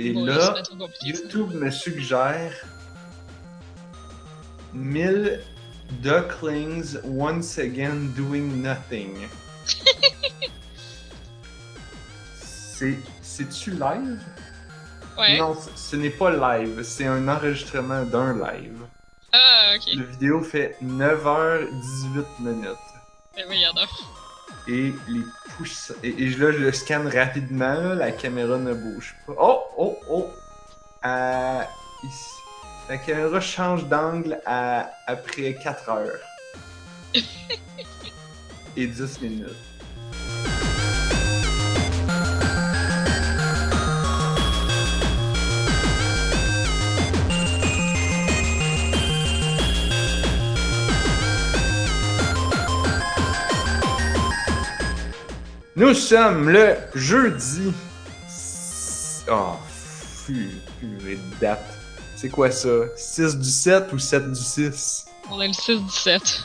Et 0.00 0.12
Bon, 0.12 0.24
là. 0.24 0.54
YouTube 1.04 1.54
me 1.54 1.70
suggère 1.70 2.52
1000 4.72 5.42
ducklings 6.02 6.98
once 7.04 7.58
again 7.58 8.12
doing 8.16 8.62
nothing. 8.62 9.26
C'est. 12.34 12.96
C'est-tu 13.22 13.72
live? 13.72 14.20
Ouais. 15.16 15.36
Non, 15.38 15.56
ce- 15.74 15.96
n'est 15.96 16.10
pas 16.10 16.30
live, 16.58 16.82
c'est 16.84 17.06
un 17.06 17.26
enregistrement 17.28 18.04
d'un 18.04 18.34
live. 18.34 18.78
Ah, 19.32 19.74
ok. 19.76 19.94
La 19.96 20.02
vidéo 20.04 20.42
fait 20.42 20.76
9h18 20.82 22.24
minutes. 22.40 22.66
Ben 23.36 23.44
oui, 23.48 23.56
regarde. 23.56 23.80
Et 24.68 24.92
les 25.08 25.22
Et, 26.02 26.08
et 26.08 26.30
là, 26.30 26.52
je 26.52 26.58
le 26.58 26.72
scanne 26.72 27.08
rapidement, 27.08 27.74
là, 27.74 27.94
la 27.94 28.12
caméra 28.12 28.58
ne 28.58 28.74
bouge 28.74 29.16
pas. 29.26 29.34
Oh, 29.38 29.62
oh, 29.76 29.98
oh! 30.08 30.30
Euh, 31.04 31.62
ici. 32.04 32.30
La 32.88 32.96
caméra 32.98 33.40
change 33.40 33.86
d'angle 33.86 34.40
à, 34.46 34.90
après 35.06 35.54
4 35.54 35.88
heures. 35.90 36.20
Et 38.76 38.86
10 38.86 39.20
minutes. 39.20 39.48
Nous 55.78 55.94
sommes 55.94 56.50
le 56.50 56.74
jeudi. 56.94 57.72
Oh, 59.30 59.52
fu- 60.26 60.50
purée 60.80 61.16
de 61.16 61.40
date. 61.40 61.64
C'est 62.16 62.28
quoi 62.28 62.50
ça? 62.50 62.68
6 62.96 63.36
du 63.38 63.48
7 63.48 63.92
ou 63.92 63.98
7 63.98 64.32
du 64.32 64.40
6? 64.40 65.06
On 65.30 65.38
a 65.40 65.46
le 65.46 65.52
6 65.52 65.78
du 65.80 65.90
7. 65.90 66.42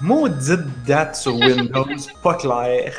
Maudite 0.00 0.84
date 0.86 1.16
sur 1.16 1.34
Windows, 1.34 1.86
pas 2.22 2.34
claire. 2.34 2.94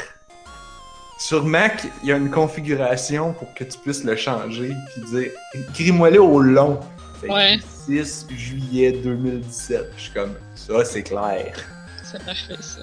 Sur 1.17 1.45
Mac, 1.45 1.85
il 2.03 2.09
y 2.09 2.11
a 2.11 2.17
une 2.17 2.29
configuration 2.31 3.33
pour 3.33 3.53
que 3.53 3.63
tu 3.63 3.77
puisses 3.77 4.03
le 4.03 4.15
changer 4.17 4.73
puis 4.93 5.01
dire 5.11 5.31
écris-moi 5.53 6.09
le 6.09 6.21
au 6.21 6.39
long. 6.41 6.79
Fait 7.21 7.31
Ouais. 7.31 7.59
6 7.87 8.25
juillet 8.29 8.91
2017. 9.03 9.91
Je 9.95 10.01
suis 10.01 10.11
comme 10.13 10.33
ça, 10.55 10.83
c'est 10.85 11.03
clair. 11.03 11.55
C'est 12.03 12.23
parfait, 12.25 12.55
ça. 12.59 12.81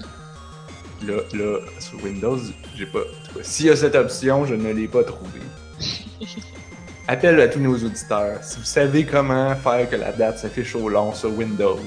Là, 1.05 1.21
là, 1.33 1.59
sur 1.79 2.03
Windows, 2.03 2.39
j'ai 2.75 2.87
pas. 2.87 3.03
S'il 3.43 3.67
y 3.67 3.69
a 3.69 3.75
cette 3.75 3.93
option, 3.95 4.45
je 4.45 4.55
ne 4.55 4.73
l'ai 4.73 4.87
pas 4.87 5.03
trouvée. 5.03 5.41
Appel 7.07 7.39
à 7.39 7.47
tous 7.47 7.59
nos 7.59 7.75
auditeurs. 7.75 8.43
Si 8.43 8.57
vous 8.57 8.65
savez 8.65 9.05
comment 9.05 9.55
faire 9.55 9.87
que 9.89 9.95
la 9.95 10.11
date 10.11 10.39
s'affiche 10.39 10.75
au 10.75 10.89
long 10.89 11.13
sur 11.13 11.31
Windows, 11.37 11.79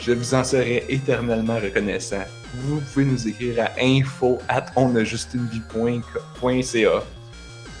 je 0.00 0.12
vous 0.12 0.34
en 0.34 0.44
serai 0.44 0.84
éternellement 0.88 1.58
reconnaissant. 1.58 2.22
Vous 2.54 2.80
pouvez 2.80 3.04
nous 3.04 3.28
écrire 3.28 3.64
à 3.64 3.70
info 3.78 4.38
at 4.48 4.66
onajustunevie.ca 4.76 7.02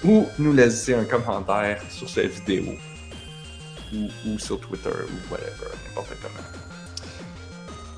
ou 0.04 0.26
nous 0.38 0.52
laisser 0.52 0.94
un 0.94 1.04
commentaire 1.04 1.80
sur 1.88 2.08
cette 2.08 2.32
vidéo 2.32 2.74
ou, 3.94 4.08
ou 4.26 4.38
sur 4.38 4.60
Twitter 4.60 4.90
ou 4.90 5.32
whatever, 5.32 5.70
n'importe 5.86 6.14
comment. 6.20 6.67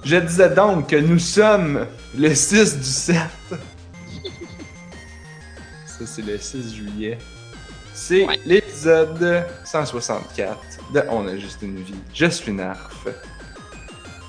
Je 0.04 0.16
disais 0.16 0.50
donc 0.50 0.88
que 0.90 0.96
nous 0.96 1.18
sommes 1.18 1.86
le 2.16 2.34
6 2.34 2.78
du 2.78 2.84
7. 2.84 3.16
Ça, 5.86 6.06
c'est 6.06 6.22
le 6.22 6.38
6 6.38 6.74
juillet. 6.74 7.18
C'est 7.92 8.24
Ouais. 8.26 8.40
l'épisode 8.46 9.44
164 9.64 10.58
de 10.94 11.02
On 11.10 11.26
a 11.28 11.36
juste 11.36 11.60
une 11.62 11.82
vie. 11.82 11.94
Je 12.14 12.26
suis 12.26 12.52
Narf. 12.52 13.06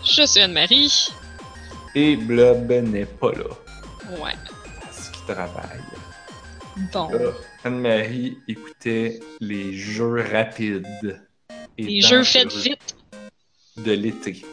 Je 0.04 0.24
suis 0.26 0.42
Anne-Marie. 0.42 1.10
Et 1.96 2.16
Blob 2.18 2.70
n'est 2.72 3.06
pas 3.06 3.32
là. 3.32 3.46
Ouais. 4.22 4.34
Parce 4.84 5.10
qu'il 5.10 5.24
travaille. 5.36 5.80
Bon. 6.92 7.10
Anne-Marie 7.64 8.38
écoutait 8.48 9.20
les 9.40 9.74
jeux 9.78 10.26
rapides. 10.32 11.22
et 11.78 11.84
Les 11.84 12.02
jeux 12.02 12.24
faits 12.24 12.52
vite. 12.54 12.96
De 13.78 13.92
l'été. 13.94 14.44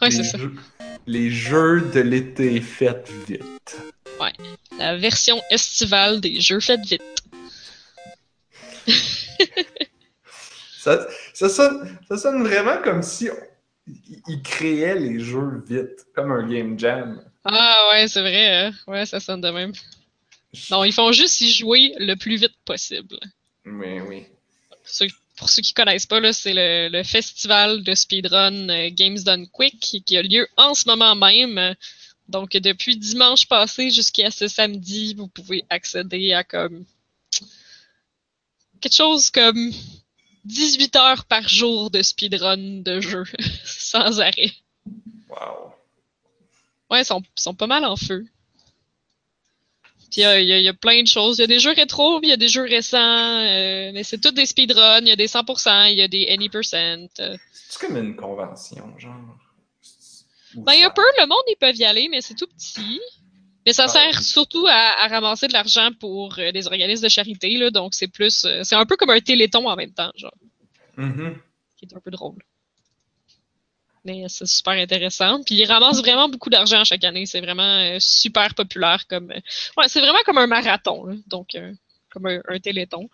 Ouais, 0.00 0.08
Les 0.08 0.10
c'est 0.10 0.24
ça. 0.24 0.38
jeux- 0.38 0.54
Les 1.06 1.30
jeux 1.30 1.80
de 1.92 2.00
l'été 2.00 2.60
faits 2.60 3.08
vite. 3.28 3.76
La 4.78 4.96
version 4.96 5.40
estivale 5.50 6.20
des 6.20 6.40
jeux 6.40 6.60
faits 6.60 6.80
vite. 6.86 7.02
Ça, 10.78 11.06
ça, 11.34 11.48
sonne, 11.50 11.98
ça 12.08 12.16
sonne 12.16 12.42
vraiment 12.42 12.80
comme 12.82 13.02
si 13.02 13.28
on- 13.28 13.34
il- 13.86 14.22
il 14.28 14.42
créait 14.42 14.94
les 14.98 15.20
jeux 15.20 15.62
vite, 15.66 16.06
comme 16.14 16.32
un 16.32 16.48
game 16.48 16.78
jam. 16.78 17.22
Ah 17.44 17.90
ouais, 17.92 18.08
c'est 18.08 18.22
vrai. 18.22 18.46
hein. 18.66 18.72
Ouais, 18.86 19.04
ça 19.04 19.20
sonne 19.20 19.42
de 19.42 19.50
même. 19.50 19.72
Non, 20.70 20.82
ils 20.84 20.92
font 20.94 21.12
juste 21.12 21.38
y 21.42 21.52
jouer 21.52 21.92
le 21.98 22.14
plus 22.14 22.36
vite 22.36 22.56
possible. 22.64 23.18
Oui, 23.66 24.00
oui. 24.00 24.26
Ceux, 24.84 25.08
pour 25.40 25.48
ceux 25.48 25.62
qui 25.62 25.72
connaissent 25.72 26.04
pas, 26.04 26.20
c'est 26.34 26.52
le, 26.52 26.90
le 26.90 27.02
festival 27.02 27.82
de 27.82 27.94
speedrun 27.94 28.68
euh, 28.68 28.90
Games 28.92 29.18
Done 29.18 29.48
Quick 29.48 30.02
qui, 30.04 30.16
a 30.18 30.22
lieu 30.22 30.46
en 30.58 30.74
ce 30.74 30.86
moment 30.86 31.14
même. 31.16 31.74
Donc, 32.28 32.50
depuis 32.50 32.98
dimanche 32.98 33.46
passé 33.46 33.90
jusqu'à 33.90 34.30
ce 34.30 34.48
samedi, 34.48 35.14
vous 35.14 35.28
pouvez 35.28 35.64
accéder 35.70 36.34
à 36.34 36.44
comme 36.44 36.84
quelque 38.82 38.94
chose 38.94 39.30
comme 39.30 39.72
18 40.44 40.96
heures 40.96 41.24
par 41.24 41.48
jour 41.48 41.90
de 41.90 42.02
speedrun 42.02 42.82
de 42.82 43.00
jeu 43.00 43.24
sans 43.64 44.20
arrêt. 44.20 44.52
Wow. 45.30 45.72
Ouais, 46.90 47.00
ils 47.00 47.06
sont, 47.06 47.22
ils 47.22 47.40
sont 47.40 47.54
pas 47.54 47.66
mal 47.66 47.86
en 47.86 47.96
feu. 47.96 48.26
Puis 50.10 50.22
il 50.22 50.24
y 50.24 50.24
a, 50.24 50.40
il 50.40 50.48
y 50.48 50.52
a- 50.52 50.58
y 50.60 50.68
a 50.68 50.74
plein 50.74 51.02
de 51.02 51.06
choses. 51.06 51.38
Il 51.38 51.42
y 51.42 51.44
a 51.44 51.46
des 51.46 51.60
jeux 51.60 51.72
rétro, 51.72 52.20
il 52.22 52.28
y 52.28 52.32
a 52.32 52.36
des 52.36 52.48
jeux 52.48 52.64
récents, 52.64 52.98
euh, 52.98 53.90
mais 53.94 54.02
c'est 54.02 54.18
tous 54.20 54.32
des 54.32 54.46
speedruns. 54.46 55.00
Il 55.02 55.08
y 55.08 55.12
a 55.12 55.16
des 55.16 55.28
100%, 55.28 55.84
il 55.90 55.98
y 55.98 56.02
a 56.02 56.08
des 56.08 56.26
any 56.28 56.48
percent. 56.48 57.06
euh. 57.20 57.36
C'est 57.52 57.86
comme 57.86 57.96
une 57.96 58.16
convention, 58.16 58.98
genre. 58.98 59.14
Ben, 60.54 60.72
il 60.74 60.80
y 60.80 60.84
a 60.84 60.90
peu, 60.90 61.02
le 61.20 61.26
monde, 61.26 61.38
ils 61.48 61.56
peuvent 61.60 61.76
y 61.76 61.84
aller, 61.84 62.08
mais 62.10 62.20
c'est 62.22 62.34
tout 62.34 62.48
petit. 62.48 63.00
Mais 63.64 63.72
ça 63.72 63.84
Ah, 63.84 63.88
sert 63.88 64.20
surtout 64.22 64.66
à, 64.68 65.04
à 65.04 65.06
ramasser 65.08 65.46
de 65.46 65.52
l'argent 65.52 65.90
pour 66.00 66.34
euh, 66.38 66.50
des 66.50 66.66
organismes 66.66 67.04
de 67.04 67.08
charité, 67.08 67.56
là. 67.56 67.70
Donc 67.70 67.94
c'est 67.94 68.08
plus, 68.08 68.44
euh, 68.46 68.62
c'est 68.64 68.74
un 68.74 68.86
peu 68.86 68.96
comme 68.96 69.10
un 69.10 69.20
téléthon 69.20 69.68
en 69.68 69.76
même 69.76 69.92
temps, 69.92 70.10
genre, 70.16 70.34
Mhm. 70.96 71.36
qui 71.76 71.84
est 71.84 71.94
un 71.96 72.00
peu 72.00 72.10
drôle. 72.10 72.34
Mais 74.04 74.24
c'est 74.28 74.46
super 74.46 74.72
intéressant. 74.72 75.42
Puis 75.44 75.56
ils 75.56 75.66
ramassent 75.66 76.00
vraiment 76.00 76.28
beaucoup 76.28 76.48
d'argent 76.50 76.84
chaque 76.84 77.04
année. 77.04 77.26
C'est 77.26 77.40
vraiment 77.40 77.62
euh, 77.62 77.98
super 78.00 78.54
populaire 78.54 79.06
comme. 79.08 79.30
euh, 79.30 79.40
Ouais, 79.76 79.88
c'est 79.88 80.00
vraiment 80.00 80.20
comme 80.24 80.38
un 80.38 80.46
marathon, 80.46 81.04
là. 81.04 81.14
donc 81.26 81.54
euh, 81.54 81.72
comme 82.10 82.26
un, 82.26 82.40
un 82.48 82.58
téléthon. 82.58 83.08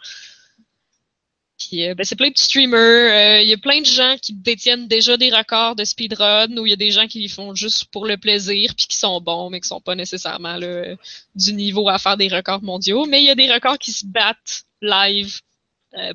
Puis 1.58 1.88
euh, 1.88 1.94
ben, 1.94 2.04
c'est 2.04 2.16
plein 2.16 2.30
de 2.30 2.36
streamers. 2.38 3.41
Il 3.42 3.48
y 3.48 3.52
a 3.52 3.56
plein 3.56 3.80
de 3.80 3.86
gens 3.86 4.16
qui 4.20 4.32
détiennent 4.34 4.86
déjà 4.88 5.16
des 5.16 5.30
records 5.34 5.75
de 5.75 5.84
speedrun 5.84 6.54
ou 6.56 6.66
il 6.66 6.70
y 6.70 6.72
a 6.75 6.76
des 6.76 6.91
gens 6.92 7.06
qui 7.08 7.20
les 7.20 7.28
font 7.28 7.54
juste 7.54 7.86
pour 7.86 8.06
le 8.06 8.16
plaisir 8.19 8.75
puis 8.76 8.86
qui 8.86 8.96
sont 8.96 9.20
bons 9.20 9.50
mais 9.50 9.60
qui 9.60 9.69
sont 9.69 9.80
pas 9.80 9.94
nécessairement 9.94 10.56
là, 10.56 10.94
du 11.34 11.52
niveau 11.54 11.88
à 11.88 11.98
faire 11.98 12.16
des 12.16 12.28
records 12.28 12.62
mondiaux. 12.62 13.06
Mais 13.06 13.22
il 13.22 13.26
y 13.26 13.30
a 13.30 13.34
des 13.34 13.50
records 13.52 13.78
qui 13.78 13.91
se 13.92 14.04
battent 14.06 14.64
live 14.82 15.41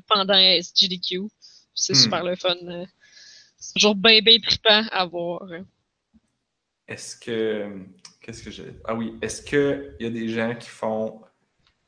pendant 0.06 0.34
SGDQ. 0.34 1.22
C'est 1.74 1.94
Hmm. 1.94 1.96
super 1.96 2.22
le 2.22 2.36
fun. 2.36 2.56
Toujours 3.74 3.94
bien, 3.94 4.20
bien 4.20 4.38
trippant 4.40 4.84
à 4.90 5.04
voir. 5.04 5.42
Est-ce 6.88 7.16
que. 7.16 7.78
Qu'est-ce 8.20 8.42
que 8.42 8.50
j'ai. 8.50 8.72
Ah 8.84 8.94
oui, 8.94 9.14
est-ce 9.22 9.42
qu'il 9.42 9.96
y 10.00 10.06
a 10.06 10.10
des 10.10 10.28
gens 10.28 10.54
qui 10.54 10.68
font 10.68 11.22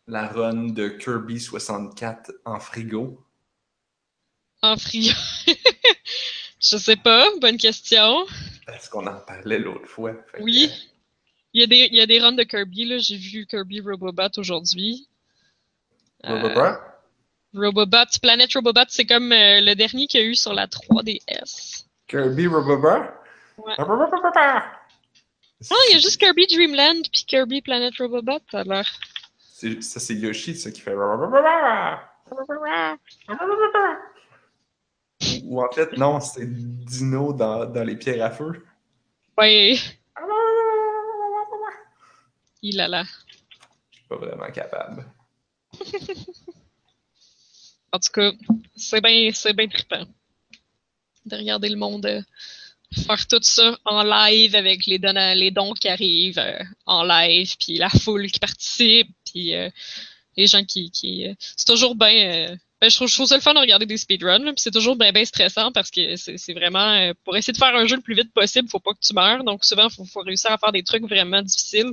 la 0.07 0.27
run 0.27 0.69
de 0.71 0.89
Kirby 0.89 1.39
64 1.41 2.33
en 2.45 2.59
frigo? 2.59 3.25
En 4.63 4.77
frigo. 4.77 5.13
Je 6.61 6.77
sais 6.79 6.97
pas, 6.97 7.27
bonne 7.41 7.59
question. 7.59 8.27
Parce 8.67 8.89
qu'on 8.89 9.07
en 9.07 9.21
parlait 9.21 9.59
l'autre 9.59 9.87
fois. 9.87 10.15
que- 10.15 10.43
Oui. 10.43 10.71
Il 11.53 11.61
y 11.61 11.65
a 11.65 11.67
des, 11.69 11.89
il 11.93 11.95
y 11.97 12.01
a 12.01 12.07
des 12.07 12.19
runs 12.21 12.33
de 12.33 12.43
Kirby, 12.43 12.85
là. 12.87 12.99
J'ai 12.99 13.17
vu 13.17 13.47
Kirby 13.47 13.81
Robobot 13.81 14.31
aujourd'hui. 14.39 15.09
Euh, 16.25 16.41
Robobot? 17.55 17.81
Robobot, 17.87 18.19
Planet 18.23 18.53
Robobot, 18.53 18.85
c'est 18.89 19.07
comme 19.07 19.33
euh, 19.33 19.61
le 19.61 19.75
dernier 19.75 20.07
qu'il 20.07 20.21
y 20.21 20.25
a 20.25 20.27
eu 20.27 20.35
sur 20.35 20.53
la 20.53 20.67
3DS. 20.67 21.85
Kirby 22.09 22.47
Robobot? 22.49 23.05
Ouais. 23.59 23.75
Non, 23.79 25.77
il 25.89 25.93
y 25.93 25.97
a 25.97 25.99
juste 25.99 26.19
Kirby 26.21 26.47
Dreamland 26.47 27.03
puis 27.13 27.25
Kirby 27.27 27.63
Planet 27.63 27.95
Robobot, 27.99 28.41
ça 28.51 28.61
a 28.61 28.65
l'air. 28.65 28.91
C'est- 29.39 29.81
Ça, 29.83 30.01
c'est 30.01 30.15
Yoshi, 30.15 30.55
ça, 30.57 30.71
qui 30.71 30.81
fait. 30.81 30.95
Ou 35.45 35.63
en 35.63 35.71
fait, 35.71 35.97
non, 35.97 36.21
c'est 36.21 36.47
Dino 36.47 37.33
dans, 37.33 37.65
dans 37.67 37.85
les 37.85 37.97
pierres 37.97 38.25
à 38.27 38.31
feu. 38.31 38.65
Ouais, 39.39 39.77
il 42.63 42.81
a 42.81 42.89
là. 42.89 43.05
Je 43.91 43.97
suis 43.99 44.09
pas 44.09 44.17
vraiment 44.17 44.51
capable. 44.51 45.07
En 47.95 48.01
tout 48.01 48.11
cas, 48.11 48.33
c'est 48.75 49.01
bien 49.01 49.31
bien 49.55 49.69
trippant 49.69 50.05
de 51.27 51.37
regarder 51.37 51.69
le 51.69 51.77
monde 51.77 52.05
euh, 52.07 52.23
faire 53.07 53.25
tout 53.29 53.39
ça 53.41 53.79
en 53.85 54.03
live 54.03 54.57
avec 54.57 54.87
les 54.87 54.99
dons, 54.99 55.75
qui 55.75 55.89
arrivent 55.89 56.41
euh, 56.41 56.59
en 56.87 57.05
live, 57.05 57.55
puis 57.57 57.77
la 57.77 57.89
foule 57.89 58.29
qui 58.33 58.41
participe, 58.41 59.11
puis 59.25 59.55
euh, 59.55 59.71
les 60.37 60.49
gens 60.49 60.65
qui... 60.65 60.91
c'est 61.39 61.67
toujours 61.67 61.95
bien... 61.95 62.57
Ben, 62.81 62.91
je, 62.91 62.97
trouve, 62.97 63.09
ça 63.29 63.37
le 63.37 63.41
fun 63.41 63.55
de 63.55 63.61
regarder 63.61 63.87
des 63.87 63.97
speedruns, 63.97 64.43
puis 64.43 64.55
c'est 64.57 64.73
toujours 64.73 64.97
bien 64.97 65.13
bien 65.13 65.25
stressant 65.25 65.71
parce 65.71 65.93
que 65.93 66.17
c'est 66.17 66.53
vraiment... 66.53 67.13
pour 67.23 67.37
essayer 67.37 67.53
de 67.53 67.59
faire 67.59 67.77
un 67.77 67.87
jeu 67.87 67.95
le 67.95 68.03
plus 68.03 68.17
vite 68.17 68.33
possible, 68.33 68.69
faut 68.69 68.81
pas 68.81 68.93
que 68.93 69.07
tu 69.07 69.15
meurs, 69.15 69.45
donc 69.45 69.65
souvent, 69.65 69.89
faut, 69.89 70.05
faut 70.05 70.23
réussir 70.23 70.51
à 70.51 70.59
faire 70.59 70.73
des 70.73 70.83
trucs 70.83 71.05
vraiment 71.05 71.43
difficiles. 71.43 71.93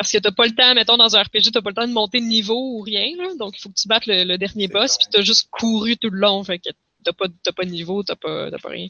Parce 0.00 0.12
que 0.12 0.16
t'as 0.16 0.30
pas 0.30 0.46
le 0.46 0.54
temps, 0.54 0.74
mettons, 0.74 0.96
dans 0.96 1.14
un 1.14 1.22
RPG, 1.22 1.52
t'as 1.52 1.60
pas 1.60 1.68
le 1.68 1.74
temps 1.74 1.86
de 1.86 1.92
monter 1.92 2.20
de 2.20 2.24
niveau 2.24 2.56
ou 2.56 2.80
rien, 2.80 3.14
là. 3.18 3.34
Donc, 3.38 3.58
il 3.58 3.60
faut 3.60 3.68
que 3.68 3.78
tu 3.78 3.86
battes 3.86 4.06
le, 4.06 4.38
dernier 4.38 4.66
boss, 4.66 4.96
puis 4.96 5.08
t'as 5.10 5.20
juste 5.20 5.50
couru 5.50 5.98
tout 5.98 6.08
le 6.08 6.18
long. 6.18 6.42
Fait 6.42 6.58
que 6.58 6.70
t'as 7.04 7.12
pas, 7.12 7.26
pas 7.54 7.64
de 7.66 7.68
niveau, 7.68 8.02
t'as 8.02 8.16
pas, 8.16 8.50
pas 8.50 8.68
rien. 8.70 8.88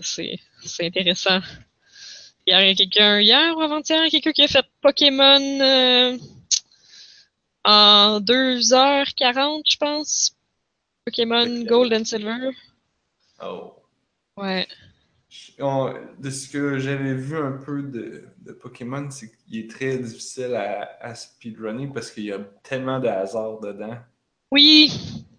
C'est, 0.00 0.40
intéressant. 0.80 1.38
Il 2.48 2.50
y 2.50 2.54
a 2.54 2.74
quelqu'un 2.74 3.20
hier 3.20 3.56
ou 3.56 3.60
avant-hier, 3.60 4.10
quelqu'un 4.10 4.32
qui 4.32 4.42
a 4.42 4.48
fait 4.48 4.66
Pokémon 4.80 5.60
euh, 5.60 6.18
en 7.64 8.20
2h40, 8.20 9.62
je 9.70 9.76
pense? 9.76 10.32
Pokémon 11.04 11.62
Gold 11.62 11.92
and 11.92 12.06
Silver. 12.06 12.50
Oh. 13.40 13.72
Ouais. 14.36 14.66
De 15.60 16.30
ce 16.30 16.48
que 16.48 16.78
j'avais 16.78 17.14
vu 17.14 17.36
un 17.36 17.52
peu 17.52 17.82
de, 17.82 18.24
de 18.38 18.52
Pokémon, 18.52 19.10
c'est 19.10 19.30
qu'il 19.30 19.58
est 19.58 19.70
très 19.70 19.98
difficile 19.98 20.54
à, 20.54 20.96
à 21.00 21.14
speedrunner 21.14 21.88
parce 21.92 22.10
qu'il 22.10 22.24
y 22.24 22.32
a 22.32 22.38
tellement 22.62 22.98
de 22.98 23.08
hasard 23.08 23.60
dedans. 23.60 23.98
Oui, 24.50 24.90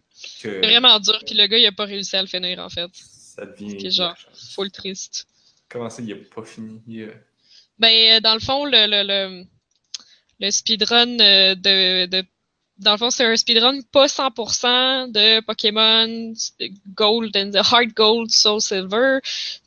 c'est 0.10 0.60
vraiment 0.60 1.00
dur, 1.00 1.20
puis 1.26 1.36
le 1.36 1.48
gars, 1.48 1.58
il 1.58 1.66
a 1.66 1.72
pas 1.72 1.86
réussi 1.86 2.16
à 2.16 2.22
le 2.22 2.28
finir, 2.28 2.60
en 2.60 2.70
fait. 2.70 2.90
Ça 2.94 3.46
devient. 3.46 3.78
C'est 3.82 3.92
genre, 3.92 4.16
full 4.56 4.72
triste. 4.72 5.28
Comment 5.70 5.90
ça, 5.90 6.02
il 6.02 6.14
a 6.14 6.16
pas 6.34 6.44
fini? 6.44 6.82
Ben, 7.80 8.18
euh, 8.18 8.20
dans 8.20 8.34
le 8.34 8.40
fond, 8.40 8.66
le, 8.66 8.88
le, 8.88 9.04
le, 9.08 9.46
le 10.40 10.52
speedrun 10.52 11.20
euh, 11.20 11.56
de, 11.56 12.06
de. 12.06 12.24
Dans 12.82 12.94
le 12.94 12.98
fond, 12.98 13.12
c'est 13.12 13.26
un 13.26 13.38
speedrun 13.38 13.80
pas 13.92 14.08
100% 14.08 15.12
de 15.12 15.40
Pokémon 15.42 16.34
Gold 16.96 17.38
and 17.38 17.52
the 17.52 17.64
Hard 17.64 17.94
Gold, 17.94 18.32
Soul 18.32 18.60
Silver. 18.60 19.20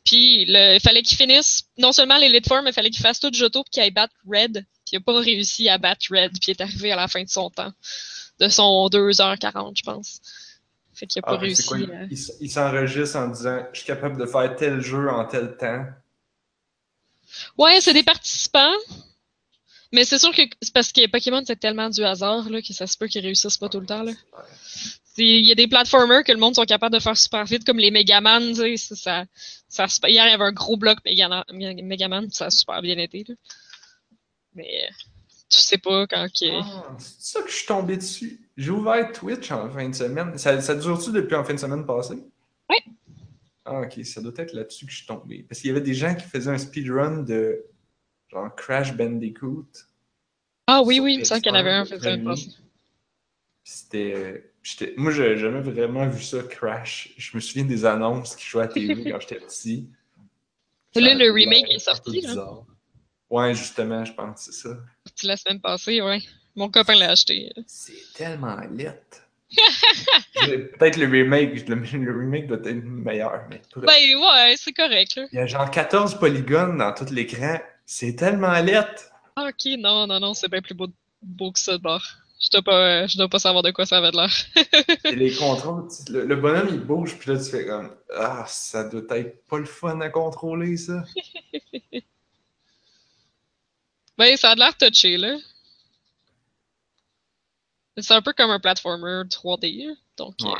Puis, 0.03 0.43
il 0.43 0.79
fallait 0.83 1.01
qu'il 1.01 1.17
finisse 1.17 1.63
non 1.77 1.93
seulement 1.93 2.17
l'Elite 2.17 2.47
Form, 2.47 2.65
mais 2.65 2.71
il 2.71 2.73
fallait 2.73 2.89
qu'il 2.89 3.01
fasse 3.01 3.21
tout 3.21 3.31
Johto 3.31 3.63
puis 3.63 3.71
qu'il 3.71 3.83
aille 3.83 3.91
battre 3.91 4.13
Red. 4.27 4.65
Puis, 4.85 4.93
il 4.93 4.97
a 4.97 4.99
pas 4.99 5.17
réussi 5.17 5.69
à 5.69 5.77
battre 5.77 6.07
Red, 6.11 6.31
puis 6.31 6.47
il 6.47 6.51
est 6.51 6.61
arrivé 6.61 6.91
à 6.91 6.97
la 6.97 7.07
fin 7.07 7.23
de 7.23 7.29
son 7.29 7.49
temps. 7.49 7.71
De 8.39 8.49
son 8.49 8.89
2h40, 8.89 9.77
je 9.77 9.83
pense. 9.83 10.19
Fait 10.93 11.07
qu'il 11.07 11.19
a 11.19 11.21
pas 11.23 11.35
ah, 11.35 11.37
réussi. 11.37 11.87
il, 12.41 12.49
s'enregistre 12.49 13.17
en 13.17 13.27
disant 13.29 13.65
Je 13.71 13.79
suis 13.79 13.87
capable 13.87 14.17
de 14.17 14.25
faire 14.25 14.53
tel 14.57 14.81
jeu 14.81 15.09
en 15.09 15.23
tel 15.25 15.55
temps. 15.55 15.85
Ouais, 17.57 17.79
c'est 17.79 17.93
des 17.93 18.03
participants. 18.03 18.73
Mais 19.95 20.03
c'est 20.03 20.19
sûr 20.19 20.33
que 20.33 20.41
c'est 20.61 20.73
parce 20.73 20.91
que 20.91 21.07
Pokémon, 21.07 21.41
c'est 21.47 21.57
tellement 21.57 21.89
du 21.89 22.03
hasard 22.03 22.49
là, 22.49 22.61
que 22.61 22.73
ça 22.73 22.85
se 22.85 22.97
peut 22.97 23.07
qu'ils 23.07 23.21
réussissent 23.21 23.57
pas 23.57 23.69
tout 23.69 23.79
le 23.79 23.85
temps. 23.85 24.03
Là. 24.03 24.11
Il 25.17 25.45
y 25.45 25.51
a 25.53 25.55
des 25.55 25.67
platformers 25.67 26.25
que 26.25 26.33
le 26.33 26.37
monde 26.37 26.53
sont 26.53 26.65
capables 26.65 26.93
de 26.93 26.99
faire 26.99 27.15
super 27.15 27.45
vite, 27.45 27.63
comme 27.65 27.79
les 27.79 27.91
Megaman. 27.91 28.53
Ça, 28.75 29.25
ça, 29.69 30.09
hier, 30.09 30.27
il 30.27 30.31
y 30.31 30.33
avait 30.33 30.43
un 30.43 30.51
gros 30.51 30.75
bloc 30.75 30.97
Megaman, 31.05 32.29
ça 32.29 32.47
a 32.47 32.49
super 32.49 32.81
bien 32.81 32.97
été. 32.97 33.23
Là. 33.25 33.35
Mais 34.53 34.89
tu 35.49 35.59
sais 35.59 35.77
pas 35.77 36.05
quand 36.07 36.27
qui 36.33 36.49
ah, 36.51 36.97
c'est 36.97 37.37
ça 37.37 37.41
que 37.41 37.49
je 37.49 37.55
suis 37.55 37.65
tombé 37.65 37.95
dessus. 37.95 38.41
J'ai 38.57 38.71
ouvert 38.71 39.13
Twitch 39.13 39.49
en 39.51 39.69
fin 39.69 39.87
de 39.87 39.95
semaine. 39.95 40.37
Ça, 40.37 40.59
ça 40.59 40.75
dure-tu 40.75 41.13
depuis 41.13 41.35
en 41.35 41.45
fin 41.45 41.53
de 41.53 41.59
semaine 41.59 41.85
passée? 41.85 42.21
Oui. 42.69 42.77
Ah, 43.63 43.79
ok, 43.79 44.03
ça 44.03 44.19
doit 44.19 44.33
être 44.35 44.51
là-dessus 44.51 44.85
que 44.85 44.91
je 44.91 44.97
suis 44.97 45.07
tombé. 45.07 45.45
Parce 45.47 45.61
qu'il 45.61 45.69
y 45.69 45.71
avait 45.71 45.79
des 45.79 45.93
gens 45.93 46.13
qui 46.15 46.25
faisaient 46.25 46.51
un 46.51 46.57
speedrun 46.57 47.23
de 47.23 47.63
genre 48.29 48.53
Crash 48.55 48.95
Bandicoot. 48.95 49.67
Ah 50.67 50.81
oui, 50.83 50.99
oui, 50.99 51.13
il 51.13 51.19
me 51.19 51.23
semble 51.23 51.41
qu'il 51.41 51.51
y 51.51 51.55
en 51.55 51.59
avait 51.59 51.71
un 51.71 51.85
fait 51.85 51.99
C'était. 53.63 54.51
Moi, 54.97 55.11
j'ai 55.11 55.37
jamais 55.37 55.61
vraiment 55.61 56.07
vu 56.07 56.23
ça, 56.23 56.41
Crash. 56.43 57.13
Je 57.17 57.35
me 57.35 57.41
souviens 57.41 57.65
des 57.65 57.85
annonces 57.85 58.35
qui 58.35 58.45
jouaient 58.45 58.63
à 58.63 58.67
TV 58.67 58.95
quand 59.11 59.19
j'étais 59.19 59.39
petit. 59.39 59.89
Là, 60.95 61.13
le 61.13 61.31
remake 61.31 61.69
est 61.69 61.79
sorti. 61.79 62.21
Là. 62.21 62.63
Ouais, 63.29 63.53
justement, 63.53 64.05
je 64.05 64.13
pense, 64.13 64.43
c'est 64.43 64.53
ça. 64.53 64.77
La 65.23 65.35
semaine 65.35 65.59
passée, 65.59 66.01
ouais. 66.01 66.21
Mon 66.55 66.69
copain 66.69 66.95
l'a 66.95 67.11
acheté. 67.11 67.51
C'est 67.67 68.13
tellement 68.13 68.57
lit. 68.71 68.85
Peut-être 70.35 70.97
le 70.97 71.07
remake, 71.07 71.67
le, 71.67 72.17
remake 72.17 72.47
doit 72.47 72.59
être 72.59 72.83
meilleur. 72.83 73.45
Mais 73.49 73.61
ben 73.75 73.87
ouais, 73.87 74.55
c'est 74.57 74.73
correct. 74.73 75.15
Là. 75.15 75.25
Il 75.31 75.35
y 75.35 75.39
a 75.39 75.45
genre 75.45 75.69
14 75.69 76.15
polygones 76.15 76.77
dans 76.77 76.93
tout 76.93 77.05
l'écran. 77.11 77.59
C'est 77.85 78.15
tellement. 78.15 78.53
Ah, 79.35 79.47
ok, 79.49 79.77
non, 79.77 80.07
non, 80.07 80.19
non, 80.19 80.33
c'est 80.33 80.49
bien 80.49 80.61
plus 80.61 80.73
beau, 80.73 80.87
beau 81.21 81.51
que 81.51 81.59
ça 81.59 81.73
de 81.73 81.83
bord. 81.83 82.03
Je 82.41 82.49
dois 82.51 82.63
pas, 82.63 83.07
je 83.07 83.17
dois 83.17 83.29
pas 83.29 83.39
savoir 83.39 83.63
de 83.63 83.71
quoi 83.71 83.85
ça 83.85 83.97
avait 83.97 84.11
l'air. 84.11 84.31
Et 85.05 85.15
les 85.15 85.33
contrôles, 85.33 85.87
le, 86.09 86.35
bonhomme 86.35 86.67
il 86.69 86.81
bouge, 86.81 87.17
puis 87.17 87.31
là 87.31 87.39
tu 87.41 87.49
fais 87.49 87.65
comme 87.65 87.95
Ah, 88.15 88.45
ça 88.47 88.83
doit 88.83 89.17
être 89.17 89.45
pas 89.47 89.57
le 89.57 89.65
fun 89.65 89.99
à 90.01 90.09
contrôler 90.09 90.77
ça. 90.77 91.03
ben, 94.17 94.35
ça 94.37 94.51
a 94.51 94.55
l'air 94.55 94.77
touché, 94.77 95.17
là. 95.17 95.37
C'est 97.97 98.13
un 98.13 98.21
peu 98.21 98.33
comme 98.33 98.51
un 98.51 98.59
platformer 98.59 99.23
3D. 99.29 99.95
Donc, 100.17 100.35
euh, 100.43 100.51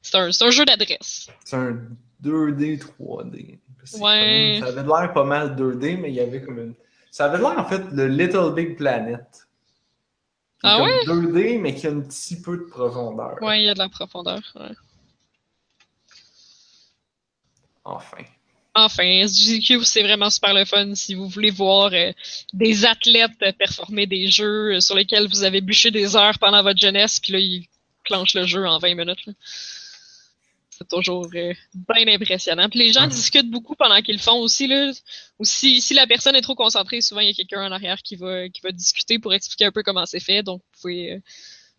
c'est 0.00 0.16
un, 0.16 0.28
un, 0.28 0.50
jeu 0.50 0.64
d'adresse. 0.64 1.28
C'est 1.44 1.56
un 1.56 1.76
2D 2.22 2.78
3D. 2.78 3.58
Ouais. 4.00 4.58
ça 4.60 4.68
avait 4.68 4.82
l'air 4.82 5.12
pas 5.12 5.24
mal 5.24 5.56
2D, 5.56 5.98
mais 5.98 6.10
il 6.10 6.14
y 6.14 6.20
avait 6.20 6.42
comme 6.42 6.58
une. 6.58 6.74
Ça 7.10 7.26
avait 7.26 7.38
l'air 7.38 7.58
en 7.58 7.64
fait 7.64 7.82
le 7.92 8.06
Little 8.06 8.54
Big 8.54 8.76
Planet. 8.76 9.24
Ah 10.62 10.82
ouais? 10.82 11.04
2D, 11.06 11.60
mais 11.60 11.74
qui 11.74 11.86
a 11.86 11.90
un 11.90 12.00
petit 12.00 12.40
peu 12.40 12.56
de 12.56 12.64
profondeur. 12.64 13.36
Ouais, 13.40 13.62
il 13.62 13.66
y 13.66 13.68
a 13.68 13.74
de 13.74 13.78
la 13.78 13.88
profondeur. 13.88 14.40
Ouais. 14.56 14.74
Enfin. 17.84 18.24
Enfin, 18.74 19.26
SGQ, 19.26 19.84
c'est 19.84 20.02
vraiment 20.02 20.30
super 20.30 20.54
le 20.54 20.64
fun 20.64 20.94
si 20.94 21.14
vous 21.14 21.28
voulez 21.28 21.50
voir 21.50 21.90
euh, 21.92 22.12
des 22.52 22.84
athlètes 22.84 23.32
performer 23.58 24.06
des 24.06 24.28
jeux 24.28 24.76
euh, 24.76 24.80
sur 24.80 24.94
lesquels 24.94 25.26
vous 25.28 25.42
avez 25.42 25.60
bûché 25.60 25.90
des 25.90 26.14
heures 26.14 26.38
pendant 26.38 26.62
votre 26.62 26.78
jeunesse, 26.78 27.18
puis 27.18 27.32
là, 27.32 27.40
ils 27.40 27.66
clenchent 28.04 28.34
le 28.34 28.46
jeu 28.46 28.66
en 28.66 28.78
20 28.78 28.94
minutes. 28.94 29.28
C'est 30.78 30.88
toujours 30.88 31.28
euh, 31.34 31.52
bien 31.74 32.06
impressionnant. 32.06 32.68
Puis 32.68 32.78
les 32.78 32.92
gens 32.92 33.08
discutent 33.08 33.50
beaucoup 33.50 33.74
pendant 33.74 34.00
qu'ils 34.00 34.14
le 34.14 34.20
font 34.20 34.38
aussi. 34.38 34.68
Là. 34.68 34.92
Ou 35.40 35.44
si, 35.44 35.82
la 35.92 36.06
personne 36.06 36.36
est 36.36 36.40
trop 36.40 36.54
concentrée, 36.54 37.00
souvent 37.00 37.20
il 37.20 37.26
y 37.26 37.30
a 37.30 37.34
quelqu'un 37.34 37.66
en 37.66 37.72
arrière 37.72 38.00
qui 38.02 38.14
va, 38.14 38.48
qui 38.48 38.60
va 38.60 38.70
discuter 38.70 39.18
pour 39.18 39.34
expliquer 39.34 39.64
un 39.64 39.72
peu 39.72 39.82
comment 39.82 40.06
c'est 40.06 40.20
fait. 40.20 40.44
Donc 40.44 40.62
vous 40.62 40.80
pouvez 40.80 41.20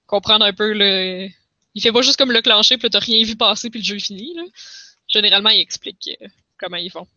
comprendre 0.06 0.44
un 0.44 0.52
peu 0.52 0.74
le. 0.74 1.30
Il 1.76 1.82
fait 1.82 1.94
pas 1.94 2.02
juste 2.02 2.18
comme 2.18 2.34
le 2.34 2.42
clencher, 2.42 2.78
puis 2.78 2.90
t'as 2.90 3.00
rien 3.00 3.24
vu 3.24 3.38
passer, 3.38 3.70
puis 3.70 3.80
le 3.80 3.86
jeu 3.86 3.96
est 3.96 4.06
fini. 4.06 4.34
Là. 4.36 4.44
Généralement, 5.08 5.50
il 5.50 5.62
explique 5.62 6.10
comment 6.58 6.78
ils 6.78 6.92
font. 6.92 7.08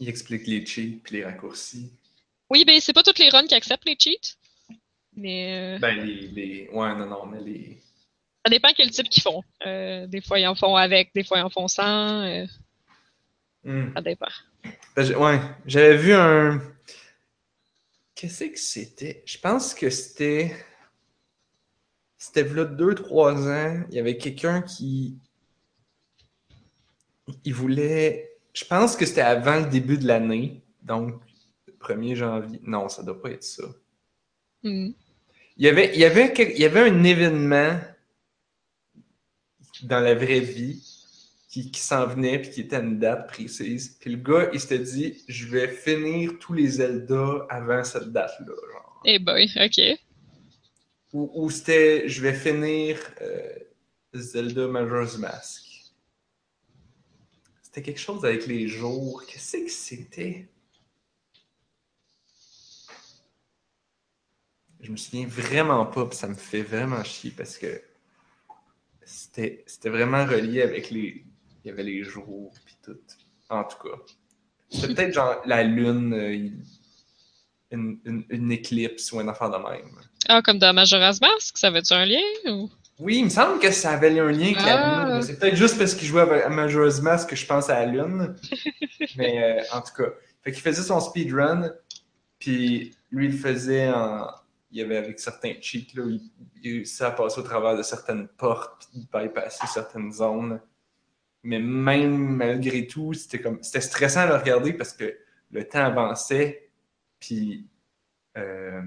Ils 0.00 0.08
expliquent 0.08 0.46
les 0.46 0.66
cheats 0.66 0.98
puis 1.02 1.16
les 1.16 1.24
raccourcis. 1.24 1.90
Oui, 2.50 2.64
ben 2.66 2.78
c'est 2.80 2.92
pas 2.92 3.02
toutes 3.02 3.18
les 3.18 3.30
runs 3.30 3.46
qui 3.46 3.54
acceptent 3.54 3.86
les 3.86 3.96
cheats. 3.98 4.36
Mais. 5.14 5.76
Euh, 5.76 5.78
ben 5.78 6.04
les, 6.04 6.26
les. 6.28 6.68
Ouais, 6.68 6.94
non, 6.94 7.06
non, 7.06 7.26
mais 7.26 7.40
les. 7.40 7.78
Ça 8.44 8.50
dépend 8.50 8.68
quel 8.76 8.90
type 8.90 9.08
qu'ils 9.08 9.22
font. 9.22 9.42
Euh, 9.66 10.06
des 10.06 10.20
fois, 10.20 10.38
ils 10.38 10.46
en 10.46 10.54
font 10.54 10.76
avec, 10.76 11.10
des 11.14 11.24
fois, 11.24 11.38
ils 11.38 11.42
en 11.42 11.50
font 11.50 11.68
sans. 11.68 12.22
Euh... 12.24 12.46
Hmm. 13.64 13.92
Ça 13.94 14.00
dépend. 14.00 14.26
Ben, 14.96 15.16
ouais, 15.16 15.40
j'avais 15.66 15.96
vu 15.96 16.12
un. 16.12 16.60
Qu'est-ce 18.14 18.44
que 18.44 18.58
c'était? 18.58 19.22
Je 19.26 19.38
pense 19.38 19.74
que 19.74 19.90
c'était. 19.90 20.56
C'était 22.18 22.44
là 22.44 22.64
2-3 22.64 23.48
ans. 23.48 23.84
Il 23.90 23.94
y 23.94 23.98
avait 23.98 24.16
quelqu'un 24.16 24.62
qui. 24.62 25.16
Il 27.44 27.54
voulait 27.54 28.32
je 28.52 28.64
pense 28.64 28.96
que 28.96 29.06
c'était 29.06 29.22
avant 29.22 29.60
le 29.60 29.66
début 29.66 29.98
de 29.98 30.06
l'année, 30.06 30.62
donc 30.82 31.20
1er 31.80 32.14
janvier. 32.14 32.60
Non, 32.64 32.88
ça 32.88 33.02
doit 33.02 33.20
pas 33.20 33.30
être 33.30 33.44
ça. 33.44 33.64
Hmm. 34.62 34.90
Il, 35.56 35.66
y 35.66 35.68
avait, 35.68 35.92
il, 35.94 36.00
y 36.00 36.04
avait, 36.04 36.32
il 36.36 36.60
y 36.60 36.64
avait 36.64 36.88
un 36.88 37.04
événement 37.04 37.78
dans 39.82 40.00
la 40.00 40.14
vraie 40.14 40.40
vie 40.40 40.82
qui, 41.48 41.70
qui 41.70 41.80
s'en 41.80 42.06
venait 42.06 42.40
puis 42.40 42.50
qui 42.50 42.60
était 42.62 42.76
à 42.76 42.80
une 42.80 42.98
date 42.98 43.28
précise. 43.28 43.96
Puis 44.00 44.10
le 44.10 44.16
gars, 44.16 44.48
il 44.52 44.60
s'était 44.60 44.78
dit 44.78 45.22
Je 45.28 45.46
vais 45.46 45.68
finir 45.68 46.38
tous 46.40 46.54
les 46.54 46.66
Zelda 46.66 47.46
avant 47.50 47.84
cette 47.84 48.10
date-là. 48.10 48.54
Eh 49.04 49.18
boy, 49.18 49.50
ok. 49.56 49.98
Ou, 51.12 51.50
c'était 51.50 52.08
Je 52.08 52.22
vais 52.22 52.32
finir 52.32 52.98
euh, 53.20 53.52
Zelda 54.14 54.66
Majora's 54.66 55.18
Mask. 55.18 55.92
C'était 57.62 57.82
quelque 57.82 58.00
chose 58.00 58.24
avec 58.24 58.46
les 58.46 58.66
jours. 58.66 59.22
Qu'est-ce 59.26 59.58
que 59.58 59.70
c'était? 59.70 60.48
Je 64.80 64.90
me 64.90 64.96
souviens 64.96 65.26
vraiment 65.26 65.86
pas, 65.86 66.06
puis 66.06 66.18
ça 66.18 66.28
me 66.28 66.34
fait 66.34 66.62
vraiment 66.62 67.04
chier 67.04 67.30
parce 67.30 67.56
que 67.56 67.80
c'était 69.04 69.64
c'était 69.66 69.88
vraiment 69.90 70.24
relié 70.24 70.62
avec 70.62 70.90
les. 70.90 71.24
Il 71.64 71.68
y 71.68 71.70
avait 71.70 71.82
les 71.84 72.02
jours, 72.02 72.52
puis 72.64 72.76
tout. 72.82 72.96
En 73.48 73.64
tout 73.64 73.76
cas. 73.88 73.96
C'était 74.70 74.88
peut-être 74.94 75.14
genre 75.14 75.40
la 75.44 75.62
lune, 75.62 76.12
euh, 76.14 76.50
une, 77.70 77.98
une, 78.04 78.24
une 78.28 78.52
éclipse 78.52 79.12
ou 79.12 79.20
une 79.20 79.28
affaire 79.28 79.50
de 79.50 79.56
même. 79.56 79.90
Ah, 80.28 80.42
comme 80.42 80.58
dans 80.58 80.72
Majora's 80.74 81.20
Mask, 81.20 81.56
ça 81.56 81.68
avait-tu 81.68 81.92
un 81.94 82.04
lien? 82.04 82.20
Ou... 82.46 82.70
Oui, 82.98 83.18
il 83.18 83.24
me 83.24 83.30
semble 83.30 83.58
que 83.60 83.70
ça 83.70 83.92
avait 83.92 84.18
un 84.18 84.30
lien 84.30 84.46
avec 84.46 84.56
la 84.56 85.04
Ah. 85.04 85.12
lune. 85.14 85.22
C'est 85.22 85.38
peut-être 85.38 85.56
juste 85.56 85.78
parce 85.78 85.94
qu'il 85.94 86.06
jouait 86.08 86.22
avec- 86.22 86.44
à 86.44 86.48
Majora's 86.48 87.00
Mask 87.00 87.30
que 87.30 87.36
je 87.36 87.46
pense 87.46 87.70
à 87.70 87.80
la 87.80 87.86
lune. 87.86 88.36
mais 89.16 89.42
euh, 89.60 89.62
en 89.72 89.80
tout 89.80 89.94
cas. 89.96 90.10
Fait 90.42 90.50
qu'il 90.52 90.60
faisait 90.62 90.82
son 90.82 90.98
speedrun, 91.00 91.70
puis 92.40 92.94
lui, 93.12 93.26
il 93.26 93.32
le 93.32 93.38
faisait 93.38 93.88
en. 93.90 94.26
Il 94.72 94.78
y 94.78 94.82
avait 94.82 94.96
avec 94.96 95.20
certains 95.20 95.54
cheats, 95.60 95.92
là, 95.94 96.04
il, 96.08 96.20
il 96.62 96.72
réussissait 96.72 97.04
à 97.04 97.10
passer 97.12 97.38
au 97.40 97.42
travers 97.44 97.76
de 97.76 97.82
certaines 97.82 98.26
portes, 98.26 98.88
puis 98.90 99.00
de 99.00 99.06
bypasser 99.18 99.66
certaines 99.66 100.10
zones. 100.12 100.60
Mais 101.44 101.58
même 101.58 102.16
malgré 102.16 102.86
tout, 102.86 103.12
c'était 103.12 103.40
comme 103.40 103.62
c'était 103.62 103.80
stressant 103.80 104.20
à 104.20 104.26
le 104.26 104.36
regarder 104.36 104.72
parce 104.72 104.92
que 104.92 105.16
le 105.50 105.68
temps 105.68 105.84
avançait, 105.84 106.70
puis 107.20 107.66
euh, 108.38 108.80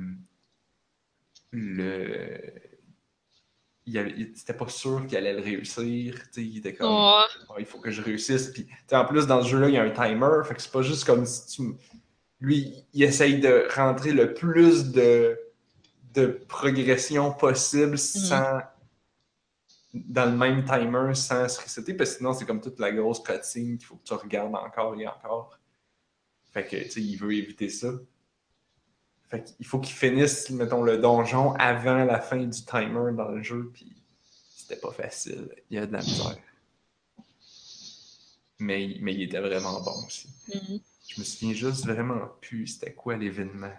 le 1.51 2.39
il 3.88 3.96
il- 4.18 4.32
c'était 4.36 4.54
pas 4.54 4.68
sûr 4.68 5.06
qu'il 5.06 5.18
allait 5.18 5.34
le 5.34 5.42
réussir. 5.42 6.18
Il 6.38 6.58
était 6.58 6.74
comme. 6.74 6.88
Ah, 7.50 7.56
il 7.60 7.65
faut 7.65 7.80
que 7.80 7.92
je 7.92 8.01
réussisse. 8.01 8.48
Puis, 8.51 8.68
en 8.92 9.06
plus, 9.06 9.27
dans 9.27 9.42
ce 9.44 9.50
jeu-là, 9.50 9.68
il 9.70 9.75
y 9.75 9.77
a 9.77 9.84
un 9.84 9.92
timer. 9.92 10.44
Fait 10.46 10.56
que 10.56 10.62
c'est 10.62 10.72
pas 10.72 10.82
juste 10.82 11.06
comme 11.06 11.25
si 11.25 11.46
tu. 11.56 11.62
Lui, 12.42 12.74
il 12.94 13.04
essaye 13.04 13.39
de 13.39 13.68
rentrer 13.75 14.12
le 14.12 14.34
plus 14.34 14.92
de, 14.92 15.38
de 16.15 16.27
progression 16.48 17.34
possible 17.34 17.98
sans. 17.98 18.62
dans 19.93 20.25
le 20.25 20.38
même 20.38 20.65
timer 20.65 21.13
sans 21.15 21.48
se 21.48 21.62
resetter. 21.62 21.93
Parce 21.93 22.12
que 22.12 22.17
sinon, 22.17 22.34
c'est 22.34 22.45
comme 22.45 22.62
toute 22.62 22.79
la 22.79 22.91
grosse 22.91 23.22
cutscene 23.22 23.77
qu'il 23.77 23.86
faut 23.86 23.95
que 23.95 24.03
tu 24.03 24.13
regardes 24.13 24.55
encore 24.55 25.00
et 25.00 25.07
encore. 25.07 25.57
Fait 26.51 26.65
que, 26.65 26.77
tu 26.77 26.89
sais, 26.89 27.01
il 27.01 27.15
veut 27.17 27.34
éviter 27.34 27.69
ça. 27.69 27.89
Fait 29.29 29.43
qu'il 29.43 29.65
faut 29.65 29.79
qu'il 29.79 29.95
finisse, 29.95 30.50
mettons, 30.51 30.84
le 30.84 30.98
donjon 30.98 31.53
avant 31.53 32.03
la 32.03 32.19
fin 32.19 32.38
du 32.38 32.63
timer 32.63 33.12
dans 33.13 33.29
le 33.29 33.41
jeu. 33.41 33.72
Puis 33.74 33.95
c'était 34.55 34.79
pas 34.79 34.91
facile. 34.91 35.50
Il 35.69 35.75
y 35.75 35.79
a 35.79 35.86
de 35.86 35.93
la 35.93 36.00
misère. 36.00 36.38
Mais, 38.60 38.98
mais 39.01 39.13
il 39.13 39.24
était 39.24 39.41
vraiment 39.41 39.81
bon 39.81 40.05
aussi. 40.05 40.29
Mhm. 40.53 40.79
Je 41.07 41.19
me 41.19 41.25
souviens 41.25 41.53
juste 41.53 41.86
vraiment 41.86 42.27
plus 42.41 42.67
c'était 42.67 42.93
quoi 42.93 43.15
l'événement. 43.17 43.74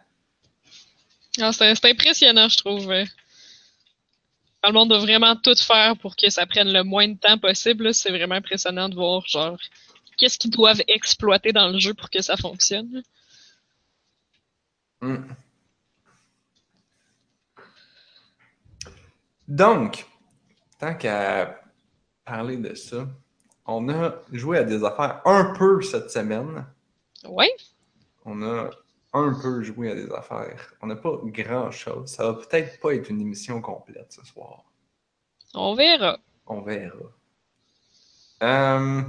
Ah, 1.40 1.52
c'est 1.52 1.90
impressionnant, 1.90 2.48
je 2.48 2.56
trouve. 2.56 2.88
le 2.88 4.72
monde 4.72 4.88
doit 4.88 4.98
vraiment 4.98 5.36
tout 5.36 5.54
faire 5.54 5.96
pour 5.98 6.16
que 6.16 6.30
ça 6.30 6.46
prenne 6.46 6.72
le 6.72 6.82
moins 6.82 7.08
de 7.08 7.18
temps 7.18 7.38
possible. 7.38 7.92
C'est 7.92 8.10
vraiment 8.10 8.36
impressionnant 8.36 8.88
de 8.88 8.94
voir, 8.94 9.26
genre, 9.26 9.58
qu'est-ce 10.16 10.38
qu'ils 10.38 10.50
doivent 10.50 10.82
exploiter 10.88 11.52
dans 11.52 11.68
le 11.68 11.78
jeu 11.78 11.94
pour 11.94 12.10
que 12.10 12.22
ça 12.22 12.36
fonctionne. 12.36 13.02
Hmm. 15.00 15.24
Donc, 19.46 20.06
tant 20.78 20.94
qu'à 20.94 21.60
parler 22.24 22.56
de 22.56 22.74
ça, 22.74 23.06
on 23.66 23.88
a 23.88 24.14
joué 24.32 24.58
à 24.58 24.64
des 24.64 24.82
affaires 24.84 25.20
un 25.24 25.54
peu 25.56 25.82
cette 25.82 26.10
semaine. 26.10 26.66
Ouais. 27.28 27.54
On 28.24 28.42
a 28.42 28.70
un 29.18 29.40
peu 29.40 29.62
joué 29.62 29.90
à 29.90 29.94
des 29.94 30.10
affaires. 30.12 30.74
On 30.82 30.86
n'a 30.86 30.96
pas 30.96 31.18
grand-chose. 31.22 32.08
Ça 32.08 32.30
va 32.30 32.34
peut-être 32.34 32.80
pas 32.80 32.94
être 32.94 33.10
une 33.10 33.20
émission 33.20 33.60
complète 33.60 34.12
ce 34.12 34.24
soir. 34.24 34.64
On 35.54 35.74
verra. 35.74 36.18
On 36.46 36.62
verra. 36.62 36.94
Euh, 38.42 39.02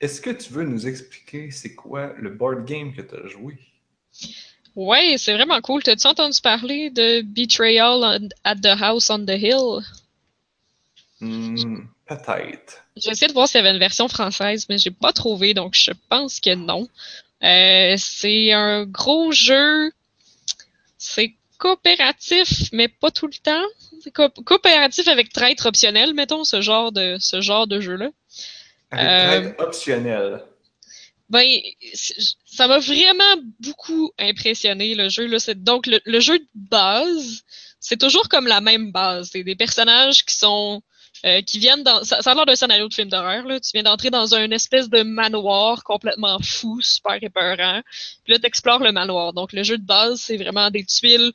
Est-ce 0.00 0.20
que 0.20 0.30
tu 0.30 0.52
veux 0.52 0.64
nous 0.64 0.86
expliquer 0.86 1.50
c'est 1.50 1.74
quoi 1.74 2.12
le 2.18 2.30
board 2.30 2.64
game 2.64 2.92
que 2.94 3.02
tu 3.02 3.14
as 3.14 3.26
joué? 3.28 3.58
Ouais, 4.76 5.16
c'est 5.18 5.34
vraiment 5.34 5.60
cool. 5.60 5.82
T'as-tu 5.82 6.06
entendu 6.06 6.40
parler 6.40 6.90
de 6.90 7.22
Betrayal 7.22 8.28
at 8.44 8.56
the 8.56 8.80
House 8.80 9.08
on 9.08 9.24
the 9.24 9.30
Hill? 9.30 9.80
Hmm, 11.20 11.86
peut-être. 12.06 12.84
J'ai 12.96 13.10
essayé 13.10 13.28
de 13.28 13.32
voir 13.32 13.48
s'il 13.48 13.58
y 13.58 13.60
avait 13.60 13.72
une 13.72 13.78
version 13.78 14.08
française, 14.08 14.66
mais 14.68 14.78
j'ai 14.78 14.90
pas 14.90 15.12
trouvé, 15.12 15.54
donc 15.54 15.74
je 15.74 15.92
pense 16.08 16.40
que 16.40 16.54
non. 16.54 16.88
Euh, 17.44 17.94
c'est 17.98 18.52
un 18.52 18.84
gros 18.84 19.32
jeu. 19.32 19.90
C'est 20.98 21.34
coopératif, 21.58 22.70
mais 22.72 22.88
pas 22.88 23.10
tout 23.10 23.26
le 23.26 23.34
temps. 23.34 23.64
C'est 24.02 24.12
co- 24.12 24.28
coopératif 24.30 25.08
avec 25.08 25.32
traître 25.32 25.66
optionnel, 25.66 26.14
mettons, 26.14 26.44
ce 26.44 26.60
genre 26.60 26.92
de, 26.92 27.16
ce 27.20 27.40
genre 27.40 27.66
de 27.66 27.80
jeu-là. 27.80 28.10
Avec 28.90 29.06
Euh, 29.06 29.40
traite 29.52 29.60
optionnelle. 29.60 30.42
Ben, 31.30 31.46
ça 32.44 32.68
m'a 32.68 32.78
vraiment 32.78 33.36
beaucoup 33.60 34.12
impressionné 34.18 34.94
le 34.94 35.08
jeu. 35.08 35.26
Là. 35.26 35.38
Donc, 35.56 35.86
le, 35.86 36.00
le 36.04 36.20
jeu 36.20 36.38
de 36.38 36.46
base, 36.54 37.42
c'est 37.80 37.98
toujours 37.98 38.28
comme 38.28 38.46
la 38.46 38.60
même 38.60 38.92
base. 38.92 39.30
C'est 39.32 39.42
des 39.42 39.56
personnages 39.56 40.24
qui 40.24 40.34
sont 40.34 40.82
euh, 41.24 41.40
qui 41.40 41.58
viennent 41.58 41.82
dans. 41.82 42.04
Ça, 42.04 42.20
ça 42.20 42.32
a 42.32 42.34
l'air 42.34 42.44
d'un 42.44 42.56
scénario 42.56 42.86
de 42.86 42.92
film 42.92 43.08
d'horreur. 43.08 43.46
Là. 43.46 43.58
Tu 43.58 43.70
viens 43.72 43.82
d'entrer 43.82 44.10
dans 44.10 44.34
un 44.34 44.50
espèce 44.50 44.90
de 44.90 45.02
manoir 45.02 45.82
complètement 45.82 46.38
fou, 46.42 46.80
super 46.82 47.16
épeurant. 47.22 47.80
Puis 48.24 48.34
là, 48.34 48.38
tu 48.38 48.46
explores 48.46 48.80
le 48.80 48.92
manoir. 48.92 49.32
Donc, 49.32 49.52
le 49.52 49.62
jeu 49.62 49.78
de 49.78 49.84
base, 49.84 50.20
c'est 50.20 50.36
vraiment 50.36 50.70
des 50.70 50.84
tuiles 50.84 51.32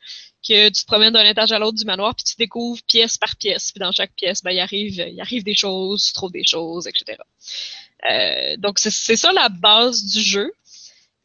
que 0.48 0.68
tu 0.70 0.82
te 0.84 0.86
promènes 0.86 1.14
d'un 1.14 1.26
étage 1.26 1.52
à 1.52 1.60
l'autre 1.60 1.78
du 1.78 1.86
manoir, 1.86 2.16
puis 2.16 2.24
tu 2.24 2.36
découvres 2.38 2.82
pièce 2.84 3.18
par 3.18 3.36
pièce. 3.36 3.72
Puis 3.72 3.80
dans 3.80 3.92
chaque 3.92 4.14
pièce, 4.14 4.44
ben, 4.44 4.52
il 4.52 4.60
arrive, 4.60 5.04
il 5.12 5.20
arrive 5.20 5.44
des 5.44 5.56
choses, 5.56 6.06
tu 6.06 6.14
trouves 6.14 6.32
des 6.32 6.46
choses, 6.46 6.88
etc. 6.88 7.18
Euh, 8.10 8.58
donc, 8.58 8.80
c'est 8.80 8.92
c'est 8.92 9.18
ça 9.18 9.32
la 9.32 9.50
base 9.50 10.06
du 10.06 10.22
jeu. 10.22 10.54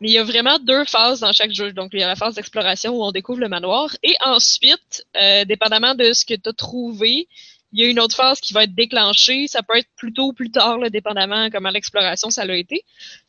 Mais 0.00 0.08
il 0.08 0.12
y 0.12 0.18
a 0.18 0.24
vraiment 0.24 0.58
deux 0.58 0.84
phases 0.84 1.20
dans 1.20 1.32
chaque 1.32 1.52
jeu. 1.52 1.72
Donc, 1.72 1.90
il 1.92 2.00
y 2.00 2.02
a 2.02 2.08
la 2.08 2.16
phase 2.16 2.34
d'exploration 2.34 2.92
où 2.92 3.04
on 3.04 3.12
découvre 3.12 3.40
le 3.40 3.48
manoir. 3.48 3.96
Et 4.02 4.16
ensuite, 4.24 5.06
euh, 5.16 5.44
dépendamment 5.44 5.94
de 5.94 6.12
ce 6.12 6.24
que 6.24 6.34
tu 6.34 6.48
as 6.48 6.52
trouvé, 6.52 7.28
il 7.74 7.80
y 7.80 7.84
a 7.84 7.88
une 7.88 7.98
autre 7.98 8.14
phase 8.14 8.40
qui 8.40 8.52
va 8.52 8.62
être 8.62 8.74
déclenchée. 8.74 9.48
Ça 9.48 9.64
peut 9.64 9.76
être 9.76 9.88
plus 9.96 10.12
tôt 10.12 10.28
ou 10.28 10.32
plus 10.32 10.52
tard, 10.52 10.78
là, 10.78 10.90
dépendamment 10.90 11.50
comment 11.50 11.70
l'exploration 11.70 12.30
ça 12.30 12.44
l'a 12.44 12.56
été. 12.56 12.84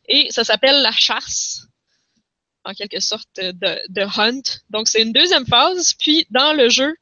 Et 0.08 0.28
ça 0.30 0.44
s'appelle 0.44 0.84
la 0.84 0.92
chasse, 0.92 1.68
en 2.64 2.74
quelque 2.74 3.00
sorte, 3.00 3.28
de, 3.38 3.52
de 3.90 4.02
hunt. 4.02 4.44
Donc, 4.70 4.88
c'est 4.88 5.02
une 5.02 5.12
deuxième 5.12 5.48
phase. 5.48 5.94
Puis, 5.94 6.28
dans 6.30 6.54
le 6.54 6.70
jeu, 6.70 6.96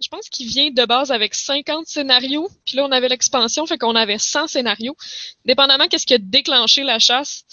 je 0.00 0.06
pense 0.06 0.28
qu'il 0.28 0.46
vient 0.46 0.70
de 0.70 0.84
base 0.84 1.10
avec 1.10 1.34
50 1.34 1.88
scénarios. 1.88 2.48
Puis 2.64 2.76
là, 2.76 2.84
on 2.84 2.92
avait 2.92 3.08
l'expansion, 3.08 3.66
fait 3.66 3.76
qu'on 3.76 3.96
avait 3.96 4.18
100 4.18 4.46
scénarios. 4.46 4.96
Dépendamment 5.44 5.88
qu'est-ce 5.88 6.06
qui 6.06 6.14
a 6.14 6.18
déclenché 6.18 6.84
la 6.84 7.00
chasse, 7.00 7.44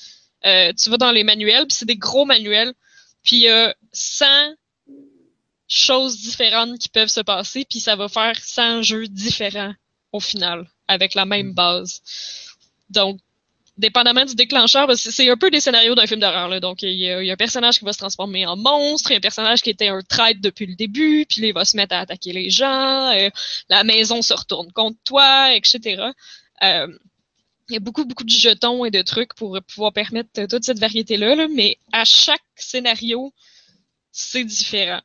euh, 0.46 0.72
tu 0.74 0.91
vas 0.91 0.98
dans 0.98 1.12
les 1.12 1.24
manuels, 1.24 1.65
puis 1.65 1.75
c'est 1.75 1.86
des 1.86 1.98
gros 1.98 2.25
manuels. 2.25 2.75
Puis 3.24 3.38
il 3.38 3.41
y 3.41 3.50
a 3.50 3.74
100 3.91 4.25
choses 5.67 6.19
différentes 6.19 6.77
qui 6.79 6.89
peuvent 6.89 7.10
se 7.10 7.22
passer, 7.22 7.65
puis 7.69 7.79
ça 7.79 7.95
va 7.95 8.07
faire 8.07 8.39
100 8.39 8.84
jeux 8.84 9.07
différents 9.07 9.74
au 10.12 10.19
final, 10.19 10.67
avec 10.88 11.15
la 11.15 11.25
même 11.25 11.53
base. 11.53 12.01
Donc, 12.89 13.19
dépendamment 13.77 14.24
du 14.25 14.36
déclencheur, 14.36 14.88
c'est 14.95 15.29
un 15.29 15.38
peu 15.38 15.51
des 15.51 15.60
scénarios 15.60 15.95
d'un 15.95 16.07
film 16.07 16.19
d'horreur. 16.19 16.62
Donc, 16.62 16.81
il 16.84 16.91
y, 16.91 17.10
a, 17.10 17.22
il 17.22 17.27
y 17.27 17.29
a 17.29 17.34
un 17.34 17.38
personnage 17.38 17.79
qui 17.79 17.86
va 17.86 17.93
se 17.93 17.98
transformer 17.98 18.45
en 18.45 18.55
monstre, 18.55 19.12
il 19.12 19.13
y 19.13 19.15
a 19.15 19.17
un 19.17 19.22
personnage 19.22 19.62
qui 19.62 19.69
était 19.69 19.89
un 19.89 20.01
traître 20.01 20.39
depuis 20.41 20.65
le 20.65 20.75
début, 20.75 21.25
puis 21.27 21.41
il 21.41 21.53
va 21.53 21.65
se 21.65 21.75
mettre 21.75 21.95
à 21.95 22.00
attaquer 22.00 22.31
les 22.31 22.50
gens, 22.50 23.12
euh, 23.12 23.29
la 23.69 23.84
maison 23.84 24.22
se 24.22 24.34
retourne 24.34 24.72
contre 24.72 24.98
toi, 25.03 25.53
etc. 25.53 26.12
Euh, 26.63 26.88
il 27.67 27.74
y 27.74 27.77
a 27.77 27.79
beaucoup, 27.79 28.05
beaucoup 28.05 28.24
de 28.24 28.29
jetons 28.29 28.86
et 28.86 28.91
de 28.91 29.01
trucs 29.01 29.34
pour 29.34 29.60
pouvoir 29.67 29.91
permettre 29.91 30.45
toute 30.45 30.63
cette 30.63 30.79
variété-là, 30.79 31.36
là, 31.36 31.48
mais 31.50 31.77
à 31.91 32.05
chaque 32.05 32.43
scénario, 32.55 33.34
c'est 34.12 34.43
différent. 34.43 35.01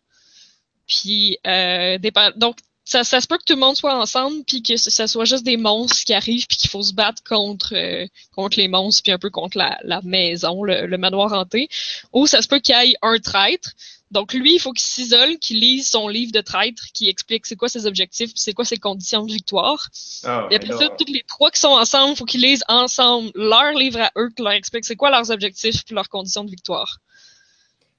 Puis, 0.91 1.39
euh, 1.47 1.99
donc, 2.37 2.57
ça, 2.85 3.05
ça 3.05 3.21
se 3.21 3.29
peut 3.29 3.39
que 3.39 3.45
tout 3.45 3.55
le 3.55 3.61
monde 3.61 3.77
soit 3.77 3.95
ensemble, 3.97 4.43
puis 4.45 4.63
que 4.63 4.77
ce, 4.77 4.91
ça 4.91 5.07
soit 5.07 5.25
juste 5.25 5.45
des 5.45 5.57
monstres 5.57 6.05
qui 6.05 6.13
arrivent, 6.13 6.47
puis 6.49 6.57
qu'il 6.57 6.69
faut 6.69 6.83
se 6.83 6.93
battre 6.93 7.23
contre, 7.23 7.75
euh, 7.77 8.07
contre 8.35 8.59
les 8.59 8.67
monstres, 8.67 9.03
puis 9.05 9.13
un 9.13 9.19
peu 9.19 9.31
contre 9.31 9.57
la, 9.57 9.79
la 9.85 10.01
maison, 10.03 10.65
le, 10.65 10.87
le 10.87 10.99
manoir 10.99 11.33
hanté. 11.33 11.69
Ou 12.13 12.27
ça 12.27 12.43
se 12.43 12.49
peut 12.49 12.59
qu'il 12.59 12.75
y 12.75 12.91
ait 12.91 12.97
un 13.03 13.19
traître. 13.21 13.71
Donc, 14.11 14.35
lui, 14.35 14.55
il 14.57 14.59
faut 14.59 14.73
qu'il 14.73 14.85
s'isole, 14.85 15.39
qu'il 15.39 15.61
lise 15.61 15.89
son 15.89 16.09
livre 16.09 16.33
de 16.33 16.41
traître, 16.41 16.83
qui 16.93 17.09
explique 17.09 17.47
c'est 17.47 17.55
quoi 17.55 17.69
ses 17.69 17.87
objectifs, 17.87 18.33
puis 18.33 18.41
c'est 18.41 18.55
quoi 18.55 18.65
ses 18.65 18.79
conditions 18.79 19.25
de 19.25 19.33
victoire. 19.33 19.89
Ah, 20.25 20.49
Et 20.51 20.57
après 20.57 20.77
ça, 20.77 20.89
tous 20.89 21.13
les 21.13 21.23
trois 21.29 21.53
qui 21.53 21.61
sont 21.61 21.69
ensemble, 21.69 22.15
il 22.15 22.17
faut 22.17 22.25
qu'ils 22.25 22.41
lisent 22.41 22.65
ensemble 22.67 23.31
leur 23.37 23.73
livre 23.75 24.01
à 24.01 24.11
eux, 24.17 24.31
qui 24.35 24.43
leur 24.43 24.51
explique 24.51 24.85
c'est 24.85 24.97
quoi 24.97 25.13
leurs 25.13 25.31
objectifs 25.31 25.85
puis 25.85 25.95
leurs 25.95 26.09
conditions 26.09 26.43
de 26.43 26.51
victoire. 26.51 26.99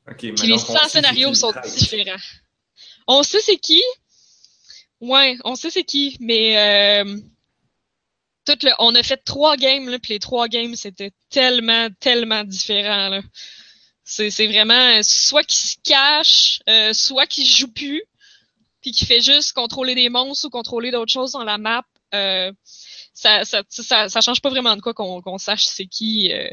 ok, 0.09 0.17
mais 0.23 0.33
Puis 0.33 0.47
les 0.47 0.57
donc, 0.57 0.69
on 0.69 0.73
100 0.73 0.79
sait 0.79 0.89
scénarios 0.89 1.33
sont 1.33 1.53
différents. 1.77 2.19
On 3.07 3.23
sait 3.23 3.39
c'est 3.41 3.57
qui? 3.57 3.81
Ouais, 4.99 5.37
on 5.43 5.55
sait 5.55 5.69
c'est 5.69 5.83
qui, 5.83 6.17
mais 6.19 6.57
euh, 7.03 7.17
tout 8.45 8.57
le, 8.63 8.71
on 8.79 8.93
a 8.95 9.03
fait 9.03 9.17
trois 9.17 9.57
games, 9.57 9.89
là, 9.89 9.99
puis 9.99 10.13
les 10.13 10.19
trois 10.19 10.47
games, 10.47 10.75
c'était 10.75 11.11
tellement, 11.29 11.89
tellement 11.99 12.43
différent. 12.43 13.09
Là. 13.09 13.21
C'est, 14.03 14.47
vraiment 14.47 15.01
soit 15.03 15.43
qui 15.43 15.55
se 15.55 15.77
cache, 15.83 16.59
euh, 16.69 16.93
soit 16.93 17.27
qui 17.27 17.45
joue 17.45 17.71
plus, 17.71 18.03
puis 18.81 18.91
qui 18.91 19.05
fait 19.05 19.21
juste 19.21 19.53
contrôler 19.53 19.95
des 19.95 20.09
monstres 20.09 20.47
ou 20.47 20.49
contrôler 20.49 20.91
d'autres 20.91 21.11
choses 21.11 21.31
dans 21.31 21.43
la 21.43 21.57
map, 21.57 21.85
euh, 22.13 22.51
ça, 23.13 23.45
ça, 23.45 23.63
ça, 23.69 24.09
ça, 24.09 24.21
change 24.21 24.41
pas 24.41 24.49
vraiment 24.49 24.75
de 24.75 24.81
quoi 24.81 24.93
qu'on 24.93 25.37
sache 25.37 25.65
c'est 25.65 25.85
qui. 25.85 26.31
Euh, 26.33 26.49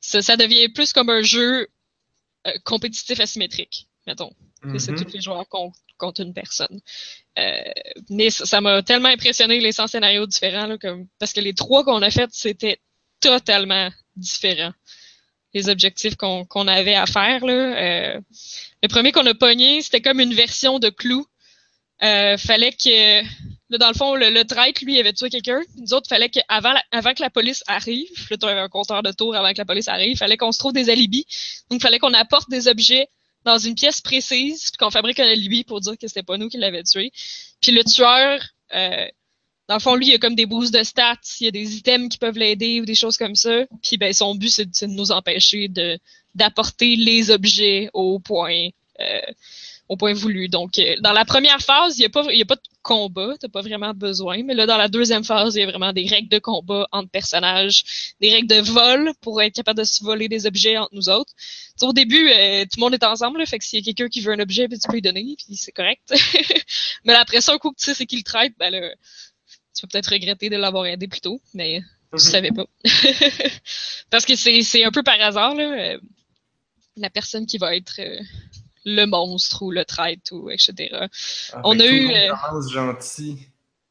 ça, 0.00 0.22
ça, 0.22 0.36
devient 0.36 0.68
plus 0.68 0.92
comme 0.92 1.10
un 1.10 1.22
jeu 1.22 1.68
euh, 2.46 2.52
compétitif 2.64 3.20
asymétrique, 3.20 3.88
mettons. 4.06 4.32
C'est 4.78 4.92
mm-hmm. 4.92 5.04
tous 5.04 5.12
les 5.12 5.20
joueurs 5.20 5.48
contre, 5.48 5.78
contre 5.98 6.22
une 6.22 6.32
personne. 6.32 6.80
Euh, 7.38 7.60
mais 8.08 8.30
ça 8.30 8.60
m'a 8.60 8.82
tellement 8.82 9.08
impressionné 9.08 9.60
les 9.60 9.72
100 9.72 9.88
scénarios 9.88 10.26
différents, 10.26 10.66
là, 10.66 10.78
comme, 10.78 11.06
parce 11.18 11.32
que 11.32 11.40
les 11.40 11.54
trois 11.54 11.84
qu'on 11.84 12.02
a 12.02 12.10
fait, 12.10 12.30
c'était 12.32 12.78
totalement 13.20 13.90
différent. 14.16 14.72
Les 15.52 15.68
objectifs 15.68 16.16
qu'on 16.16 16.44
qu'on 16.44 16.66
avait 16.66 16.96
à 16.96 17.06
faire. 17.06 17.44
Là. 17.44 17.52
Euh, 17.52 18.20
le 18.82 18.88
premier 18.88 19.12
qu'on 19.12 19.26
a 19.26 19.34
pogné, 19.34 19.82
c'était 19.82 20.00
comme 20.00 20.20
une 20.20 20.34
version 20.34 20.78
de 20.78 20.88
Clou. 20.88 21.26
Euh, 22.02 22.36
fallait 22.36 22.72
que 22.72 23.22
Là, 23.70 23.78
dans 23.78 23.88
le 23.88 23.94
fond, 23.94 24.14
le, 24.14 24.28
le 24.28 24.44
traître, 24.44 24.84
lui, 24.84 25.00
avait 25.00 25.12
tué 25.14 25.30
quelqu'un. 25.30 25.60
Nous 25.78 25.94
autres, 25.94 26.08
fallait 26.08 26.28
qu'avant 26.28 26.74
avant 26.90 27.14
que 27.14 27.22
la 27.22 27.30
police 27.30 27.64
arrive, 27.66 28.10
là, 28.30 28.36
tu 28.36 28.46
un 28.46 28.68
compteur 28.68 29.02
de 29.02 29.10
tour 29.10 29.34
avant 29.34 29.52
que 29.52 29.58
la 29.58 29.64
police 29.64 29.88
arrive, 29.88 30.18
fallait 30.18 30.36
qu'on 30.36 30.52
se 30.52 30.58
trouve 30.58 30.74
des 30.74 30.90
alibis. 30.90 31.26
Donc, 31.70 31.80
fallait 31.80 31.98
qu'on 31.98 32.12
apporte 32.12 32.50
des 32.50 32.68
objets 32.68 33.08
dans 33.44 33.58
une 33.58 33.74
pièce 33.74 34.00
précise, 34.00 34.70
puis 34.70 34.78
qu'on 34.78 34.90
fabrique 34.90 35.20
un 35.20 35.26
alibi 35.26 35.64
pour 35.64 35.80
dire 35.80 35.98
que 35.98 36.08
c'était 36.08 36.22
pas 36.22 36.36
nous 36.36 36.48
qui 36.48 36.58
l'avait 36.58 36.82
tué. 36.82 37.12
Puis 37.60 37.72
le 37.72 37.84
tueur, 37.84 38.40
euh, 38.74 39.06
dans 39.68 39.74
le 39.74 39.80
fond, 39.80 39.94
lui, 39.94 40.08
il 40.08 40.14
a 40.14 40.18
comme 40.18 40.34
des 40.34 40.46
boosts 40.46 40.74
de 40.74 40.82
stats, 40.82 41.16
il 41.40 41.44
y 41.44 41.48
a 41.48 41.50
des 41.50 41.76
items 41.76 42.08
qui 42.08 42.18
peuvent 42.18 42.38
l'aider 42.38 42.80
ou 42.80 42.84
des 42.84 42.94
choses 42.94 43.16
comme 43.16 43.34
ça. 43.34 43.64
Puis 43.82 43.96
ben, 43.96 44.12
son 44.12 44.34
but, 44.34 44.50
c'est 44.50 44.66
de 44.66 44.86
nous 44.92 45.10
empêcher 45.12 45.68
d'apporter 46.34 46.96
les 46.96 47.30
objets 47.30 47.88
au 47.92 48.18
point 48.18 48.68
euh, 49.00 49.20
au 49.88 49.96
point 49.96 50.14
voulu. 50.14 50.48
Donc, 50.48 50.78
euh, 50.78 50.96
dans 51.00 51.12
la 51.12 51.24
première 51.24 51.60
phase, 51.60 51.98
il 51.98 52.00
n'y 52.00 52.06
a, 52.06 52.08
pas, 52.08 52.24
y 52.32 52.42
a 52.42 52.44
pas 52.44 52.56
de 52.56 52.62
combat, 52.82 53.34
tu 53.40 53.48
pas 53.48 53.60
vraiment 53.60 53.92
besoin. 53.92 54.42
Mais 54.42 54.54
là, 54.54 54.66
dans 54.66 54.76
la 54.76 54.88
deuxième 54.88 55.24
phase, 55.24 55.56
il 55.56 55.60
y 55.60 55.62
a 55.62 55.66
vraiment 55.66 55.92
des 55.92 56.06
règles 56.06 56.28
de 56.28 56.38
combat 56.38 56.88
entre 56.92 57.10
personnages, 57.10 58.14
des 58.20 58.32
règles 58.32 58.48
de 58.48 58.60
vol 58.60 59.12
pour 59.20 59.42
être 59.42 59.54
capable 59.54 59.78
de 59.78 59.84
se 59.84 60.02
voler 60.02 60.28
des 60.28 60.46
objets 60.46 60.78
entre 60.78 60.94
nous 60.94 61.08
autres. 61.08 61.32
au 61.82 61.92
début, 61.92 62.30
euh, 62.30 62.62
tout 62.64 62.78
le 62.78 62.80
monde 62.80 62.94
est 62.94 63.04
ensemble, 63.04 63.38
là, 63.38 63.46
fait 63.46 63.58
que 63.58 63.64
s'il 63.64 63.78
y 63.78 63.82
a 63.82 63.84
quelqu'un 63.84 64.08
qui 64.08 64.20
veut 64.20 64.32
un 64.32 64.40
objet, 64.40 64.68
ben, 64.68 64.78
tu 64.78 64.86
peux 64.86 64.94
lui 64.94 65.02
donner, 65.02 65.36
puis 65.36 65.56
c'est 65.56 65.72
correct. 65.72 66.02
mais 67.04 67.14
après 67.14 67.40
ça, 67.40 67.52
un 67.52 67.58
coup 67.58 67.70
que 67.70 67.78
tu 67.78 67.84
sais 67.84 67.94
c'est 67.94 68.06
qui 68.06 68.16
le 68.16 68.22
traite, 68.22 68.54
ben 68.58 68.70
là, 68.70 68.90
tu 69.76 69.82
peux 69.82 69.88
peut-être 69.88 70.10
regretter 70.10 70.48
de 70.48 70.56
l'avoir 70.56 70.86
aidé 70.86 71.08
plus 71.08 71.20
tôt, 71.20 71.42
mais 71.52 71.80
tu 72.10 72.14
mhm. 72.14 72.18
savais 72.18 72.52
pas. 72.52 72.66
Parce 74.10 74.24
que 74.24 74.34
c'est 74.34 74.84
un 74.84 74.90
peu 74.90 75.02
par 75.02 75.20
hasard, 75.20 75.54
là, 75.54 75.94
euh, 75.94 75.98
la 76.96 77.10
personne 77.10 77.44
qui 77.44 77.58
va 77.58 77.74
être 77.76 78.00
le 78.84 79.06
monstre 79.06 79.62
ou 79.62 79.70
le 79.70 79.84
traître 79.84 80.32
ou 80.32 80.50
etc. 80.50 81.06
On 81.64 81.78
a 81.78 81.86
eu. 81.86 82.10
Euh... 82.12 82.68
gentil. 82.70 83.38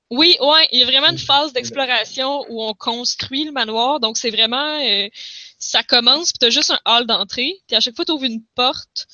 Oui, 0.09 0.37
ouais, 0.41 0.67
il 0.71 0.79
y 0.79 0.83
a 0.83 0.85
vraiment 0.85 1.09
une 1.09 1.17
phase 1.17 1.53
d'exploration 1.53 2.45
où 2.49 2.61
on 2.61 2.73
construit 2.73 3.45
le 3.45 3.51
manoir. 3.51 3.99
Donc 3.99 4.17
c'est 4.17 4.29
vraiment 4.29 4.79
euh, 4.83 5.07
ça 5.57 5.81
commence 5.81 6.31
puis 6.31 6.39
tu 6.39 6.45
as 6.45 6.49
juste 6.49 6.71
un 6.71 6.79
hall 6.85 7.07
d'entrée, 7.07 7.55
puis 7.67 7.75
à 7.75 7.79
chaque 7.79 7.95
fois 7.95 8.05
tu 8.05 8.11
ouvres 8.11 8.25
une 8.25 8.43
porte, 8.53 9.07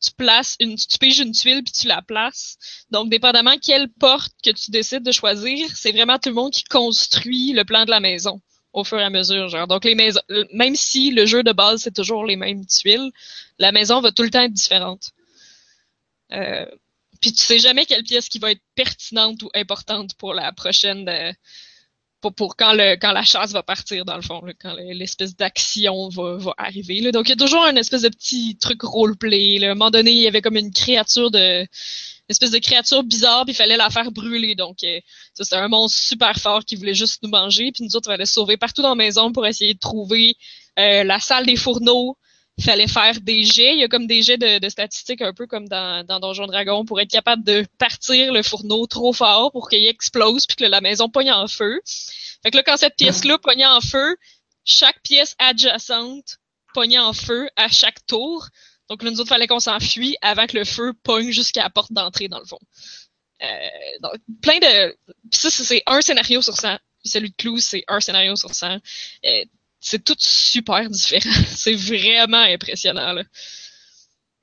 tu 0.00 0.10
places 0.12 0.56
une 0.60 0.76
tu 0.76 0.98
piges 0.98 1.20
une 1.20 1.32
tuile 1.32 1.62
puis 1.64 1.72
tu 1.72 1.86
la 1.86 2.02
places. 2.02 2.58
Donc 2.90 3.08
dépendamment 3.08 3.56
quelle 3.56 3.88
porte 3.88 4.32
que 4.44 4.50
tu 4.50 4.70
décides 4.70 5.04
de 5.04 5.12
choisir, 5.12 5.70
c'est 5.74 5.92
vraiment 5.92 6.18
tout 6.18 6.28
le 6.28 6.34
monde 6.34 6.52
qui 6.52 6.64
construit 6.64 7.52
le 7.52 7.64
plan 7.64 7.86
de 7.86 7.90
la 7.90 8.00
maison 8.00 8.40
au 8.72 8.84
fur 8.84 8.98
et 8.98 9.04
à 9.04 9.10
mesure. 9.10 9.48
Genre. 9.48 9.66
Donc, 9.66 9.84
les 9.84 9.94
maisons, 9.94 10.20
même 10.52 10.76
si 10.76 11.10
le 11.10 11.26
jeu 11.26 11.42
de 11.42 11.52
base, 11.52 11.82
c'est 11.82 11.94
toujours 11.94 12.24
les 12.24 12.36
mêmes 12.36 12.64
tuiles, 12.66 13.10
la 13.58 13.72
maison 13.72 14.00
va 14.00 14.12
tout 14.12 14.22
le 14.22 14.30
temps 14.30 14.42
être 14.42 14.52
différente. 14.52 15.12
Euh, 16.32 16.66
puis 17.20 17.32
tu 17.32 17.44
sais 17.44 17.58
jamais 17.58 17.86
quelle 17.86 18.02
pièce 18.02 18.28
qui 18.28 18.38
va 18.38 18.50
être 18.50 18.62
pertinente 18.74 19.42
ou 19.42 19.50
importante 19.54 20.14
pour 20.14 20.34
la 20.34 20.52
prochaine 20.52 21.08
euh, 21.08 21.32
pour, 22.36 22.56
quand 22.56 22.72
la 22.72 23.24
chasse 23.24 23.52
va 23.52 23.64
partir 23.64 24.04
dans 24.04 24.14
le 24.14 24.22
fond, 24.22 24.42
quand 24.60 24.74
l'espèce 24.74 25.34
d'action 25.36 26.08
va, 26.08 26.54
arriver. 26.56 27.10
Donc 27.10 27.26
il 27.26 27.30
y 27.30 27.32
a 27.32 27.36
toujours 27.36 27.64
un 27.64 27.74
espèce 27.74 28.02
de 28.02 28.08
petit 28.08 28.56
truc 28.60 28.82
roleplay. 28.82 29.58
Là. 29.58 29.68
À 29.68 29.70
un 29.72 29.74
moment 29.74 29.90
donné, 29.90 30.12
il 30.12 30.18
y 30.18 30.28
avait 30.28 30.40
comme 30.40 30.56
une 30.56 30.72
créature 30.72 31.32
de 31.32 31.66
espèce 32.28 32.52
de 32.52 32.58
créature 32.58 33.02
bizarre, 33.02 33.44
puis 33.44 33.52
il 33.52 33.56
fallait 33.56 33.76
la 33.76 33.90
faire 33.90 34.12
brûler. 34.12 34.54
Donc 34.54 34.84
euh, 34.84 35.00
c'était 35.34 35.56
un 35.56 35.68
monstre 35.68 36.00
super 36.00 36.36
fort 36.38 36.64
qui 36.64 36.76
voulait 36.76 36.94
juste 36.94 37.22
nous 37.24 37.28
manger, 37.28 37.72
puis 37.72 37.84
nous 37.84 37.96
autres 37.96 38.08
on 38.08 38.14
allait 38.14 38.24
sauver 38.24 38.56
partout 38.56 38.82
dans 38.82 38.90
la 38.90 38.94
maison 38.94 39.32
pour 39.32 39.44
essayer 39.46 39.74
de 39.74 39.80
trouver 39.80 40.36
la 40.76 41.18
salle 41.20 41.44
des 41.44 41.56
fourneaux, 41.56 42.16
fallait 42.60 42.88
faire 42.88 43.20
des 43.20 43.44
jets. 43.44 43.74
Il 43.74 43.80
y 43.80 43.84
a 43.84 43.88
comme 43.88 44.06
des 44.06 44.22
jets 44.22 44.38
de, 44.38 44.68
statistiques 44.68 45.22
un 45.22 45.32
peu 45.32 45.46
comme 45.46 45.68
dans, 45.68 46.04
dans 46.06 46.20
Donjon 46.20 46.46
Dragon 46.46 46.84
pour 46.84 47.00
être 47.00 47.10
capable 47.10 47.44
de 47.44 47.64
partir 47.78 48.32
le 48.32 48.42
fourneau 48.42 48.86
trop 48.86 49.12
fort 49.12 49.52
pour 49.52 49.68
qu'il 49.68 49.86
explose 49.86 50.46
puis 50.46 50.56
que 50.56 50.64
la 50.64 50.80
maison 50.80 51.08
pogne 51.08 51.32
en 51.32 51.48
feu. 51.48 51.80
Fait 52.42 52.50
que 52.50 52.56
là, 52.56 52.62
quand 52.62 52.76
cette 52.76 52.96
pièce-là 52.96 53.38
pognait 53.38 53.66
en 53.66 53.80
feu, 53.80 54.16
chaque 54.64 55.00
pièce 55.02 55.34
adjacente 55.38 56.38
pognait 56.74 56.98
en 56.98 57.12
feu 57.12 57.48
à 57.56 57.68
chaque 57.68 58.04
tour. 58.06 58.48
Donc 58.88 59.02
là, 59.02 59.10
nous 59.10 59.20
autres, 59.20 59.28
fallait 59.28 59.46
qu'on 59.46 59.60
s'enfuit 59.60 60.16
avant 60.20 60.46
que 60.46 60.56
le 60.56 60.64
feu 60.64 60.92
pogne 61.02 61.30
jusqu'à 61.30 61.62
la 61.62 61.70
porte 61.70 61.92
d'entrée, 61.92 62.28
dans 62.28 62.40
le 62.40 62.44
fond. 62.44 62.58
Euh, 63.42 63.68
donc, 64.00 64.14
plein 64.42 64.58
de... 64.58 64.96
Puis 65.30 65.40
ça, 65.40 65.50
c'est 65.50 65.82
un 65.86 66.00
scénario 66.00 66.42
sur 66.42 66.56
100. 66.56 66.76
Puis 67.00 67.10
celui 67.10 67.30
de 67.30 67.36
Clou, 67.36 67.58
c'est 67.58 67.84
un 67.88 68.00
scénario 68.00 68.36
sur 68.36 68.54
100. 68.54 68.78
Euh, 69.24 69.44
c'est 69.82 70.04
tout 70.04 70.16
super 70.18 70.88
différent. 70.88 71.42
c'est 71.46 71.74
vraiment 71.74 72.42
impressionnant. 72.42 73.12
Là. 73.12 73.24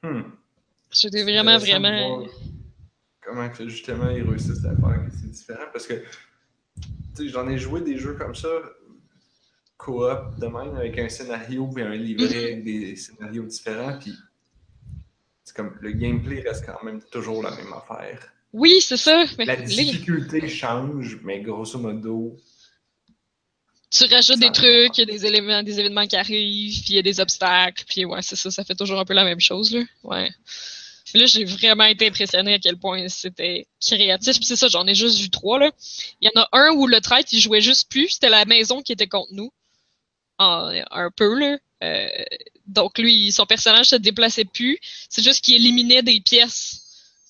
Hmm. 0.04 0.24
J'étais 0.92 1.24
vraiment, 1.24 1.58
vraiment. 1.58 2.28
Comment 3.22 3.52
justement 3.68 4.10
ils 4.10 4.24
réussissent 4.24 4.66
à 4.66 4.76
faire 4.76 5.06
que 5.06 5.12
c'est 5.12 5.32
différent 5.32 5.66
parce 5.72 5.88
que 5.88 6.04
j'en 7.20 7.48
ai 7.48 7.58
joué 7.58 7.82
des 7.82 7.98
jeux 7.98 8.16
comme 8.16 8.36
ça, 8.36 8.50
coop 9.78 10.38
de 10.40 10.48
même, 10.48 10.76
avec 10.76 10.98
un 11.00 11.10
scénario 11.10 11.70
et 11.78 11.84
un 11.84 11.96
livret 11.96 12.28
mhm. 12.28 12.44
avec 12.44 12.64
des 12.64 12.96
scénarios 12.96 13.44
différents, 13.44 13.98
puis 14.00 14.16
c'est 15.44 15.56
comme 15.56 15.78
le 15.80 15.92
gameplay 15.92 16.42
reste 16.42 16.66
quand 16.66 16.84
même 16.84 17.02
toujours 17.12 17.44
la 17.44 17.52
même 17.52 17.74
affaire. 17.74 18.34
Oui, 18.52 18.82
c'est 18.82 18.98
ça. 18.98 19.26
la 19.38 19.56
difficulté 19.58 20.48
change, 20.48 21.20
mais 21.24 21.42
grosso 21.42 21.78
modo, 21.78 22.36
tu 23.92 24.06
rajoutes 24.06 24.40
des 24.40 24.52
trucs, 24.52 24.98
il 24.98 25.00
y 25.00 25.02
a 25.02 25.06
des 25.06 25.26
éléments, 25.26 25.64
des 25.64 25.80
événements 25.80 26.06
qui 26.06 26.16
arrivent, 26.16 26.82
puis 26.82 26.90
il 26.90 26.96
y 26.96 27.00
a 27.00 27.02
des 27.02 27.20
obstacles, 27.20 27.84
puis 27.88 28.06
ouais, 28.06 28.22
c'est 28.22 28.36
ça, 28.36 28.52
ça 28.52 28.64
fait 28.64 28.76
toujours 28.76 29.00
un 29.00 29.06
peu 29.06 29.14
la 29.14 29.24
même 29.24 29.40
chose, 29.40 29.72
là. 29.72 29.82
Ouais. 30.04 30.30
là, 31.16 31.26
j'ai 31.26 31.44
vraiment 31.44 31.86
été 31.86 32.08
impressionné 32.08 32.54
à 32.54 32.60
quel 32.60 32.78
point 32.78 33.08
c'était 33.10 33.68
créatif. 33.82 34.36
Puis 34.36 34.46
c'est 34.46 34.56
ça, 34.56 34.68
j'en 34.68 34.86
ai 34.86 34.94
juste 34.94 35.20
vu 35.20 35.30
trois, 35.30 35.58
là. 35.60 35.72
Il 36.22 36.30
y 36.30 36.38
en 36.38 36.42
a 36.42 36.50
un 36.52 36.72
où 36.72 36.86
le 36.86 37.02
traître, 37.02 37.30
il 37.32 37.40
jouait 37.40 37.62
juste 37.62 37.90
plus. 37.90 38.10
C'était 38.10 38.30
la 38.30 38.46
maison 38.46 38.82
qui 38.82 38.92
était 38.92 39.08
contre 39.08 39.34
nous. 39.34 39.52
un 40.38 41.10
peu, 41.16 41.40
là. 41.40 41.58
Euh, 41.82 42.08
donc 42.68 42.98
lui, 42.98 43.32
son 43.32 43.46
personnage 43.46 43.88
se 43.88 43.96
déplaçait 43.96 44.46
plus. 44.46 44.80
C'est 45.10 45.24
juste 45.24 45.44
qu'il 45.44 45.56
éliminait 45.56 46.04
des 46.04 46.22
pièces 46.22 46.89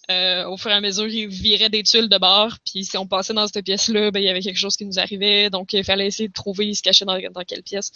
euh, 0.09 0.45
au 0.47 0.57
fur 0.57 0.71
et 0.71 0.73
à 0.73 0.81
mesure, 0.81 1.07
il 1.07 1.27
virait 1.27 1.69
des 1.69 1.83
tuiles 1.83 2.09
de 2.09 2.17
bord, 2.17 2.57
puis 2.65 2.83
si 2.83 2.97
on 2.97 3.05
passait 3.05 3.33
dans 3.33 3.47
cette 3.47 3.63
pièce-là, 3.63 4.11
ben, 4.11 4.19
il 4.19 4.25
y 4.25 4.29
avait 4.29 4.41
quelque 4.41 4.57
chose 4.57 4.75
qui 4.75 4.85
nous 4.85 4.99
arrivait, 4.99 5.49
donc 5.49 5.73
il 5.73 5.83
fallait 5.83 6.07
essayer 6.07 6.27
de 6.27 6.33
trouver, 6.33 6.67
il 6.67 6.75
se 6.75 6.81
cachait 6.81 7.05
dans, 7.05 7.17
dans 7.31 7.43
quelle 7.43 7.63
pièce. 7.63 7.91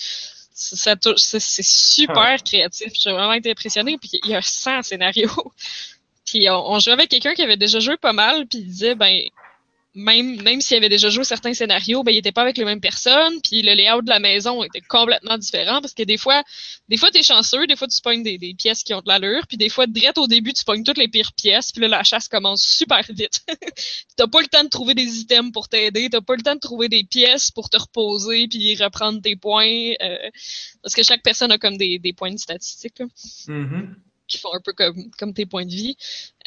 C'est 0.54 1.64
super 1.64 2.18
ah. 2.18 2.38
créatif, 2.38 2.94
j'ai 3.00 3.12
vraiment 3.12 3.34
été 3.34 3.52
impressionné, 3.52 3.98
puis 3.98 4.20
il 4.24 4.30
y 4.30 4.36
a 4.36 4.42
100 4.42 4.84
scénarios. 4.84 5.54
puis 6.26 6.48
on, 6.50 6.72
on 6.72 6.80
jouait 6.80 6.94
avec 6.94 7.10
quelqu'un 7.10 7.34
qui 7.34 7.42
avait 7.42 7.58
déjà 7.58 7.80
joué 7.80 7.98
pas 7.98 8.14
mal, 8.14 8.46
puis 8.46 8.60
il 8.60 8.68
disait, 8.68 8.96
ben, 8.96 9.24
même, 9.96 10.42
même 10.42 10.60
s'il 10.60 10.78
avait 10.78 10.90
déjà 10.90 11.10
joué 11.10 11.24
certains 11.24 11.54
scénarios, 11.54 12.04
ben, 12.04 12.12
il 12.12 12.18
était 12.18 12.32
pas 12.32 12.42
avec 12.42 12.58
les 12.58 12.66
mêmes 12.66 12.82
personnes, 12.82 13.40
puis 13.42 13.62
le 13.62 13.74
layout 13.74 14.02
de 14.02 14.10
la 14.10 14.20
maison 14.20 14.64
était 14.64 14.82
complètement 14.82 15.38
différent, 15.38 15.82
parce 15.82 15.94
que 15.94 16.04
des 16.04 16.18
fois, 16.18 16.44
des 16.90 16.98
fois, 16.98 17.12
t'es 17.12 17.22
chanceux, 17.22 17.68
des 17.68 17.76
fois, 17.76 17.88
tu 17.88 18.02
pognes 18.02 18.24
des, 18.24 18.38
des 18.38 18.56
pièces 18.56 18.84
qui 18.84 18.94
ont 18.94 19.02
de 19.02 19.08
l'allure, 19.08 19.46
puis 19.48 19.58
des 19.58 19.70
fois, 19.70 19.86
direct 19.86 20.18
au 20.18 20.28
début, 20.28 20.54
tu 20.54 20.64
pognes 20.64 20.84
toutes 20.84 20.98
les 20.98 21.08
pires 21.08 21.34
pièces, 21.34 21.72
puis 21.72 21.82
là, 21.82 21.88
la 21.88 22.04
chasse 22.04 22.28
commence 22.28 22.64
super 22.64 23.04
vite. 23.10 23.42
t'as 24.18 24.28
pas 24.28 24.42
le 24.42 24.48
temps 24.48 24.64
de 24.64 24.70
trouver 24.70 24.96
des 24.96 25.20
items 25.20 25.52
pour 25.52 25.70
t'aider, 25.70 26.10
t'as 26.10 26.22
pas 26.22 26.36
le 26.36 26.42
temps 26.42 26.56
de 26.56 26.60
trouver 26.60 26.90
des 26.90 27.04
pièces 27.04 27.52
pour 27.52 27.70
te 27.70 27.78
reposer, 27.78 28.48
puis 28.48 28.76
reprendre 28.78 29.22
tes 29.22 29.36
points, 29.36 29.94
euh, 30.02 30.30
parce 30.82 30.96
que 30.96 31.04
chaque 31.04 31.22
personne 31.22 31.52
a 31.52 31.60
comme 31.60 31.78
des, 31.78 32.00
des 32.00 32.14
points 32.14 32.32
de 32.32 32.40
statistiques, 32.40 33.00
mm-hmm. 33.48 33.94
qui 34.28 34.38
font 34.40 34.54
un 34.54 34.62
peu 34.62 34.74
comme, 34.74 35.12
comme 35.20 35.34
tes 35.36 35.46
points 35.46 35.66
de 35.66 35.72
vie. 35.72 35.98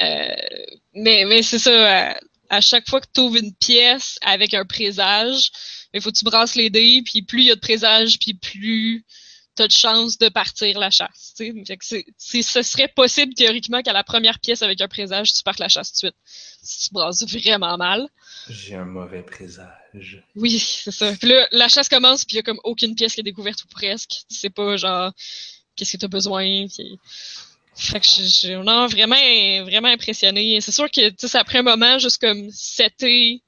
Euh, 0.01 0.35
mais 0.95 1.25
mais 1.27 1.43
c'est 1.43 1.59
ça, 1.59 1.71
euh, 2.11 2.15
à 2.51 2.61
chaque 2.61 2.89
fois 2.89 3.01
que 3.01 3.07
tu 3.13 3.21
ouvres 3.21 3.37
une 3.37 3.55
pièce 3.55 4.19
avec 4.23 4.55
un 4.55 4.65
présage, 4.65 5.51
il 5.95 6.01
faut 6.01 6.11
que 6.11 6.17
tu 6.17 6.25
brasses 6.25 6.55
les 6.55 6.71
dés, 6.71 7.03
puis 7.05 7.23
plus 7.23 7.43
il 7.43 7.47
y 7.47 7.51
a 7.51 7.55
de 7.55 7.61
présages, 7.61 8.19
puis 8.19 8.35
plus 8.35 9.05
tu 9.57 9.63
as 9.63 9.69
de 9.69 9.73
chances 9.73 10.19
de 10.19 10.29
partir 10.29 10.79
la 10.79 10.91
chasse. 10.91 11.33
Fait 11.37 11.77
que 11.79 11.85
ce 11.85 12.63
serait 12.63 12.89
possible 12.89 13.33
théoriquement 13.33 13.81
qu'à 13.81 13.95
la 13.95 14.05
première 14.05 14.39
pièce 14.39 14.61
avec 14.61 14.81
un 14.83 14.89
présage, 14.89 15.33
tu 15.33 15.43
partes 15.43 15.61
la 15.61 15.69
chasse 15.69 15.93
tout 15.93 16.07
de 16.07 16.11
suite. 16.11 16.17
Si 16.63 16.89
tu 16.89 16.95
brasses 16.95 17.25
vraiment 17.27 17.79
mal. 17.79 18.07
J'ai 18.51 18.75
un 18.75 18.85
mauvais 18.85 19.23
présage. 19.23 20.23
Oui, 20.35 20.59
c'est 20.59 20.91
ça. 20.91 21.13
Puis 21.17 21.31
là, 21.31 21.49
la 21.53 21.69
chasse 21.69 21.89
commence, 21.89 22.27
puis 22.27 22.35
il 22.35 22.37
y 22.37 22.41
a 22.41 22.43
comme 22.43 22.61
aucune 22.65 22.95
pièce 22.95 23.15
qui 23.15 23.21
est 23.21 23.25
découverte 23.25 23.65
ou 23.65 23.69
presque. 23.69 24.25
Tu 24.29 24.37
sais 24.37 24.51
pas, 24.51 24.77
genre, 24.77 25.13
qu'est-ce 25.75 25.93
que 25.93 25.99
tu 25.99 26.05
as 26.05 26.09
besoin. 26.09 26.67
Fait 27.77 28.01
que 28.01 28.07
je, 28.07 28.23
je- 28.23 28.63
non, 28.63 28.87
vraiment, 28.87 29.17
vraiment 29.65 29.89
impressionné. 29.89 30.61
C'est 30.61 30.73
sûr 30.73 30.91
que 30.91 31.11
tu 31.11 31.17
sais, 31.19 31.29
ça 31.29 31.41
a 31.41 31.45
pris 31.45 31.59
un 31.59 31.63
moment 31.63 31.99
juste 31.99 32.19
comme 32.21 32.49
c'était 32.51 33.41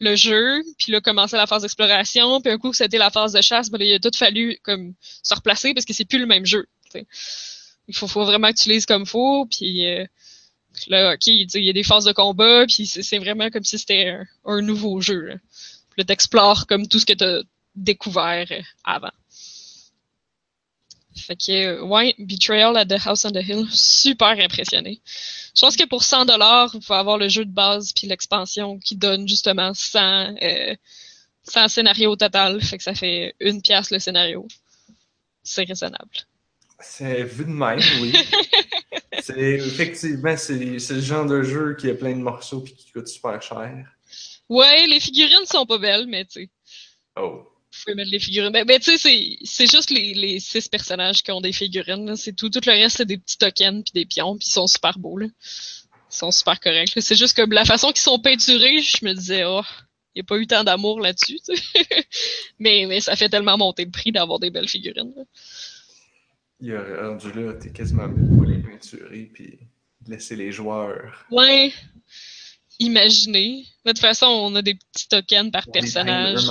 le 0.00 0.16
jeu, 0.16 0.62
puis 0.78 0.92
là 0.92 1.00
commencer 1.00 1.36
la 1.36 1.46
phase 1.46 1.62
d'exploration, 1.62 2.40
puis 2.40 2.52
un 2.52 2.58
coup 2.58 2.72
c'était 2.72 2.98
la 2.98 3.10
phase 3.10 3.32
de 3.32 3.40
chasse, 3.40 3.70
ben 3.70 3.78
là, 3.78 3.84
il 3.84 3.94
a 3.94 3.98
tout 3.98 4.10
fallu 4.16 4.58
comme 4.62 4.94
se 5.22 5.34
replacer 5.34 5.74
parce 5.74 5.86
que 5.86 5.92
c'est 5.92 6.04
plus 6.04 6.18
le 6.18 6.26
même 6.26 6.46
jeu. 6.46 6.66
tu 6.86 7.00
sais. 7.00 7.06
Il 7.88 7.94
faut, 7.94 8.06
faut 8.06 8.24
vraiment 8.24 8.50
que 8.50 8.56
tu 8.60 8.68
lises 8.68 8.86
comme 8.86 9.06
faut, 9.06 9.46
puis 9.46 9.86
euh, 9.86 10.06
là, 10.88 11.14
ok, 11.14 11.26
il 11.26 11.64
y 11.64 11.70
a 11.70 11.72
des 11.72 11.82
phases 11.82 12.04
de 12.04 12.12
combat, 12.12 12.64
puis 12.66 12.86
c'est 12.86 13.18
vraiment 13.18 13.50
comme 13.50 13.64
si 13.64 13.78
c'était 13.78 14.18
un, 14.44 14.60
nouveau 14.62 15.00
jeu. 15.00 15.20
Là. 15.20 15.34
Puis 15.90 15.98
là, 15.98 16.04
t'explores 16.04 16.66
comme 16.66 16.88
tout 16.88 16.98
ce 16.98 17.06
que 17.06 17.12
t'as 17.12 17.40
découvert 17.74 18.46
avant. 18.84 19.10
Fait 21.16 21.36
que, 21.36 21.52
euh, 21.52 21.82
ouais, 21.82 22.14
Betrayal 22.18 22.76
at 22.76 22.86
the 22.86 22.98
House 23.04 23.24
on 23.24 23.30
the 23.30 23.42
Hill, 23.46 23.66
super 23.70 24.30
impressionné. 24.30 25.00
Je 25.54 25.60
pense 25.60 25.76
que 25.76 25.84
pour 25.84 26.02
100 26.02 26.24
dollars, 26.26 26.70
vous 26.72 26.80
pouvez 26.80 26.98
avoir 26.98 27.18
le 27.18 27.28
jeu 27.28 27.44
de 27.44 27.50
base 27.50 27.92
puis 27.92 28.06
l'expansion 28.06 28.78
qui 28.78 28.96
donne 28.96 29.28
justement 29.28 29.72
100, 29.74 30.34
euh, 30.42 30.74
100 31.44 31.68
scénarios 31.68 32.10
au 32.12 32.16
total. 32.16 32.60
Fait 32.60 32.78
que 32.78 32.82
ça 32.82 32.94
fait 32.94 33.34
une 33.40 33.62
pièce 33.62 33.90
le 33.90 33.98
scénario. 33.98 34.46
C'est 35.42 35.64
raisonnable. 35.64 36.10
C'est 36.80 37.22
vu 37.22 37.44
de 37.44 37.50
même, 37.50 37.80
oui. 38.00 38.12
c'est 39.20 39.38
effectivement, 39.38 40.36
c'est 40.36 40.54
le 40.56 41.00
genre 41.00 41.26
de 41.26 41.42
jeu 41.42 41.76
qui 41.78 41.88
a 41.88 41.94
plein 41.94 42.12
de 42.12 42.22
morceaux 42.22 42.60
puis 42.60 42.74
qui 42.74 42.90
coûte 42.90 43.08
super 43.08 43.40
cher. 43.40 43.86
Ouais, 44.48 44.86
les 44.86 45.00
figurines 45.00 45.46
sont 45.46 45.64
pas 45.64 45.78
belles, 45.78 46.06
mais 46.06 46.24
tu 46.24 46.42
sais, 46.42 46.50
Oh. 47.16 47.46
Pouvez 47.82 47.94
mettre 47.94 48.10
les 48.10 48.18
figurines. 48.18 48.52
Ben, 48.52 48.64
ben, 48.64 48.78
tu 48.78 48.96
sais, 48.98 49.36
c'est- 49.44 49.70
juste 49.70 49.90
les, 49.90 50.14
les 50.14 50.40
six 50.40 50.68
personnages 50.68 51.22
qui 51.22 51.30
ont 51.32 51.40
des 51.40 51.52
figurines. 51.52 52.16
C'est 52.16 52.32
tout. 52.34 52.50
Tout 52.50 52.60
le 52.66 52.72
reste, 52.72 52.98
c'est 52.98 53.06
des 53.06 53.18
petits 53.18 53.38
tokens 53.38 53.82
puis 53.84 53.92
des 53.94 54.06
pions, 54.06 54.36
puis 54.36 54.46
ils 54.48 54.52
sont 54.52 54.66
super 54.66 54.98
beaux. 54.98 55.18
Là. 55.18 55.26
Ils 55.26 56.16
sont 56.16 56.30
super 56.30 56.60
corrects. 56.60 56.92
C'est 57.00 57.16
juste 57.16 57.36
que 57.36 57.42
la 57.42 57.64
façon 57.64 57.88
qu'ils 57.88 57.98
sont 57.98 58.18
peinturés, 58.18 58.80
je 58.80 59.04
me 59.04 59.14
disais, 59.14 59.44
oh, 59.44 59.62
il 60.14 60.18
n'y 60.18 60.20
a 60.20 60.24
pas 60.24 60.38
eu 60.38 60.46
tant 60.46 60.62
d'amour 60.62 61.00
là-dessus. 61.00 61.40
mais, 62.58 62.86
mais 62.88 63.00
ça 63.00 63.16
fait 63.16 63.28
tellement 63.28 63.58
monter 63.58 63.84
le 63.84 63.90
prix 63.90 64.12
d'avoir 64.12 64.38
des 64.38 64.50
belles 64.50 64.68
figurines. 64.68 65.12
là. 65.16 65.22
Il 66.60 66.72
a 66.72 67.08
rendu 67.08 67.32
là, 67.32 67.52
t'es 67.54 67.70
quasiment 67.72 68.06
mieux 68.08 68.36
pour 68.36 68.46
les 68.46 68.58
peinturer 68.58 69.30
puis 69.34 69.58
laisser 70.06 70.36
les 70.36 70.52
joueurs. 70.52 71.26
Ouais. 71.30 71.72
Imaginez. 72.78 73.66
De 73.84 73.90
toute 73.90 73.98
façon, 74.00 74.26
on 74.26 74.54
a 74.54 74.62
des 74.62 74.74
petits 74.74 75.08
tokens 75.08 75.50
par 75.50 75.66
personnage. 75.66 76.46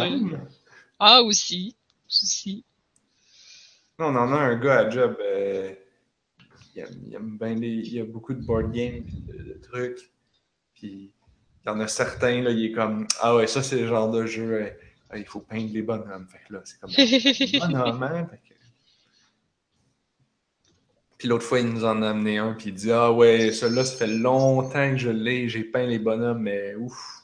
Ah, 0.99 1.21
aussi. 1.21 1.75
Aussi. 2.07 2.63
Non, 3.99 4.07
on 4.07 4.15
en 4.15 4.33
a 4.33 4.37
un 4.37 4.55
gars 4.59 4.79
à 4.79 4.89
job. 4.89 5.17
euh, 5.21 5.73
il, 6.75 6.81
aime, 6.81 7.03
il 7.07 7.15
aime 7.15 7.37
bien 7.37 7.55
les. 7.55 7.67
Il 7.69 7.93
y 7.93 7.99
a 7.99 8.05
beaucoup 8.05 8.33
de 8.33 8.41
board 8.41 8.71
games 8.71 9.05
de, 9.27 9.33
de 9.53 9.59
trucs. 9.61 10.11
Puis 10.75 11.11
il 11.65 11.67
y 11.67 11.69
en 11.69 11.79
a 11.79 11.87
certains, 11.87 12.41
là, 12.41 12.51
il 12.51 12.65
est 12.65 12.71
comme 12.71 13.07
Ah 13.21 13.35
ouais, 13.35 13.47
ça 13.47 13.63
c'est 13.63 13.79
le 13.79 13.87
genre 13.87 14.11
de 14.11 14.25
jeu. 14.25 14.53
euh, 14.63 14.69
ah, 15.09 15.17
il 15.17 15.25
faut 15.25 15.39
peindre 15.41 15.71
les 15.73 15.81
bonhommes. 15.83 16.27
Fait 16.27 16.39
que 16.47 16.53
là, 16.53 16.61
c'est 16.65 16.79
comme 16.79 16.91
les 16.97 17.59
bonhommes, 17.59 18.03
hein? 18.03 18.27
Fait 18.29 18.37
que- 18.37 18.53
Puis 21.17 21.27
l'autre 21.27 21.45
fois, 21.45 21.59
il 21.59 21.67
nous 21.67 21.85
en 21.85 22.01
a 22.01 22.09
amené 22.09 22.37
un, 22.39 22.53
puis 22.53 22.69
il 22.69 22.73
dit 22.75 22.91
Ah 22.91 23.11
ouais, 23.11 23.51
celui-là, 23.51 23.85
ça 23.85 23.95
fait 23.97 24.07
longtemps 24.07 24.91
que 24.91 24.97
je 24.97 25.09
l'ai, 25.09 25.47
j'ai 25.49 25.63
peint 25.63 25.85
les 25.85 25.99
bonhommes, 25.99 26.41
mais 26.41 26.75
ouf, 26.75 27.21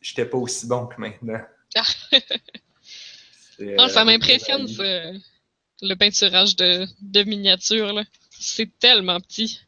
j'étais 0.00 0.24
pas 0.24 0.38
aussi 0.38 0.66
bon 0.66 0.86
que 0.86 1.00
maintenant. 1.00 1.40
C'est, 3.58 3.74
Ah, 3.78 3.88
ça 3.88 4.02
euh, 4.02 4.04
m'impressionne, 4.04 4.66
le 5.82 5.94
peinturage 5.94 6.56
de, 6.56 6.86
de 7.00 7.22
miniatures. 7.24 8.02
C'est 8.30 8.78
tellement 8.78 9.20
petit. 9.20 9.60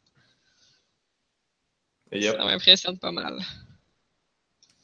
Yep. 2.11 2.37
Ça 2.37 2.45
m'impressionne 2.45 2.97
pas 2.99 3.11
mal. 3.11 3.39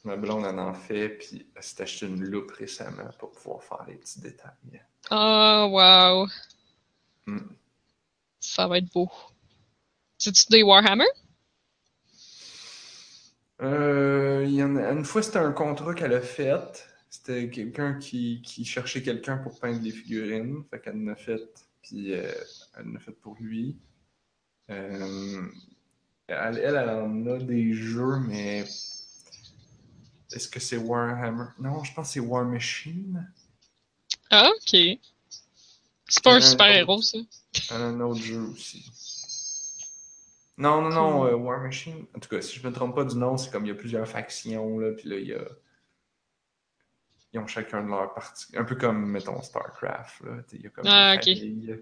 Ma 0.04 0.16
blonde 0.16 0.44
en 0.44 0.58
en 0.58 0.74
fait, 0.74 1.10
puis 1.18 1.46
elle 1.54 1.62
s'est 1.62 1.82
acheté 1.82 2.06
une 2.06 2.22
loupe 2.22 2.52
récemment 2.52 3.10
pour 3.18 3.32
pouvoir 3.32 3.62
faire 3.62 3.84
les 3.86 3.96
petits 3.96 4.20
détails. 4.20 4.82
Oh, 5.10 5.68
wow. 5.70 6.28
Mm. 7.26 7.50
Ça 8.40 8.66
va 8.66 8.78
être 8.78 8.90
beau. 8.92 9.10
C'est-tu 10.16 10.46
des 10.50 10.62
Warhammer? 10.62 11.04
Euh, 13.60 14.44
y 14.48 14.62
en 14.62 14.76
a, 14.76 14.92
une 14.92 15.04
fois, 15.04 15.22
c'était 15.22 15.38
un 15.38 15.52
contrat 15.52 15.94
qu'elle 15.94 16.14
a 16.14 16.20
fait. 16.20 16.87
C'était 17.10 17.48
quelqu'un 17.48 17.94
qui, 17.94 18.42
qui 18.42 18.64
cherchait 18.64 19.02
quelqu'un 19.02 19.38
pour 19.38 19.58
peindre 19.58 19.80
des 19.80 19.90
figurines. 19.90 20.62
Fait 20.70 20.80
qu'elle 20.80 20.96
en 20.96 21.08
a 21.08 21.16
fait, 21.16 21.66
puis 21.82 22.12
euh, 22.12 22.30
elle 22.76 22.88
en 22.88 22.94
a 22.96 22.98
fait 22.98 23.12
pour 23.12 23.34
lui. 23.40 23.76
Euh, 24.70 25.42
elle, 26.26 26.58
elle, 26.58 26.76
elle 26.76 26.90
en 26.90 27.26
a 27.26 27.38
des 27.38 27.72
jeux, 27.72 28.18
mais 28.26 28.66
est-ce 30.30 30.48
que 30.48 30.60
c'est 30.60 30.76
Warhammer? 30.76 31.46
Non, 31.58 31.82
je 31.82 31.94
pense 31.94 32.08
que 32.08 32.12
c'est 32.14 32.20
War 32.20 32.44
Machine. 32.44 33.32
Ah, 34.30 34.50
ok. 34.50 34.98
C'est 36.10 36.22
pas 36.22 36.34
un 36.34 36.40
super-héros, 36.40 37.00
ça? 37.00 37.18
Elle 37.70 37.76
a 37.76 37.86
un 37.86 38.00
autre 38.00 38.20
jeu 38.20 38.40
aussi. 38.40 38.84
Non, 40.58 40.82
non, 40.82 40.90
non, 40.90 41.24
euh, 41.24 41.34
War 41.34 41.60
Machine. 41.62 42.04
En 42.14 42.18
tout 42.18 42.28
cas, 42.28 42.42
si 42.42 42.58
je 42.58 42.66
me 42.66 42.72
trompe 42.72 42.94
pas 42.94 43.04
du 43.04 43.16
nom, 43.16 43.38
c'est 43.38 43.50
comme 43.50 43.64
il 43.64 43.68
y 43.68 43.72
a 43.72 43.74
plusieurs 43.74 44.06
factions, 44.06 44.78
là, 44.78 44.92
puis 44.92 45.08
là, 45.08 45.16
il 45.16 45.28
y 45.28 45.34
a. 45.34 45.44
Ils 47.32 47.40
ont 47.40 47.46
chacun 47.46 47.82
de 47.84 47.88
leur 47.88 48.14
partie. 48.14 48.46
Un 48.56 48.64
peu 48.64 48.74
comme, 48.74 49.06
mettons, 49.10 49.40
StarCraft, 49.42 50.20
là. 50.24 50.38
Il 50.52 50.62
y 50.62 50.66
a 50.66 50.70
comme 50.70 50.84
Ah, 50.86 51.16
des 51.16 51.32
ok. 51.32 51.38
familles 51.38 51.80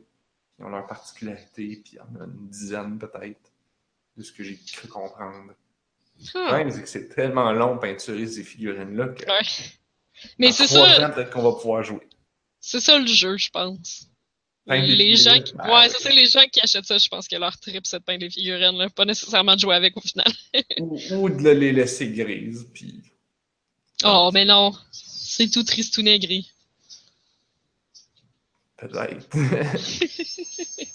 qui 0.56 0.62
ont 0.64 0.68
leur 0.70 0.86
particularité, 0.86 1.80
puis 1.84 1.92
il 1.92 1.96
y 1.96 2.00
en 2.00 2.20
a 2.20 2.24
une 2.24 2.48
dizaine 2.48 2.98
peut-être, 2.98 3.52
de 4.16 4.22
ce 4.22 4.32
que 4.32 4.42
j'ai 4.42 4.56
cru 4.56 4.88
comprendre. 4.88 5.52
Ah, 6.34 6.46
problème, 6.46 6.70
c'est 6.70 6.82
que 6.82 6.88
c'est 6.88 7.08
tellement 7.08 7.52
long 7.52 7.78
peinturer 7.78 8.26
ces 8.26 8.42
figurines-là 8.42 9.08
que. 9.08 9.24
ouais. 9.26 9.70
Mais 10.38 10.50
c'est 10.50 10.66
ça, 10.66 10.80
ans, 11.06 11.10
peut-être 11.12 11.30
qu'on 11.30 11.42
va 11.42 11.52
pouvoir 11.52 11.82
jouer. 11.82 12.08
c'est 12.58 12.80
ça 12.80 12.98
le 12.98 13.06
jeu, 13.06 13.36
je 13.36 13.50
pense. 13.50 14.08
Peindre 14.66 14.86
des 14.86 14.96
Les 14.96 15.14
gens 15.16 15.38
qui, 15.40 15.54
ben 15.54 15.64
ouais, 15.66 15.84
oui. 15.86 15.90
c'est 15.90 16.02
ça, 16.02 16.10
les 16.10 16.26
gens 16.26 16.44
qui 16.50 16.60
achètent 16.60 16.86
ça, 16.86 16.96
je 16.98 17.08
pense 17.08 17.28
que 17.28 17.36
leur 17.36 17.56
trip, 17.60 17.86
c'est 17.86 17.98
de 18.00 18.04
peindre 18.04 18.20
des 18.20 18.30
figurines, 18.30 18.76
là. 18.78 18.88
Pas 18.88 19.04
nécessairement 19.04 19.54
de 19.54 19.60
jouer 19.60 19.76
avec 19.76 19.96
au 19.96 20.00
final. 20.00 20.26
Ou, 20.80 20.98
ou 21.12 21.28
de 21.28 21.50
les 21.50 21.70
laisser 21.70 22.08
grises, 22.08 22.66
puis. 22.74 23.02
Oh, 24.04 24.30
mais 24.32 24.44
non. 24.46 24.72
C'est 25.36 25.50
tout 25.50 25.64
tristounet 25.64 26.18
gris. 26.18 26.50
Peut-être. 28.78 29.36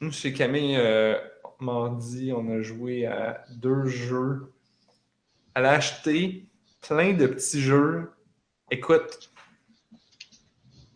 Nous, 0.00 0.10
chez 0.10 0.32
Camille, 0.32 0.76
euh, 0.78 1.18
mardi, 1.60 2.32
on 2.32 2.48
a 2.48 2.62
joué 2.62 3.04
à 3.04 3.44
deux 3.50 3.84
jeux. 3.84 4.54
Elle 5.54 5.66
a 5.66 5.72
acheté 5.72 6.46
plein 6.80 7.12
de 7.12 7.26
petits 7.26 7.60
jeux. 7.60 8.10
Écoute, 8.70 9.30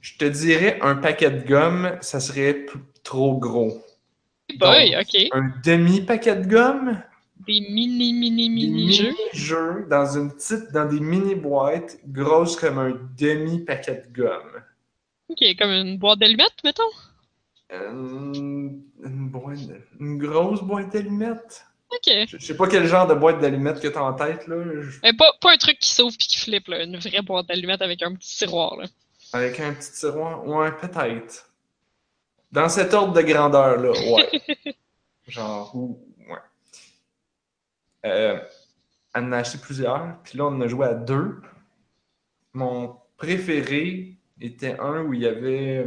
je 0.00 0.16
te 0.16 0.24
dirais 0.24 0.78
un 0.80 0.94
paquet 0.94 1.30
de 1.30 1.46
gomme, 1.46 1.98
ça 2.00 2.20
serait 2.20 2.64
trop 3.02 3.36
gros. 3.38 3.84
Boy, 4.56 4.92
Donc, 4.92 5.02
ok. 5.02 5.28
Un 5.32 5.52
demi-paquet 5.62 6.36
de 6.36 6.48
gomme, 6.48 7.02
Des 7.46 7.60
mini, 7.60 8.12
mini, 8.12 8.42
des 8.42 8.48
mini 8.48 8.92
jeux. 8.92 9.04
mini-jeux 9.12 9.86
dans 9.88 10.06
une 10.16 10.30
petite, 10.32 10.72
dans 10.72 10.84
des 10.86 11.00
mini-boîtes 11.00 11.98
grosses 12.06 12.56
comme 12.56 12.78
un 12.78 12.92
demi-paquet 13.18 14.02
de 14.06 14.12
gomme. 14.12 14.62
Ok, 15.28 15.38
comme 15.58 15.70
une 15.70 15.98
boîte 15.98 16.18
d'allumettes, 16.18 16.62
mettons? 16.64 16.82
Euh, 17.72 17.90
une, 17.92 18.82
boîte 19.30 19.58
une 20.00 20.18
grosse 20.18 20.60
boîte 20.62 20.92
d'allumettes. 20.92 21.64
Ok. 21.92 22.12
Je, 22.28 22.36
je 22.38 22.44
sais 22.44 22.56
pas 22.56 22.66
quel 22.68 22.86
genre 22.86 23.06
de 23.06 23.14
boîte 23.14 23.40
d'allumettes 23.40 23.80
que 23.80 23.88
t'as 23.88 24.00
en 24.02 24.12
tête, 24.12 24.46
là. 24.48 24.56
Je- 24.80 24.98
Mais 25.02 25.12
pas, 25.12 25.32
pas 25.40 25.52
un 25.52 25.56
truc 25.56 25.78
qui 25.78 25.90
s'ouvre 25.90 26.16
puis 26.18 26.26
qui 26.26 26.38
flippe, 26.38 26.68
là. 26.68 26.82
Une 26.84 26.96
vraie 26.98 27.22
boîte 27.22 27.46
d'allumettes 27.46 27.82
avec 27.82 28.02
un 28.02 28.14
petit 28.14 28.36
tiroir, 28.38 28.76
là. 28.76 28.86
Avec 29.32 29.58
un 29.60 29.72
petit 29.72 29.92
tiroir. 29.92 30.46
Ouais, 30.46 30.72
peut-être. 30.72 31.48
Dans 32.52 32.68
cet 32.68 32.92
ordre 32.92 33.12
de 33.14 33.22
grandeur-là, 33.22 33.92
ouais. 33.92 34.74
genre. 35.28 35.74
Euh, 38.06 38.40
en 39.14 39.32
a 39.32 39.38
acheté 39.38 39.58
plusieurs, 39.58 40.22
puis 40.22 40.38
là, 40.38 40.46
on 40.46 40.54
en 40.54 40.60
a 40.60 40.68
joué 40.68 40.86
à 40.86 40.94
deux. 40.94 41.40
Mon 42.52 42.96
préféré 43.16 44.18
était 44.40 44.78
un 44.78 45.02
où 45.02 45.14
il 45.14 45.20
y 45.20 45.26
avait. 45.26 45.86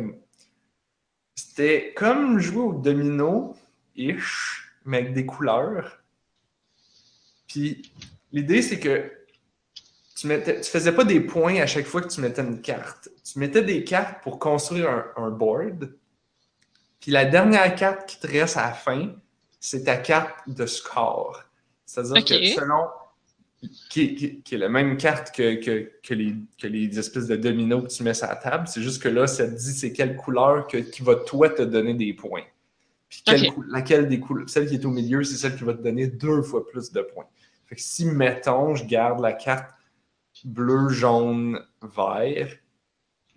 C'était 1.36 1.94
comme 1.96 2.40
jouer 2.40 2.64
au 2.64 2.74
domino-ish, 2.74 4.74
mais 4.86 5.00
avec 5.00 5.14
des 5.14 5.26
couleurs. 5.26 6.04
Puis 7.48 7.92
l'idée, 8.32 8.62
c'est 8.62 8.80
que 8.80 9.12
tu, 10.16 10.28
mettais, 10.28 10.62
faisais 10.64 10.92
pas 10.92 11.04
des 11.04 11.20
points 11.20 11.62
à 11.62 11.66
chaque 11.66 11.86
fois 11.86 12.02
que 12.02 12.08
tu 12.08 12.22
mettais 12.22 12.42
une 12.42 12.62
carte. 12.62 13.10
Tu 13.24 13.40
mettais 13.40 13.64
des 13.64 13.84
cartes 13.84 14.22
pour 14.22 14.40
construire 14.40 15.06
un 15.16 15.30
board. 15.30 15.96
Puis 17.00 17.12
la 17.12 17.26
dernière 17.26 17.76
carte 17.76 18.08
qui 18.08 18.20
te 18.20 18.28
reste 18.28 18.58
à 18.58 18.68
la 18.68 18.74
fin, 18.74 19.14
c'est 19.60 19.86
ta 19.86 19.98
carte 19.98 20.48
de 20.48 20.66
score. 20.66 21.44
C'est-à-dire 21.86 22.14
que 22.26 22.34
selon. 22.56 22.86
Qui, 23.90 24.14
qui- 24.16 24.42
qui 24.42 24.56
est 24.56 24.58
la 24.58 24.68
même 24.68 24.98
carte 24.98 25.34
que, 25.34 25.56
que, 25.56 25.90
que 26.04 26.14
les, 26.14 26.36
que 26.62 26.68
les 26.68 27.00
espèces 27.00 27.28
de 27.28 27.38
dominos 27.38 27.84
que 27.84 27.88
tu 27.88 28.04
mets 28.04 28.14
sur 28.14 28.28
la 28.28 28.36
table. 28.36 28.68
C'est 28.68 28.82
juste 28.82 29.02
que 29.02 29.08
là, 29.08 29.26
ça 29.26 29.48
te 29.48 29.52
dit 29.56 29.72
c'est 29.74 29.94
quelle 29.94 30.18
couleur 30.18 30.68
que, 30.68 30.78
qui 30.80 31.02
va 31.02 31.16
toi 31.16 31.50
te 31.50 31.62
donner 31.62 31.94
des 31.94 32.14
points. 32.14 32.44
Puis 33.08 33.22
quelle 33.26 33.40
laquelle 33.70 34.10
des 34.10 34.20
couleurs, 34.20 34.50
celle 34.50 34.68
qui 34.68 34.74
est 34.76 34.84
au 34.86 34.90
milieu, 34.90 35.24
c'est 35.24 35.38
celle 35.38 35.56
qui 35.56 35.64
va 35.64 35.74
te 35.74 35.82
donner 35.82 36.08
deux 36.08 36.42
fois 36.42 36.68
plus 36.68 36.92
de 36.92 37.02
points. 37.02 37.28
Fait 37.68 37.76
que 37.76 37.82
si, 37.82 38.06
mettons, 38.06 38.76
je 38.76 38.84
garde 38.86 39.22
la 39.22 39.32
carte 39.32 39.74
bleu, 40.44 40.90
jaune, 40.90 41.58
vert, 41.82 42.50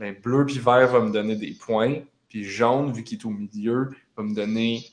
ben 0.01 0.13
bleu 0.21 0.45
puis 0.45 0.59
vert 0.59 0.89
va 0.89 1.01
me 1.03 1.13
donner 1.13 1.37
des 1.37 1.53
points, 1.53 2.01
puis 2.29 2.43
jaune, 2.43 2.93
vu 2.93 3.05
qu'il 3.05 3.19
est 3.19 3.25
au 3.25 3.31
milieu, 3.31 3.91
va 4.17 4.25
me 4.25 4.35
donner 4.35 4.85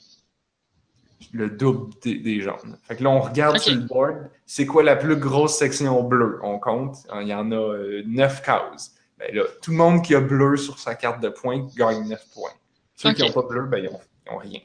le 1.31 1.49
double 1.49 1.93
des, 2.01 2.15
des 2.15 2.41
jaunes. 2.41 2.77
Fait 2.83 2.95
que 2.95 3.03
là, 3.03 3.09
on 3.09 3.19
regarde 3.19 3.57
sur 3.57 3.75
le 3.75 3.81
board, 3.81 4.29
c'est 4.45 4.65
quoi 4.65 4.83
la 4.83 4.95
plus 4.95 5.15
grosse 5.15 5.57
section 5.57 6.03
bleue? 6.03 6.39
On 6.43 6.59
compte, 6.59 6.97
il 7.21 7.27
y 7.27 7.33
en 7.33 7.51
a 7.51 7.55
euh, 7.55 8.03
neuf 8.05 8.41
cases. 8.41 8.95
Ben 9.17 9.33
là, 9.33 9.43
tout 9.61 9.71
le 9.71 9.77
monde 9.77 10.03
qui 10.03 10.15
a 10.15 10.21
bleu 10.21 10.57
sur 10.57 10.79
sa 10.79 10.95
carte 10.95 11.21
de 11.21 11.29
points 11.29 11.67
gagne 11.75 12.07
9 12.07 12.25
points. 12.33 12.51
Ceux 12.95 13.13
qui 13.13 13.21
n'ont 13.21 13.31
pas 13.31 13.43
bleu, 13.43 13.65
ben 13.65 13.77
ils 13.77 13.89
n'ont 14.31 14.37
rien. 14.37 14.59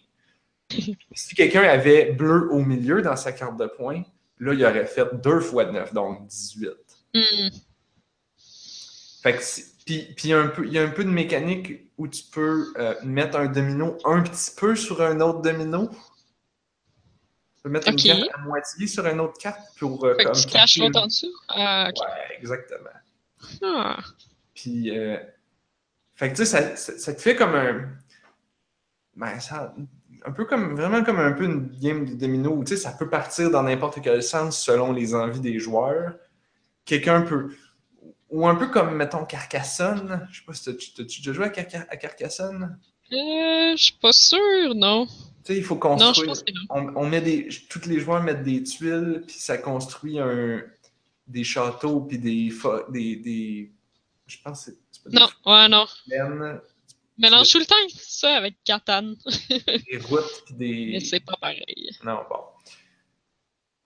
si 1.15 1.35
quelqu'un 1.35 1.63
avait 1.63 2.13
bleu 2.13 2.49
au 2.53 2.61
milieu 2.61 3.03
dans 3.03 3.17
sa 3.17 3.33
carte 3.33 3.59
de 3.59 3.67
points, 3.67 4.03
là, 4.39 4.55
il 4.55 4.65
aurait 4.65 4.87
fait 4.87 5.09
2 5.15 5.41
fois 5.41 5.67
9, 5.67 5.95
donc 5.95 6.27
18. 6.27 6.71
Hmm. 7.15 7.49
Fait 9.23 9.33
que 9.35 9.43
puis, 9.89 10.03
puis 10.15 10.29
il 10.29 10.31
y 10.31 10.35
a 10.35 10.41
un 10.41 10.49
peu- 10.49 10.67
il 10.67 10.73
y 10.73 10.79
a 10.79 10.83
un 10.83 10.91
peu 10.91 11.03
de 11.03 11.09
mécanique 11.09 11.91
où 11.97 12.07
tu 12.09 12.23
peux 12.31 12.73
euh, 12.77 12.95
mettre 13.05 13.39
un 13.39 13.47
domino 13.47 13.97
un 14.05 14.23
petit 14.23 14.51
peu 14.55 14.77
sur 14.77 15.01
un 15.01 15.21
autre 15.21 15.41
domino. 15.41 15.89
Tu 17.59 17.63
peux 17.65 17.69
mettre 17.71 17.89
Ok. 17.89 18.05
une 18.05 18.21
carte 18.21 18.31
à 18.35 18.39
moitié 18.39 18.87
sur 18.87 19.05
une 19.07 19.19
autre 19.21 19.37
carte 19.39 19.61
pour 19.81 20.05
euh, 20.05 20.15
Fait 20.15 20.23
que 20.25 20.29
comme 20.31 20.41
tu 20.41 20.47
caches 20.47 20.79
l'autre 20.79 21.01
en 21.03 21.07
dessous? 21.07 21.33
Ah. 21.49 21.89
Ouais, 21.89 22.37
exactement. 22.39 22.91
Ah. 23.65 23.99
Puis, 24.55 24.97
euh, 24.97 25.17
fait 26.15 26.31
que 26.31 26.37
tu 26.37 26.45
sais, 26.45 26.47
ça, 26.47 26.77
ça, 26.77 26.97
ça 26.99 27.15
te 27.15 27.21
fait 27.21 27.35
comme 27.37 27.55
un. 27.57 27.89
Ben, 29.17 29.41
ça. 29.41 29.75
Un 30.25 30.33
peu 30.33 30.45
comme. 30.45 30.77
Vraiment 30.77 31.03
comme 31.03 31.19
un 31.19 31.33
peu 31.33 31.45
une 31.45 31.69
game 31.81 32.05
de 32.05 32.15
domino 32.15 32.51
où 32.53 32.63
tu 32.65 32.75
sais, 32.77 32.81
ça 32.81 32.93
peut 32.93 33.09
partir 33.09 33.51
dans 33.51 33.63
n'importe 33.65 34.01
quel 34.03 34.23
sens 34.23 34.61
selon 34.63 34.93
les 34.93 35.15
envies 35.15 35.41
des 35.41 35.59
joueurs. 35.59 36.15
Quelqu'un 36.85 37.23
peut. 37.23 37.55
Ou 38.31 38.47
un 38.47 38.55
peu 38.55 38.69
comme, 38.69 38.95
mettons, 38.95 39.25
Carcassonne. 39.25 40.27
Je 40.31 40.39
sais 40.41 40.45
pas 40.47 40.53
si 40.55 40.65
t'as- 40.65 40.73
t'as-tu 40.97 41.21
déjà 41.23 41.33
joué 41.33 41.47
à, 41.47 41.49
à 41.49 41.97
Carcassonne? 41.97 42.79
Euh, 43.11 43.73
je 43.77 43.83
suis 43.83 43.99
pas 44.03 44.13
sûre, 44.13 44.75
non. 44.75 45.07
Tu 45.49 45.55
sais, 45.55 45.61
il 45.61 45.65
faut 45.65 45.77
Non, 45.77 45.97
je 45.99 46.05
construire. 46.05 46.27
pense 46.29 46.43
que 46.43 46.53
non. 46.53 46.93
on, 46.95 47.05
on 47.05 47.09
met 47.09 47.23
des. 47.23 47.49
Tous 47.71 47.87
les 47.87 48.01
joueurs 48.01 48.23
mettent 48.23 48.43
des 48.43 48.63
tuiles, 48.63 49.23
puis 49.27 49.37
ça 49.39 49.57
construit 49.57 50.19
un, 50.19 50.63
des 51.27 51.43
châteaux, 51.43 52.01
puis 52.03 52.19
des, 52.19 52.53
des, 52.91 53.17
des. 53.17 53.73
Je 54.27 54.37
pense 54.45 54.67
que 54.67 54.73
c'est- 54.91 55.11
Non, 55.11 55.27
ouais, 55.47 55.69
non. 55.69 55.87
plaines, 56.07 56.61
Mélange 57.17 57.51
tout 57.51 57.59
le 57.61 57.65
temps 57.65 57.75
ça 57.97 58.37
avec 58.37 58.57
Catan. 58.63 59.15
des 59.91 59.97
routes, 60.05 60.43
puis 60.45 60.55
des. 60.55 60.89
Mais 60.93 61.01
c'est 61.01 61.21
pas 61.25 61.37
pareil. 61.41 61.97
Non, 62.05 62.19
bon. 62.29 62.41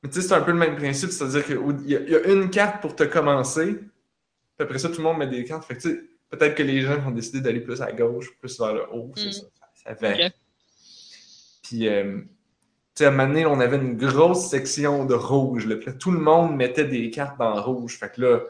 Mais 0.03 0.11
tu 0.11 0.20
sais, 0.20 0.27
c'est 0.27 0.35
un 0.35 0.40
peu 0.42 0.51
le 0.51 0.59
même 0.59 0.75
principe, 0.75 1.11
c'est-à-dire 1.11 1.44
qu'il 1.46 1.88
y, 1.88 1.94
a- 1.94 2.01
il 2.01 2.11
y 2.11 2.16
a 2.16 2.27
une 2.27 2.51
carte 2.51 2.83
pour 2.83 2.96
te 2.96 3.05
commencer, 3.05 3.75
puis 3.75 3.87
après 4.59 4.81
ça, 4.81 4.88
tout 4.88 4.96
le 4.98 5.05
monde 5.05 5.18
met 5.18 5.29
des 5.29 5.44
cartes. 5.44 5.64
Fait 5.64 5.77
que 5.77 5.81
tu 5.83 5.90
sais, 5.90 6.03
peut-être 6.29 6.57
que 6.57 6.64
les 6.64 6.81
gens 6.83 6.98
vont 6.98 7.12
décider 7.12 7.40
d'aller 7.40 7.61
plus 7.61 7.81
à 7.81 7.92
gauche, 7.92 8.37
plus 8.40 8.59
vers 8.59 8.75
le 8.75 8.92
haut, 8.92 9.12
c'est 9.14 9.29
Mm. 9.29 9.33
ça. 9.33 9.42
Ça. 9.85 9.92
Ok. 9.92 10.33
Puis, 11.62 11.88
euh, 11.88 12.20
tu 12.20 12.29
sais, 12.96 13.07
à 13.07 13.09
un 13.09 13.11
moment 13.12 13.29
donné, 13.29 13.46
on 13.46 13.61
avait 13.61 13.77
une 13.77 13.96
grosse 13.96 14.51
section 14.51 15.05
de 15.05 15.14
rouge. 15.14 15.66
Là, 15.66 15.77
puis 15.77 15.87
là, 15.87 15.92
tout 15.94 16.11
le 16.11 16.18
monde 16.20 16.57
mettait 16.57 16.85
des 16.85 17.11
cartes 17.11 17.38
dans 17.38 17.61
rouge. 17.62 17.98
Fait 17.98 18.12
que 18.12 18.20
là, 18.20 18.40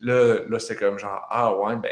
là, 0.00 0.40
là 0.48 0.58
c'est 0.58 0.76
comme 0.76 0.98
genre, 0.98 1.26
ah 1.30 1.56
ouais, 1.56 1.76
ben, 1.76 1.90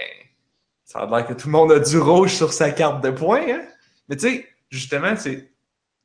ça 0.85 1.01
a 1.01 1.07
l'air 1.07 1.27
que 1.27 1.35
tout 1.35 1.49
le 1.49 1.53
monde 1.53 1.73
a 1.73 1.79
du 1.79 1.99
rouge 1.99 2.35
sur 2.35 2.53
sa 2.53 2.71
carte 2.73 3.03
de 3.03 3.11
points. 3.11 3.47
Hein? 3.49 3.67
Mais 4.09 4.17
tu 4.17 4.29
sais, 4.29 4.49
justement, 4.71 5.15
tu 5.17 5.51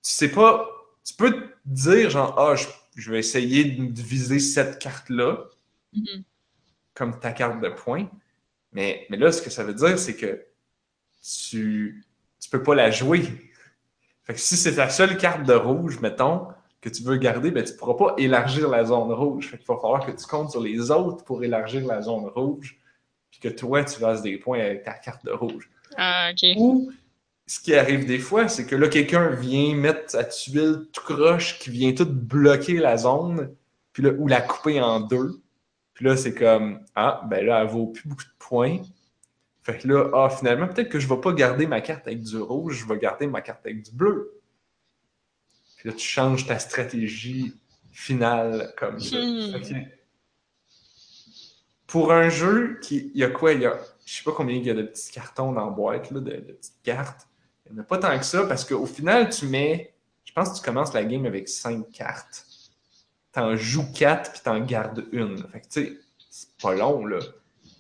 sais 0.02 0.30
pas, 0.32 0.68
tu 1.04 1.14
peux 1.16 1.32
te 1.32 1.48
dire 1.66 2.10
genre, 2.10 2.36
ah, 2.40 2.56
je, 2.56 2.68
je 2.96 3.12
vais 3.12 3.20
essayer 3.20 3.64
de 3.66 4.02
viser 4.02 4.40
cette 4.40 4.80
carte-là 4.80 5.46
Mhm. 5.96 6.24
comme 6.94 7.20
ta 7.20 7.32
carte 7.32 7.62
de 7.62 7.70
points. 7.70 8.10
Mais, 8.72 9.08
mais 9.10 9.18
là, 9.18 9.32
ce 9.32 9.42
que 9.42 9.50
ça 9.50 9.64
veut 9.64 9.74
dire, 9.74 9.98
c'est 9.98 10.16
que 10.16 10.46
tu, 11.22 12.06
tu 12.40 12.50
peux 12.50 12.62
pas 12.62 12.76
la 12.76 12.92
jouer. 12.92 13.24
Fait 14.26 14.34
que 14.34 14.40
si 14.40 14.58
c'est 14.58 14.76
ta 14.76 14.90
seule 14.90 15.18
carte 15.18 15.44
de 15.44 15.54
rouge, 15.54 16.00
mettons, 16.02 16.48
que 16.82 16.90
tu 16.90 17.04
veux 17.04 17.18
garder, 17.18 17.50
ben, 17.52 17.64
tu 17.64 17.74
pourras 17.74 17.96
pas 17.96 18.16
élargir 18.18 18.70
la 18.70 18.86
zone 18.86 19.12
rouge. 19.12 19.50
Fait 19.50 19.58
qu'il 19.58 19.66
va 19.68 19.76
falloir 19.76 20.06
que 20.06 20.12
tu 20.12 20.26
comptes 20.28 20.52
sur 20.52 20.62
les 20.62 20.92
autres 20.92 21.24
pour 21.24 21.44
élargir 21.44 21.86
la 21.86 22.02
zone 22.02 22.26
rouge, 22.28 22.80
puis 23.32 23.40
que 23.40 23.50
toi, 23.50 23.84
tu 23.84 24.00
fasses 24.00 24.22
des 24.22 24.38
points 24.38 24.60
avec 24.60 24.84
ta 24.84 24.94
carte 24.94 25.26
de 25.26 25.32
rouge. 25.32 25.70
Ah, 25.98 26.30
ok. 26.32 26.48
Ou, 26.58 26.92
ce 27.48 27.60
qui 27.60 27.76
arrive 27.76 28.06
des 28.06 28.20
fois, 28.20 28.48
c'est 28.48 28.66
que 28.66 28.76
là, 28.76 28.88
quelqu'un 28.88 29.30
vient 29.30 29.76
mettre 29.76 30.12
sa 30.12 30.24
tuile 30.24 30.88
tout 30.92 31.04
croche, 31.04 31.60
qui 31.60 31.70
vient 31.70 31.94
tout 31.94 32.06
bloquer 32.06 32.78
la 32.78 32.98
zone, 32.98 33.52
puis 33.92 34.04
là, 34.04 34.12
ou 34.18 34.28
la 34.28 34.42
couper 34.42 34.80
en 34.80 35.00
deux. 35.00 35.42
Puis 35.94 36.06
là, 36.06 36.18
c'est 36.18 36.34
comme, 36.34 36.82
ah, 36.96 37.22
ben 37.30 37.46
là, 37.46 37.62
elle 37.62 37.68
vaut 37.68 37.88
plus 37.88 38.08
beaucoup 38.08 38.24
de 38.24 38.38
points. 38.38 38.80
Fait 39.65 39.80
que 39.80 39.88
là, 39.88 40.12
ah, 40.13 40.30
finalement, 40.30 40.67
peut-être 40.67 40.89
que 40.89 40.99
je 40.99 41.10
vais 41.10 41.19
pas 41.19 41.34
garder 41.34 41.65
ma 41.65 41.82
carte 41.82 42.06
avec 42.06 42.21
du 42.21 42.38
rouge, 42.38 42.78
je 42.82 42.88
vais 42.88 42.99
garder 42.99 43.25
ma 43.25 43.41
carte 43.41 43.65
avec 43.65 43.82
du 43.82 43.89
bleu. 43.91 44.39
Puis 45.78 45.89
là, 45.89 45.95
tu 45.95 46.06
changes 46.06 46.45
ta 46.45 46.60
stratégie 46.60 47.56
finale 47.91 48.75
comme 48.78 48.99
ça. 48.99 49.17
Hmm. 49.17 49.88
Pour 51.88 52.13
un 52.13 52.30
jeu 52.30 52.80
qui. 52.80 53.12
Il 53.15 53.19
y 53.19 53.23
a 53.23 53.30
quoi? 53.32 53.54
Il 53.54 53.62
y 53.62 53.65
a. 53.65 53.80
Je 54.06 54.13
sais 54.13 54.23
pas 54.23 54.34
combien 54.34 54.56
il 54.56 54.63
y 54.63 54.69
a 54.69 54.75
de 54.75 54.84
petits 54.84 55.12
cartons 55.12 55.51
dans 55.51 55.65
la 55.65 55.71
boîte, 55.71 56.12
là, 56.12 56.19
de, 56.19 56.30
de 56.30 56.51
petites 56.54 56.84
cartes. 56.84 57.28
Il 57.65 57.73
n'y 57.73 57.80
en 57.80 57.82
a 57.82 57.86
pas 57.86 57.97
tant 57.97 58.15
que 58.19 58.25
ça 58.25 58.45
parce 58.45 58.65
qu'au 58.65 58.86
final, 58.86 59.30
tu 59.30 59.47
mets. 59.47 59.95
Je 60.25 60.32
pense 60.32 60.51
que 60.51 60.58
tu 60.58 60.62
commences 60.62 60.93
la 60.93 61.04
game 61.06 61.25
avec 61.25 61.49
5 61.49 61.91
cartes. 61.91 62.45
T'en 63.32 63.56
joues 63.56 63.91
4 63.93 64.32
puis 64.32 64.41
t'en 64.43 64.60
gardes 64.60 65.08
une. 65.12 65.39
Fait 65.47 65.62
que 65.62 65.65
tu 65.65 65.86
sais, 65.86 65.99
c'est 66.30 66.56
pas 66.62 66.75
long, 66.75 67.08
là. 67.08 67.17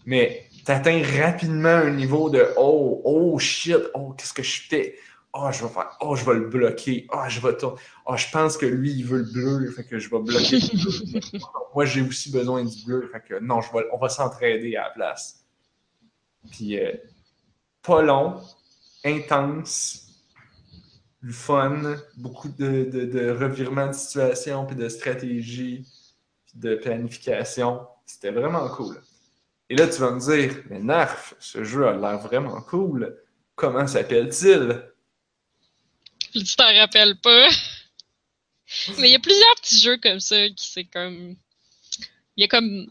Mais 0.07 0.47
t'atteins 0.65 1.01
rapidement 1.21 1.69
un 1.69 1.91
niveau 1.91 2.29
de 2.29 2.45
Oh, 2.57 3.01
oh 3.05 3.39
shit, 3.39 3.77
oh, 3.93 4.13
qu'est-ce 4.17 4.33
que 4.33 4.43
je 4.43 4.61
fais? 4.67 4.95
Oh, 5.31 5.49
je 5.51 5.63
vais 5.63 5.69
faire. 5.69 5.97
Oh, 6.01 6.15
je 6.15 6.25
vais 6.25 6.33
le 6.33 6.47
bloquer. 6.47 7.07
Oh, 7.13 7.23
je 7.27 7.39
vais 7.41 7.55
tourner. 7.55 7.77
Oh, 8.05 8.15
je 8.15 8.25
pense 8.31 8.57
que 8.57 8.65
lui, 8.65 8.91
il 8.91 9.05
veut 9.05 9.19
le 9.19 9.31
bleu. 9.31 9.71
Fait 9.71 9.83
que 9.83 9.99
je 9.99 10.09
vais 10.09 10.19
bloquer 10.19 10.59
le 10.59 11.19
bleu. 11.19 11.39
Moi, 11.73 11.85
j'ai 11.85 12.01
aussi 12.01 12.31
besoin 12.31 12.63
du 12.63 12.85
bleu. 12.85 13.09
Fait 13.11 13.21
que 13.21 13.39
non, 13.39 13.61
je 13.61 13.71
vais, 13.73 13.85
on 13.91 13.97
va 13.97 14.09
s'entraider 14.09 14.75
à 14.77 14.83
la 14.83 14.89
place. 14.91 15.45
Puis, 16.51 16.79
euh, 16.79 16.93
pas 17.81 18.01
long, 18.01 18.41
intense, 19.03 20.07
fun, 21.31 21.95
beaucoup 22.17 22.49
de, 22.49 22.85
de, 22.85 23.05
de 23.05 23.29
revirements 23.29 23.87
de 23.87 23.93
situation, 23.93 24.65
puis 24.65 24.75
de 24.75 24.87
stratégie, 24.87 25.85
puis 26.45 26.59
de 26.59 26.75
planification. 26.75 27.81
C'était 28.05 28.31
vraiment 28.31 28.69
cool. 28.69 29.01
Et 29.75 29.77
là, 29.77 29.89
tu 29.89 29.99
vas 29.99 30.11
me 30.11 30.21
dire, 30.21 30.63
mais 30.69 30.79
Narf, 30.79 31.33
ce 31.37 31.65
jeu 31.65 31.85
a 31.85 31.91
l'air 31.91 32.17
vraiment 32.19 32.61
cool. 32.61 33.13
Comment 33.55 33.85
s'appelle-t-il? 33.85 34.81
Tu 36.31 36.55
t'en 36.55 36.73
rappelles 36.77 37.17
pas. 37.17 37.49
Mais 38.99 39.09
il 39.09 39.11
y 39.11 39.15
a 39.15 39.19
plusieurs 39.19 39.55
petits 39.61 39.81
jeux 39.81 39.97
comme 39.97 40.21
ça 40.21 40.47
qui 40.47 40.65
c'est 40.65 40.85
comme. 40.85 41.35
Il 42.37 42.41
y 42.41 42.43
a 42.45 42.47
comme. 42.47 42.87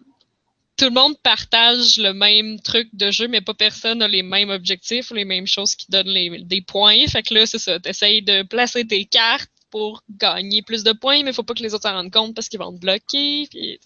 Tout 0.77 0.85
le 0.85 0.90
monde 0.90 1.18
partage 1.23 1.97
le 1.97 2.12
même 2.12 2.61
truc 2.61 2.90
de 2.92 3.11
jeu, 3.11 3.29
mais 3.29 3.40
pas 3.40 3.55
personne 3.55 4.01
n'a 4.01 4.09
les 4.09 4.23
mêmes 4.23 4.51
objectifs 4.51 5.11
ou 5.11 5.14
les 5.14 5.25
mêmes 5.25 5.47
choses 5.47 5.75
qui 5.77 5.87
donnent 5.90 6.09
les- 6.09 6.42
des 6.42 6.61
points. 6.61 7.07
Fait 7.07 7.23
que 7.23 7.33
là, 7.33 7.47
c'est 7.47 7.59
ça. 7.59 7.81
T'essayes 7.81 8.20
de 8.20 8.42
placer 8.42 8.87
tes 8.87 9.07
cartes 9.07 9.51
pour 9.70 10.03
gagner 10.11 10.61
plus 10.61 10.85
de 10.85 10.92
points, 10.92 11.23
mais 11.23 11.33
faut 11.33 11.44
pas 11.44 11.55
que 11.55 11.62
les 11.62 11.73
autres 11.73 11.88
s'en 11.88 11.94
rendent 11.94 12.12
compte 12.12 12.35
parce 12.35 12.51
qu'ils 12.51 12.59
vont 12.61 12.75
te 12.75 12.79
bloquer. 12.81 13.47
Puis, 13.51 13.81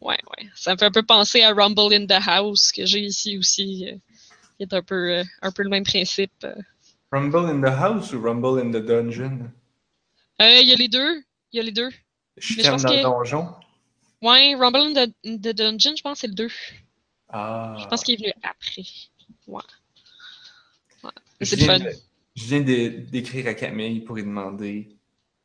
ouais, 0.00 0.18
ouais. 0.38 0.48
Ça 0.54 0.72
me 0.72 0.78
fait 0.78 0.84
un 0.86 0.90
peu 0.90 1.02
penser 1.02 1.42
à 1.42 1.52
Rumble 1.52 1.92
in 1.94 2.06
the 2.06 2.20
House 2.26 2.72
que 2.72 2.84
j'ai 2.86 3.00
ici 3.00 3.38
aussi. 3.38 3.88
euh, 3.90 3.96
qui 4.56 4.62
est 4.62 4.72
un 4.72 4.82
peu, 4.82 5.18
euh, 5.18 5.24
un 5.42 5.52
peu 5.52 5.62
le 5.62 5.68
même 5.68 5.84
principe. 5.84 6.32
euh. 6.44 6.54
Rumble 7.12 7.46
in 7.50 7.60
the 7.60 7.72
House 7.78 8.12
ou 8.12 8.22
Rumble 8.22 8.60
in 8.60 8.70
the 8.70 8.84
Dungeon? 8.84 9.50
Euh, 10.40 10.60
Il 10.60 10.68
y 10.68 10.72
a 10.72 10.76
les 10.76 10.88
deux. 10.88 11.22
Il 11.52 11.56
y 11.56 11.60
a 11.60 11.62
les 11.62 11.72
deux. 11.72 11.90
Dans 12.64 12.76
le 12.76 13.02
donjon. 13.02 13.48
Ouais, 14.22 14.54
Rumble 14.54 14.78
in 14.78 14.92
the, 15.06 15.12
in 15.26 15.36
the 15.36 15.54
Dungeon, 15.54 15.94
je 15.96 16.02
pense 16.02 16.14
que 16.14 16.20
c'est 16.22 16.26
le 16.28 16.34
2. 16.34 16.48
Ah. 17.28 17.76
Je 17.78 17.86
pense 17.86 18.02
qu'il 18.02 18.14
est 18.14 18.18
venu 18.18 18.32
après. 18.42 18.82
Ouais. 19.46 19.62
C'est 21.42 21.60
fun. 21.64 21.78
de- 21.78 21.90
je 22.34 22.44
viens 22.44 22.60
d'écrire 22.60 23.46
à 23.46 23.54
Camille 23.54 24.00
pour 24.00 24.16
lui 24.16 24.22
demander 24.24 24.95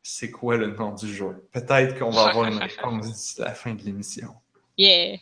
c'est 0.03 0.31
quoi 0.31 0.57
le 0.57 0.67
nom 0.67 0.93
du 0.93 1.13
jeu? 1.13 1.47
Peut-être 1.51 1.97
qu'on 1.99 2.09
va 2.09 2.27
avoir 2.29 2.47
une 2.47 2.57
réponse 2.59 3.07
d'ici 3.07 3.39
la 3.41 3.53
fin 3.53 3.73
de 3.73 3.81
l'émission. 3.83 4.33
Yeah. 4.77 5.17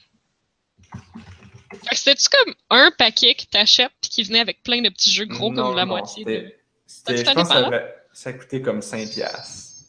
C'était-tu 1.91 2.29
comme 2.29 2.53
un 2.69 2.91
paquet 2.97 3.35
que 3.35 3.43
t'achètes 3.45 3.91
puis 4.01 4.09
qui 4.09 4.23
venait 4.23 4.39
avec 4.39 4.63
plein 4.63 4.81
de 4.81 4.89
petits 4.89 5.11
jeux 5.11 5.25
gros 5.25 5.51
Non, 5.53 5.67
comme 5.67 5.75
la 5.75 5.85
non, 5.85 5.89
moitié? 5.97 6.23
c'était- 6.87 7.17
je 7.17 7.23
pense 7.33 7.47
que 7.47 7.53
ça, 7.53 7.67
avait- 7.67 7.95
ça 8.13 8.33
coûtait 8.33 8.61
comme 8.61 8.79
5$ 8.81 9.07
piastres 9.13 9.83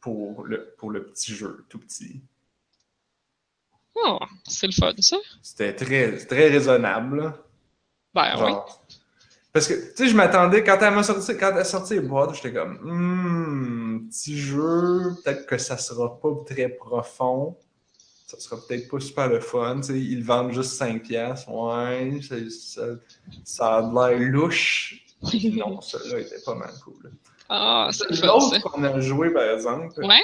pour 0.00 0.44
le, 0.44 0.74
pour 0.78 0.90
le 0.90 1.04
petit 1.06 1.34
jeu, 1.34 1.66
tout 1.68 1.78
petit. 1.78 2.22
Oh, 3.96 4.18
c'est 4.48 4.66
le 4.66 4.72
fun, 4.72 4.94
ça. 5.00 5.16
C'était 5.42 5.74
très, 5.74 6.16
très 6.24 6.48
raisonnable. 6.48 7.34
Ben. 8.14 8.36
Genre, 8.38 8.79
Parce 9.52 9.66
que, 9.66 9.74
tu 9.74 9.96
sais, 9.96 10.08
je 10.08 10.16
m'attendais, 10.16 10.62
quand 10.62 10.78
elle 10.80 10.94
m'a 10.94 11.02
sorti, 11.02 11.36
quand 11.36 11.50
elle 11.52 11.58
a 11.58 11.64
sorti 11.64 11.94
les 11.94 12.00
boîtes, 12.00 12.34
j'étais 12.34 12.52
comme, 12.52 12.78
hmm, 12.82 14.08
petit 14.08 14.38
jeu, 14.38 15.14
peut-être 15.24 15.46
que 15.46 15.58
ça 15.58 15.76
sera 15.76 16.20
pas 16.20 16.28
très 16.46 16.68
profond. 16.68 17.56
Ça 18.28 18.38
sera 18.38 18.56
peut-être 18.60 18.88
pas 18.88 19.00
super 19.00 19.28
le 19.28 19.40
fun. 19.40 19.80
Tu 19.80 19.88
sais, 19.88 19.98
ils 20.00 20.22
vendent 20.22 20.52
juste 20.52 20.74
5 20.74 21.02
piastres. 21.02 21.50
Ouais, 21.50 22.20
ça, 22.22 22.84
ça, 23.44 23.76
a 23.78 23.80
l'air 24.10 24.20
louche. 24.20 25.04
non, 25.52 25.80
celui-là 25.80 26.20
était 26.20 26.40
pas 26.44 26.54
mal 26.54 26.70
cool. 26.84 27.12
Ah, 27.48 27.88
c'est 27.90 28.08
L'autre 28.24 28.60
qu'on 28.62 28.84
a 28.84 29.00
joué, 29.00 29.30
par 29.30 29.42
exemple, 29.50 30.04
Ouais? 30.04 30.22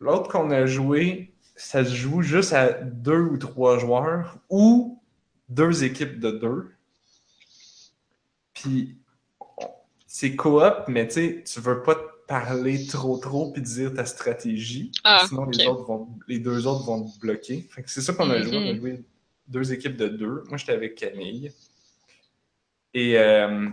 l'autre 0.00 0.30
qu'on 0.30 0.50
a 0.50 0.66
joué, 0.66 1.32
ça 1.56 1.82
se 1.82 1.94
joue 1.94 2.20
juste 2.20 2.52
à 2.52 2.72
deux 2.72 3.20
ou 3.20 3.38
trois 3.38 3.78
joueurs 3.78 4.36
ou 4.50 5.00
deux 5.48 5.82
équipes 5.84 6.20
de 6.20 6.30
deux. 6.30 6.70
Puis 8.54 8.96
c'est 10.06 10.34
coop, 10.36 10.84
mais 10.88 11.06
tu 11.08 11.14
sais, 11.14 11.44
tu 11.46 11.60
veux 11.60 11.82
pas 11.82 11.94
te 11.94 12.00
parler 12.26 12.86
trop 12.86 13.18
trop 13.18 13.50
puis 13.52 13.62
dire 13.62 13.92
ta 13.94 14.04
stratégie. 14.04 14.92
Ah, 15.04 15.24
sinon 15.28 15.46
les, 15.46 15.66
autres 15.66 15.84
vont, 15.84 16.08
les 16.28 16.38
deux 16.38 16.66
autres 16.66 16.84
vont 16.84 17.08
te 17.08 17.18
bloquer. 17.18 17.68
Fait 17.70 17.82
que 17.82 17.90
c'est 17.90 18.00
ça 18.00 18.12
qu'on 18.12 18.30
a 18.30 18.40
joué. 18.42 18.56
On 18.56 18.68
a 18.68 18.72
Mhm. 18.72 18.80
joué 18.80 19.04
deux 19.48 19.72
équipes 19.72 19.96
de 19.96 20.08
deux. 20.08 20.44
Moi, 20.48 20.56
j'étais 20.56 20.72
avec 20.72 20.94
Camille. 20.94 21.52
Et, 22.94 23.18
euh, 23.18 23.68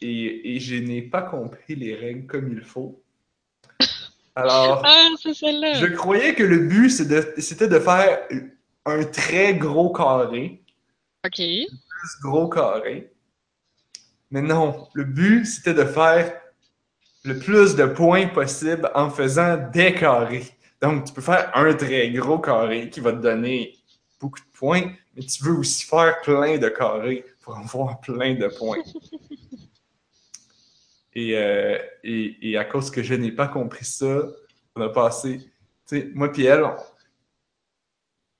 et, 0.00 0.56
et 0.56 0.60
je 0.60 0.76
n'ai 0.76 1.02
pas 1.02 1.22
compris 1.22 1.74
les 1.74 1.94
règles 1.94 2.26
comme 2.26 2.52
il 2.52 2.62
faut. 2.62 3.02
Alors, 4.34 4.82
Ah, 4.84 5.14
je 5.24 5.86
croyais 5.94 6.34
que 6.34 6.42
le 6.42 6.58
but, 6.66 7.02
de- 7.02 7.34
c'était 7.38 7.68
de 7.68 7.78
faire 7.78 8.26
un 8.84 9.04
très 9.04 9.54
gros 9.54 9.92
carré, 9.92 10.62
Ok. 11.24 11.36
plus 11.36 12.20
gros 12.22 12.48
carré. 12.48 13.12
Mais 14.30 14.42
non, 14.42 14.88
le 14.94 15.04
but, 15.04 15.44
c'était 15.46 15.74
de 15.74 15.84
faire 15.84 16.40
le 17.24 17.38
plus 17.38 17.74
de 17.76 17.86
points 17.86 18.26
possible 18.28 18.90
en 18.94 19.10
faisant 19.10 19.56
des 19.70 19.94
carrés. 19.94 20.44
Donc, 20.82 21.04
tu 21.04 21.12
peux 21.12 21.22
faire 21.22 21.50
un 21.56 21.72
très 21.74 22.10
gros 22.10 22.38
carré 22.38 22.90
qui 22.90 23.00
va 23.00 23.12
te 23.12 23.18
donner 23.18 23.74
beaucoup 24.20 24.40
de 24.40 24.58
points, 24.58 24.92
mais 25.14 25.22
tu 25.22 25.42
veux 25.44 25.52
aussi 25.52 25.84
faire 25.86 26.20
plein 26.22 26.58
de 26.58 26.68
carrés 26.68 27.24
pour 27.42 27.56
avoir 27.56 28.00
plein 28.00 28.34
de 28.34 28.48
points. 28.58 28.82
Et, 31.16 31.36
euh, 31.36 31.78
et, 32.02 32.50
et 32.50 32.58
à 32.58 32.64
cause 32.64 32.90
que 32.90 33.00
je 33.00 33.14
n'ai 33.14 33.30
pas 33.30 33.46
compris 33.46 33.84
ça, 33.84 34.22
on 34.74 34.80
a 34.82 34.88
passé. 34.88 35.38
Tu 35.86 36.00
sais, 36.00 36.10
moi 36.12 36.32
puis 36.32 36.44
elle, 36.44 36.64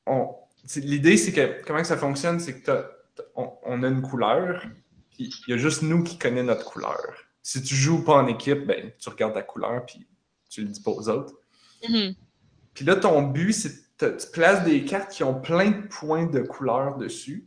on, 0.07 0.35
l'idée 0.77 1.17
c'est 1.17 1.33
que 1.33 1.63
comment 1.65 1.83
que 1.83 1.87
ça 1.87 1.97
fonctionne, 1.97 2.41
c'est 2.41 2.61
que 2.61 2.65
t'as- 2.67 2.91
t'as- 3.15 3.23
on, 3.37 3.53
on 3.65 3.83
a 3.85 3.87
une 3.89 4.03
couleur, 4.03 4.65
il 5.19 5.33
y 5.49 5.53
a 5.53 5.57
juste 5.57 5.83
nous 5.83 6.03
qui 6.03 6.19
connaissons 6.19 6.47
notre 6.47 6.65
couleur. 6.65 7.15
Si 7.43 7.63
tu 7.63 7.75
joues 7.75 8.05
pas 8.05 8.15
en 8.15 8.27
équipe, 8.27 8.67
ben 8.67 8.91
tu 8.99 9.09
regardes 9.09 9.35
ta 9.35 9.43
couleur 9.43 9.85
puis 9.87 10.07
tu 10.49 10.63
le 10.63 10.69
dis 10.69 10.81
pas 10.81 10.91
aux 10.91 11.09
autres. 11.09 11.35
Mhm. 11.89 12.15
Puis 12.75 12.85
là, 12.85 12.97
ton 12.97 13.23
but, 13.23 13.53
c'est 13.53 13.73
que 13.97 14.17
tu 14.17 14.27
places 14.33 14.65
des 14.65 14.85
cartes 14.85 15.13
qui 15.13 15.23
ont 15.23 15.41
plein 15.41 15.71
de 15.71 15.87
points 15.89 16.27
de 16.27 16.41
couleur 16.41 16.97
dessus. 16.97 17.47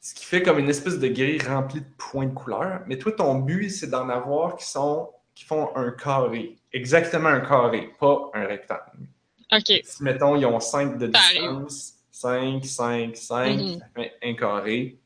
Ce 0.00 0.14
qui 0.14 0.24
fait 0.24 0.42
comme 0.42 0.58
une 0.58 0.68
espèce 0.68 0.98
de 0.98 1.08
grille 1.08 1.40
remplie 1.42 1.80
de 1.80 1.86
points 1.96 2.26
de 2.26 2.34
couleur. 2.34 2.82
Mais 2.86 2.98
toi, 2.98 3.12
ton 3.12 3.36
but, 3.36 3.70
c'est 3.70 3.88
d'en 3.88 4.08
avoir 4.08 4.56
qui 4.56 4.66
sont 4.66 5.10
qui 5.34 5.44
font 5.44 5.70
un 5.76 5.92
carré. 5.92 6.56
Exactement 6.72 7.28
un 7.28 7.40
carré, 7.40 7.92
pas 8.00 8.28
un 8.34 8.44
rectangle. 8.46 9.06
Ok. 9.52 9.80
Si, 9.84 10.02
mettons, 10.02 10.34
ils 10.34 10.44
ont 10.44 10.58
5 10.58 10.98
de 10.98 11.06
distance, 11.06 11.94
5, 12.10 12.64
5, 12.64 13.16
5, 13.16 13.56
Mhm. 13.56 13.78
ça 13.78 13.86
fait 13.94 14.12
un 14.20 14.34
carré. 14.34 14.98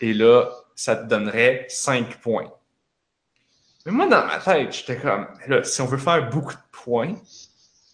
Et 0.00 0.14
là, 0.14 0.48
ça 0.74 0.96
te 0.96 1.08
donnerait 1.08 1.66
5 1.68 2.20
points. 2.20 2.50
Mais 3.84 3.92
moi, 3.92 4.06
dans 4.06 4.26
ma 4.26 4.38
tête, 4.38 4.72
j'étais 4.72 4.96
comme, 4.96 5.26
là, 5.48 5.64
si 5.64 5.80
on 5.80 5.86
veut 5.86 5.98
faire 5.98 6.30
beaucoup 6.30 6.54
de 6.54 6.60
points, 6.70 7.14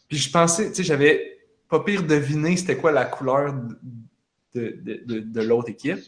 puis 0.09 0.19
je 0.19 0.31
pensais, 0.31 0.69
tu 0.69 0.77
sais, 0.77 0.83
j'avais 0.85 1.39
pas 1.69 1.81
pire 1.81 2.03
deviné 2.03 2.57
c'était 2.57 2.77
quoi 2.77 2.93
la 2.93 3.05
couleur 3.05 3.55
de, 4.55 4.77
de, 4.83 5.03
de, 5.05 5.21
de 5.21 5.41
l'autre 5.43 5.71
équipe. 5.71 5.99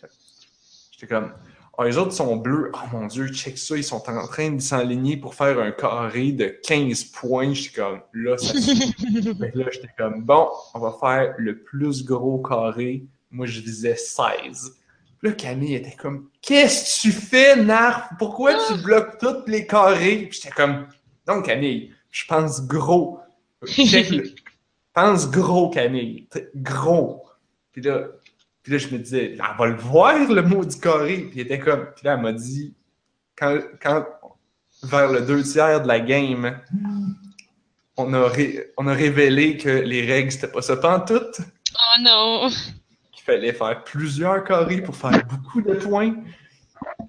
J'étais 0.90 1.06
comme, 1.06 1.32
ah, 1.80 1.84
les 1.84 1.96
autres 1.96 2.12
sont 2.12 2.36
bleus. 2.36 2.70
Oh 2.74 2.78
mon 2.92 3.06
Dieu, 3.06 3.28
check 3.28 3.56
ça, 3.56 3.74
ils 3.74 3.84
sont 3.84 4.06
en 4.10 4.26
train 4.26 4.50
de 4.50 4.60
s'enligner 4.60 5.16
pour 5.16 5.34
faire 5.34 5.58
un 5.58 5.70
carré 5.70 6.32
de 6.32 6.48
15 6.48 7.04
points. 7.04 7.54
J'étais 7.54 7.80
comme, 7.80 8.00
là, 8.12 8.36
ça 8.36 8.52
que 8.52 9.58
là, 9.58 9.64
j'étais 9.72 9.88
comme, 9.96 10.22
bon, 10.22 10.48
on 10.74 10.78
va 10.78 10.94
faire 11.00 11.34
le 11.38 11.58
plus 11.58 12.04
gros 12.04 12.38
carré. 12.42 13.06
Moi, 13.30 13.46
je 13.46 13.60
visais 13.60 13.96
16. 13.96 14.76
Là, 15.22 15.32
Camille 15.32 15.74
était 15.74 15.96
comme, 15.96 16.30
qu'est-ce 16.40 16.96
que 16.96 17.00
tu 17.02 17.12
fais, 17.12 17.56
Narf? 17.56 18.08
Pourquoi 18.18 18.54
tu 18.66 18.82
bloques 18.82 19.18
tous 19.18 19.46
les 19.46 19.66
carrés? 19.66 20.26
Puis 20.30 20.40
j'étais 20.42 20.54
comme, 20.54 20.86
non, 21.28 21.42
Camille, 21.42 21.92
je 22.10 22.24
pense 22.26 22.66
gros. 22.66 23.20
Pense 24.92 25.30
gros, 25.30 25.70
Camille. 25.70 26.26
Gros. 26.56 27.22
Puis 27.72 27.82
là, 27.82 28.06
puis 28.62 28.72
là, 28.72 28.78
je 28.78 28.88
me 28.88 28.98
disais, 28.98 29.32
elle 29.34 29.42
va 29.58 29.66
le 29.66 29.76
voir, 29.76 30.28
le 30.28 30.42
mot 30.42 30.64
du 30.64 30.78
carré. 30.78 31.18
Puis, 31.18 31.32
il 31.36 31.40
était 31.42 31.58
comme, 31.58 31.86
puis 31.94 32.04
là, 32.04 32.14
elle 32.14 32.22
m'a 32.22 32.32
dit, 32.32 32.74
quand, 33.36 33.58
quand, 33.80 34.04
vers 34.82 35.12
le 35.12 35.20
deux 35.20 35.42
tiers 35.42 35.82
de 35.82 35.88
la 35.88 36.00
game, 36.00 36.58
on 37.96 38.12
a, 38.14 38.28
ré- 38.28 38.72
on 38.76 38.86
a 38.86 38.92
révélé 38.92 39.56
que 39.56 39.68
les 39.68 40.04
règles, 40.04 40.32
c'était 40.32 40.48
pas 40.48 40.62
ça 40.62 40.76
pantoute, 40.76 41.40
Oh 41.74 42.00
non. 42.02 42.50
Qu'il 43.20 43.34
fallait 43.34 43.52
faire 43.52 43.84
plusieurs 43.84 44.44
carrés 44.44 44.80
pour 44.80 44.96
faire 44.96 45.24
beaucoup 45.26 45.60
de 45.62 45.74
points. 45.74 46.14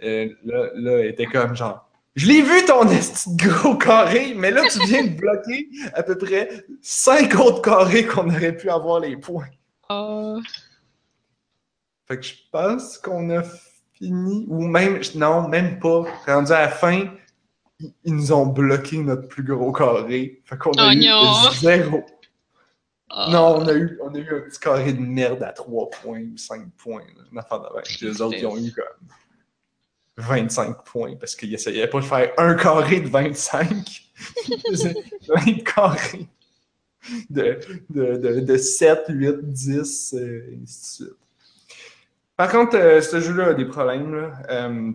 Euh, 0.04 0.30
là, 0.44 0.70
là, 0.76 0.92
elle 1.00 1.08
était 1.08 1.26
comme 1.26 1.56
genre, 1.56 1.88
je 2.16 2.28
l'ai 2.28 2.42
vu 2.42 2.66
ton 2.66 2.88
esti 2.90 3.30
gros 3.38 3.76
carré, 3.76 4.34
mais 4.36 4.52
là, 4.52 4.64
tu 4.70 4.86
viens 4.86 5.04
de 5.04 5.16
bloquer 5.16 5.70
à 5.94 6.04
peu 6.04 6.18
près 6.18 6.66
cinq 6.82 7.36
autres 7.36 7.62
carrés 7.62 8.06
qu'on 8.06 8.28
aurait 8.30 8.56
pu 8.56 8.70
avoir 8.70 9.00
les 9.00 9.16
points. 9.16 9.48
Oh. 9.90 10.40
Fait 12.08 12.18
que 12.18 12.26
je 12.26 12.34
pense 12.52 12.98
qu'on 12.98 13.30
a 13.30 13.44
fini, 13.94 14.46
ou 14.50 14.68
même, 14.68 15.00
non, 15.16 15.48
même 15.48 15.80
pas. 15.80 16.04
Rendu 16.28 16.52
à 16.52 16.62
la 16.62 16.70
fin, 16.70 17.06
ils, 17.80 18.14
nous 18.14 18.34
ont 18.34 18.48
bloqué 18.48 18.98
notre 18.98 19.30
plus 19.30 19.44
gros 19.44 19.72
carré. 19.72 20.42
Fait 20.44 20.58
qu'on 20.58 20.72
a 20.74 20.90
Oh 20.90 20.92
eu 20.92 21.08
non. 21.08 21.52
zéro. 21.54 22.04
Oh. 23.14 23.26
Non, 23.30 23.56
on 23.58 23.68
a, 23.68 23.74
eu, 23.74 24.00
on 24.02 24.14
a 24.14 24.18
eu 24.18 24.36
un 24.36 24.42
petit 24.42 24.60
carré 24.60 24.94
de 24.94 25.02
merde 25.02 25.44
à 25.44 25.52
3 25.52 25.90
points 25.90 26.22
ou 26.22 26.38
5 26.38 26.72
points. 26.78 27.04
Une 27.32 27.38
affaire 27.38 27.62
les 28.02 28.22
autres, 28.22 28.38
ils 28.38 28.46
ont 28.46 28.58
eu 28.58 28.72
comme 28.72 29.08
25 30.18 30.84
points 30.84 31.16
parce 31.16 31.36
qu'ils 31.36 31.54
essayaient 31.54 31.88
pas 31.88 32.00
de 32.00 32.06
faire 32.06 32.32
un 32.38 32.56
carré 32.56 33.02
de 33.02 33.10
25. 33.10 33.70
Ils 34.48 34.62
faisaient 34.70 34.96
plein 35.28 35.52
de 35.52 35.62
carrés 35.64 36.28
de, 37.30 37.60
de, 37.90 38.18
de, 38.18 38.40
de 38.42 38.58
7, 38.58 39.06
8, 39.10 39.52
10, 39.52 40.14
euh, 40.14 40.52
et 40.52 40.60
ainsi 40.62 40.82
de 40.82 41.06
suite. 41.08 41.18
Par 42.38 42.52
contre, 42.52 42.76
euh, 42.78 43.02
ce 43.02 43.20
jeu-là 43.20 43.48
a 43.48 43.54
des 43.54 43.66
problèmes. 43.66 44.14
là. 44.16 44.34
Euh, 44.50 44.92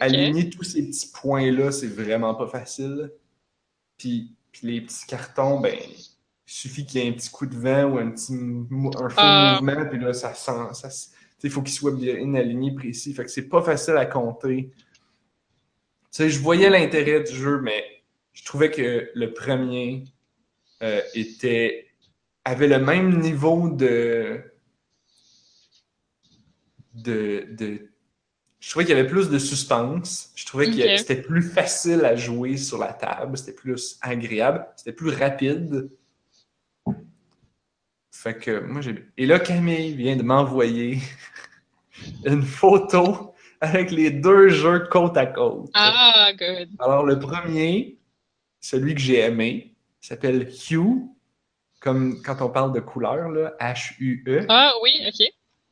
Aligner 0.00 0.50
tous 0.50 0.64
ces 0.64 0.84
petits 0.86 1.10
points-là, 1.12 1.70
c'est 1.70 1.86
vraiment 1.86 2.34
pas 2.34 2.48
facile. 2.48 3.12
Puis, 3.96 4.34
puis 4.50 4.66
les 4.66 4.80
petits 4.80 5.06
cartons, 5.06 5.60
ben, 5.60 5.78
il 6.46 6.52
suffit 6.52 6.84
qu'il 6.86 7.00
y 7.02 7.06
ait 7.06 7.08
un 7.08 7.12
petit 7.12 7.30
coup 7.30 7.46
de 7.46 7.54
vent 7.56 7.84
ou 7.84 7.98
un 7.98 8.10
petit 8.10 8.34
un 8.34 9.08
faux 9.08 9.14
Ah. 9.18 9.58
mouvement, 9.60 9.86
puis 9.88 9.98
là, 9.98 10.12
ça 10.12 10.34
sent. 10.34 10.52
Ça, 10.74 10.88
s- 10.88 11.10
tu 11.12 11.18
sais, 11.38 11.48
il 11.48 11.50
faut 11.50 11.62
qu'il 11.62 11.74
soit 11.74 11.92
bien 11.92 12.34
aligné, 12.34 12.74
précis. 12.74 13.14
Fait 13.14 13.24
que 13.24 13.30
c'est 13.30 13.48
pas 13.48 13.62
facile 13.62 13.96
à 13.96 14.06
compter. 14.06 14.70
Tu 14.70 14.78
sais, 16.10 16.30
je 16.30 16.38
voyais 16.40 16.68
l'intérêt 16.70 17.22
du 17.22 17.34
jeu, 17.34 17.60
mais 17.60 17.82
je 18.32 18.44
trouvais 18.44 18.70
que 18.70 19.10
le 19.14 19.32
premier 19.32 20.04
euh, 20.82 21.00
était 21.14 21.86
avait 22.44 22.68
le 22.68 22.78
même 22.78 23.20
niveau 23.20 23.70
de 23.70 24.42
de, 26.94 27.46
de 27.50 27.88
je 28.60 28.70
trouvais 28.70 28.84
qu'il 28.86 28.96
y 28.96 28.98
avait 28.98 29.08
plus 29.08 29.28
de 29.28 29.38
suspense. 29.38 30.32
Je 30.36 30.46
trouvais 30.46 30.70
que 30.70 30.96
c'était 30.96 31.20
plus 31.20 31.42
facile 31.42 32.04
à 32.04 32.16
jouer 32.16 32.56
sur 32.56 32.78
la 32.78 32.92
table. 32.94 33.36
C'était 33.36 33.52
plus 33.52 33.98
agréable. 34.00 34.66
C'était 34.76 34.92
plus 34.92 35.10
rapide. 35.10 35.90
Fait 38.14 38.38
que 38.38 38.60
moi, 38.60 38.80
j'ai. 38.80 39.04
Et 39.18 39.26
là, 39.26 39.40
Camille 39.40 39.94
vient 39.96 40.14
de 40.16 40.22
m'envoyer 40.22 40.98
une 42.24 42.42
photo 42.42 43.34
avec 43.60 43.90
les 43.90 44.10
deux 44.10 44.48
jeux 44.50 44.86
côte 44.90 45.16
à 45.16 45.26
côte. 45.26 45.68
Ah, 45.74 46.30
good. 46.38 46.68
Alors, 46.78 47.04
le 47.04 47.18
premier, 47.18 47.98
celui 48.60 48.94
que 48.94 49.00
j'ai 49.00 49.18
aimé, 49.18 49.74
s'appelle 50.00 50.48
Hue, 50.70 51.08
comme 51.80 52.22
quand 52.22 52.40
on 52.40 52.50
parle 52.50 52.72
de 52.72 52.80
couleur, 52.80 53.28
là, 53.30 53.52
H-U-E, 53.60 54.46
Ah, 54.48 54.72
oui, 54.82 54.92
ok. 55.06 55.26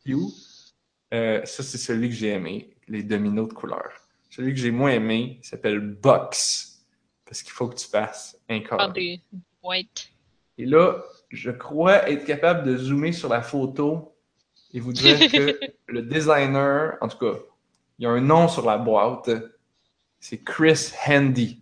Hue. 0.04 0.16
Euh, 1.14 1.44
ça, 1.44 1.62
c'est 1.62 1.78
celui 1.78 2.08
que 2.08 2.14
j'ai 2.14 2.30
aimé, 2.30 2.74
les 2.88 3.02
dominos 3.04 3.48
de 3.48 3.52
couleur. 3.54 3.92
Celui 4.30 4.52
que 4.52 4.58
j'ai 4.60 4.70
moins 4.72 4.90
aimé, 4.90 5.38
s'appelle 5.42 5.78
Box, 5.78 6.82
parce 7.24 7.42
qu'il 7.42 7.52
faut 7.52 7.68
que 7.68 7.76
tu 7.76 7.86
fasses 7.86 8.36
un 8.48 8.60
Par 8.60 8.78
carré. 8.78 8.92
des 8.94 9.20
white. 9.62 10.08
Et 10.58 10.66
là, 10.66 11.02
je 11.32 11.50
crois 11.50 12.08
être 12.10 12.24
capable 12.24 12.64
de 12.64 12.76
zoomer 12.76 13.12
sur 13.12 13.28
la 13.28 13.42
photo 13.42 14.14
et 14.72 14.80
vous 14.80 14.92
dire 14.92 15.18
que 15.32 15.58
le 15.86 16.02
designer, 16.02 16.96
en 17.00 17.08
tout 17.08 17.18
cas, 17.18 17.38
Il 17.98 18.04
y 18.04 18.06
a 18.06 18.10
un 18.10 18.20
nom 18.20 18.48
sur 18.48 18.66
la 18.66 18.78
boîte. 18.78 19.30
C'est 20.20 20.38
Chris 20.38 20.92
Handy. 21.06 21.60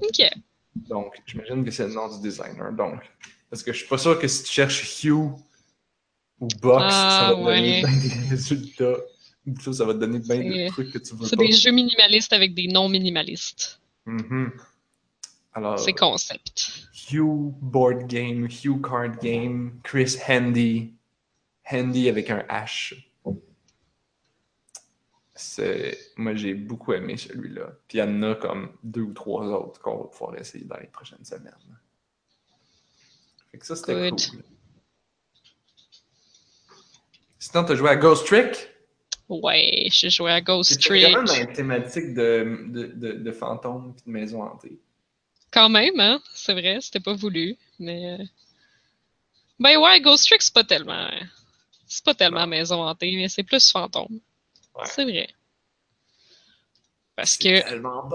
Ok. 0.00 0.28
Donc, 0.74 1.14
j'imagine 1.26 1.64
que 1.64 1.70
c'est 1.70 1.86
le 1.86 1.92
nom 1.94 2.08
du 2.08 2.20
designer. 2.20 2.72
Donc, 2.72 3.00
parce 3.50 3.62
que 3.62 3.72
je 3.72 3.78
suis 3.78 3.88
pas 3.88 3.98
sûr 3.98 4.18
que 4.18 4.26
si 4.26 4.42
tu 4.42 4.50
cherches 4.52 5.04
Hue 5.04 5.12
ou 5.12 6.48
Box, 6.60 6.92
ça 6.92 7.28
Ah, 7.28 7.34
va 7.34 7.36
te 7.36 7.44
donner 7.44 7.82
bien 7.82 7.96
des 7.98 8.28
résultats. 8.30 8.96
Ou 9.46 9.60
ça, 9.60 9.72
ça 9.72 9.84
va 9.84 9.94
te 9.94 9.98
donner 9.98 10.18
bien 10.18 10.38
des 10.38 10.68
trucs 10.68 10.92
que 10.92 10.98
tu 10.98 11.14
veux 11.14 11.26
C'est 11.26 11.36
des 11.36 11.52
jeux 11.52 11.72
minimalistes 11.72 12.32
avec 12.32 12.54
des 12.54 12.68
non 12.68 12.88
minimalistes. 12.88 13.80
Mhm. 14.06 14.52
Alors, 15.54 15.78
C'est 15.78 15.92
concept. 15.92 16.88
Hugh 17.10 17.52
Board 17.60 18.06
Game, 18.06 18.46
Hugh 18.46 18.80
Card 18.82 19.18
Game, 19.18 19.80
Chris 19.82 20.16
Handy. 20.28 20.94
Handy 21.70 22.08
avec 22.08 22.30
un 22.30 22.40
H. 22.48 22.94
C'est... 25.34 25.98
Moi, 26.16 26.34
j'ai 26.34 26.54
beaucoup 26.54 26.92
aimé 26.92 27.16
celui-là. 27.16 27.72
Puis 27.88 27.98
il 27.98 28.00
y 28.00 28.02
en 28.02 28.22
a 28.22 28.34
comme 28.34 28.72
deux 28.82 29.02
ou 29.02 29.12
trois 29.12 29.44
autres 29.46 29.80
qu'on 29.80 29.98
va 29.98 30.04
pouvoir 30.04 30.36
essayer 30.38 30.64
dans 30.64 30.78
les 30.78 30.86
prochaines 30.86 31.24
semaines. 31.24 31.52
Fait 33.50 33.58
que 33.58 33.66
ça, 33.66 33.76
c'était 33.76 34.10
Good. 34.10 34.20
cool. 34.30 34.42
Sinon, 37.38 37.64
t'as 37.64 37.74
joué 37.74 37.90
à 37.90 37.96
Ghost 37.96 38.26
Trick? 38.26 38.68
Ouais, 39.28 39.88
j'ai 39.90 40.10
joué 40.10 40.30
à 40.30 40.40
Ghost 40.40 40.80
Trick. 40.80 41.02
quand 41.02 41.18
même 41.18 41.24
dans 41.26 41.34
une 41.34 41.52
thématique 41.52 42.14
de, 42.14 42.66
de, 42.68 42.86
de, 42.86 43.12
de 43.12 43.32
fantômes 43.32 43.94
et 43.98 44.06
de 44.06 44.10
maisons 44.12 44.42
hantées. 44.42 44.78
Quand 45.52 45.68
même, 45.68 46.00
hein? 46.00 46.20
C'est 46.34 46.54
vrai, 46.54 46.78
c'était 46.80 47.00
pas 47.00 47.12
voulu. 47.12 47.56
Mais. 47.78 48.18
euh, 48.20 48.24
Ben 49.58 49.76
ouais, 49.78 50.00
Ghost 50.00 50.26
Trick, 50.26 50.42
c'est 50.42 50.54
pas 50.54 50.64
tellement. 50.64 51.08
C'est 51.86 52.04
pas 52.04 52.14
tellement 52.14 52.46
maison 52.46 52.82
hantée, 52.82 53.14
mais 53.16 53.28
c'est 53.28 53.42
plus 53.42 53.70
fantôme. 53.70 54.18
Ouais. 54.74 54.84
C'est 54.86 55.04
vrai. 55.04 55.28
Parce 57.14 57.36
que 57.36 57.60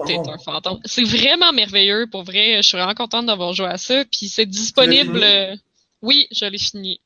t'es 0.06 0.14
bon. 0.16 0.28
un 0.28 0.38
fantôme. 0.38 0.80
C'est 0.84 1.04
vraiment 1.04 1.52
merveilleux, 1.52 2.08
pour 2.10 2.24
vrai. 2.24 2.56
Je 2.56 2.62
suis 2.68 2.76
vraiment 2.76 2.94
contente 2.94 3.26
d'avoir 3.26 3.52
joué 3.52 3.66
à 3.66 3.78
ça. 3.78 4.04
Puis 4.04 4.28
c'est 4.28 4.44
disponible. 4.46 5.22
euh, 5.22 5.54
Oui, 6.02 6.26
je 6.32 6.44
l'ai 6.44 6.58
fini. 6.58 7.00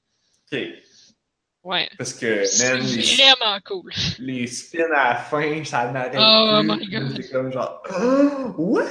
Ouais. 1.64 1.88
Parce 1.96 2.14
que, 2.14 2.26
man, 2.74 2.84
les, 2.84 3.02
vraiment 3.02 3.58
cool. 3.64 3.92
les 4.18 4.46
spins 4.48 4.90
à 4.94 5.10
la 5.10 5.16
fin, 5.16 5.64
ça 5.64 5.90
n'arrête 5.92 6.14
Oh 6.18 6.58
plus. 6.60 6.68
my 6.68 6.86
God. 6.90 7.12
C'est 7.22 7.30
comme 7.30 7.52
genre, 7.52 7.80
oh, 8.00 8.54
what? 8.58 8.84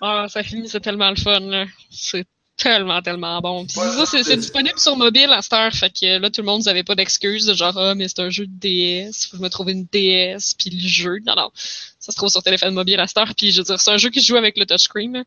Ah, 0.00 0.26
ça 0.28 0.42
finit, 0.44 0.68
c'est 0.68 0.80
tellement 0.80 1.10
le 1.10 1.16
fun, 1.16 1.40
là. 1.40 1.64
C'est 1.90 2.24
tellement, 2.56 3.02
tellement 3.02 3.40
bon. 3.40 3.66
Puis 3.66 3.76
Ouais, 3.80 4.06
ça, 4.06 4.22
c'est 4.22 4.36
disponible 4.36 4.78
sur 4.78 4.96
mobile 4.96 5.30
à 5.32 5.42
cette 5.42 5.52
heure. 5.54 5.72
Fait 5.72 5.90
que 5.90 6.18
là, 6.18 6.30
tout 6.30 6.40
le 6.40 6.46
monde, 6.46 6.62
vous 6.62 6.68
avez 6.68 6.84
pas 6.84 6.94
d'excuses 6.94 7.46
de 7.46 7.54
genre, 7.54 7.76
ah, 7.76 7.96
mais 7.96 8.06
c'est 8.06 8.20
un 8.20 8.30
jeu 8.30 8.46
de 8.46 8.52
DS, 8.60 9.26
faut 9.26 9.30
que 9.32 9.36
je 9.38 9.42
me 9.42 9.48
trouve 9.50 9.70
une 9.70 9.84
DS, 9.86 10.54
puis 10.56 10.70
le 10.70 10.86
jeu. 10.88 11.18
Non, 11.26 11.34
non. 11.34 11.50
Ça 11.54 12.12
se 12.12 12.16
trouve 12.16 12.28
sur 12.28 12.44
téléphone 12.44 12.74
mobile 12.74 13.00
à 13.00 13.08
cette 13.08 13.16
heure. 13.18 13.34
Puis 13.36 13.50
je 13.50 13.58
veux 13.58 13.64
dire, 13.64 13.80
c'est 13.80 13.90
un 13.90 13.96
jeu 13.98 14.10
qui 14.10 14.20
se 14.20 14.28
joue 14.28 14.36
avec 14.36 14.56
le 14.56 14.66
touchscreen, 14.66 15.14
là. 15.14 15.24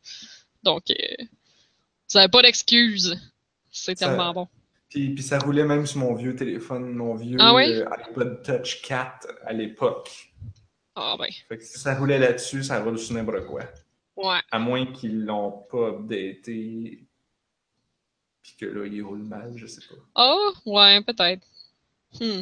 Donc, 0.63 0.83
euh, 0.89 0.95
vous 2.09 2.17
avez 2.17 2.29
pas 2.29 2.41
d'excuses. 2.43 3.19
C'est 3.73 3.99
Ça- 3.99 4.07
tellement 4.07 4.31
bon. 4.33 4.47
Puis, 4.89 5.13
puis 5.13 5.23
ça 5.23 5.39
roulait 5.39 5.65
même 5.65 5.85
sur 5.85 5.99
mon 5.99 6.13
vieux 6.15 6.35
téléphone, 6.35 6.93
mon 6.93 7.15
vieux 7.15 7.37
Ah 7.39 7.53
euh, 7.55 7.85
iPod 8.09 8.41
Touch 8.43 8.81
4 8.83 9.27
à 9.45 9.53
l'époque. 9.53 10.31
Ah, 10.95 11.15
ben. 11.19 11.27
Fait 11.47 11.57
que 11.57 11.63
si 11.63 11.77
ça 11.77 11.95
roulait 11.95 12.19
là-dessus, 12.19 12.63
ça 12.63 12.81
roule 12.81 12.97
sur 12.97 13.13
n'importe 13.15 13.45
quoi. 13.47 13.61
Ouais. 14.15 14.39
À 14.51 14.59
moins 14.59 14.85
qu'ils 14.93 15.25
l'ont 15.25 15.51
pas 15.69 15.89
updaté. 15.89 17.03
Puis 18.41 18.55
que 18.59 18.65
là, 18.65 18.85
il 18.87 19.01
roule 19.03 19.23
mal, 19.23 19.53
je 19.57 19.67
sais 19.67 19.81
pas. 19.87 19.95
Ah, 20.15 20.35
ouais, 20.65 21.03
peut-être. 21.03 21.45
Hmm. 22.19 22.41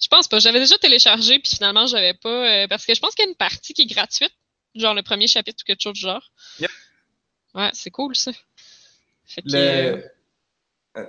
Je 0.00 0.08
pense 0.08 0.28
pas. 0.28 0.38
J'avais 0.40 0.60
déjà 0.60 0.76
téléchargé, 0.78 1.38
puis 1.38 1.52
finalement, 1.56 1.86
j'avais 1.86 2.14
pas. 2.14 2.28
euh, 2.64 2.68
parce 2.68 2.84
que 2.84 2.94
je 2.94 3.00
pense 3.00 3.14
qu'il 3.14 3.24
y 3.24 3.28
a 3.28 3.30
une 3.30 3.36
partie 3.36 3.72
qui 3.72 3.82
est 3.82 3.86
gratuite, 3.86 4.34
genre 4.74 4.94
le 4.94 5.02
premier 5.02 5.26
chapitre 5.26 5.62
ou 5.62 5.66
quelque 5.66 5.82
chose 5.82 5.94
du 5.94 6.00
genre. 6.00 6.30
Yep. 6.60 6.70
Ouais, 7.54 7.70
c'est 7.72 7.90
cool 7.90 8.14
ça. 8.14 8.32
Fait 9.24 9.42
que. 9.42 9.48
Le... 9.48 9.56
euh, 9.58 10.02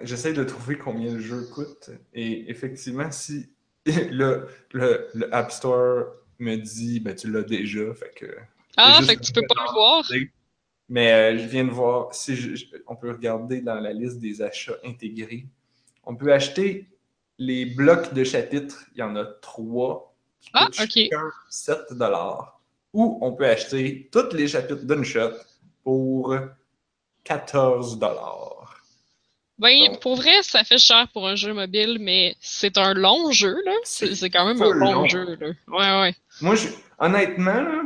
J'essaie 0.01 0.33
de 0.33 0.43
trouver 0.43 0.77
combien 0.77 1.13
le 1.13 1.19
jeu 1.19 1.43
coûte. 1.53 1.89
Et 2.13 2.49
effectivement, 2.49 3.11
si 3.11 3.49
le, 3.85 4.47
le, 4.71 5.09
le 5.13 5.33
App 5.35 5.51
Store 5.51 6.05
me 6.39 6.55
dit, 6.55 6.99
ben 6.99 7.15
tu 7.15 7.29
l'as 7.31 7.43
déjà, 7.43 7.93
fait 7.93 8.13
que. 8.15 8.25
Ah, 8.77 9.01
fait 9.03 9.15
que 9.17 9.21
tu 9.21 9.33
peux 9.33 9.41
pas 9.47 9.61
le 9.67 9.73
voir. 9.73 10.03
Mais 10.89 11.11
euh, 11.13 11.37
je 11.37 11.47
viens 11.47 11.63
de 11.65 11.69
voir, 11.71 12.13
si 12.13 12.35
je- 12.35 12.55
je- 12.55 12.65
on 12.87 12.95
peut 12.95 13.11
regarder 13.11 13.61
dans 13.61 13.79
la 13.79 13.93
liste 13.93 14.19
des 14.19 14.41
achats 14.41 14.75
intégrés. 14.83 15.45
On 16.05 16.15
peut 16.15 16.31
acheter 16.33 16.87
les 17.37 17.65
blocs 17.65 18.13
de 18.13 18.23
chapitres, 18.23 18.85
il 18.93 18.99
y 18.99 19.03
en 19.03 19.15
a 19.15 19.25
trois 19.25 20.13
qui 20.41 20.49
Ah, 20.53 20.65
coûtent 20.65 20.79
ok. 20.81 20.89
chacun 20.91 21.31
7 21.49 21.79
Ou 22.93 23.17
on 23.21 23.33
peut 23.33 23.45
acheter 23.47 24.09
tous 24.11 24.33
les 24.33 24.47
chapitres 24.47 24.85
d'une 24.85 25.03
shot 25.03 25.31
pour 25.83 26.35
14 27.23 27.97
Ben, 29.63 29.87
Donc- 29.87 30.01
pour 30.01 30.15
vrai, 30.17 30.43
ça 30.43 30.63
fait 30.63 30.77
cher 30.77 31.07
pour 31.13 31.27
un 31.27 31.35
jeu 31.35 31.53
mobile, 31.53 31.97
mais 31.99 32.35
c'est 32.41 32.77
un 32.77 32.93
long 32.93 33.31
jeu, 33.31 33.55
là. 33.65 33.71
C'est 33.83 34.29
quand 34.29 34.45
même 34.45 34.61
un 34.61 34.69
long. 34.73 35.07
jeu, 35.07 35.23
là. 35.39 35.47
Ouais, 35.67 36.01
ouais. 36.01 36.15
Moi, 36.41 36.55
je, 36.55 36.67
honnêtement, 36.99 37.61
là, 37.61 37.81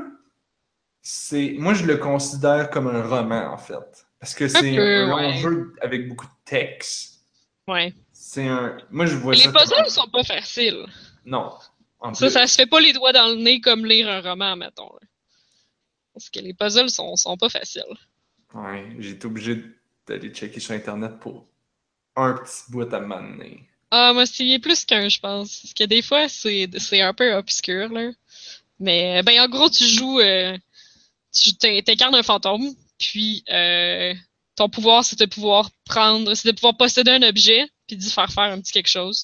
c'est, 1.01 1.55
moi, 1.57 1.73
je 1.73 1.85
le 1.85 1.97
considère 1.97 2.69
comme 2.69 2.87
un 2.87 3.03
roman, 3.03 3.53
en 3.53 3.57
fait. 3.57 4.05
Parce 4.19 4.33
que 4.33 4.47
c'est 4.47 4.75
peu, 4.75 4.81
un 4.81 5.05
long 5.07 5.31
jeu 5.37 5.75
avec 5.81 6.09
beaucoup 6.09 6.25
de 6.25 6.31
texte. 6.45 7.21
Ouais. 7.67 7.93
C'est 8.11 8.47
un. 8.47 8.77
Moi, 8.89 9.05
je 9.05 9.15
vois 9.15 9.35
ça. 9.35 9.45
les 9.45 9.53
puzzles 9.53 9.75
un- 9.85 9.89
sont 9.89 10.07
pas 10.07 10.23
faciles. 10.23 10.85
Non. 11.25 11.51
En 11.99 12.13
Ça, 12.13 12.25
plus. 12.25 12.33
ça 12.33 12.47
se 12.47 12.55
fait 12.55 12.65
pas 12.65 12.79
les 12.79 12.93
doigts 12.93 13.13
dans 13.13 13.27
le 13.29 13.35
nez 13.35 13.61
comme 13.61 13.85
lire 13.85 14.09
un 14.09 14.21
roman, 14.21 14.55
mettons. 14.55 14.89
là. 14.99 15.07
Parce 16.13 16.29
que 16.31 16.39
les 16.39 16.53
puzzles 16.55 16.89
sont, 16.89 17.15
sont 17.15 17.37
pas 17.37 17.49
faciles. 17.49 17.83
Ouais, 18.55 18.87
j'ai 18.97 19.11
été 19.11 19.27
obligé 19.27 19.63
d'aller 20.07 20.29
checker 20.29 20.59
sur 20.59 20.73
Internet 20.73 21.19
pour 21.19 21.45
un 22.17 22.33
petit 22.33 22.63
bout 22.69 22.91
à 22.93 22.99
m'amener. 22.99 23.63
Ah, 23.91 24.11
moi, 24.13 24.25
s'il 24.25 24.47
y 24.47 24.53
est 24.53 24.59
plus 24.59 24.83
qu'un, 24.83 25.07
je 25.07 25.19
pense. 25.19 25.61
Parce 25.61 25.73
que 25.73 25.83
des 25.85 26.01
fois, 26.01 26.27
c'est 26.27 26.67
c'est 26.77 27.01
un 27.01 27.13
peu 27.13 27.33
obscur, 27.33 27.89
là. 27.89 28.11
Mais, 28.79 29.23
ben, 29.23 29.39
en 29.39 29.47
gros, 29.47 29.69
tu 29.69 29.85
joues... 29.85 30.19
euh, 30.19 30.57
tu 31.31 31.55
t'in- 31.55 31.81
t'incarnes 31.81 32.15
un 32.15 32.23
fantôme, 32.23 32.73
puis 32.97 33.43
euh, 33.49 34.13
ton 34.55 34.69
pouvoir, 34.69 35.03
c'est 35.05 35.19
de 35.19 35.25
pouvoir 35.25 35.69
prendre... 35.85 36.33
C'est 36.33 36.49
de 36.51 36.55
pouvoir 36.55 36.75
posséder 36.75 37.11
un 37.11 37.23
objet, 37.23 37.69
puis 37.87 37.95
d'y 37.95 38.09
faire 38.11 38.31
faire 38.31 38.51
un 38.51 38.59
petit 38.59 38.73
quelque 38.73 38.89
chose. 38.89 39.23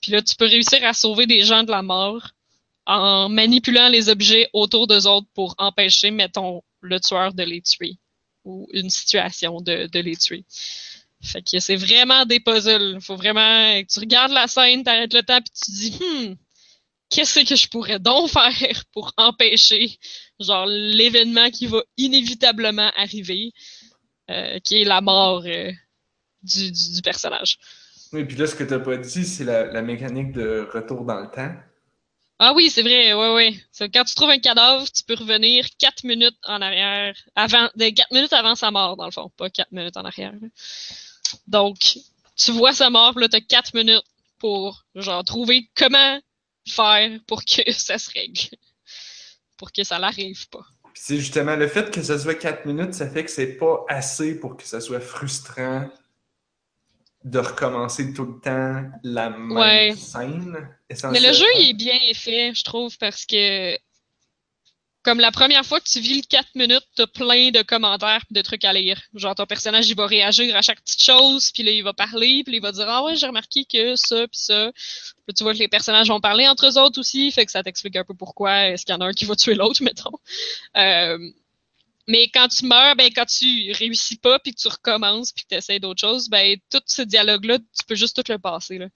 Puis 0.00 0.12
là, 0.12 0.22
tu 0.22 0.34
peux 0.36 0.46
réussir 0.46 0.84
à 0.84 0.94
sauver 0.94 1.26
des 1.26 1.42
gens 1.42 1.62
de 1.62 1.70
la 1.70 1.82
mort 1.82 2.30
en 2.86 3.28
manipulant 3.28 3.88
les 3.88 4.08
objets 4.08 4.48
autour 4.52 4.86
d'eux 4.86 5.06
autres 5.06 5.28
pour 5.34 5.54
empêcher, 5.58 6.10
mettons, 6.10 6.62
le 6.80 6.98
tueur 6.98 7.34
de 7.34 7.42
les 7.42 7.60
tuer. 7.62 7.96
Ou 8.44 8.68
une 8.72 8.90
situation 8.90 9.60
de, 9.60 9.86
de 9.86 10.00
les 10.00 10.16
tuer. 10.16 10.44
Fait 11.22 11.42
que 11.42 11.60
c'est 11.60 11.76
vraiment 11.76 12.24
des 12.26 12.40
puzzles. 12.40 13.00
Faut 13.00 13.16
vraiment 13.16 13.40
que 13.80 13.86
tu 13.86 14.00
regardes 14.00 14.32
la 14.32 14.48
scène, 14.48 14.82
t'arrêtes 14.82 15.14
le 15.14 15.22
temps, 15.22 15.40
puis 15.40 15.52
tu 15.54 15.72
te 15.72 15.76
dis, 15.76 15.98
hmm, 16.00 16.34
qu'est-ce 17.10 17.40
que 17.40 17.54
je 17.54 17.68
pourrais 17.68 18.00
donc 18.00 18.28
faire 18.30 18.84
pour 18.92 19.12
empêcher, 19.16 19.98
genre, 20.40 20.66
l'événement 20.66 21.50
qui 21.50 21.66
va 21.66 21.82
inévitablement 21.96 22.90
arriver, 22.96 23.52
euh, 24.30 24.58
qui 24.60 24.82
est 24.82 24.84
la 24.84 25.00
mort 25.00 25.44
euh, 25.46 25.70
du, 26.42 26.72
du, 26.72 26.94
du 26.94 27.02
personnage. 27.02 27.58
Oui, 28.12 28.24
puis 28.24 28.36
là, 28.36 28.46
ce 28.46 28.54
que 28.54 28.64
t'as 28.64 28.80
pas 28.80 28.96
dit, 28.96 29.24
c'est 29.24 29.44
la, 29.44 29.66
la 29.66 29.82
mécanique 29.82 30.32
de 30.32 30.68
retour 30.72 31.04
dans 31.04 31.20
le 31.20 31.30
temps. 31.30 31.54
Ah 32.38 32.52
oui, 32.54 32.70
c'est 32.70 32.82
vrai, 32.82 33.14
ouais. 33.14 33.54
C'est 33.70 33.88
quand 33.88 34.02
tu 34.02 34.16
trouves 34.16 34.30
un 34.30 34.38
cadavre, 34.38 34.90
tu 34.90 35.04
peux 35.04 35.14
revenir 35.14 35.64
quatre 35.78 36.02
minutes 36.02 36.36
en 36.42 36.60
arrière, 36.60 37.14
avant, 37.36 37.70
de 37.76 37.88
quatre 37.90 38.10
minutes 38.10 38.32
avant 38.32 38.56
sa 38.56 38.72
mort, 38.72 38.96
dans 38.96 39.04
le 39.04 39.12
fond, 39.12 39.30
pas 39.36 39.48
quatre 39.48 39.70
minutes 39.70 39.96
en 39.96 40.04
arrière. 40.04 40.32
là. 40.32 40.48
Donc, 41.46 41.98
tu 42.36 42.52
vois 42.52 42.72
sa 42.72 42.90
mort, 42.90 43.18
là, 43.18 43.28
t'as 43.28 43.40
quatre 43.40 43.74
minutes 43.74 44.04
pour, 44.38 44.84
genre, 44.94 45.24
trouver 45.24 45.68
comment 45.74 46.20
faire 46.66 47.18
pour 47.26 47.44
que 47.44 47.62
ça 47.72 47.98
se 47.98 48.10
règle. 48.10 48.40
Pour 49.56 49.72
que 49.72 49.84
ça 49.84 49.98
l'arrive 49.98 50.48
pas. 50.48 50.64
C'est 50.94 51.18
justement 51.18 51.56
le 51.56 51.68
fait 51.68 51.90
que 51.90 52.02
ça 52.02 52.18
soit 52.18 52.34
4 52.34 52.66
minutes, 52.66 52.94
ça 52.94 53.08
fait 53.08 53.24
que 53.24 53.30
c'est 53.30 53.54
pas 53.56 53.84
assez 53.88 54.38
pour 54.38 54.56
que 54.56 54.62
ça 54.64 54.80
soit 54.80 55.00
frustrant 55.00 55.88
de 57.24 57.38
recommencer 57.38 58.12
tout 58.12 58.24
le 58.24 58.40
temps 58.40 58.90
la 59.02 59.30
même 59.30 59.52
Ouais. 59.52 59.94
scène. 59.96 60.68
Mais 61.10 61.20
le 61.20 61.32
jeu, 61.32 61.46
il 61.60 61.70
est 61.70 61.74
bien 61.74 61.98
fait, 62.14 62.52
je 62.54 62.64
trouve, 62.64 62.98
parce 62.98 63.24
que 63.24 63.78
comme 65.02 65.18
la 65.18 65.32
première 65.32 65.66
fois 65.66 65.80
que 65.80 65.88
tu 65.88 66.00
vis 66.00 66.16
le 66.16 66.22
4 66.28 66.54
minutes, 66.54 66.86
t'as 66.94 67.06
plein 67.06 67.50
de 67.50 67.62
commentaires 67.62 68.24
pis 68.26 68.34
de 68.34 68.40
trucs 68.40 68.64
à 68.64 68.72
lire. 68.72 69.00
Genre, 69.14 69.34
ton 69.34 69.46
personnage, 69.46 69.88
il 69.88 69.96
va 69.96 70.06
réagir 70.06 70.54
à 70.56 70.62
chaque 70.62 70.80
petite 70.80 71.02
chose, 71.02 71.50
puis 71.52 71.62
là, 71.62 71.72
il 71.72 71.82
va 71.82 71.92
parler, 71.92 72.42
puis 72.44 72.56
il 72.56 72.62
va 72.62 72.70
dire 72.72 72.86
«Ah 72.88 73.02
ouais, 73.02 73.16
j'ai 73.16 73.26
remarqué 73.26 73.64
que 73.64 73.96
ça, 73.96 74.28
puis 74.28 74.38
ça.» 74.38 74.70
Puis 75.26 75.34
tu 75.34 75.42
vois 75.42 75.54
que 75.54 75.58
les 75.58 75.68
personnages 75.68 76.08
vont 76.08 76.20
parler 76.20 76.48
entre 76.48 76.66
eux 76.66 76.78
autres 76.78 77.00
aussi, 77.00 77.30
fait 77.32 77.46
que 77.46 77.52
ça 77.52 77.62
t'explique 77.62 77.96
un 77.96 78.04
peu 78.04 78.14
pourquoi 78.14 78.68
est-ce 78.68 78.84
qu'il 78.84 78.94
y 78.94 78.98
en 78.98 79.00
a 79.00 79.06
un 79.06 79.12
qui 79.12 79.24
va 79.24 79.34
tuer 79.34 79.54
l'autre, 79.54 79.80
mettons. 79.84 80.18
Euh, 80.76 81.18
mais 82.08 82.28
quand 82.28 82.48
tu 82.48 82.66
meurs, 82.66 82.96
ben 82.96 83.10
quand 83.14 83.26
tu 83.26 83.72
réussis 83.72 84.16
pas, 84.16 84.38
puis 84.38 84.54
que 84.54 84.60
tu 84.60 84.68
recommences, 84.68 85.32
puis 85.32 85.44
que 85.44 85.60
tu 85.60 85.80
d'autres 85.80 86.00
choses, 86.00 86.28
ben 86.28 86.58
tout 86.70 86.82
ce 86.86 87.02
dialogue-là, 87.02 87.58
tu 87.58 87.84
peux 87.86 87.94
juste 87.94 88.16
tout 88.16 88.32
le 88.32 88.38
passer, 88.38 88.78
là. 88.78 88.88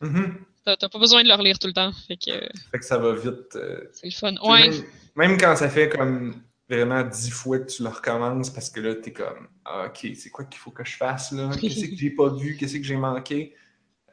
Mhm. 0.00 0.44
T'as 0.57 0.57
t'as 0.76 0.88
pas 0.88 0.98
besoin 0.98 1.22
de 1.22 1.28
le 1.28 1.34
relire 1.34 1.58
tout 1.58 1.66
le 1.66 1.72
temps. 1.72 1.92
Fait 2.06 2.16
que 2.16 2.30
euh, 2.30 2.48
Fait 2.70 2.78
que 2.78 2.84
ça 2.84 2.98
va 2.98 3.14
vite. 3.14 3.56
euh, 3.56 3.80
c'est 3.92 4.06
le 4.06 4.12
fun. 4.12 4.34
Ouais. 4.42 4.68
Même, 4.68 4.82
même 5.16 5.38
quand 5.38 5.56
ça 5.56 5.68
fait 5.68 5.88
comme 5.88 6.42
vraiment 6.68 7.02
dix 7.02 7.30
fois 7.30 7.58
que 7.60 7.70
tu 7.70 7.82
le 7.82 7.88
recommences 7.88 8.50
parce 8.50 8.68
que 8.70 8.80
là, 8.80 8.94
t'es 8.94 9.12
comme 9.12 9.48
ah, 9.64 9.86
OK, 9.86 10.06
c'est 10.14 10.30
quoi 10.30 10.44
qu'il 10.44 10.60
faut 10.60 10.70
que 10.70 10.84
je 10.84 10.96
fasse 10.96 11.32
là? 11.32 11.50
Qu'est-ce 11.60 11.86
que 11.86 11.96
j'ai 11.96 12.10
pas 12.10 12.28
vu? 12.34 12.56
Qu'est-ce 12.56 12.76
que 12.76 12.82
j'ai 12.84 12.96
manqué? 12.96 13.54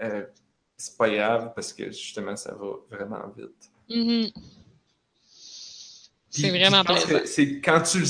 Euh, 0.01 0.25
c'est 0.77 0.97
pas 0.97 1.09
grave 1.09 1.51
parce 1.55 1.73
que 1.73 1.85
justement, 1.91 2.35
ça 2.35 2.53
va 2.53 2.67
vraiment 2.89 3.21
vite. 3.37 3.71
Mhm. 3.89 4.31
Puis- 6.31 6.41
C'est 6.41 6.49
vraiment 6.49 6.83
C'est 7.25 7.61
quand 7.61 7.81
tu 7.81 8.03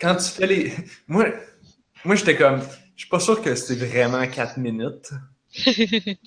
quand 0.00 0.16
tu 0.16 0.28
fais 0.30 0.46
les. 0.46 0.72
Moi, 1.06 1.26
moi 2.04 2.14
j'étais 2.16 2.36
comme. 2.36 2.60
Je 2.96 3.02
suis 3.02 3.10
pas 3.10 3.20
sûr 3.20 3.40
que 3.42 3.54
c'est 3.54 3.76
vraiment 3.76 4.26
4 4.26 4.56
minutes. 4.58 5.10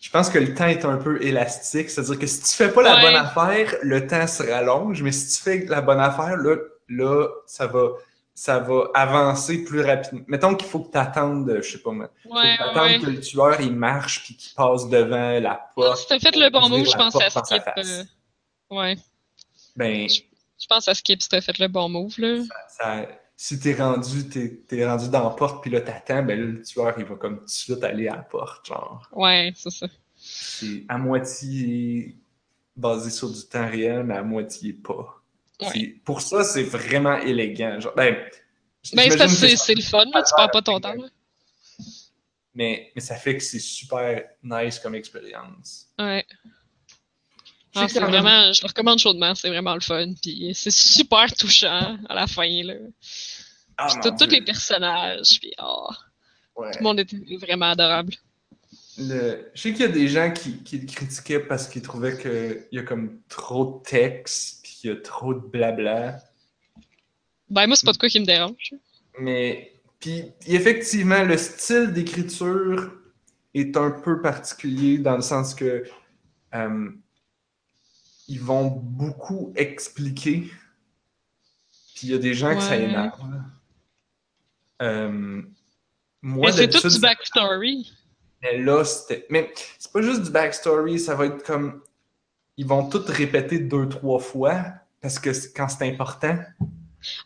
Je 0.00 0.10
pense 0.10 0.30
que 0.30 0.38
le 0.38 0.54
temps 0.54 0.66
est 0.68 0.84
un 0.84 0.96
peu 0.96 1.22
élastique. 1.22 1.90
C'est-à-dire 1.90 2.18
que 2.18 2.26
si 2.26 2.42
tu 2.42 2.54
fais 2.54 2.70
pas 2.72 2.82
la 2.82 2.94
Ouais. 2.96 3.02
bonne 3.02 3.16
affaire, 3.16 3.74
le 3.82 4.06
temps 4.06 4.26
se 4.26 4.42
rallonge. 4.42 5.02
Mais 5.02 5.12
si 5.12 5.36
tu 5.36 5.42
fais 5.42 5.64
la 5.66 5.80
bonne 5.80 6.00
affaire, 6.00 6.36
là, 6.36 6.56
là 6.88 7.26
ça, 7.46 7.66
va, 7.66 7.88
ça 8.34 8.58
va 8.60 8.84
avancer 8.94 9.64
plus 9.64 9.80
rapidement. 9.82 10.20
Mettons 10.28 10.54
qu'il 10.54 10.68
faut 10.68 10.80
que 10.80 10.92
tu 10.92 10.98
attendes, 10.98 11.58
je 11.62 11.68
sais 11.72 11.78
pas 11.78 11.90
moi. 11.90 12.08
Il 12.24 12.28
faut 12.30 12.34
ouais, 12.36 12.56
que 12.58 12.78
ouais. 12.80 13.00
que 13.00 13.06
le 13.10 13.20
tueur 13.20 13.60
il 13.60 13.74
marche 13.74 14.22
puis 14.24 14.36
qu'il 14.36 14.54
passe 14.54 14.88
devant 14.88 15.40
la 15.40 15.68
porte. 15.74 15.98
Si 15.98 16.06
t'as 16.06 16.18
fait 16.20 16.36
le 16.36 16.48
bon 16.50 16.68
move, 16.68 16.86
je 16.86 16.96
pense 16.96 17.16
à 17.20 17.28
skip. 17.30 17.62
euh, 17.76 18.04
Ouais. 18.70 18.96
Ben, 19.76 20.08
Je 20.08 20.66
pense 20.68 20.86
à 20.88 20.94
skip 20.94 21.20
si 21.22 21.28
t'as 21.28 21.40
fait 21.40 21.58
le 21.58 21.68
bon 21.68 21.88
move, 21.88 22.14
là. 22.18 22.42
ça- 22.68 23.06
si 23.40 23.60
t'es 23.60 23.72
rendu, 23.72 24.28
t'es, 24.28 24.50
t'es 24.66 24.84
rendu 24.84 25.08
dans 25.10 25.22
la 25.22 25.30
porte 25.30 25.62
puis 25.62 25.70
là 25.70 25.80
t'attends, 25.80 26.24
ben 26.24 26.38
là, 26.38 26.44
le 26.44 26.60
tueur 26.60 26.92
il 26.98 27.04
va 27.04 27.14
comme 27.14 27.38
tout 27.38 27.44
de 27.44 27.50
suite 27.50 27.84
aller 27.84 28.08
à 28.08 28.16
la 28.16 28.22
porte, 28.22 28.66
genre. 28.66 29.08
Ouais, 29.12 29.52
c'est 29.54 29.70
ça. 29.70 29.86
C'est 30.16 30.84
à 30.88 30.98
moitié 30.98 32.16
basé 32.76 33.10
sur 33.10 33.30
du 33.30 33.40
temps 33.46 33.68
réel, 33.68 34.02
mais 34.02 34.16
à 34.16 34.24
moitié 34.24 34.72
pas. 34.72 35.22
Ouais. 35.60 36.00
Pour 36.04 36.20
ça, 36.20 36.42
c'est 36.42 36.64
vraiment 36.64 37.16
élégant. 37.18 37.78
Genre, 37.78 37.94
ben, 37.94 38.16
Ben, 38.92 39.28
c'est 39.28 39.74
le 39.74 39.82
fun, 39.82 40.04
là. 40.12 40.24
Tu 40.24 40.34
perds 40.34 40.50
pas 40.50 40.62
ton 40.62 40.80
temps, 40.80 40.94
là. 40.94 41.06
mais, 42.54 42.90
mais 42.96 43.00
ça 43.00 43.14
fait 43.14 43.36
que 43.36 43.42
c'est 43.42 43.60
super 43.60 44.24
nice 44.42 44.80
comme 44.80 44.96
expérience. 44.96 45.88
Ouais. 45.96 46.26
Je 47.78 47.84
Ah, 47.84 47.88
c'est 47.88 48.00
vraiment, 48.00 48.52
je 48.52 48.62
le 48.62 48.68
recommande 48.68 48.98
chaudement, 48.98 49.34
c'est 49.34 49.48
vraiment 49.48 49.74
le 49.74 49.80
fun. 49.80 50.12
Puis 50.22 50.52
c'est 50.54 50.70
super 50.70 51.32
touchant 51.34 51.96
à 52.08 52.14
la 52.14 52.26
fin, 52.26 52.62
là. 52.64 52.74
Ah, 53.76 53.88
tous 54.02 54.26
les 54.26 54.42
personnages, 54.42 55.38
puis 55.40 55.52
oh, 55.62 55.88
Ouais. 56.56 56.72
tout 56.72 56.78
le 56.80 56.84
monde 56.84 56.98
était 57.00 57.16
vraiment 57.40 57.70
adorable. 57.70 58.14
Le- 58.98 59.50
Je 59.54 59.60
sais 59.62 59.72
qu'il 59.72 59.82
y 59.82 59.84
a 59.84 59.88
des 59.88 60.08
gens 60.08 60.32
qui, 60.32 60.62
qui 60.64 60.78
le 60.78 60.86
critiquaient 60.86 61.38
parce 61.38 61.68
qu'ils 61.68 61.82
trouvaient 61.82 62.18
qu'il 62.18 62.66
y 62.72 62.80
a 62.80 62.82
comme 62.82 63.20
trop 63.28 63.78
de 63.78 63.88
texte, 63.88 64.60
puis 64.64 64.72
qu'il 64.80 64.90
y 64.90 64.92
a 64.92 64.96
trop 64.96 65.34
de 65.34 65.38
blabla. 65.38 66.18
Ben, 67.48 67.66
moi, 67.68 67.76
c'est 67.76 67.86
pas 67.86 67.92
de 67.92 67.98
quoi 67.98 68.08
qui 68.08 68.18
me 68.20 68.26
dérange. 68.26 68.74
Mais, 69.20 69.72
puis 70.00 70.24
effectivement, 70.46 71.22
le 71.22 71.38
style 71.38 71.92
d'écriture 71.92 72.92
est 73.54 73.76
un 73.76 73.90
peu 73.92 74.20
particulier 74.20 74.98
dans 74.98 75.16
le 75.16 75.22
sens 75.22 75.54
que 75.54 75.84
euh, 76.54 76.88
ils 78.28 78.40
vont 78.40 78.66
beaucoup 78.66 79.52
expliquer. 79.56 80.50
Puis 81.94 82.06
il 82.06 82.10
y 82.10 82.14
a 82.14 82.18
des 82.18 82.34
gens 82.34 82.54
que 82.54 82.60
ça 82.60 82.70
Ouais. 82.76 82.84
énerve. 82.84 83.18
Euh, 84.82 85.42
moi, 86.22 86.46
Mais 86.46 86.52
c'est 86.52 86.68
tout 86.68 86.88
du 86.88 87.00
backstory. 87.00 87.92
mais 88.42 88.58
là, 88.58 88.84
c'était. 88.84 89.26
Mais 89.30 89.52
c'est 89.78 89.90
pas 89.92 90.02
juste 90.02 90.22
du 90.22 90.30
backstory, 90.30 90.98
ça 90.98 91.14
va 91.14 91.26
être 91.26 91.42
comme. 91.44 91.82
Ils 92.56 92.66
vont 92.66 92.88
tout 92.88 93.02
répéter 93.06 93.58
deux, 93.60 93.88
trois 93.88 94.18
fois 94.18 94.64
parce 95.00 95.18
que 95.18 95.30
quand 95.54 95.68
c'est 95.68 95.88
important. 95.88 96.36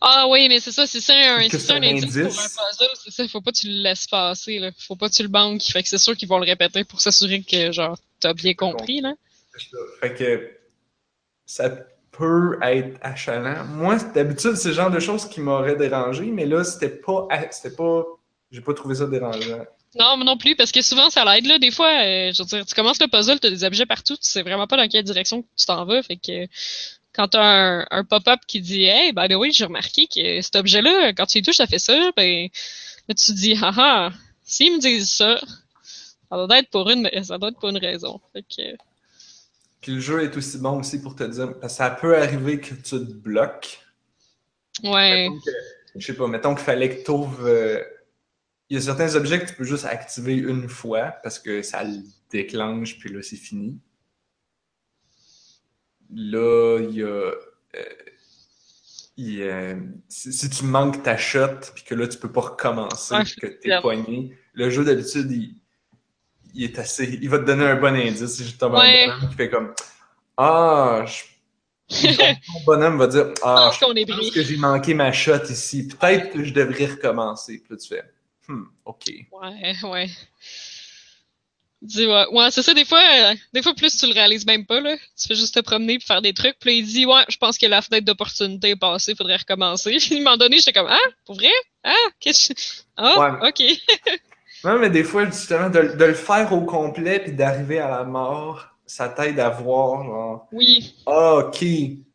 Ah 0.03 0.27
oui, 0.29 0.49
mais 0.49 0.61
c'est 0.61 0.73
ça, 0.73 0.87
c'est 0.87 1.01
ça 1.01 1.15
un, 1.15 1.49
c'est 1.49 1.59
ça 1.59 1.75
indice 1.77 2.05
pour 2.05 2.21
un 2.21 2.29
puzzle, 2.29 2.91
c'est 3.03 3.11
ça, 3.11 3.27
faut 3.29 3.41
pas 3.41 3.51
que 3.53 3.57
tu 3.57 3.69
le 3.69 3.83
laisses 3.83 4.07
passer, 4.07 4.59
là. 4.59 4.71
Faut 4.79 4.97
pas 4.97 5.09
que 5.09 5.15
tu 5.15 5.23
le 5.23 5.29
banques. 5.31 5.63
Fait 5.63 5.83
que 5.83 5.89
c'est 5.89 5.97
sûr 5.99 6.15
qu'ils 6.15 6.29
vont 6.29 6.39
le 6.39 6.45
répéter 6.45 6.85
pour 6.85 7.01
s'assurer 7.01 7.43
que, 7.43 7.73
genre, 7.73 7.99
t'as 8.21 8.35
bien 8.35 8.53
compris, 8.53 9.01
là. 9.01 9.15
Fait 10.01 10.15
que 10.15 10.51
ça 11.53 11.69
peut 12.13 12.59
être 12.63 12.99
achalant. 13.03 13.65
Moi, 13.67 13.97
d'habitude, 14.15 14.55
c'est 14.55 14.69
le 14.69 14.75
genre 14.75 14.91
de 14.91 15.01
choses 15.01 15.29
qui 15.29 15.41
m'auraient 15.41 15.77
dérangé, 15.77 16.25
mais 16.27 16.47
là, 16.47 16.65
c'était 16.65 16.89
pas. 16.89 17.29
C'était 17.51 17.77
pas. 17.77 18.05
J'ai 18.51 18.63
pas 18.63 18.73
trouvé 18.73 18.95
ça 18.95 19.07
dérangeant. 19.07 19.65
Non, 19.99 20.17
moi 20.17 20.25
non 20.25 20.39
plus, 20.39 20.57
parce 20.57 20.73
que 20.73 20.81
souvent, 20.81 21.11
ça 21.11 21.25
l'aide, 21.27 21.47
là. 21.47 21.59
Des 21.59 21.71
fois, 21.71 21.89
euh, 21.89 22.33
je 22.33 22.43
veux 22.43 22.47
dire, 22.47 22.65
tu 22.65 22.75
commences 22.75 23.01
le 23.01 23.07
puzzle, 23.07 23.39
t'as 23.39 23.51
des 23.51 23.65
objets 23.65 23.85
partout, 23.85 24.17
tu 24.17 24.23
sais 24.23 24.43
vraiment 24.43 24.67
pas 24.67 24.79
dans 24.79 24.89
quelle 24.89 25.05
direction 25.05 25.45
tu 25.55 25.67
t'en 25.67 25.85
vas, 25.85 26.03
fait 26.03 26.17
que 26.17 26.47
quand 27.15 27.29
t'as 27.29 27.43
un, 27.43 27.87
un 27.91 28.05
pop-up 28.05 28.41
qui 28.47 28.63
dit 28.63 28.85
«Hey, 28.87 29.13
the 29.13 29.35
way, 29.35 29.51
j'ai 29.51 29.67
remarqué 29.67 30.07
que 30.07 30.41
cet 30.41 30.57
objet-là, 30.57 31.13
quand 31.13 31.27
tu 31.27 31.39
y 31.39 31.43
touches, 31.43 31.57
ça 31.57 31.67
fait 31.67 31.79
ça», 31.79 32.11
ben, 32.17 32.49
là, 33.09 33.15
tu 33.15 33.27
te 33.27 33.33
dis 33.33 33.55
«Haha, 33.63 34.13
s'ils 34.43 34.73
me 34.73 34.79
disent 34.81 35.11
ça, 35.11 35.39
ça 36.31 36.47
doit 36.47 36.59
être 36.59 36.71
pour 36.71 36.89
une, 36.89 37.11
ça 37.23 37.37
doit 37.37 37.51
être 37.51 37.59
pour 37.59 37.69
une 37.69 37.77
raison.» 37.77 38.19
Fait 38.33 38.43
que, 38.43 38.77
Puis 39.83 39.93
le 39.93 40.01
jeu 40.01 40.23
est 40.23 40.35
aussi 40.37 40.57
bon 40.59 40.79
aussi 40.79 41.03
pour 41.03 41.15
te 41.17 41.25
dire. 41.25 41.59
Parce 41.59 41.75
que 41.75 41.77
ça 41.79 41.91
peut 41.91 42.17
arriver 42.17 42.59
que 42.61 42.75
tu 42.75 42.83
te 42.83 43.13
bloques. 43.13 43.81
ouais, 44.85 45.29
que- 45.45 45.51
je 46.01 46.07
sais 46.07 46.15
pas, 46.15 46.27
mettons 46.29 46.55
qu'il 46.55 46.65
fallait 46.65 46.97
que 46.99 47.05
tu 47.05 47.11
ouvres. 47.11 47.83
Il 48.71 48.77
y 48.77 48.79
a 48.79 48.81
certains 48.81 49.15
objets 49.17 49.39
que 49.41 49.49
tu 49.51 49.55
peux 49.55 49.65
juste 49.65 49.85
activer 49.85 50.35
une 50.37 50.67
fois 50.69 51.15
parce 51.23 51.39
que 51.39 51.61
ça 51.63 51.85
le 51.85 51.99
déclenche, 52.31 52.99
puis 52.99 53.13
là, 53.13 53.21
c'est 53.21 53.37
fini. 53.37 53.79
Là, 56.15 56.79
il 56.81 56.95
y 56.97 57.03
a. 57.03 57.07
euh, 57.07 57.35
il 59.17 59.93
si, 60.09 60.33
si 60.33 60.49
tu 60.49 60.65
manques 60.65 61.03
ta 61.03 61.17
shot, 61.17 61.59
puis 61.75 61.85
que 61.85 61.95
là, 61.95 62.09
tu 62.09 62.19
peux 62.19 62.33
pas 62.33 62.41
recommencer, 62.41 63.15
Ouais, 63.15 63.25
puis 63.25 63.35
que 63.37 63.47
t'es 63.47 63.69
poigné, 63.81 64.37
le 64.55 64.71
jeu 64.71 64.85
d'habitude, 64.85 65.31
il, 65.31 65.57
il 66.55 66.65
est 66.65 66.79
assez. 66.79 67.19
Il 67.23 67.29
va 67.29 67.39
te 67.39 67.45
donner 67.45 67.65
un 67.67 67.77
bon 67.77 67.95
indice. 67.95 68.27
C'est 68.27 68.45
justement 68.45 68.79
Ouais. 68.79 69.05
un 69.05 69.15
bonhomme 69.17 69.31
qui 69.31 69.37
fait 69.37 69.51
comme 69.51 69.75
Ah, 70.37 71.05
je. 71.07 71.23
Ton 72.17 72.65
bonhomme 72.65 72.99
va 72.99 73.07
dire 73.07 73.27
je 73.37 73.41
Ah, 73.43 73.71
pense 73.71 73.75
je 73.75 74.05
pense 74.07 74.31
que 74.31 74.43
j'ai 74.43 74.57
manqué 74.57 74.95
ma 74.95 75.13
shot 75.13 75.45
ici. 75.51 75.89
Peut-être 75.89 76.33
que 76.33 76.43
je 76.45 76.53
devrais 76.55 76.87
recommencer. 76.87 77.59
Puis 77.59 77.67
là, 77.71 77.77
tu 77.77 77.89
fais, 77.89 78.03
hmm, 78.49 78.65
OK. 78.87 79.05
Ouais, 79.31 79.75
ouais. 79.83 80.09
Dis, 81.83 82.07
ouais, 82.07 82.27
ouais 82.31 82.51
c'est 82.53 82.63
ça, 82.63 82.75
des 82.75 82.85
fois, 82.85 83.03
euh, 83.03 83.35
des 83.53 83.61
fois, 83.61 83.75
plus 83.75 83.97
tu 83.97 84.07
le 84.07 84.13
réalises 84.13 84.47
même 84.47 84.65
pas, 84.65 84.81
là. 84.81 84.97
Tu 85.21 85.27
fais 85.29 85.35
juste 85.35 85.55
te 85.55 85.61
promener 85.61 85.99
puis 85.99 86.07
faire 86.07 86.23
des 86.23 86.33
trucs. 86.33 86.57
Puis 86.61 86.71
là, 86.71 86.77
il 86.77 86.87
dit, 86.87 87.05
ouais, 87.07 87.25
je 87.29 87.37
pense 87.37 87.59
que 87.59 87.67
la 87.67 87.83
fenêtre 87.83 88.07
d'opportunité 88.07 88.71
est 88.71 88.77
passée, 88.77 89.17
faudrait 89.17 89.37
recommencer. 89.37 89.97
Puis 90.01 90.15
à 90.15 90.19
un 90.19 90.23
moment 90.23 90.37
donné, 90.37 90.59
j'étais 90.59 90.73
comme, 90.73 90.87
ah, 90.89 90.99
pour 91.27 91.35
vrai? 91.35 91.51
Ah, 91.83 91.93
qu'est-ce 92.21 92.55
que. 92.55 92.61
Ah, 92.97 93.41
ok. 93.49 93.63
Non, 94.65 94.79
mais 94.79 94.91
des 94.91 95.05
fois, 95.05 95.25
justement, 95.27 95.71
de, 95.71 95.97
de 95.97 96.05
le 96.05 96.15
faire 96.15 96.53
au 96.53 96.63
complet 96.65 97.21
puis 97.21 97.33
d'arriver 97.33 97.79
à 97.81 97.91
la 97.91 98.05
mort, 98.05 98.69
ça 98.87 99.09
t'aide 99.09 99.41
à 99.41 99.49
voir, 99.51 100.05
genre, 100.05 100.49
Oui, 100.53 100.97
ah, 101.07 101.37
OK. 101.37 101.59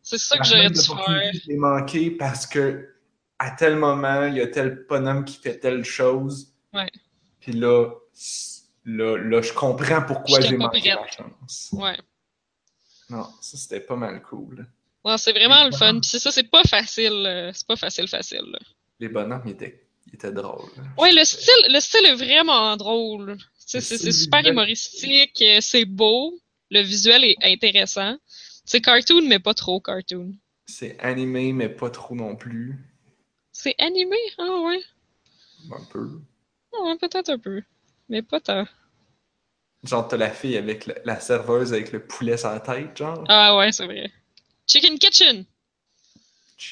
c'est 0.01 0.17
ça 0.17 0.35
La 0.35 0.41
que 0.41 0.47
j'aurais 0.47 0.69
dû 0.69 0.79
faire. 0.81 1.31
je 1.33 1.47
l'ai 1.49 1.57
manqué 1.57 2.11
parce 2.11 2.45
que 2.47 2.89
à 3.39 3.51
tel 3.51 3.75
moment, 3.75 4.25
il 4.25 4.35
y 4.35 4.41
a 4.41 4.47
tel 4.47 4.85
bonhomme 4.89 5.23
qui 5.25 5.37
fait 5.37 5.59
telle 5.59 5.83
chose. 5.83 6.53
Ouais. 6.73 6.89
Puis 7.39 7.51
là, 7.53 7.89
là, 8.85 9.17
là, 9.17 9.41
je 9.41 9.53
comprends 9.53 10.01
pourquoi 10.01 10.41
j'ai 10.41 10.57
manqué 10.57 10.93
ma 10.95 11.07
chance. 11.07 11.69
Ouais. 11.73 11.97
Non, 13.09 13.27
ça, 13.41 13.57
c'était 13.57 13.79
pas 13.79 13.95
mal 13.95 14.21
cool. 14.23 14.67
Ouais, 15.05 15.17
c'est 15.17 15.31
vraiment 15.31 15.63
le 15.65 15.71
fun. 15.71 15.99
Puis 15.99 16.09
c'est 16.09 16.19
ça, 16.19 16.31
c'est 16.31 16.49
pas 16.49 16.63
facile. 16.63 17.23
euh, 17.25 17.51
C'est 17.53 17.65
pas 17.67 17.75
facile, 17.77 18.07
facile. 18.07 18.43
là. 18.51 18.59
Les 18.99 19.07
bonhommes, 19.07 19.43
ils 19.45 19.51
étaient, 19.51 19.86
ils 20.07 20.15
étaient 20.15 20.31
drôles. 20.31 20.69
Ouais, 20.97 21.13
le 21.13 21.23
style, 21.23 21.65
le 21.69 21.79
style 21.79 22.05
est 22.05 22.15
vraiment 22.15 22.75
drôle. 22.77 23.37
C'est 23.57 23.81
super 24.11 24.45
humoristique, 24.45 25.41
euh, 25.41 25.57
c'est 25.61 25.85
beau, 25.85 26.33
le 26.71 26.81
visuel 26.81 27.23
est 27.25 27.37
intéressant. 27.43 28.17
C'est 28.65 28.81
cartoon, 28.81 29.27
mais 29.27 29.39
pas 29.39 29.53
trop 29.53 29.79
cartoon. 29.79 30.33
C'est 30.65 30.97
animé, 30.99 31.53
mais 31.53 31.69
pas 31.69 31.89
trop 31.89 32.15
non 32.15 32.35
plus. 32.35 32.77
C'est 33.51 33.75
animé? 33.79 34.17
Ah 34.37 34.59
ouais? 34.61 34.81
Un 35.71 35.83
peu. 35.85 36.21
Ah 36.73 36.83
ouais, 36.83 36.97
peut-être 36.97 37.29
un 37.29 37.39
peu. 37.39 37.61
Mais 38.09 38.21
pas 38.21 38.39
tant. 38.39 38.65
Genre, 39.83 40.07
t'as 40.07 40.17
la 40.17 40.31
fille 40.31 40.57
avec 40.57 40.85
le- 40.87 40.95
la 41.05 41.19
serveuse 41.19 41.71
avec 41.73 41.91
le 41.91 42.05
poulet 42.05 42.37
sur 42.37 42.49
la 42.49 42.59
tête, 42.59 42.97
genre. 42.97 43.23
Ah 43.29 43.55
ouais, 43.57 43.71
c'est 43.71 43.85
vrai. 43.85 44.11
Chicken 44.65 44.97
Kitchen! 44.99 45.45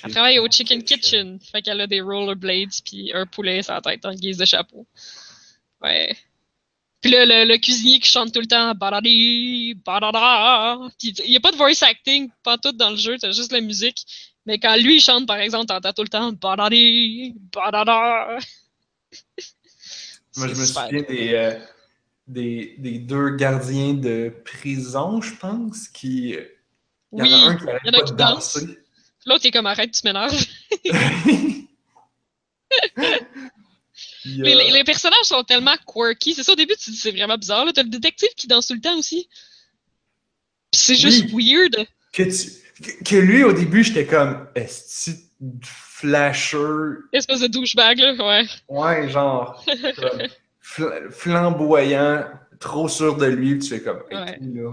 Elle 0.03 0.11
travaille 0.11 0.39
au 0.39 0.47
Chicken 0.49 0.83
Kitchen. 0.83 1.39
Fait 1.41 1.61
qu'elle 1.61 1.81
a 1.81 1.87
des 1.87 2.01
rollerblades 2.01 2.71
puis 2.85 3.11
un 3.13 3.25
poulet 3.25 3.63
sur 3.63 3.73
la 3.73 3.81
tête 3.81 4.05
en 4.05 4.13
guise 4.13 4.37
de 4.37 4.45
chapeau. 4.45 4.87
Ouais. 5.81 6.15
Puis 7.01 7.11
là, 7.11 7.25
le, 7.25 7.45
le 7.51 7.57
cuisinier 7.57 7.99
qui 7.99 8.09
chante 8.09 8.33
tout 8.33 8.41
le 8.41 8.47
temps 8.47 8.73
badadi, 8.75 9.75
badada. 9.85 10.79
Puis 10.99 11.13
il 11.25 11.31
y 11.31 11.37
a 11.37 11.39
pas 11.39 11.51
de 11.51 11.57
voice 11.57 11.83
acting, 11.83 12.29
pas 12.43 12.57
tout 12.57 12.71
dans 12.73 12.89
le 12.91 12.97
jeu, 12.97 13.17
t'as 13.19 13.31
juste 13.31 13.51
la 13.51 13.61
musique. 13.61 14.05
Mais 14.45 14.59
quand 14.59 14.75
lui 14.77 14.97
il 14.97 15.01
chante, 15.01 15.27
par 15.27 15.37
exemple, 15.37 15.67
t'entends 15.67 15.93
tout 15.93 16.03
le 16.03 16.09
temps 16.09 16.31
badadi, 16.33 17.35
badada. 17.53 18.37
Moi, 20.35 20.47
je 20.49 20.55
me 20.55 20.65
souviens 20.65 21.01
des. 21.03 21.33
euh, 21.33 21.59
des, 22.27 22.75
des 22.79 22.99
deux 22.99 23.31
gardiens 23.35 23.93
de 23.93 24.33
prison, 24.45 25.21
je 25.21 25.35
pense, 25.35 25.87
qui. 25.89 26.35
Il 27.17 27.19
y 27.19 27.21
Oui, 27.21 27.29
en 27.33 27.33
a 27.33 27.37
un 27.37 27.55
qui 27.55 27.65
il 27.83 27.87
y 27.87 27.89
en 27.89 27.93
arrête 27.93 27.95
a 27.95 28.01
pas 28.01 28.03
de 28.03 28.11
danser. 28.15 28.79
L'autre, 29.25 29.41
il 29.45 29.47
est 29.47 29.51
comme 29.51 29.65
arrête, 29.65 29.91
tu 29.91 30.01
m'énerves. 30.05 30.39
Il 34.25 34.37
y 34.37 34.41
a- 34.41 34.45
Les, 34.45 34.55
les- 34.55 34.71
les 34.71 34.83
personnages 34.83 35.23
sont 35.23 35.43
tellement 35.43 35.75
quirky. 35.85 36.33
C'est 36.33 36.43
ça, 36.43 36.51
au 36.53 36.55
début, 36.55 36.73
tu 36.77 36.85
te 36.85 36.91
dis 36.91 36.97
c'est 36.97 37.11
vraiment 37.11 37.37
bizarre. 37.37 37.65
T'as 37.73 37.83
le 37.83 37.89
détective 37.89 38.29
qui 38.35 38.47
danse 38.47 38.67
tout 38.67 38.73
le 38.73 38.81
temps 38.81 38.97
aussi. 38.97 39.27
Puis 40.71 40.81
c'est 40.81 40.95
juste 40.95 41.25
weird. 41.31 41.87
que, 42.11 42.23
tu- 42.23 43.03
que- 43.03 43.15
lui, 43.15 43.43
au 43.43 43.53
début, 43.53 43.83
j'étais 43.83 44.05
comme, 44.05 44.47
est-ce 44.55 45.11
flasher? 45.61 46.97
Espèce 47.13 47.39
de 47.41 47.47
douchebag, 47.47 47.99
là. 47.99 48.13
Ouais. 48.15 48.45
Ouais, 48.67 49.09
genre, 49.09 49.63
comme 49.65 50.21
fl- 50.63 51.11
flamboyant, 51.11 52.25
trop 52.59 52.87
sûr 52.89 53.15
de 53.17 53.27
lui, 53.27 53.59
tu 53.59 53.69
fais 53.69 53.81
comme, 53.81 54.01
hey, 54.11 54.17
Ouais. 54.17 54.37
toi, 54.37 54.47
là, 54.63 54.71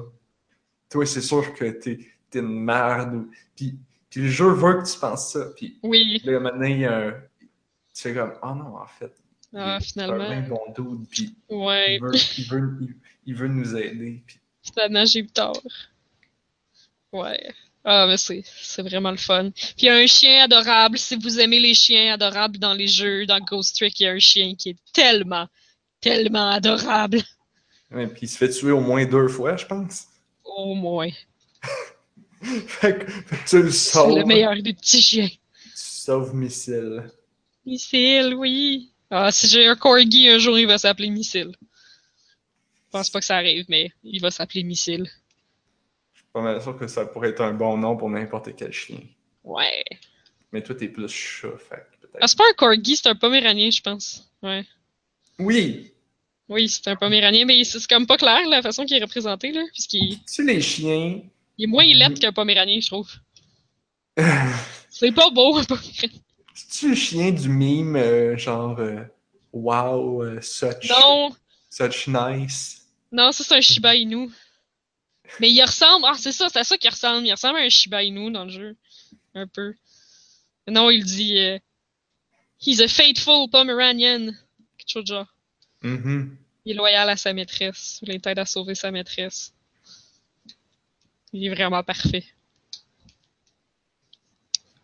toi, 0.90 1.06
c'est 1.06 1.20
sûr 1.22 1.54
que 1.54 1.64
t'es 1.70 1.98
une 2.34 2.64
merde. 2.64 3.26
Puis, 3.54 3.76
puis 4.12 4.20
le 4.20 4.28
jeu 4.28 4.50
veut 4.52 4.82
que 4.82 4.86
tu 4.92 4.98
penses 4.98 5.32
ça. 5.32 5.46
Puis 5.56 5.78
Oui. 5.82 6.20
là, 6.24 6.38
maintenant, 6.38 6.66
il 6.66 6.80
y 6.80 6.84
a 6.84 6.96
un- 7.08 7.12
tu 7.94 8.02
fais 8.02 8.14
comme, 8.14 8.34
oh 8.42 8.54
non, 8.54 8.76
en 8.76 8.86
fait, 8.86 9.12
Ah, 9.54 9.78
il 9.80 10.00
est 10.00 10.02
un 10.04 10.16
bien 10.18 10.28
finalement. 10.28 10.48
bon 10.76 10.94
dude, 10.96 11.08
puis 11.08 11.34
Ouais. 11.48 11.96
il 11.96 12.00
veut, 12.02 12.12
il, 12.38 12.44
veut, 12.48 12.78
il, 12.82 12.94
il 13.26 13.34
veut 13.34 13.48
nous 13.48 13.74
aider. 13.76 14.22
Puis, 14.26 14.38
Finalement, 14.62 15.04
j'ai 15.06 15.20
eu 15.20 15.26
tort. 15.26 15.60
Ouais. 17.12 17.52
Ah, 17.84 18.06
mais 18.06 18.16
c'est, 18.16 18.42
c'est 18.46 18.82
vraiment 18.82 19.10
le 19.10 19.16
fun. 19.16 19.50
Puis 19.50 19.74
il 19.78 19.84
y 19.86 19.88
a 19.88 19.94
un 19.96 20.06
chien 20.06 20.44
adorable. 20.44 20.98
Si 20.98 21.16
vous 21.16 21.40
aimez 21.40 21.58
les 21.58 21.74
chiens 21.74 22.14
adorables 22.14 22.58
dans 22.58 22.74
les 22.74 22.86
jeux, 22.86 23.26
dans 23.26 23.40
Ghost 23.40 23.74
Trick, 23.76 23.98
il 23.98 24.04
y 24.04 24.06
a 24.06 24.12
un 24.12 24.18
chien 24.20 24.54
qui 24.54 24.70
est 24.70 24.78
tellement, 24.92 25.48
tellement 26.00 26.48
adorable. 26.50 27.18
ouais, 27.90 28.06
puis 28.06 28.20
il 28.22 28.28
se 28.28 28.36
fait 28.38 28.50
tuer 28.50 28.70
au 28.70 28.80
moins 28.80 29.04
deux 29.04 29.26
fois, 29.28 29.56
je 29.56 29.66
pense. 29.66 30.06
Au 30.44 30.74
moins. 30.74 31.10
fait, 32.66 32.98
que, 33.06 33.12
tu 33.48 33.62
le 33.62 33.70
C'est 33.70 33.92
sauves. 33.92 34.18
le 34.18 34.24
meilleur 34.24 34.54
des 34.62 34.74
petits 34.74 35.02
chiens. 35.02 35.28
Tu 35.28 35.36
sauves 35.74 36.34
missile. 36.34 37.10
Missile, 37.64 38.34
oui. 38.36 38.90
Ah, 39.10 39.30
si 39.30 39.46
j'ai 39.46 39.66
un 39.66 39.76
corgi, 39.76 40.28
un 40.28 40.38
jour, 40.38 40.58
il 40.58 40.66
va 40.66 40.78
s'appeler 40.78 41.10
Missile. 41.10 41.52
Je 41.60 42.90
pense 42.90 43.10
pas 43.10 43.20
que 43.20 43.26
ça 43.26 43.36
arrive, 43.36 43.66
mais 43.68 43.90
il 44.02 44.20
va 44.20 44.30
s'appeler 44.30 44.62
Missile. 44.64 45.06
Je 46.14 46.18
suis 46.20 46.28
pas 46.32 46.40
mal 46.42 46.60
sûr 46.62 46.76
que 46.78 46.86
ça 46.86 47.04
pourrait 47.06 47.30
être 47.30 47.42
un 47.42 47.52
bon 47.54 47.76
nom 47.76 47.96
pour 47.96 48.10
n'importe 48.10 48.54
quel 48.56 48.72
chien. 48.72 49.00
Ouais. 49.44 49.84
Mais 50.50 50.62
toi, 50.62 50.74
t'es 50.74 50.88
plus 50.88 51.08
chat, 51.08 51.48
fait 51.58 51.86
peut-être. 52.00 52.18
Ah, 52.20 52.26
c'est 52.26 52.38
pas 52.38 52.44
un 52.50 52.54
corgi, 52.54 52.96
c'est 52.96 53.08
un 53.08 53.14
poméranien, 53.14 53.70
je 53.70 53.80
pense. 53.80 54.28
Ouais. 54.42 54.64
Oui! 55.38 55.92
Oui, 56.48 56.68
c'est 56.68 56.88
un 56.88 56.96
poméranien, 56.96 57.44
mais 57.46 57.64
c'est 57.64 57.78
c'est 57.78 57.88
comme 57.88 58.06
pas 58.06 58.16
clair 58.18 58.46
la 58.48 58.60
façon 58.60 58.84
qu'il 58.84 58.96
est 58.96 59.02
représenté, 59.02 59.52
là, 59.52 59.62
puisqu'il 59.72 60.18
Tu 60.24 60.44
les 60.46 60.60
chiens. 60.60 61.20
Il 61.62 61.66
est 61.66 61.68
moins 61.68 61.84
illettre 61.84 62.18
qu'un 62.18 62.32
poméranien, 62.32 62.80
je 62.80 62.88
trouve. 62.88 63.08
C'est 64.90 65.12
pas 65.12 65.30
beau, 65.30 65.56
un 65.58 65.64
poméranien. 65.64 66.18
C'est-tu 66.54 66.88
le 66.90 66.94
chien 66.96 67.30
du 67.30 67.48
mime, 67.48 67.94
euh, 67.94 68.36
genre 68.36 68.76
euh, 68.80 69.04
Wow, 69.52 70.24
euh, 70.24 70.40
such, 70.40 70.90
Non, 70.90 71.34
such 71.70 72.08
nice? 72.08 72.82
non, 73.12 73.30
ça 73.30 73.44
c'est 73.44 73.54
un 73.54 73.60
Shiba 73.60 73.94
Inu. 73.94 74.28
Mais 75.38 75.50
il 75.52 75.62
ressemble, 75.62 76.04
ah, 76.08 76.16
c'est 76.18 76.32
ça, 76.32 76.48
c'est 76.48 76.58
à 76.58 76.64
ça 76.64 76.76
qu'il 76.76 76.90
ressemble. 76.90 77.26
Il 77.26 77.30
ressemble 77.32 77.58
à 77.58 77.62
un 77.62 77.68
Shiba 77.68 78.02
Inu 78.02 78.32
dans 78.32 78.44
le 78.44 78.50
jeu. 78.50 78.76
Un 79.34 79.46
peu. 79.46 79.74
Non, 80.66 80.90
il 80.90 81.04
dit 81.04 81.38
He's 82.60 82.80
a 82.80 82.88
faithful 82.88 83.48
Pomeranian. 83.50 84.32
Quelque 84.78 84.88
chose 84.88 85.04
de 85.04 85.14
genre. 85.14 85.34
Mhm. 85.82 86.36
Il 86.64 86.72
est 86.72 86.74
loyal 86.74 87.08
à 87.08 87.16
sa 87.16 87.32
maîtresse. 87.32 88.00
Il 88.02 88.20
t'aide 88.20 88.38
à 88.40 88.46
sauver 88.46 88.74
sa 88.74 88.90
maîtresse. 88.90 89.54
Il 91.32 91.46
est 91.46 91.50
vraiment 91.54 91.82
parfait. 91.82 92.24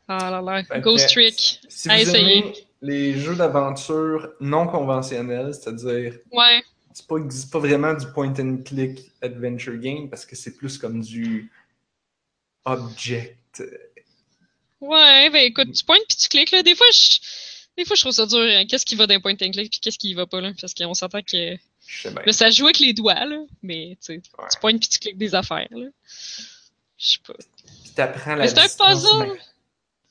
Ah 0.07 0.31
là 0.31 0.41
là. 0.41 0.81
Ghost 0.81 1.09
Trick. 1.11 1.61
Si 1.69 1.91
À 1.91 1.97
vous 1.97 2.03
essayer. 2.03 2.39
aimez 2.39 2.55
les 2.81 3.19
jeux 3.19 3.35
d'aventure 3.35 4.31
non 4.41 4.67
conventionnels, 4.67 5.53
c'est-à-dire, 5.53 6.15
Ouais. 6.31 6.63
c'est 6.95 7.07
pas, 7.07 7.17
pas 7.53 7.59
vraiment 7.59 7.93
du 7.93 8.07
point 8.13 8.33
and 8.39 8.59
click 8.65 9.11
adventure 9.21 9.77
game 9.79 10.09
parce 10.09 10.25
que 10.25 10.37
c'est 10.37 10.57
plus 10.57 10.79
comme 10.79 11.01
du 11.03 11.51
object. 12.65 13.63
Ouais, 14.81 15.29
ben 15.31 15.43
écoute, 15.45 15.73
tu 15.73 15.85
pointes 15.85 16.05
puis 16.09 16.17
tu 16.17 16.29
cliques 16.29 16.53
là. 16.53 16.63
Des 16.63 16.77
fois, 16.77 16.87
je, 16.93 17.19
des 17.77 17.85
fois, 17.85 17.97
je 17.97 18.01
trouve 18.03 18.13
ça 18.13 18.27
dur. 18.27 18.39
hein. 18.39 18.65
Qu'est-ce 18.67 18.87
qui 18.87 18.95
va 18.95 19.07
d'un 19.09 19.21
point 19.21 19.33
and 19.33 19.51
click 19.51 19.71
puis 19.71 19.81
qu'est-ce 19.81 19.99
qui 19.99 20.15
va 20.15 20.27
pas 20.27 20.41
là? 20.41 20.53
Parce 20.61 20.73
qu'on 20.73 20.95
s'entend 20.95 21.21
que 21.23 21.57
Je 21.91 22.03
sais 22.03 22.11
bien. 22.11 22.23
là, 22.27 22.33
ça 22.35 22.51
joue 22.51 22.67
avec 22.67 22.81
les 22.81 22.93
doigts 22.93 23.25
là, 23.25 23.39
mais 23.63 23.97
tu 24.01 24.07
sais, 24.07 24.23
Ouais. 24.39 24.45
tu 24.53 24.61
pointes 24.61 24.79
puis 24.81 24.89
tu 24.91 24.99
cliques 24.99 25.17
des 25.19 25.35
affaires 25.35 25.67
là. 25.71 25.87
Je 26.99 27.07
sais 27.13 27.19
pas. 27.27 27.33
Puis 27.83 27.93
t'apprends 27.95 28.35
la 28.35 28.45
Mais 28.45 28.49
c'est 28.49 28.59
un 28.59 28.65
distance, 28.65 29.03
puzzle. 29.05 29.27
ma- 29.29 29.35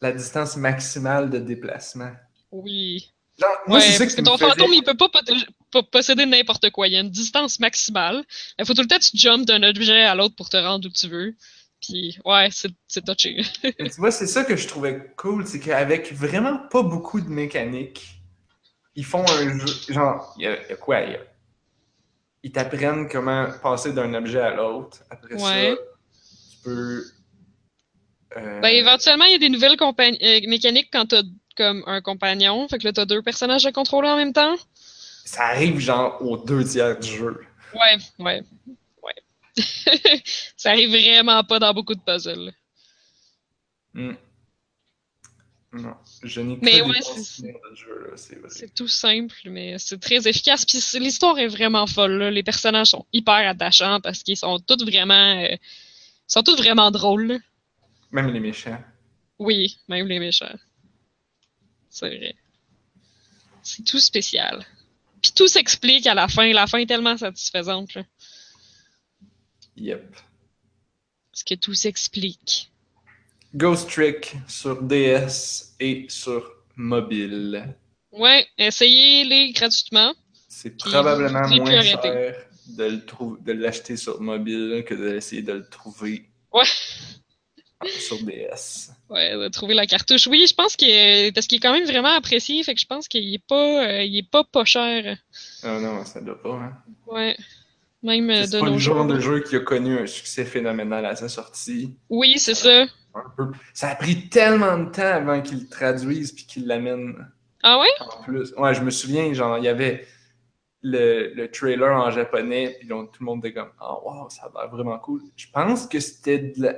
la 0.01 0.11
distance 0.11 0.57
maximale 0.57 1.29
de 1.29 1.37
déplacement. 1.39 2.11
Oui. 2.51 3.11
Genre, 3.39 3.49
moi, 3.67 3.77
ouais, 3.77 3.85
c'est 3.85 3.93
ça 3.93 4.07
que 4.07 4.21
ton 4.21 4.35
faisait- 4.37 4.49
fantôme, 4.49 4.73
il 4.73 4.83
peut 4.83 4.95
pas, 4.97 5.83
posséder 5.91 6.25
n'importe 6.25 6.71
quoi. 6.71 6.87
Il 6.87 6.93
y 6.93 6.97
a 6.97 7.01
une 7.01 7.11
distance 7.11 7.59
maximale. 7.59 8.23
Il 8.57 8.65
faut 8.65 8.73
tout 8.73 8.81
le 8.81 8.87
temps 8.87 8.97
que 8.97 9.03
tu 9.03 9.15
jumps 9.17 9.45
d'un 9.45 9.61
objet 9.61 10.01
à 10.03 10.15
l'autre 10.15 10.35
pour 10.35 10.49
te 10.49 10.57
rendre 10.57 10.87
où 10.87 10.91
tu 10.91 11.07
veux. 11.07 11.35
Puis, 11.79 12.17
ouais, 12.25 12.49
c'est 12.51 13.05
touché. 13.05 13.41
Mais 13.79 13.89
tu 13.91 13.97
vois, 13.97 14.09
c'est 14.09 14.25
ça 14.25 14.43
que 14.43 14.55
je 14.55 14.67
trouvais 14.67 15.13
cool, 15.17 15.45
c'est 15.45 15.59
qu'avec 15.59 16.11
vraiment 16.13 16.57
pas 16.71 16.81
beaucoup 16.81 17.21
de 17.21 17.29
mécanique, 17.29 18.07
ils 18.95 19.05
font 19.05 19.23
un 19.29 19.59
jeu. 19.59 19.65
Genre, 19.93 20.33
il 20.39 20.41
y, 20.41 20.45
y 20.45 20.47
a 20.73 20.75
quoi 20.75 21.01
il 21.01 21.11
y 21.11 21.15
a- 21.15 21.19
Ils 22.47 22.51
t'apprennent 22.53 23.09
comment 23.09 23.49
passer 23.61 23.91
d'un 23.91 24.13
objet 24.13 24.39
à 24.39 24.55
l'autre. 24.55 24.99
Après 25.09 25.33
Ouais. 25.33 25.75
ça, 25.75 26.19
tu 26.53 26.57
peux. 26.63 27.03
euh, 28.37 28.61
Ben, 28.61 28.69
éventuellement, 28.69 29.25
il 29.25 29.33
y 29.33 29.35
a 29.35 29.37
des 29.37 29.49
nouvelles 29.49 29.75
euh, 29.81 30.39
mécaniques 30.47 30.87
quand 30.89 31.07
t'as 31.07 31.23
comme 31.57 31.83
un 31.87 31.99
compagnon. 31.99 32.65
Fait 32.69 32.77
que 32.77 32.85
là, 32.85 32.93
t'as 32.93 33.03
deux 33.03 33.21
personnages 33.21 33.65
à 33.65 33.73
contrôler 33.73 34.07
en 34.07 34.15
même 34.15 34.31
temps. 34.31 34.55
Ça 35.25 35.47
arrive 35.47 35.77
genre 35.79 36.21
aux 36.21 36.37
deux 36.37 36.63
tiers 36.63 36.97
du 36.97 37.09
jeu. 37.09 37.37
Ouais, 37.73 37.97
ouais, 38.19 38.41
ouais. 39.03 39.13
ça 40.55 40.69
arrive 40.69 40.89
vraiment 40.91 41.43
pas 41.43 41.59
dans 41.59 41.73
beaucoup 41.73 41.95
de 41.95 41.99
puzzles. 41.99 42.53
Hmm. 43.93 44.13
Non, 45.73 45.95
je 46.23 46.39
n'ai 46.41 46.57
que 46.57 46.63
Mais 46.63 46.81
ouais, 46.81 47.01
c'est- 47.01 48.73
tout 48.73 48.87
simple, 48.87 49.35
mais 49.45 49.77
c'est 49.77 49.99
très 49.99 50.25
efficace. 50.27 50.65
Puis 50.65 50.79
l'histoire 50.99 51.37
est 51.39 51.47
vraiment 51.47 51.85
folle. 51.87 52.13
là. 52.17 52.31
Les 52.31 52.41
personnages 52.43 52.87
sont 52.87 53.05
hyper 53.11 53.47
attachants 53.49 53.99
parce 53.99 54.23
qu'ils 54.23 54.37
sont 54.37 54.59
tous 54.59 54.83
vraiment, 54.85 55.41
euh, 55.43 55.55
sont 56.25 56.41
tous 56.41 56.55
vraiment 56.55 56.89
drôles. 56.89 57.27
là. 57.27 57.37
Même 58.11 58.31
les 58.31 58.39
méchants. 58.39 58.81
Oui, 59.39 59.77
même 59.89 60.07
les 60.07 60.19
méchants. 60.19 60.55
C'est 61.89 62.07
vrai. 62.09 62.35
C'est 63.61 63.83
tout 63.83 63.99
spécial. 63.99 64.65
Puis 65.21 65.33
tout 65.35 65.47
s'explique 65.49 66.07
à 66.07 66.13
la 66.13 66.29
fin. 66.29 66.51
La 66.53 66.65
fin 66.67 66.77
est 66.79 66.85
tellement 66.85 67.17
satisfaisante. 67.17 67.93
là. 67.95 68.03
Yep. 69.75 70.15
Parce 71.31 71.43
que 71.43 71.55
tout 71.55 71.73
s'explique. 71.73 72.71
Ghost 73.57 73.89
Trick 73.89 74.35
sur 74.47 74.81
DS 74.83 75.73
et 75.79 76.05
sur 76.09 76.51
mobile. 76.75 77.75
Ouais, 78.11 78.45
essayez-les 78.57 79.51
gratuitement. 79.51 80.13
C'est 80.47 80.77
probablement 80.77 81.47
moins 81.47 81.81
cher 81.81 82.01
de 82.69 82.83
le 82.83 83.05
trou- 83.05 83.37
de 83.43 83.53
l'acheter 83.53 83.95
sur 83.97 84.19
mobile 84.21 84.83
que 84.85 84.93
d'essayer 84.93 85.41
de 85.41 85.53
le 85.53 85.67
trouver 85.69 86.25
Ouais. 86.53 86.65
sur 87.99 88.17
DS. 88.23 88.91
Ouais, 89.09 89.33
de 89.35 89.47
trouver 89.49 89.73
la 89.73 89.85
cartouche. 89.87 90.27
Oui, 90.27 90.45
je 90.47 90.53
pense 90.53 90.75
que 90.75 91.29
parce 91.31 91.47
qu'il 91.47 91.57
est 91.57 91.61
quand 91.61 91.73
même 91.73 91.85
vraiment 91.85 92.13
apprécié, 92.15 92.63
fait 92.63 92.73
que 92.75 92.81
je 92.81 92.85
pense 92.85 93.07
qu'il 93.07 93.33
est 93.33 93.43
pas, 93.47 93.87
euh, 93.87 94.03
il 94.03 94.17
est 94.17 94.29
pas 94.29 94.43
pas 94.43 94.65
cher. 94.65 95.17
Ah 95.63 95.79
non, 95.79 96.03
ça 96.05 96.21
doit 96.21 96.41
pas. 96.41 96.53
Hein. 96.55 96.73
Ouais. 97.07 97.37
Même 98.03 98.29
euh, 98.29 98.43
C'est 98.45 98.53
de 98.55 98.59
pas 98.59 98.65
nos 98.67 98.73
le 98.73 98.77
genre 98.79 98.97
jours. 98.97 99.07
de 99.15 99.19
jeu 99.19 99.39
qui 99.41 99.55
a 99.55 99.59
connu 99.59 99.97
un 99.97 100.05
succès 100.07 100.45
phénoménal 100.45 101.05
à 101.05 101.15
sa 101.15 101.29
sortie. 101.29 101.95
Oui, 102.09 102.37
c'est 102.37 102.53
ça. 102.55 102.85
Un 103.25 103.29
peu. 103.35 103.51
Ça 103.73 103.89
a 103.89 103.95
pris 103.95 104.29
tellement 104.29 104.77
de 104.77 104.91
temps 104.91 105.01
avant 105.03 105.41
qu'ils 105.41 105.61
le 105.61 105.67
traduisent 105.67 106.31
puis 106.31 106.45
qu'ils 106.45 106.67
l'amènent 106.67 107.15
Ah 107.63 107.79
ouais? 107.79 107.87
en 107.99 108.23
plus. 108.23 108.53
Ouais, 108.57 108.73
je 108.73 108.81
me 108.81 108.89
souviens, 108.91 109.33
genre, 109.33 109.57
il 109.57 109.63
y 109.63 109.67
avait 109.67 110.05
le, 110.83 111.33
le 111.33 111.49
trailer 111.51 111.91
en 111.91 112.11
japonais, 112.11 112.75
puis 112.79 112.87
donc, 112.87 113.11
tout 113.11 113.23
le 113.23 113.25
monde 113.25 113.45
était 113.45 113.53
comme 113.53 113.71
Oh 113.81 114.01
wow, 114.05 114.29
ça 114.29 114.43
a 114.55 114.61
l'air 114.61 114.69
vraiment 114.69 114.97
cool. 114.99 115.21
Je 115.35 115.47
pense 115.51 115.87
que 115.87 115.99
c'était 115.99 116.39
de 116.39 116.61
la. 116.61 116.75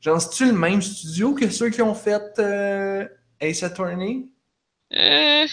Genre, 0.00 0.20
c'est-tu 0.20 0.46
le 0.46 0.52
même 0.52 0.82
studio 0.82 1.32
que 1.34 1.48
ceux 1.48 1.70
qui 1.70 1.80
ont 1.82 1.94
fait 1.94 2.20
euh, 2.38 3.06
Ace 3.40 3.62
Attorney? 3.62 4.28
Euh... 4.92 5.46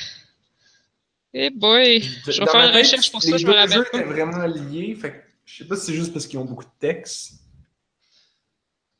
Eh 1.33 1.51
boy. 1.51 2.01
Je 2.01 2.39
vais 2.39 2.47
faire 2.47 2.67
une 2.69 2.75
recherche 2.75 3.11
pour 3.11 3.21
ça, 3.21 3.31
les 3.31 3.37
je 3.37 3.45
me 3.45 3.51
deux 3.51 3.57
rappelle 3.57 3.77
jeux 3.77 3.85
pas. 3.91 3.99
étaient 3.99 4.07
vraiment 4.09 4.45
liés, 4.47 4.95
fait 4.99 5.11
que 5.11 5.17
je 5.45 5.57
sais 5.57 5.67
pas 5.67 5.75
si 5.75 5.85
c'est 5.87 5.93
juste 5.93 6.11
parce 6.11 6.25
qu'ils 6.27 6.39
ont 6.39 6.45
beaucoup 6.45 6.63
de 6.63 6.69
texte. 6.79 7.38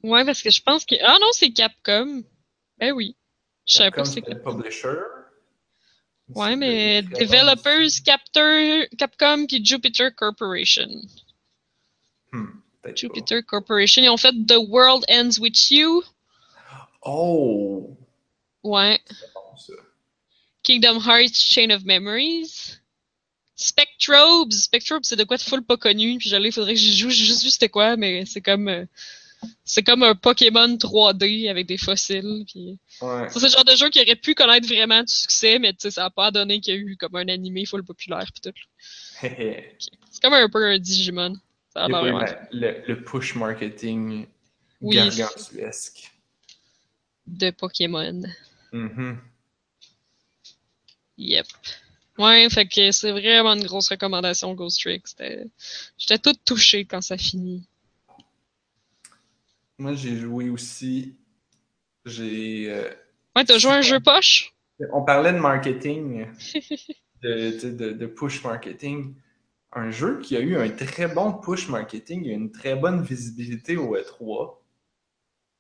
Ouais, 0.04 0.26
parce 0.26 0.42
que 0.42 0.50
je 0.50 0.62
pense 0.62 0.86
que. 0.86 0.96
Ah 1.02 1.18
non, 1.20 1.28
c'est 1.34 1.52
Capcom. 1.52 2.24
Ben 2.78 2.92
oui. 2.94 3.16
Je 3.66 3.76
savais 3.76 3.92
pas 3.92 4.06
c'est 4.06 4.22
Capcom. 4.22 4.58
publisher. 4.58 4.96
Ouais, 6.30 6.56
mais 6.56 7.02
Developers, 7.02 7.90
Captor, 8.06 8.86
Capcom 8.98 9.48
puis 9.48 9.66
Jupiter 9.66 10.14
Corporation. 10.16 10.88
Hmm, 12.32 12.46
pas. 12.84 12.94
Jupiter 12.94 13.44
Corporation, 13.44 14.04
ils 14.04 14.10
ont 14.10 14.18
fait 14.18 14.34
The 14.48 14.58
World 14.58 15.06
Ends 15.10 15.40
With 15.40 15.72
You. 15.72 16.04
Oh! 17.02 17.98
Ouais. 18.64 19.00
C'est 19.08 19.34
bon, 19.34 19.58
ça. 19.58 19.74
Kingdom 20.64 21.00
Hearts 21.00 21.34
Chain 21.36 21.72
of 21.72 21.84
Memories. 21.84 22.78
Spectrobes. 23.56 24.52
Spectrobes, 24.54 25.04
c'est 25.04 25.16
de 25.16 25.24
quoi 25.24 25.38
de 25.38 25.42
full 25.42 25.64
pas 25.64 25.78
connu. 25.78 26.18
Puis 26.20 26.30
j'allais, 26.30 26.50
il 26.50 26.54
faudrait 26.54 26.74
que 26.74 26.80
j'y 26.80 26.96
joue. 26.96 27.10
J'ai 27.10 27.26
juste 27.26 27.44
vu 27.44 27.50
c'était 27.50 27.70
quoi, 27.70 27.96
mais 27.98 28.26
c'est 28.26 28.42
comme. 28.42 28.68
euh, 28.68 28.86
c'est 29.64 29.84
comme 29.84 30.04
un 30.04 30.16
Pokémon 30.16 30.68
3D 30.76 31.50
avec 31.50 31.68
des 31.68 31.78
fossiles. 31.78 32.44
Puis... 32.48 32.78
Ouais. 33.02 33.30
Ça, 33.30 33.40
c'est 33.40 33.46
le 33.48 33.52
genre 33.52 33.66
de 33.66 33.76
jeu 33.76 33.90
qui 33.90 34.02
aurait 34.02 34.16
pu 34.16 34.36
connaître 34.36 34.68
vraiment 34.68 35.02
du 35.02 35.12
succès, 35.14 35.60
mais 35.60 35.74
ça 35.78 36.06
a 36.06 36.10
pas 36.10 36.32
donné 36.32 36.60
qu'il 36.60 36.74
y 36.74 36.78
a 36.78 36.80
eu 36.80 36.98
comme 36.98 37.16
un 37.16 37.28
animé 37.30 37.66
full 37.66 37.84
populaire. 37.84 38.26
Puis 38.34 38.42
tout. 38.52 39.26
Hehe. 39.26 39.76
C'est 40.12 40.22
comme 40.22 40.34
un 40.34 40.50
peu 40.50 40.66
un 40.66 40.80
Digimon. 40.80 41.36
Ça 41.74 41.86
a 41.86 41.88
vraiment 41.88 42.20
la- 42.20 42.48
le, 42.52 42.84
le 42.88 43.04
push 43.04 43.36
marketing 43.36 44.26
Oui, 44.82 44.96
gargantuesque. 44.96 46.12
de 47.28 47.52
Pokémon. 47.52 48.24
Mhm. 48.74 49.20
Yep. 51.18 51.46
Ouais, 52.18 52.50
fait 52.50 52.68
que 52.68 52.92
c'est 52.92 53.12
vraiment 53.12 53.54
une 53.54 53.64
grosse 53.64 53.90
recommandation, 53.90 54.54
Ghost 54.54 54.82
Trick. 54.82 55.06
J'étais 55.98 56.18
toute 56.18 56.44
touchée 56.44 56.86
quand 56.86 57.02
ça 57.02 57.18
finit. 57.18 57.64
Moi, 59.80 59.94
j'ai 59.94 60.18
joué 60.18 60.50
aussi. 60.50 61.16
J'ai. 62.06 62.66
euh, 62.72 62.90
Ouais, 63.36 63.46
t'as 63.46 63.58
joué 63.58 63.72
un 63.72 63.82
jeu 63.82 64.00
poche? 64.00 64.54
On 64.94 65.04
parlait 65.04 65.34
de 65.34 65.40
marketing, 65.40 66.28
de, 67.24 68.06
push 68.06 68.44
marketing. 68.44 69.16
Un 69.72 69.92
jeu 69.92 70.20
qui 70.20 70.36
a 70.36 70.40
eu 70.40 70.58
un 70.58 70.70
très 70.70 71.08
bon 71.08 71.34
push 71.34 71.68
marketing 71.70 72.26
et 72.26 72.32
une 72.34 72.52
très 72.52 72.76
bonne 72.76 73.04
visibilité 73.04 73.78
au 73.78 73.96
E3, 73.96 74.58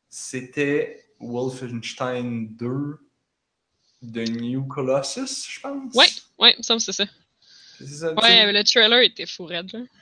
c'était 0.09 1.05
Wolfenstein 1.20 2.47
2 2.55 2.97
de 4.01 4.24
New 4.24 4.63
Colossus, 4.65 5.47
je 5.49 5.59
pense. 5.59 5.93
Ouais, 5.93 6.07
ouais, 6.39 6.53
il 6.53 6.59
me 6.59 6.63
semble 6.63 6.80
que 6.80 6.86
c'est 6.86 6.93
ça. 6.93 7.05
Ça? 7.86 8.13
Ouais, 8.15 8.51
le 8.51 8.63
trailer 8.63 9.01
était 9.01 9.26
fou. 9.26 9.47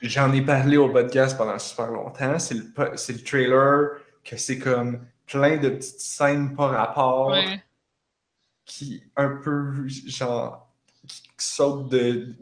J'en 0.02 0.32
ai 0.32 0.42
parlé 0.42 0.76
au 0.76 0.88
podcast 0.88 1.36
pendant 1.36 1.58
super 1.58 1.88
longtemps. 1.88 2.38
C'est 2.38 2.54
le, 2.54 2.64
po- 2.72 2.96
c'est 2.96 3.12
le 3.12 3.22
trailer 3.22 3.90
que 4.28 4.36
c'est 4.36 4.58
comme 4.58 5.06
plein 5.26 5.56
de 5.56 5.68
petites 5.70 6.00
scènes 6.00 6.54
par 6.54 6.70
rapport 6.70 7.28
Ouais. 7.28 7.62
qui 8.64 9.02
un 9.16 9.36
peu 9.42 9.86
genre 9.88 10.66
qui 11.06 11.22
sautent 11.38 11.88
de 11.90 12.34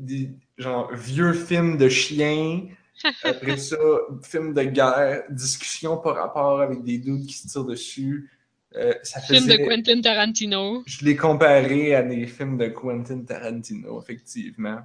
genre 0.59 0.93
vieux 0.95 1.32
films 1.32 1.76
de 1.76 1.89
chiens 1.89 2.62
après 3.22 3.57
ça 3.59 3.76
film 4.22 4.55
de 4.55 4.62
guerre 4.64 5.22
discussion 5.30 5.99
par 5.99 6.16
rapport 6.16 6.61
avec 6.61 6.82
des 6.82 6.99
doutes 6.99 7.26
qui 7.26 7.34
se 7.34 7.49
tirent 7.49 7.64
dessus 7.64 8.30
Euh, 8.74 8.93
ça 9.05 9.20
Film 9.20 9.47
de 9.47 9.57
Quentin 9.57 10.01
Tarantino. 10.03 10.82
je 10.87 11.05
l'ai 11.05 11.16
comparé 11.16 11.95
à 11.95 12.03
des 12.03 12.26
films 12.26 12.59
de 12.59 12.66
Quentin 12.68 13.20
Tarantino 13.24 14.01
effectivement 14.03 14.80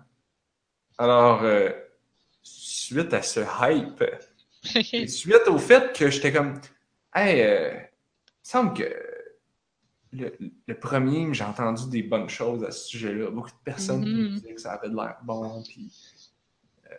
alors 0.98 1.42
euh, 1.44 1.70
suite 2.44 3.14
à 3.14 3.22
ce 3.22 3.40
hype 3.62 4.04
et 4.94 5.08
suite 5.08 5.48
au 5.48 5.58
fait 5.58 5.92
que 5.98 6.10
j'étais 6.12 6.32
comme, 6.32 6.54
hey, 7.16 7.42
euh, 7.42 7.72
il 7.74 7.80
me 7.80 7.86
semble 8.44 8.74
que 8.74 8.94
le, 10.14 10.34
le 10.68 10.80
premier, 10.80 11.34
j'ai 11.34 11.44
entendu 11.44 11.90
des 11.90 12.04
bonnes 12.04 12.30
choses 12.30 12.64
à 12.64 12.72
ce 12.72 12.88
sujet-là. 12.88 13.32
Beaucoup 13.32 13.50
de 13.52 13.64
personnes 13.64 14.04
qui 14.04 14.10
me 14.12 14.24
Mhm. 14.30 14.36
disaient 14.36 14.54
que 14.56 14.62
ça 14.62 14.74
avait 14.74 14.90
de 14.90 14.96
l'air 14.96 15.18
bon, 15.24 15.64
puis 15.64 15.92
euh, 16.92 16.96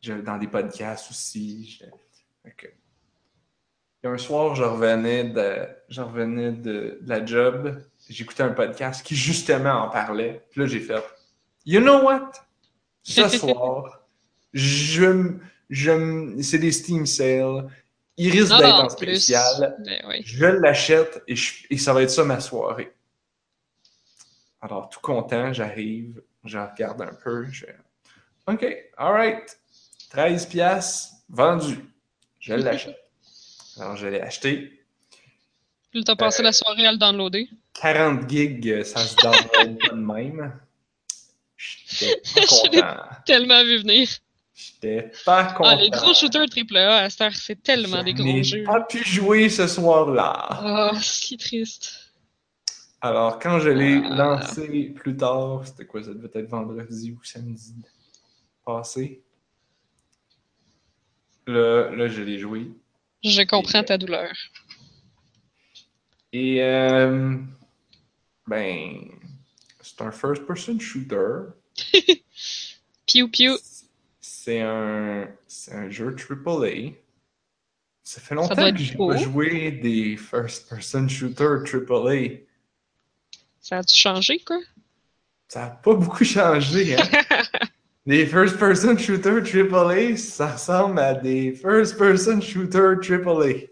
je- 0.00 0.12
dans 0.14 0.38
des 0.38 0.46
podcasts 0.48 1.10
aussi. 1.10 1.78
je- 1.80 1.84
Et 4.02 4.06
un 4.06 4.16
soir, 4.16 4.54
je 4.54 4.62
revenais 4.64 5.24
de, 5.24 5.66
je 5.90 6.00
revenais 6.00 6.52
de, 6.52 6.98
de 7.02 7.08
la 7.08 7.24
job, 7.26 7.82
j'écoutais 8.08 8.42
un 8.44 8.52
podcast 8.52 9.04
qui 9.04 9.14
justement 9.14 9.84
en 9.84 9.90
parlait. 9.90 10.46
Puis 10.50 10.60
là, 10.62 10.66
j'ai 10.66 10.80
fait, 10.80 11.04
you 11.66 11.80
know 11.80 12.02
what? 12.04 12.32
Ce 13.02 13.28
soir, 13.28 14.06
je, 14.54 15.34
je, 15.68 16.40
c'est 16.42 16.58
des 16.58 16.72
Steam 16.72 17.04
sales. 17.04 17.68
Il 18.22 18.30
risque 18.32 18.56
d'être 18.58 18.84
en 18.84 18.88
spécial. 18.88 19.76
Ben. 19.84 20.20
Je 20.24 20.44
l'achète 20.46 21.22
et, 21.26 21.34
je- 21.36 21.64
et 21.70 21.78
ça 21.78 21.92
va 21.94 22.02
être 22.02 22.10
ça 22.10 22.22
ma 22.24 22.38
soirée. 22.40 22.92
Alors, 24.60 24.88
tout 24.90 25.00
content, 25.00 25.52
j'arrive, 25.54 26.20
je 26.44 26.58
regarde 26.58 27.00
un 27.00 27.14
peu. 27.14 27.46
Je... 27.50 27.64
OK, 28.46 28.66
alright. 28.96 29.58
13 30.10 30.46
piastres, 30.46 31.14
vendu. 31.30 31.78
Je 32.40 32.52
l'achète. 32.66 32.98
Alors, 33.78 33.96
je 33.96 34.06
l'ai 34.08 34.20
acheté. 34.20 34.84
Puis 35.90 36.04
t'as 36.04 36.14
passé 36.16 36.42
Euh, 36.42 36.44
la 36.44 36.52
soirée 36.52 36.86
à 36.86 36.92
le 36.92 36.98
downloader. 36.98 37.48
40 37.74 38.28
gigs, 38.28 38.68
euh, 38.68 38.84
ça 38.84 39.00
se 39.00 39.16
download 39.22 39.78
pas 39.78 39.94
de 39.94 39.94
même. 39.94 40.60
J'étais 41.56 42.16
pas 42.16 42.20
Je 42.24 42.40
l'ai 42.40 42.80
content. 42.80 42.96
Tellement 43.24 43.64
vu 43.64 43.78
venir. 43.78 44.08
J'étais 44.62 45.10
pas 45.24 45.52
content. 45.52 45.70
Ah, 45.70 45.76
les 45.76 45.90
gros 45.90 46.12
shooters 46.12 46.46
AAA 46.54 46.96
à 47.04 47.08
cette 47.10 47.20
heure, 47.22 47.34
c'est 47.34 47.62
tellement 47.62 48.02
des 48.02 48.12
gros 48.14 48.42
jeux. 48.42 48.64
pas 48.64 48.80
pu 48.82 49.02
jouer 49.04 49.48
ce 49.48 49.66
soir-là. 49.66 50.34
Ah, 50.50 50.92
c'est 51.00 51.38
triste. 51.38 52.12
Alors, 53.00 53.38
quand 53.38 53.58
je 53.60 53.70
l'ai 53.70 54.02
Ah. 54.04 54.14
lancé 54.14 54.92
plus 54.94 55.16
tard, 55.16 55.62
c'était 55.66 55.86
quoi? 55.86 56.02
Ça 56.02 56.12
devait 56.12 56.30
être 56.34 56.48
vendredi 56.50 57.12
ou 57.12 57.24
samedi 57.24 57.74
passé? 58.64 59.22
Là, 61.46 61.90
là 61.90 62.06
je 62.08 62.22
l'ai 62.22 62.38
joué. 62.38 62.70
Je 63.24 63.42
comprends 63.42 63.82
ta 63.82 63.96
douleur. 63.96 64.32
Et, 66.32 66.62
euh, 66.62 67.36
ben, 68.46 69.08
c'est 69.80 70.00
un 70.02 70.12
first-person 70.12 70.78
shooter. 70.78 71.52
Piu 73.06 73.28
piu. 73.28 73.56
C'est 74.42 74.62
un, 74.62 75.28
un 75.72 75.90
jeu 75.90 76.16
AAA. 76.16 76.94
Ça 78.02 78.22
fait 78.22 78.34
longtemps 78.34 78.72
que 78.72 78.78
j'ai 78.78 78.94
beau. 78.94 79.10
pas 79.10 79.18
joué 79.18 79.70
des 79.70 80.16
first-person 80.16 81.06
shooters 81.08 81.62
AAA. 81.66 82.38
Ça 83.60 83.76
a-tu 83.76 83.94
changé, 83.94 84.38
quoi? 84.38 84.58
Ça 85.46 85.60
n'a 85.60 85.68
pas 85.68 85.92
beaucoup 85.92 86.24
changé. 86.24 86.96
Hein? 86.96 87.06
les 88.06 88.24
first-person 88.24 88.96
shooters 88.96 89.42
AAA, 89.44 90.16
ça 90.16 90.52
ressemble 90.52 91.00
à 91.00 91.12
des 91.12 91.52
first-person 91.52 92.40
shooters 92.40 92.96
AAA. 92.96 93.66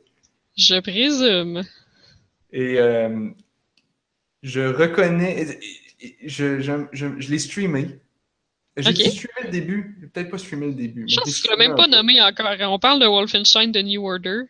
Je 0.55 0.81
présume. 0.81 1.65
Et 2.53 2.79
euh, 2.79 3.31
je 4.43 4.61
reconnais. 4.61 5.59
Je, 6.27 6.61
je, 6.61 6.73
je, 6.93 7.07
je 7.19 7.31
l'ai 7.31 7.39
streamé. 7.39 8.01
J'ai 8.79 8.89
Ok. 8.91 8.95
dû 8.97 9.11
streamer 9.11 9.45
le 9.45 9.51
début. 9.51 9.97
J'ai 10.01 10.07
peut-être 10.09 10.31
pas 10.31 10.39
streamé 10.39 10.67
le 10.67 10.75
début. 10.75 11.07
Je 11.09 11.17
pense 11.17 11.25
qu'il 11.25 11.33
l'a 11.33 11.39
streamé 11.39 11.69
même 11.69 11.77
pas 11.77 11.87
nommé 11.89 12.21
encore. 12.23 12.47
On 12.73 12.79
parle 12.79 13.01
de 13.01 13.07
Wolfenstein 13.07 13.73
de 13.73 13.81
New 13.81 14.07
Order. 14.09 14.43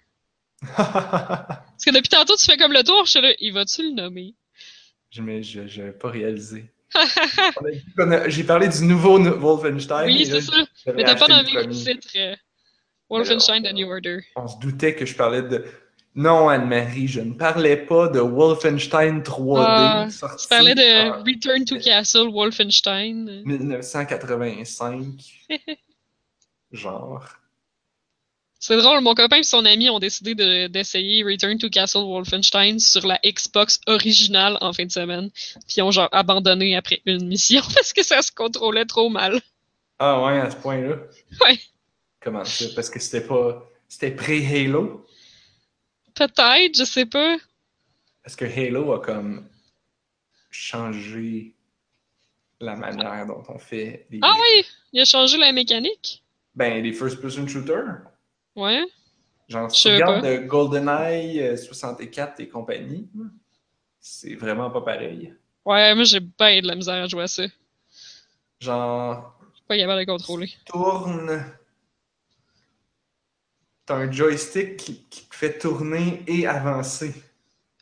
Parce 0.76 1.84
que 1.84 1.90
depuis 1.90 2.08
tantôt, 2.08 2.36
tu 2.36 2.44
fais 2.44 2.56
comme 2.56 2.72
le 2.72 2.82
tour. 2.82 3.04
Je 3.06 3.10
suis 3.12 3.20
là, 3.20 3.32
il 3.40 3.52
va-tu 3.52 3.82
le 3.82 3.94
nommer? 3.94 4.34
je 5.10 5.20
n'avais 5.22 5.92
pas 5.92 6.10
réalisé. 6.10 6.70
J'ai 8.28 8.44
parlé 8.44 8.68
du 8.68 8.84
nouveau 8.84 9.18
no- 9.18 9.36
Wolfenstein. 9.38 10.06
oui, 10.06 10.26
c'est 10.26 10.40
ça. 10.40 10.52
Mais 10.94 11.04
t'as 11.04 11.16
pas 11.16 11.28
nommé 11.28 11.52
le 11.52 11.68
titre. 11.68 12.08
euh, 12.16 12.34
Wolfenstein 13.10 13.62
de 13.62 13.70
New 13.70 13.88
Order. 13.90 14.18
On 14.36 14.46
se 14.48 14.58
doutait 14.58 14.94
que 14.94 15.06
je 15.06 15.14
parlais 15.14 15.42
de. 15.42 15.64
Non, 16.20 16.48
Anne-Marie, 16.48 17.06
je 17.06 17.20
ne 17.20 17.32
parlais 17.34 17.76
pas 17.76 18.08
de 18.08 18.18
Wolfenstein 18.18 19.20
3D. 19.22 19.64
Ah, 19.64 20.08
sorti 20.10 20.42
Tu 20.42 20.48
parlais 20.48 20.74
de 20.74 21.10
en 21.10 21.22
Return 21.22 21.64
to 21.64 21.78
Castle 21.78 22.28
Wolfenstein. 22.32 23.42
1985. 23.44 25.04
Genre. 26.72 27.24
C'est 28.58 28.76
drôle, 28.76 29.00
mon 29.00 29.14
copain 29.14 29.36
et 29.36 29.42
son 29.44 29.64
ami 29.64 29.88
ont 29.88 30.00
décidé 30.00 30.34
de- 30.34 30.66
d'essayer 30.66 31.22
Return 31.22 31.56
to 31.58 31.70
Castle 31.70 32.00
Wolfenstein 32.02 32.80
sur 32.80 33.06
la 33.06 33.20
Xbox 33.24 33.80
originale 33.86 34.58
en 34.60 34.72
fin 34.72 34.86
de 34.86 34.90
semaine. 34.90 35.30
Puis 35.68 35.76
ils 35.76 35.82
ont 35.82 35.92
genre 35.92 36.08
abandonné 36.10 36.74
après 36.74 37.00
une 37.06 37.28
mission 37.28 37.62
parce 37.74 37.92
que 37.92 38.02
ça 38.04 38.20
se 38.22 38.32
contrôlait 38.32 38.86
trop 38.86 39.08
mal. 39.08 39.40
Ah 40.00 40.20
ouais, 40.24 40.40
à 40.40 40.50
ce 40.50 40.56
point-là? 40.56 40.96
Ouais. 41.46 41.60
Comment 42.20 42.44
ça? 42.44 42.64
Parce 42.74 42.90
que 42.90 42.98
c'était 42.98 43.24
pas. 43.24 43.64
C'était 43.86 44.10
pré-Halo? 44.10 45.06
Peut-être, 46.18 46.76
je 46.76 46.84
sais 46.84 47.06
pas. 47.06 47.36
Parce 48.22 48.34
que 48.36 48.44
Halo 48.44 48.92
a 48.92 49.00
comme 49.00 49.48
changé 50.50 51.54
la 52.60 52.74
manière 52.76 53.26
dont 53.26 53.42
on 53.48 53.58
fait 53.58 54.06
les. 54.10 54.18
Ah 54.22 54.34
oui, 54.36 54.66
il 54.92 55.00
a 55.00 55.04
changé 55.04 55.38
la 55.38 55.52
mécanique. 55.52 56.24
Ben, 56.54 56.82
les 56.82 56.92
first-person 56.92 57.46
shooters. 57.46 58.00
Ouais. 58.56 58.84
Genre, 59.48 59.70
Je 59.70 59.74
si 59.76 59.82
tu 59.82 59.94
regardes 59.94 60.24
de 60.26 60.38
GoldenEye 60.38 61.40
euh, 61.40 61.56
64 61.56 62.40
et 62.40 62.48
compagnie, 62.48 63.08
c'est 64.00 64.34
vraiment 64.34 64.70
pas 64.70 64.80
pareil. 64.82 65.32
Ouais, 65.64 65.94
moi 65.94 66.04
j'ai 66.04 66.20
bien 66.20 66.60
de 66.60 66.66
la 66.66 66.74
misère 66.74 67.02
à 67.04 67.06
jouer 67.06 67.22
à 67.24 67.28
ça. 67.28 67.44
Je 68.60 68.66
Genre, 68.66 69.38
suis 69.54 69.64
pas 69.68 69.76
capable 69.76 70.00
de 70.00 70.06
contrôler. 70.10 70.50
tourne. 70.66 71.44
T'as 73.88 73.96
un 73.96 74.12
joystick 74.12 74.76
qui, 74.76 75.06
qui 75.08 75.26
te 75.26 75.34
fait 75.34 75.56
tourner 75.56 76.22
et 76.26 76.46
avancer. 76.46 77.14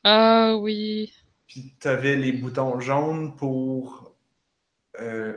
Ah 0.04 0.54
oui. 0.56 1.12
Puis 1.48 1.74
t'avais 1.80 2.14
les 2.14 2.30
boutons 2.30 2.78
jaunes 2.78 3.34
pour, 3.34 4.14
euh, 5.00 5.32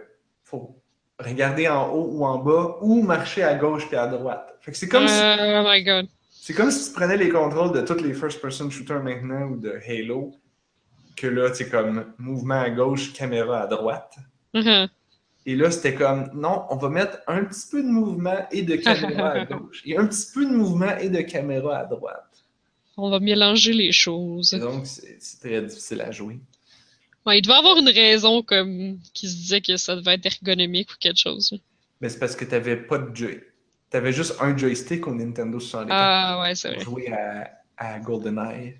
pour 0.46 0.76
regarder 1.18 1.68
en 1.68 1.90
haut 1.90 2.10
ou 2.12 2.24
en 2.24 2.38
bas 2.38 2.78
ou 2.82 3.02
marcher 3.02 3.42
à 3.42 3.56
gauche 3.56 3.88
puis 3.88 3.98
à 3.98 4.06
droite. 4.06 4.60
Fait 4.62 4.72
que 4.72 4.78
c'est 4.78 4.88
comme, 4.88 5.08
si, 5.08 5.20
Oh 5.20 5.64
my 5.66 5.84
god. 5.84 6.08
c'est 6.30 6.54
comme 6.54 6.70
si 6.70 6.88
tu 6.88 6.94
prenais 6.96 7.18
les 7.18 7.30
contrôles 7.30 7.72
de 7.72 7.82
tous 7.82 8.04
les 8.04 8.14
first-person 8.14 8.70
shooters 8.70 9.02
maintenant 9.02 9.48
ou 9.48 9.58
de 9.58 9.74
Halo. 9.88 10.36
Que 11.16 11.26
là, 11.26 11.52
c'est 11.52 11.70
comme 11.72 12.14
mouvement 12.20 12.62
à 12.62 12.70
gauche, 12.70 13.12
caméra 13.14 13.62
à 13.62 13.66
droite. 13.66 14.18
Mhm. 14.54 14.88
Et 15.50 15.56
là, 15.56 15.72
c'était 15.72 15.96
comme, 15.96 16.30
non, 16.36 16.68
on 16.70 16.76
va 16.76 16.90
mettre 16.90 17.22
un 17.26 17.44
petit 17.44 17.66
peu 17.72 17.82
de 17.82 17.88
mouvement 17.88 18.46
et 18.52 18.62
de 18.62 18.76
caméra 18.76 19.30
à 19.32 19.46
gauche. 19.52 19.82
Et 19.84 19.98
un 19.98 20.06
petit 20.06 20.28
peu 20.32 20.46
de 20.46 20.52
mouvement 20.52 20.96
et 20.98 21.10
de 21.10 21.22
caméra 21.22 21.80
à 21.80 21.86
droite. 21.86 22.46
On 22.98 23.10
va 23.10 23.20
mélanger 23.20 23.74
les 23.74 23.92
choses. 23.92 24.54
Et 24.54 24.60
donc, 24.60 24.86
c'est 24.86 25.18
très 25.42 25.60
difficile 25.64 26.02
à 26.02 26.12
jouer. 26.12 26.40
Ouais, 27.26 27.40
il 27.40 27.42
devait 27.42 27.56
avoir 27.56 27.78
une 27.78 27.90
raison 27.90 28.44
comme 28.44 29.00
qui 29.16 29.28
se 29.28 29.38
disait 29.38 29.62
que 29.62 29.76
ça 29.78 29.96
devait 29.96 30.14
être 30.14 30.28
ergonomique 30.28 30.92
ou 30.92 30.98
quelque 31.00 31.20
chose. 31.20 31.60
Mais 32.00 32.10
c'est 32.10 32.20
parce 32.20 32.36
que 32.36 32.46
t'avais 32.46 32.78
pas 32.78 33.00
de 33.00 33.16
joy. 33.16 33.42
T'avais 33.90 34.14
juste 34.14 34.36
un 34.42 34.56
joystick 34.56 35.08
au 35.08 35.16
Nintendo 35.16 35.60
64 35.60 35.90
Ah 35.92 36.42
ouais, 36.44 36.54
c'est 36.54 36.70
vrai. 36.76 36.80
jouer 36.84 37.12
à, 37.12 37.50
à 37.76 38.00
GoldenEye. 38.00 38.80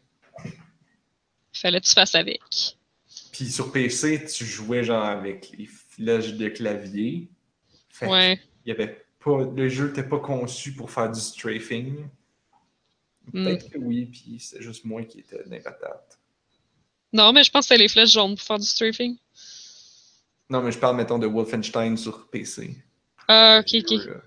Fallait 1.52 1.82
que 1.82 1.88
tu 1.88 1.94
fasses 1.94 2.14
avec. 2.14 2.42
Puis 3.32 3.50
sur 3.50 3.72
PC, 3.72 4.24
tu 4.26 4.46
jouais 4.46 4.84
genre 4.84 5.04
avec 5.04 5.50
les 5.58 5.66
flèches 6.00 6.34
de 6.34 6.48
clavier. 6.50 7.28
Fait 7.90 8.08
Ouais. 8.08 8.40
il 8.66 8.70
y 8.70 8.72
avait 8.72 9.06
pas, 9.20 9.44
le 9.54 9.68
jeu 9.68 9.88
n'était 9.88 10.08
pas 10.08 10.20
conçu 10.20 10.74
pour 10.74 10.90
faire 10.92 11.12
du 11.12 11.20
strafing. 11.20 12.08
Peut-être 13.34 13.70
que 13.70 13.78
oui, 13.78 14.06
puis 14.06 14.38
c'est 14.40 14.62
juste 14.62 14.86
moi 14.86 15.04
qui 15.04 15.24
les 15.48 15.60
patates. 15.60 16.20
Non, 17.12 17.34
mais 17.34 17.44
je 17.44 17.52
pense 17.52 17.66
que 17.66 17.74
c'était 17.74 17.84
les 17.84 17.90
flèches 17.90 18.14
jaunes 18.14 18.36
pour 18.36 18.46
faire 18.46 18.60
du 18.60 18.66
strafing. 18.66 19.18
Non, 20.50 20.62
mais 20.62 20.72
je 20.72 20.80
parle, 20.80 20.96
mettons, 20.96 21.20
de 21.20 21.28
Wolfenstein 21.28 21.96
sur 21.98 22.28
PC. 22.30 22.76
Ah, 23.28 23.62
ok, 23.62 23.84
ok. 23.84 24.02
jeu. 24.02 24.22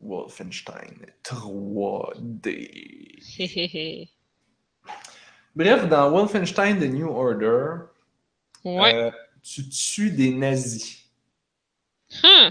Wolfenstein 0.00 1.06
3D. 1.22 2.48
Héhéhé. 3.38 4.10
Bref, 5.54 5.88
dans 5.88 6.10
Wolfenstein 6.10 6.80
The 6.80 6.84
New 6.92 7.08
Order, 7.08 7.84
ouais. 8.64 8.94
euh, 8.94 9.10
tu 9.42 9.68
tues 9.68 10.10
des 10.10 10.30
nazis. 10.32 10.98
Huh. 12.22 12.50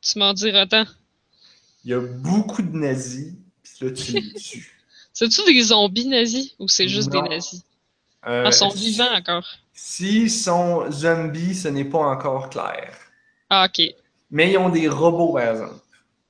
Tu 0.00 0.18
m'en 0.18 0.32
diras 0.34 0.66
tant. 0.66 0.84
Il 1.84 1.90
y 1.90 1.94
a 1.94 2.00
beaucoup 2.00 2.62
de 2.62 2.76
nazis, 2.76 3.32
puis 3.62 3.86
là, 3.86 3.92
tu 3.92 4.12
les 4.12 4.32
tues. 4.40 4.72
C'est-tu 5.12 5.42
des 5.44 5.62
zombies 5.62 6.08
nazis 6.08 6.54
ou 6.58 6.68
c'est 6.68 6.88
juste 6.88 7.12
Non. 7.12 7.22
des 7.22 7.28
nazis? 7.30 7.62
Euh, 8.26 8.42
Ah, 8.44 8.48
ils 8.48 8.52
sont 8.52 8.68
vivants 8.70 9.12
encore. 9.14 9.46
S'ils 9.72 10.30
sont 10.30 10.90
zombies, 10.90 11.54
ce 11.54 11.68
n'est 11.68 11.84
pas 11.84 11.98
encore 11.98 12.50
clair. 12.50 12.96
Ah, 13.48 13.66
ok. 13.68 13.94
Mais 14.30 14.50
ils 14.52 14.58
ont 14.58 14.68
des 14.68 14.88
robots, 14.88 15.32
par 15.34 15.50
exemple. 15.50 15.80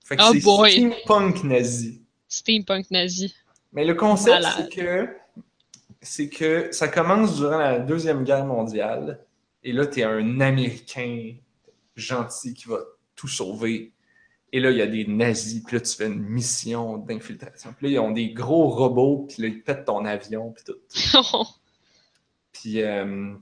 Fait 0.05 0.17
que 0.17 0.23
Oh 0.25 0.31
c'est 0.33 0.41
boy. 0.41 0.71
steampunk 0.73 1.43
nazi. 1.45 2.01
Steampunk 2.29 2.91
nazi. 2.91 3.35
Mais 3.73 3.85
le 3.85 3.95
concept, 3.95 4.45
c'est 4.57 4.69
que 4.75 5.17
c'est 6.03 6.29
que 6.29 6.69
ça 6.71 6.87
commence 6.89 7.37
durant 7.37 7.59
la 7.59 7.79
Deuxième 7.81 8.23
Guerre 8.25 8.45
mondiale. 8.45 9.19
Et 9.67 9.73
là, 9.73 9.85
tu 9.85 9.99
es 9.99 10.05
un 10.05 10.41
Américain 10.41 11.35
gentil 11.97 12.55
qui 12.55 12.69
va 12.69 12.79
tout 13.17 13.27
sauver. 13.27 13.93
Et 14.53 14.61
là, 14.61 14.71
il 14.71 14.77
y 14.77 14.81
a 14.81 14.87
des 14.87 15.05
nazis. 15.09 15.61
Puis 15.65 15.75
là, 15.75 15.81
tu 15.81 15.93
fais 15.93 16.07
une 16.07 16.23
mission 16.23 16.99
d'infiltration. 16.99 17.75
Puis 17.77 17.89
là, 17.89 17.93
ils 17.95 17.99
ont 17.99 18.13
des 18.13 18.33
gros 18.33 18.69
robots. 18.69 19.27
Puis 19.29 19.43
là, 19.43 19.49
ils 19.49 19.65
pètent 19.65 19.85
ton 19.87 20.05
avion. 20.05 20.53
Puis 20.53 20.63
tout. 20.65 20.77
Puis, 22.53 22.81
euh, 22.81 23.35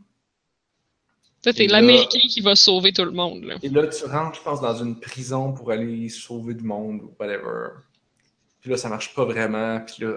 là- 1.67 1.81
l'Américain 1.83 2.27
qui 2.31 2.41
va 2.41 2.57
sauver 2.57 2.95
tout 2.95 3.05
le 3.05 3.11
monde, 3.11 3.45
là. 3.45 3.59
et 3.63 3.69
là, 3.69 3.87
tu 3.87 4.07
rentres, 4.07 4.39
je 4.39 4.43
pense, 4.43 4.63
dans 4.63 4.83
une 4.83 4.99
prison 4.99 5.53
pour 5.53 5.71
aller 5.71 6.09
sauver 6.09 6.55
du 6.55 6.65
monde 6.65 7.03
ou 7.03 7.15
whatever. 7.21 7.69
Puis 8.61 8.71
là, 8.71 8.79
ça 8.79 8.89
marche 8.89 9.15
pas 9.15 9.27
vraiment. 9.27 9.79
Puis 9.81 10.05
là, 10.05 10.17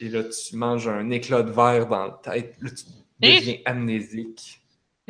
et 0.00 0.08
là, 0.08 0.24
tu 0.24 0.56
manges 0.56 0.88
un 0.88 1.10
éclat 1.10 1.42
de 1.42 1.50
verre 1.50 1.86
dans 1.86 2.06
la 2.06 2.20
tête. 2.22 2.56
Là, 2.62 2.70
tu 2.70 2.84
deviens 3.20 3.58
amnésique. 3.66 4.59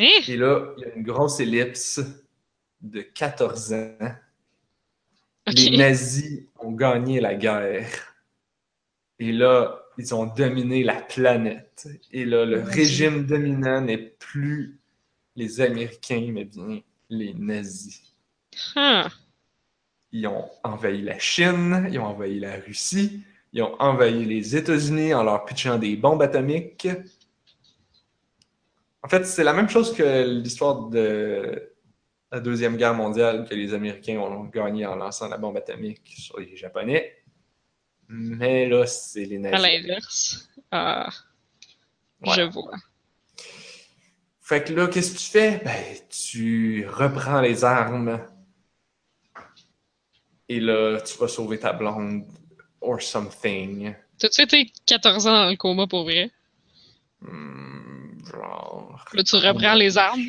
Hein? 0.01 0.23
Et 0.29 0.37
là, 0.37 0.73
il 0.77 0.83
y 0.83 0.85
a 0.87 0.95
une 0.95 1.03
grosse 1.03 1.41
ellipse 1.41 2.01
de 2.81 3.03
14 3.03 3.73
ans. 3.75 4.15
Les 5.47 5.77
nazis 5.77 6.45
ont 6.59 6.73
gagné 6.73 7.21
la 7.21 7.35
guerre. 7.35 8.15
Et 9.19 9.33
là, 9.33 9.83
ils 9.99 10.15
ont 10.15 10.27
dominé 10.27 10.83
la 10.83 11.03
planète. 11.03 11.89
Et 12.11 12.25
là, 12.25 12.45
le 12.45 12.63
régime 12.63 13.27
dominant 13.27 13.83
n'est 13.83 13.99
plus 13.99 14.81
les 15.37 15.61
Américains, 15.61 16.31
mais 16.33 16.45
bien 16.45 16.81
les 17.11 17.35
nazis. 17.35 18.15
Ils 20.13 20.27
ont 20.27 20.49
envahi 20.65 21.03
la 21.03 21.19
Chine, 21.19 21.89
ils 21.93 21.99
ont 21.99 22.07
envahi 22.07 22.41
la 22.41 22.57
Russie, 22.57 23.23
ils 23.53 23.63
ont 23.63 23.77
envahi 23.81 24.25
les 24.25 24.57
États-Unis 24.57 25.13
en 25.15 25.23
leur 25.23 25.45
pitchant 25.45 25.79
des 25.79 25.97
bombes 25.97 26.23
atomiques. 26.23 26.89
En 29.03 29.09
fait, 29.09 29.25
c'est 29.25 29.45
la 29.45 29.53
même 29.53 29.69
chose 29.69 29.95
que 29.95 30.25
l'histoire 30.27 30.89
de 30.89 31.73
la 32.31 32.41
Deuxième 32.41 32.77
Guerre 32.77 32.95
mondiale 32.95 33.47
que 33.49 33.55
les 33.55 33.75
Américains 33.75 34.19
ont 34.19 34.45
gagné 34.45 34.87
en 34.87 34.97
lançant 34.97 35.29
la 35.29 35.39
bombe 35.39 35.57
atomique 35.57 36.13
sur 36.19 36.39
les 36.39 36.57
Japonais. 36.57 37.17
Mais 38.09 38.69
là, 38.69 38.87
c'est 38.87 39.25
les 39.25 39.37
À 39.47 39.51
nazis. 39.59 39.63
l'inverse. 39.63 40.49
Ah. 40.71 41.09
Ouais. 42.23 42.35
Je 42.37 42.43
vois. 42.43 42.75
Fait 44.41 44.65
que 44.65 44.73
là, 44.75 44.89
qu'est-ce 44.89 45.13
que 45.13 45.19
tu 45.19 45.25
fais? 45.31 45.61
Ben, 45.65 45.85
tu 46.11 46.87
reprends 46.89 47.41
les 47.41 47.65
armes. 47.65 48.21
Et 50.49 50.61
là, 50.61 51.01
tu 51.01 51.17
vas 51.19 51.29
sauver 51.29 51.59
ta 51.59 51.73
blonde. 51.73 52.25
Or 52.83 53.01
something. 53.03 53.95
T'as-tu 54.19 54.41
été 54.43 54.73
14 54.87 55.27
ans 55.27 55.33
dans 55.45 55.51
le 55.51 55.57
coma 55.57 55.87
pour 55.87 56.05
vrai? 56.05 56.31
Hmm, 57.21 57.70
genre. 58.41 59.05
Là, 59.13 59.23
tu 59.23 59.37
reprends 59.37 59.75
les 59.75 59.99
armes? 59.99 60.25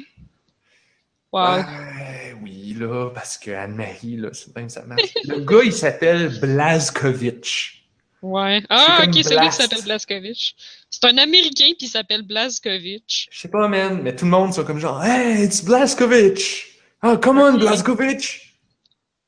Wow. 1.32 1.56
Ouais, 1.60 2.36
oui, 2.42 2.76
là, 2.78 3.10
parce 3.14 3.38
que 3.38 3.52
Anne-Marie, 3.52 4.18
là, 4.18 4.30
c'est 4.34 4.54
bien 4.54 4.68
ça 4.68 4.84
marche. 4.84 5.14
Le 5.26 5.40
gars, 5.40 5.62
il 5.64 5.72
s'appelle 5.74 6.40
Blazkowicz. 6.42 7.74
Ouais. 8.22 8.62
Ah, 8.70 9.04
ok, 9.08 9.14
c'est 9.24 9.40
lui 9.40 9.50
qui 9.50 9.56
s'appelle 9.56 9.82
Blazkowicz. 9.84 10.54
C'est 10.90 11.06
un 11.06 11.18
Américain 11.18 11.72
puis 11.78 11.88
il 11.88 11.88
s'appelle 11.88 12.22
Blazkowicz. 12.24 13.28
Je 13.32 13.40
sais 13.40 13.48
pas, 13.48 13.68
man, 13.68 14.02
mais 14.04 14.16
tout 14.16 14.26
le 14.26 14.32
monde 14.32 14.54
sont 14.54 14.64
comme 14.64 14.78
genre, 14.80 15.04
Hey, 15.04 15.44
it's 15.46 15.64
Blazkowicz! 15.64 16.66
Ah, 17.02 17.18
come 17.18 17.40
on, 17.40 17.58
Blazkowicz! 17.58 18.42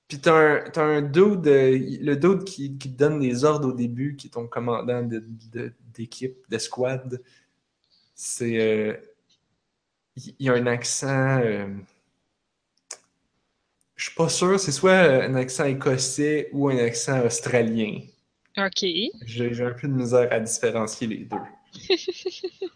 Puis 0.07 0.19
t'as 0.19 0.33
un, 0.35 0.69
t'as 0.69 0.83
un 0.83 1.01
dude, 1.01 1.47
euh, 1.47 1.79
le 2.01 2.15
dude 2.15 2.43
qui, 2.43 2.77
qui 2.77 2.91
te 2.93 2.97
donne 2.97 3.19
des 3.19 3.45
ordres 3.45 3.69
au 3.69 3.73
début, 3.73 4.15
qui 4.15 4.27
est 4.27 4.31
ton 4.31 4.45
commandant 4.47 5.01
de- 5.01 5.23
de- 5.51 5.73
d'équipe, 5.95 6.35
d'escouade. 6.49 7.19
C'est. 8.15 8.57
euh, 8.59 8.93
il 10.15 10.35
il 10.39 10.45
y 10.45 10.49
a 10.49 10.53
un 10.53 10.67
accent. 10.67 11.39
euh, 11.41 11.67
je 13.95 14.05
suis 14.05 14.15
pas 14.15 14.29
sûr, 14.29 14.59
c'est 14.59 14.71
soit 14.71 14.93
un 14.97 15.35
accent 15.35 15.65
écossais 15.65 16.49
ou 16.51 16.69
un 16.69 16.77
accent 16.77 17.23
australien. 17.25 17.99
Ok. 18.57 18.83
J'ai 19.25 19.61
un 19.63 19.71
peu 19.71 19.87
de 19.87 19.93
misère 19.93 20.27
à 20.31 20.39
différencier 20.39 21.07
les 21.07 21.25
deux. 21.25 21.37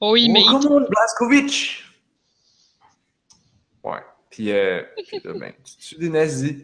Oh, 0.00 0.14
il 0.16 0.30
Oh, 0.30 0.32
mate. 0.32 0.62
come 0.62 0.72
on, 0.72 0.86
Blazkowicz! 0.88 1.82
Ouais. 3.82 3.98
Puis, 4.30 4.52
euh, 4.52 4.82
puis 5.08 5.18
là, 5.24 5.32
ben, 5.34 5.52
tu 5.64 5.76
tues 5.76 5.96
des 5.98 6.08
nazis. 6.08 6.54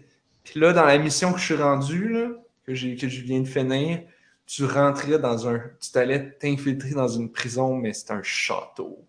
Puis 0.44 0.60
là, 0.60 0.72
dans 0.72 0.84
la 0.84 0.98
mission 0.98 1.32
que 1.32 1.40
je 1.40 1.44
suis 1.44 1.56
rendu, 1.56 2.10
là, 2.10 2.28
que, 2.64 2.70
que 2.72 3.08
je 3.08 3.20
viens 3.22 3.40
de 3.40 3.48
finir, 3.48 4.02
tu 4.46 4.64
rentrais 4.66 5.18
dans 5.18 5.48
un. 5.48 5.58
Tu 5.80 5.90
t'allais 5.92 6.32
t'infiltrer 6.32 6.90
dans 6.90 7.08
une 7.08 7.30
prison, 7.32 7.76
mais 7.76 7.92
c'est 7.92 8.10
un 8.10 8.22
château. 8.22 9.06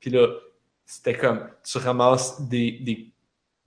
Puis 0.00 0.10
là, 0.10 0.26
c'était 0.84 1.16
comme. 1.16 1.48
Tu 1.64 1.78
ramasses 1.78 2.40
des, 2.42 2.72
des, 2.72 3.12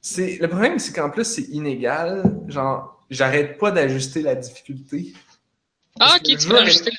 c'est-. 0.00 0.38
Le 0.38 0.48
problème, 0.48 0.78
c'est 0.78 0.94
qu'en 0.94 1.10
plus, 1.10 1.24
c'est 1.24 1.48
inégal. 1.48 2.42
Genre, 2.46 3.02
j'arrête 3.10 3.58
pas 3.58 3.70
d'ajuster 3.70 4.22
la 4.22 4.34
difficulté. 4.34 5.12
Ah, 5.98 6.16
ok, 6.16 6.38
tu 6.38 6.48
peux 6.48 6.58
ajuster. 6.58 6.92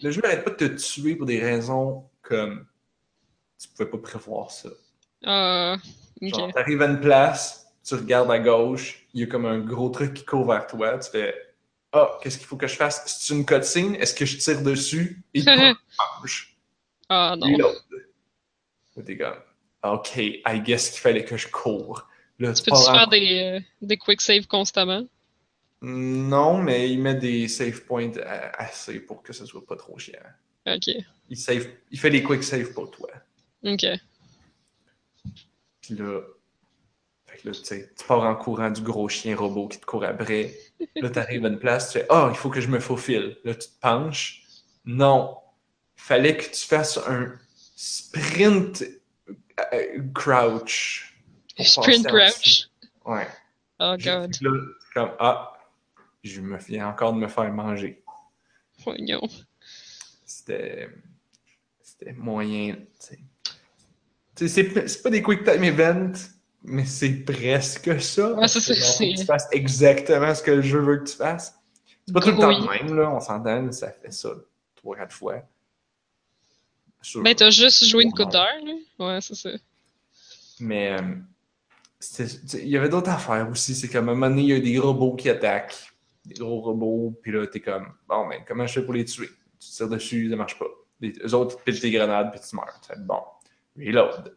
Le 0.00 0.10
jeu 0.10 0.24
arrête 0.24 0.44
pas 0.44 0.50
de 0.50 0.56
te 0.68 0.80
tuer 0.80 1.16
pour 1.16 1.26
des 1.26 1.40
raisons 1.40 2.04
comme. 2.22 2.66
Tu 3.60 3.68
pouvais 3.68 3.90
pas 3.90 3.98
prévoir 3.98 4.50
ça. 4.50 4.68
Ah. 5.24 5.76
Genre, 6.22 6.52
t'arrives 6.52 6.82
à 6.82 6.86
une 6.86 7.00
place, 7.00 7.66
tu 7.84 7.94
regardes 7.94 8.30
à 8.30 8.38
gauche, 8.38 9.06
il 9.14 9.20
y 9.20 9.24
a 9.24 9.26
comme 9.26 9.46
un 9.46 9.58
gros 9.58 9.88
truc 9.90 10.14
qui 10.14 10.24
court 10.24 10.46
vers 10.46 10.66
toi, 10.66 10.98
tu 10.98 11.10
fais 11.10 11.34
Ah, 11.92 12.18
qu'est-ce 12.22 12.38
qu'il 12.38 12.46
faut 12.46 12.56
que 12.56 12.66
je 12.66 12.76
fasse? 12.76 13.02
C'est 13.06 13.34
une 13.34 13.44
cutscene? 13.46 13.94
Est-ce 13.96 14.14
que 14.14 14.24
je 14.26 14.36
tire 14.38 14.62
dessus? 14.62 15.22
Et 15.34 15.40
il 15.40 15.44
mange. 16.20 16.56
Ah, 17.08 17.34
non. 17.36 17.48
T'es 19.04 19.16
comme 19.16 19.34
OK, 19.84 20.16
I 20.16 20.60
guess 20.60 20.90
qu'il 20.90 21.00
fallait 21.00 21.24
que 21.24 21.36
je 21.36 21.48
cours. 21.48 22.08
Là, 22.40 22.52
Tu 22.52 22.62
tu 22.62 22.70
peux-tu 22.70 22.82
en- 22.88 22.92
faire 22.92 23.08
des, 23.08 23.40
euh, 23.40 23.60
des 23.80 23.96
quick 23.96 24.20
saves 24.20 24.46
constamment? 24.46 25.04
Non, 25.80 26.58
mais 26.58 26.90
il 26.90 27.00
met 27.00 27.14
des 27.14 27.46
save 27.46 27.82
points 27.84 28.10
euh, 28.16 28.50
assez 28.54 28.98
pour 28.98 29.22
que 29.22 29.32
ce 29.32 29.46
soit 29.46 29.64
pas 29.64 29.76
trop 29.76 29.96
chiant. 29.98 30.18
Ok. 30.66 30.88
Il, 31.30 31.36
save, 31.36 31.68
il 31.92 31.98
fait 32.00 32.10
des 32.10 32.22
quick 32.24 32.42
saves 32.42 32.72
pour 32.72 32.90
toi. 32.90 33.08
Ok. 33.64 33.84
Puis 35.80 35.94
là, 35.94 36.20
fait 37.26 37.38
que 37.38 37.48
là, 37.48 37.54
tu 37.54 37.64
sais, 37.64 37.92
tu 37.96 38.06
pars 38.06 38.22
en 38.22 38.34
courant 38.34 38.70
du 38.70 38.82
gros 38.82 39.08
chien 39.08 39.36
robot 39.36 39.68
qui 39.68 39.78
te 39.78 39.86
court 39.86 40.04
après. 40.04 40.54
Là, 40.96 41.10
tu 41.10 41.18
arrives 41.18 41.44
à 41.44 41.48
une 41.48 41.58
place, 41.58 41.92
tu 41.92 41.98
fais 41.98 42.06
Ah, 42.08 42.28
il 42.30 42.36
faut 42.36 42.50
que 42.50 42.60
je 42.60 42.68
me 42.68 42.80
faufile. 42.80 43.36
Là, 43.44 43.54
tu 43.54 43.68
te 43.68 43.80
penches. 43.80 44.42
Non. 44.84 45.36
Fallait 45.96 46.36
que 46.36 46.44
tu 46.44 46.66
fasses 46.66 46.98
un 47.06 47.32
sprint 47.76 48.84
euh, 49.72 50.02
crouch. 50.14 51.14
Sprint 51.58 52.06
crouch? 52.06 52.68
Ouais. 53.04 53.26
Oh 53.80 53.96
god. 53.98 54.36
Là, 54.40 54.50
comme 54.94 55.12
Ah, 55.18 55.58
je 56.22 56.40
me 56.40 56.56
viens 56.58 56.88
encore 56.88 57.12
de 57.12 57.18
me 57.18 57.28
faire 57.28 57.52
manger. 57.52 58.02
C'était. 60.24 60.88
C'était 61.82 62.12
moyen, 62.12 62.74
tu 62.76 62.84
sais. 62.98 63.18
C'est 64.46 64.88
c'est 64.88 65.02
pas 65.02 65.10
des 65.10 65.22
quick 65.22 65.42
time 65.44 65.64
events, 65.64 66.18
mais 66.62 66.84
c'est 66.84 67.10
presque 67.24 68.00
ça. 68.00 68.32
Ouais, 68.34 68.46
c'est- 68.48 68.60
que 68.60 69.18
tu 69.18 69.24
fasses 69.24 69.48
exactement 69.52 70.34
ce 70.34 70.42
que 70.42 70.52
le 70.52 70.62
jeu 70.62 70.80
veut 70.80 70.98
que 70.98 71.08
tu 71.10 71.16
fasses. 71.16 71.54
C'est 72.06 72.12
pas 72.12 72.20
tout 72.20 72.30
le 72.30 72.36
temps 72.38 72.48
Oui. 72.48 72.56
le 72.80 72.84
même, 72.86 72.96
là, 72.96 73.10
on 73.10 73.20
s'entend, 73.20 73.70
ça 73.72 73.90
fait 73.90 74.12
ça 74.12 74.30
trois, 74.76 74.96
quatre 74.96 75.12
fois. 75.14 75.42
Sur- 77.02 77.22
Ben, 77.22 77.34
t'as 77.34 77.50
juste 77.50 77.84
joué 77.84 78.04
une 78.04 78.12
coupe 78.12 78.30
d'heure, 78.30 78.46
là? 78.64 78.72
Ouais, 79.06 79.20
c'est 79.20 79.34
ça. 79.34 79.50
Mais 80.60 80.96
euh, 80.98 81.14
il 82.54 82.68
y 82.68 82.76
avait 82.76 82.88
d'autres 82.88 83.10
affaires 83.10 83.48
aussi. 83.50 83.74
C'est 83.74 83.88
qu'à 83.88 83.98
un 83.98 84.02
moment 84.02 84.28
donné, 84.28 84.42
il 84.42 84.48
y 84.48 84.52
a 84.54 84.60
des 84.60 84.78
robots 84.78 85.14
qui 85.14 85.28
attaquent. 85.30 85.92
Des 86.24 86.34
gros 86.34 86.60
robots, 86.60 87.18
puis 87.22 87.32
là, 87.32 87.46
t'es 87.46 87.60
comme, 87.60 87.86
bon, 88.08 88.28
ben, 88.28 88.42
comment 88.46 88.66
je 88.66 88.74
fais 88.74 88.84
pour 88.84 88.92
les 88.94 89.04
tuer? 89.04 89.30
Tu 89.58 89.70
tires 89.70 89.88
dessus, 89.88 90.28
ça 90.30 90.36
marche 90.36 90.58
pas. 90.58 90.66
Les, 91.00 91.12
eux 91.24 91.34
autres, 91.34 91.58
ils 91.66 91.76
te 91.76 91.80
des 91.82 91.90
grenades, 91.90 92.30
puis 92.32 92.40
tu 92.40 92.54
meurs. 92.56 92.80
Bon, 92.98 93.20
reload. 93.78 94.34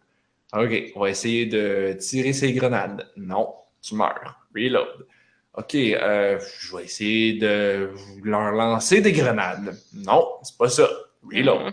Ok, 0.53 0.91
on 0.95 0.99
va 1.01 1.09
essayer 1.09 1.45
de 1.45 1.95
tirer 1.99 2.33
ces 2.33 2.51
grenades. 2.53 3.07
Non, 3.17 3.53
tu 3.81 3.95
meurs. 3.95 4.39
Reload. 4.55 5.05
Ok, 5.53 5.75
euh, 5.75 6.39
je 6.59 6.75
vais 6.75 6.83
essayer 6.85 7.33
de 7.33 7.89
leur 8.23 8.51
lancer 8.51 9.01
des 9.01 9.11
grenades. 9.11 9.77
Non, 9.93 10.27
c'est 10.43 10.57
pas 10.57 10.69
ça. 10.69 10.87
Reload. 11.23 11.63
Ouais. 11.65 11.71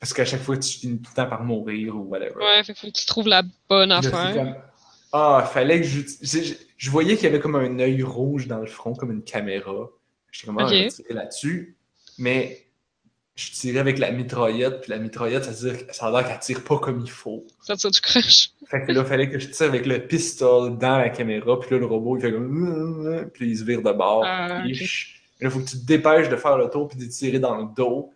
Parce 0.00 0.12
qu'à 0.12 0.24
chaque 0.24 0.42
fois, 0.42 0.56
tu 0.58 0.78
finis 0.78 1.00
tout 1.00 1.10
le 1.12 1.16
temps 1.16 1.28
par 1.28 1.42
mourir 1.44 1.96
ou 1.96 2.00
whatever. 2.00 2.34
Ouais, 2.36 2.62
que 2.66 2.74
faut 2.74 2.86
que 2.88 2.92
tu 2.92 3.06
trouves 3.06 3.28
la 3.28 3.42
bonne 3.68 3.88
Là, 3.88 3.98
affaire. 3.98 4.34
comme, 4.34 4.54
Ah, 5.12 5.48
fallait 5.52 5.80
que 5.80 5.86
je. 5.86 6.00
Je, 6.22 6.54
je 6.76 6.90
voyais 6.90 7.14
qu'il 7.16 7.24
y 7.24 7.28
avait 7.28 7.40
comme 7.40 7.56
un 7.56 7.78
œil 7.78 8.02
rouge 8.02 8.46
dans 8.48 8.58
le 8.58 8.66
front, 8.66 8.94
comme 8.94 9.12
une 9.12 9.22
caméra. 9.24 9.88
J'étais 10.30 10.46
comme, 10.48 10.58
ah, 10.58 10.64
Ok. 10.66 10.72
je 10.72 10.82
vais 10.82 10.88
tirer 10.88 11.14
là-dessus. 11.14 11.76
Mais 12.18 12.63
je 13.36 13.50
tirais 13.50 13.80
avec 13.80 13.98
la 13.98 14.12
mitraillette, 14.12 14.82
puis 14.82 14.90
la 14.90 14.98
mitraillette, 14.98 15.44
ça 15.44 15.50
veut 15.50 15.72
dire 15.72 15.86
ça 15.92 16.06
a 16.06 16.10
l'air 16.10 16.28
qu'elle 16.28 16.38
tire 16.38 16.62
pas 16.62 16.78
comme 16.78 17.00
il 17.00 17.10
faut. 17.10 17.44
Ça 17.60 17.76
tire 17.76 17.90
du 17.90 18.00
crush. 18.00 18.50
Fait 18.66 18.84
que 18.86 18.92
là, 18.92 19.04
fallait 19.04 19.28
que 19.28 19.38
je 19.38 19.48
tire 19.48 19.66
avec 19.66 19.86
le 19.86 20.06
pistolet 20.06 20.76
dans 20.76 20.98
la 20.98 21.10
caméra, 21.10 21.58
puis 21.58 21.70
là, 21.70 21.78
le 21.78 21.86
robot, 21.86 22.16
il 22.16 22.22
fait 22.22 22.32
comme. 22.32 23.30
Puis 23.34 23.50
il 23.50 23.58
se 23.58 23.64
vire 23.64 23.82
de 23.82 23.92
bord. 23.92 24.22
Ah. 24.24 24.62
Là, 24.64 24.64
il 24.66 25.50
faut 25.50 25.58
que 25.58 25.68
tu 25.68 25.80
te 25.80 25.84
dépêches 25.84 26.28
de 26.28 26.36
faire 26.36 26.56
le 26.56 26.70
tour, 26.70 26.88
puis 26.88 26.98
de 26.98 27.06
tirer 27.06 27.40
dans 27.40 27.56
le 27.56 27.66
dos. 27.74 28.12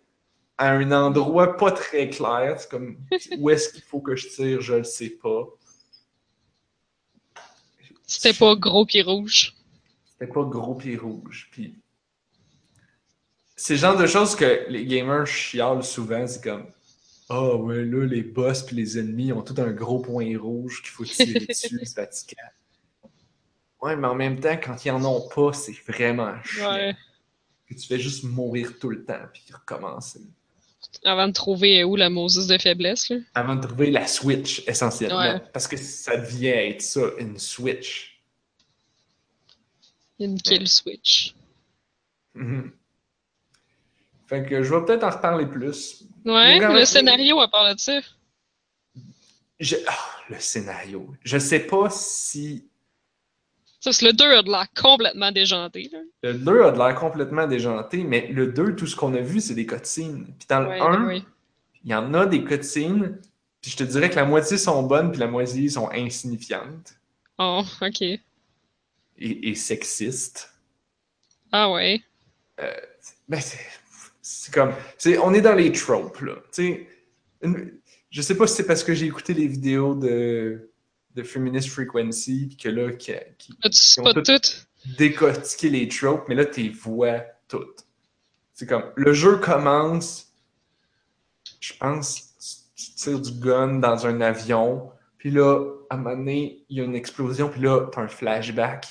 À 0.57 0.71
un 0.71 0.91
endroit 0.91 1.55
pas 1.55 1.71
très 1.71 2.09
clair. 2.09 2.55
C'est 2.57 2.69
comme, 2.69 2.97
où 3.37 3.49
est-ce 3.49 3.71
qu'il 3.71 3.81
faut 3.81 4.01
que 4.01 4.15
je 4.15 4.27
tire, 4.27 4.61
je 4.61 4.75
le 4.75 4.83
sais 4.83 5.09
pas. 5.09 5.45
C'était 8.05 8.37
pas 8.37 8.55
gros 8.55 8.85
pied 8.85 9.01
rouge. 9.01 9.53
C'était 10.05 10.31
pas 10.31 10.43
gros 10.43 10.75
pied 10.75 10.97
rouge. 10.97 11.49
Puis 11.51 11.75
c'est 13.59 13.73
le 13.73 13.79
genre 13.79 13.97
de 13.97 14.07
choses 14.07 14.37
que 14.37 14.65
les 14.69 14.85
gamers 14.85 15.27
chialent 15.27 15.83
souvent. 15.83 16.25
C'est 16.25 16.41
comme 16.41 16.65
Ah 17.27 17.55
ouais, 17.55 17.83
là, 17.83 18.05
les 18.05 18.23
boss 18.23 18.63
puis 18.63 18.77
les 18.77 18.97
ennemis 18.97 19.33
ont 19.33 19.41
tout 19.41 19.55
un 19.61 19.71
gros 19.71 19.99
point 19.99 20.37
rouge 20.37 20.81
qu'il 20.81 20.91
faut 20.91 21.03
tirer 21.03 21.39
dessus, 21.49 21.77
c'est 21.83 21.93
fatigant. 21.93 22.41
Ouais, 23.81 23.97
mais 23.97 24.07
en 24.07 24.15
même 24.15 24.39
temps, 24.39 24.57
quand 24.57 24.85
ils 24.85 24.91
en 24.91 25.03
ont 25.03 25.27
pas, 25.27 25.51
c'est 25.51 25.75
vraiment 25.87 26.41
chiant. 26.43 26.73
Ouais. 26.73 26.95
Tu 27.69 27.85
fais 27.85 27.99
juste 27.99 28.23
mourir 28.23 28.79
tout 28.79 28.89
le 28.89 29.03
temps 29.03 29.25
puis 29.33 29.43
recommencer. 29.53 30.21
Avant 31.03 31.27
de 31.27 31.33
trouver 31.33 31.83
où 31.83 31.97
la 31.97 32.09
Moses 32.09 32.47
de 32.47 32.57
faiblesse, 32.57 33.09
là. 33.09 33.17
Avant 33.35 33.57
de 33.57 33.67
trouver 33.67 33.91
la 33.91 34.07
Switch, 34.07 34.63
essentiellement. 34.67 35.19
Ouais. 35.19 35.41
Parce 35.51 35.67
que 35.67 35.75
ça 35.75 36.15
devient 36.15 36.47
être 36.47 36.81
ça, 36.81 37.01
une 37.19 37.37
Switch. 37.37 38.21
Une 40.17 40.41
kill 40.41 40.67
switch. 40.67 41.35
Mhm. 42.33 42.71
Fait 44.29 44.45
que 44.45 44.61
je 44.61 44.73
vais 44.73 44.85
peut-être 44.85 45.03
en 45.03 45.09
reparler 45.09 45.47
plus. 45.47 46.03
Ouais, 46.23 46.59
le 46.59 46.85
scénario 46.85 47.39
à 47.39 47.47
part 47.49 47.73
de 47.73 47.79
ça. 47.79 47.99
Je- 49.59 49.75
ah, 49.87 49.97
le 50.29 50.39
scénario. 50.39 51.13
Je 51.23 51.37
sais 51.39 51.61
pas 51.61 51.89
si 51.89 52.69
Ça, 53.79 53.91
c'est 53.91 54.05
le 54.05 54.13
2 54.13 54.31
a 54.37 54.43
de 54.43 54.49
l'air 54.51 54.67
complètement 54.79 55.31
déjanté, 55.31 55.89
là. 55.91 55.99
le 56.23 56.33
2 56.33 56.63
a 56.63 56.71
de 56.71 56.77
l'air 56.77 56.95
complètement 56.95 57.47
déjanté, 57.47 58.03
mais 58.03 58.27
le 58.27 58.47
2, 58.51 58.75
tout 58.75 58.85
ce 58.87 58.95
qu'on 58.95 59.13
a 59.15 59.21
vu, 59.21 59.39
c'est 59.41 59.55
des 59.55 59.65
cutscenes. 59.65 60.25
Puis 60.37 60.47
dans 60.49 60.59
le 60.59 60.67
Ouais, 60.69 60.79
1, 60.81 61.05
ouais. 61.07 61.23
il 61.85 61.89
y 61.91 61.95
en 61.95 62.13
a 62.13 62.25
des 62.25 62.43
cutscenes, 62.43 63.19
puis 63.61 63.71
je 63.71 63.77
te 63.77 63.83
dirais 63.83 64.09
que 64.09 64.15
la 64.15 64.25
moitié 64.25 64.57
sont 64.57 64.83
bonnes, 64.83 65.11
puis 65.11 65.19
la 65.19 65.27
moitié 65.27 65.67
sont 65.69 65.89
insignifiantes 65.91 66.93
Oh, 67.39 67.63
ok. 67.81 68.01
et, 68.01 68.19
et 69.17 69.55
sexistes. 69.55 70.53
Ah 71.51 71.71
ouais. 71.71 72.01
Ben, 73.27 73.39
c'est 74.31 74.53
comme. 74.53 74.73
c'est- 74.97 75.17
on 75.17 75.33
est 75.33 75.41
dans 75.41 75.55
les 75.55 75.71
tropes, 75.71 76.21
là. 76.21 76.35
Tu 76.53 76.87
sais, 77.41 77.51
je 78.11 78.21
sais 78.21 78.35
pas 78.35 78.45
si 78.45 78.55
c'est 78.55 78.65
parce 78.65 78.83
que 78.83 78.93
j'ai 78.93 79.07
écouté 79.07 79.33
les 79.33 79.47
vidéos 79.47 79.95
de, 79.95 80.71
de 81.15 81.23
Feminist 81.23 81.69
Frequency, 81.69 82.47
puis 82.47 82.57
que 82.57 82.69
là, 82.69 82.91
qui, 82.93 83.13
qui, 83.37 83.53
ont 83.99 84.03
décortiquer 84.97 85.69
les 85.69 85.87
tropes, 85.87 86.25
mais 86.27 86.35
là, 86.35 86.45
tu 86.45 86.69
vois 86.69 87.23
toutes. 87.47 87.85
C'est 88.53 88.67
comme, 88.67 88.91
le 88.95 89.13
jeu 89.13 89.37
commence, 89.37 90.31
je 91.59 91.73
pense, 91.79 92.35
tu 92.75 92.85
tu 92.85 92.95
tires 92.95 93.19
du 93.19 93.31
gun 93.31 93.79
dans 93.79 94.05
un 94.05 94.21
avion, 94.21 94.91
puis 95.17 95.31
là, 95.31 95.59
à 95.89 95.95
un 95.95 95.97
moment 95.97 96.15
donné, 96.15 96.63
il 96.69 96.77
y 96.77 96.81
a 96.81 96.83
une 96.83 96.95
explosion, 96.95 97.49
puis 97.49 97.61
là, 97.61 97.89
tu 97.91 97.99
as 97.99 98.03
un 98.03 98.07
flashback. 98.07 98.87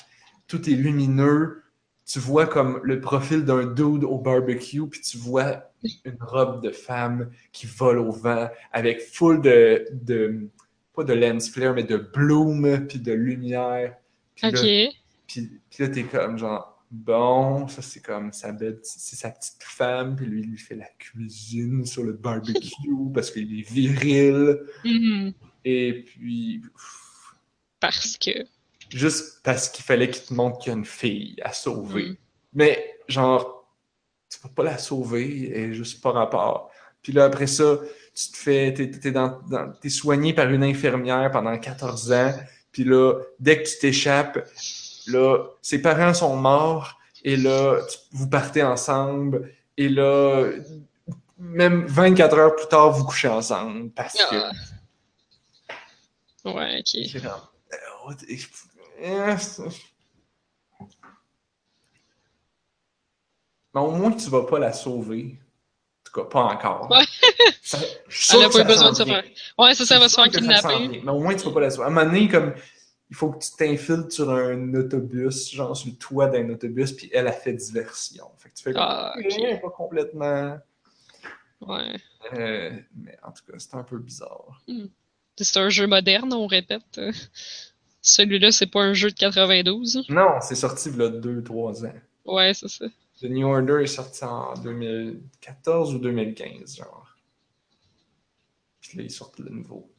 Tout 0.47 0.69
est 0.69 0.73
lumineux. 0.73 1.63
Tu 2.09 2.17
vois 2.17 2.47
comme 2.47 2.79
le 2.83 2.99
profil 2.99 3.45
d'un 3.45 3.65
dude 3.67 4.03
au 4.03 4.17
barbecue, 4.17 4.87
puis 4.87 4.99
tu 5.01 5.17
vois 5.17 5.71
une 6.03 6.17
robe 6.19 6.63
de 6.63 6.71
femme 6.71 7.29
qui 7.51 7.67
vole 7.67 7.99
au 7.99 8.11
vent 8.11 8.49
avec 8.71 8.99
full 8.99 9.41
de, 9.41 9.85
de 9.91 10.49
pas 10.95 11.03
de 11.03 11.13
lens 11.13 11.51
flare, 11.51 11.75
mais 11.75 11.83
de 11.83 11.97
bloom, 11.97 12.87
puis 12.87 12.97
de 12.97 13.11
lumière. 13.13 13.95
Puis 14.35 14.49
là, 14.49 14.59
puis, 15.27 15.51
puis 15.69 15.83
là, 15.83 15.89
t'es 15.89 16.03
comme 16.03 16.39
genre, 16.39 16.83
bon, 16.89 17.67
ça 17.67 17.83
c'est 17.83 17.99
comme 17.99 18.33
sa 18.33 18.53
belle, 18.53 18.79
c'est 18.81 19.15
sa 19.15 19.29
petite 19.29 19.61
femme, 19.61 20.15
puis 20.15 20.25
lui, 20.25 20.41
il 20.41 20.49
lui 20.49 20.57
fait 20.57 20.75
la 20.75 20.89
cuisine 20.97 21.85
sur 21.85 22.03
le 22.03 22.13
barbecue 22.13 22.89
parce 23.13 23.29
qu'il 23.29 23.59
est 23.59 23.69
viril. 23.69 24.59
Mhm. 24.83 25.33
Et 25.63 26.03
puis, 26.05 26.61
pff, 26.61 27.35
Parce 27.79 28.17
que. 28.17 28.31
Juste 28.97 29.41
parce 29.43 29.69
qu'il 29.69 29.83
fallait 29.85 30.09
qu'il 30.09 30.23
te 30.23 30.33
montre 30.33 30.59
qu'il 30.59 30.71
y 30.71 30.75
a 30.75 30.77
une 30.77 30.85
fille 30.85 31.35
à 31.43 31.53
sauver. 31.53 32.09
Mm. 32.09 32.15
Mais 32.53 32.95
genre, 33.07 33.67
tu 34.29 34.39
peux 34.39 34.49
pas 34.49 34.63
la 34.63 34.77
sauver, 34.77 35.51
elle 35.53 35.71
est 35.71 35.73
juste 35.73 36.01
pas 36.01 36.11
rapport. 36.11 36.71
Puis 37.01 37.13
là, 37.13 37.25
après 37.25 37.47
ça, 37.47 37.77
tu 38.15 38.31
te 38.31 38.37
fais, 38.37 38.73
t'es, 38.73 38.89
t'es 38.91 39.11
dans- 39.11 39.39
dans- 39.49 39.71
t'es 39.81 39.89
soigné 39.89 40.33
par 40.33 40.49
une 40.49 40.63
infirmière 40.63 41.31
pendant 41.31 41.57
14 41.57 42.11
ans. 42.11 42.33
Puis 42.71 42.83
là, 42.83 43.13
dès 43.39 43.63
que 43.63 43.69
tu 43.69 43.79
t'échappes, 43.79 44.47
là, 45.07 45.45
ses 45.61 45.81
parents 45.81 46.13
sont 46.13 46.35
morts. 46.35 46.99
Et 47.23 47.35
là, 47.37 47.79
tu- 47.89 47.97
vous 48.11 48.27
partez 48.29 48.63
ensemble. 48.63 49.51
Et 49.77 49.89
là, 49.89 50.49
même 51.37 51.85
24 51.87 52.37
heures 52.37 52.55
plus 52.55 52.67
tard, 52.67 52.91
vous 52.91 53.05
couchez 53.05 53.27
ensemble. 53.27 53.89
Parce 53.91 54.13
que. 54.13 54.35
Ah. 54.35 54.51
Ouais, 56.45 56.79
ok. 56.79 57.07
C'est 57.11 57.19
Mais 63.73 63.81
au 63.81 63.91
moins, 63.91 64.11
tu 64.11 64.29
vas 64.29 64.43
pas 64.45 64.59
la 64.59 64.73
sauver. 64.73 65.37
En 65.39 66.03
tout 66.11 66.21
cas, 66.21 66.27
pas 66.29 66.43
encore. 66.45 66.89
Ouais. 66.89 67.05
Ça- 67.61 67.77
Elle 68.33 68.43
a 68.43 68.47
que 68.47 68.53
pas 68.53 68.61
eu 68.61 68.65
besoin 68.65 68.91
de 68.91 68.95
se 68.97 69.03
faire. 69.03 69.23
Ouais, 69.57 69.75
ça, 69.75 69.99
va 69.99 70.09
se 70.09 70.15
faire 70.15 70.29
kidnapper. 70.29 71.01
Mais 71.03 71.11
au 71.11 71.19
moins, 71.19 71.35
tu 71.35 71.45
vas 71.45 71.51
pas 71.51 71.59
la 71.61 71.69
sauver. 71.69 71.83
À 71.83 71.87
un 71.87 71.91
moment 71.91 72.05
donné, 72.05 72.27
comme, 72.27 72.53
il 73.11 73.15
faut 73.15 73.31
que 73.31 73.43
tu 73.43 73.51
t'infiltres 73.57 74.11
sur 74.11 74.29
un 74.31 74.73
autobus, 74.73 75.51
genre 75.51 75.77
sur 75.77 75.89
le 75.89 75.95
toit 75.97 76.27
d'un 76.27 76.49
autobus, 76.49 76.91
puis 76.93 77.09
elle 77.13 77.27
a 77.27 77.31
fait 77.31 77.53
diversion. 77.53 78.25
Fait 78.39 78.49
que 78.49 78.55
tu 78.55 78.63
fais 78.63 78.73
comme, 78.73 78.81
Ah. 78.83 79.13
Eh, 79.19 79.57
pas 79.57 79.69
complètement. 79.69 80.57
Ouais. 81.61 81.95
Euh, 82.33 82.71
mais 82.95 83.17
en 83.21 83.31
tout 83.31 83.43
cas, 83.45 83.59
c'est 83.59 83.75
un 83.75 83.83
peu 83.83 83.97
bizarre. 83.99 84.63
C'est 85.37 85.59
un 85.59 85.69
jeu 85.69 85.85
moderne, 85.87 86.33
on 86.33 86.47
répète. 86.47 86.99
Celui-là, 88.01 88.51
c'est 88.51 88.67
pas 88.67 88.81
un 88.81 88.93
jeu 88.93 89.09
de 89.09 89.15
92. 89.15 90.05
Non, 90.09 90.39
c'est 90.41 90.55
sorti 90.55 90.89
il 90.89 90.97
y 90.97 91.01
a 91.01 91.09
2-3 91.09 91.85
ans. 91.85 91.93
Ouais, 92.25 92.53
c'est 92.53 92.69
ça. 92.69 92.85
The 93.21 93.25
New 93.25 93.47
Order 93.47 93.83
est 93.83 93.87
sorti 93.87 94.23
en 94.23 94.53
2014 94.53 95.93
ou 95.95 95.99
2015, 95.99 96.77
genre. 96.77 97.17
Puis 98.79 98.97
là, 98.97 99.03
ils 99.03 99.11
sortent 99.11 99.39
le 99.39 99.49
nouveau. 99.49 99.91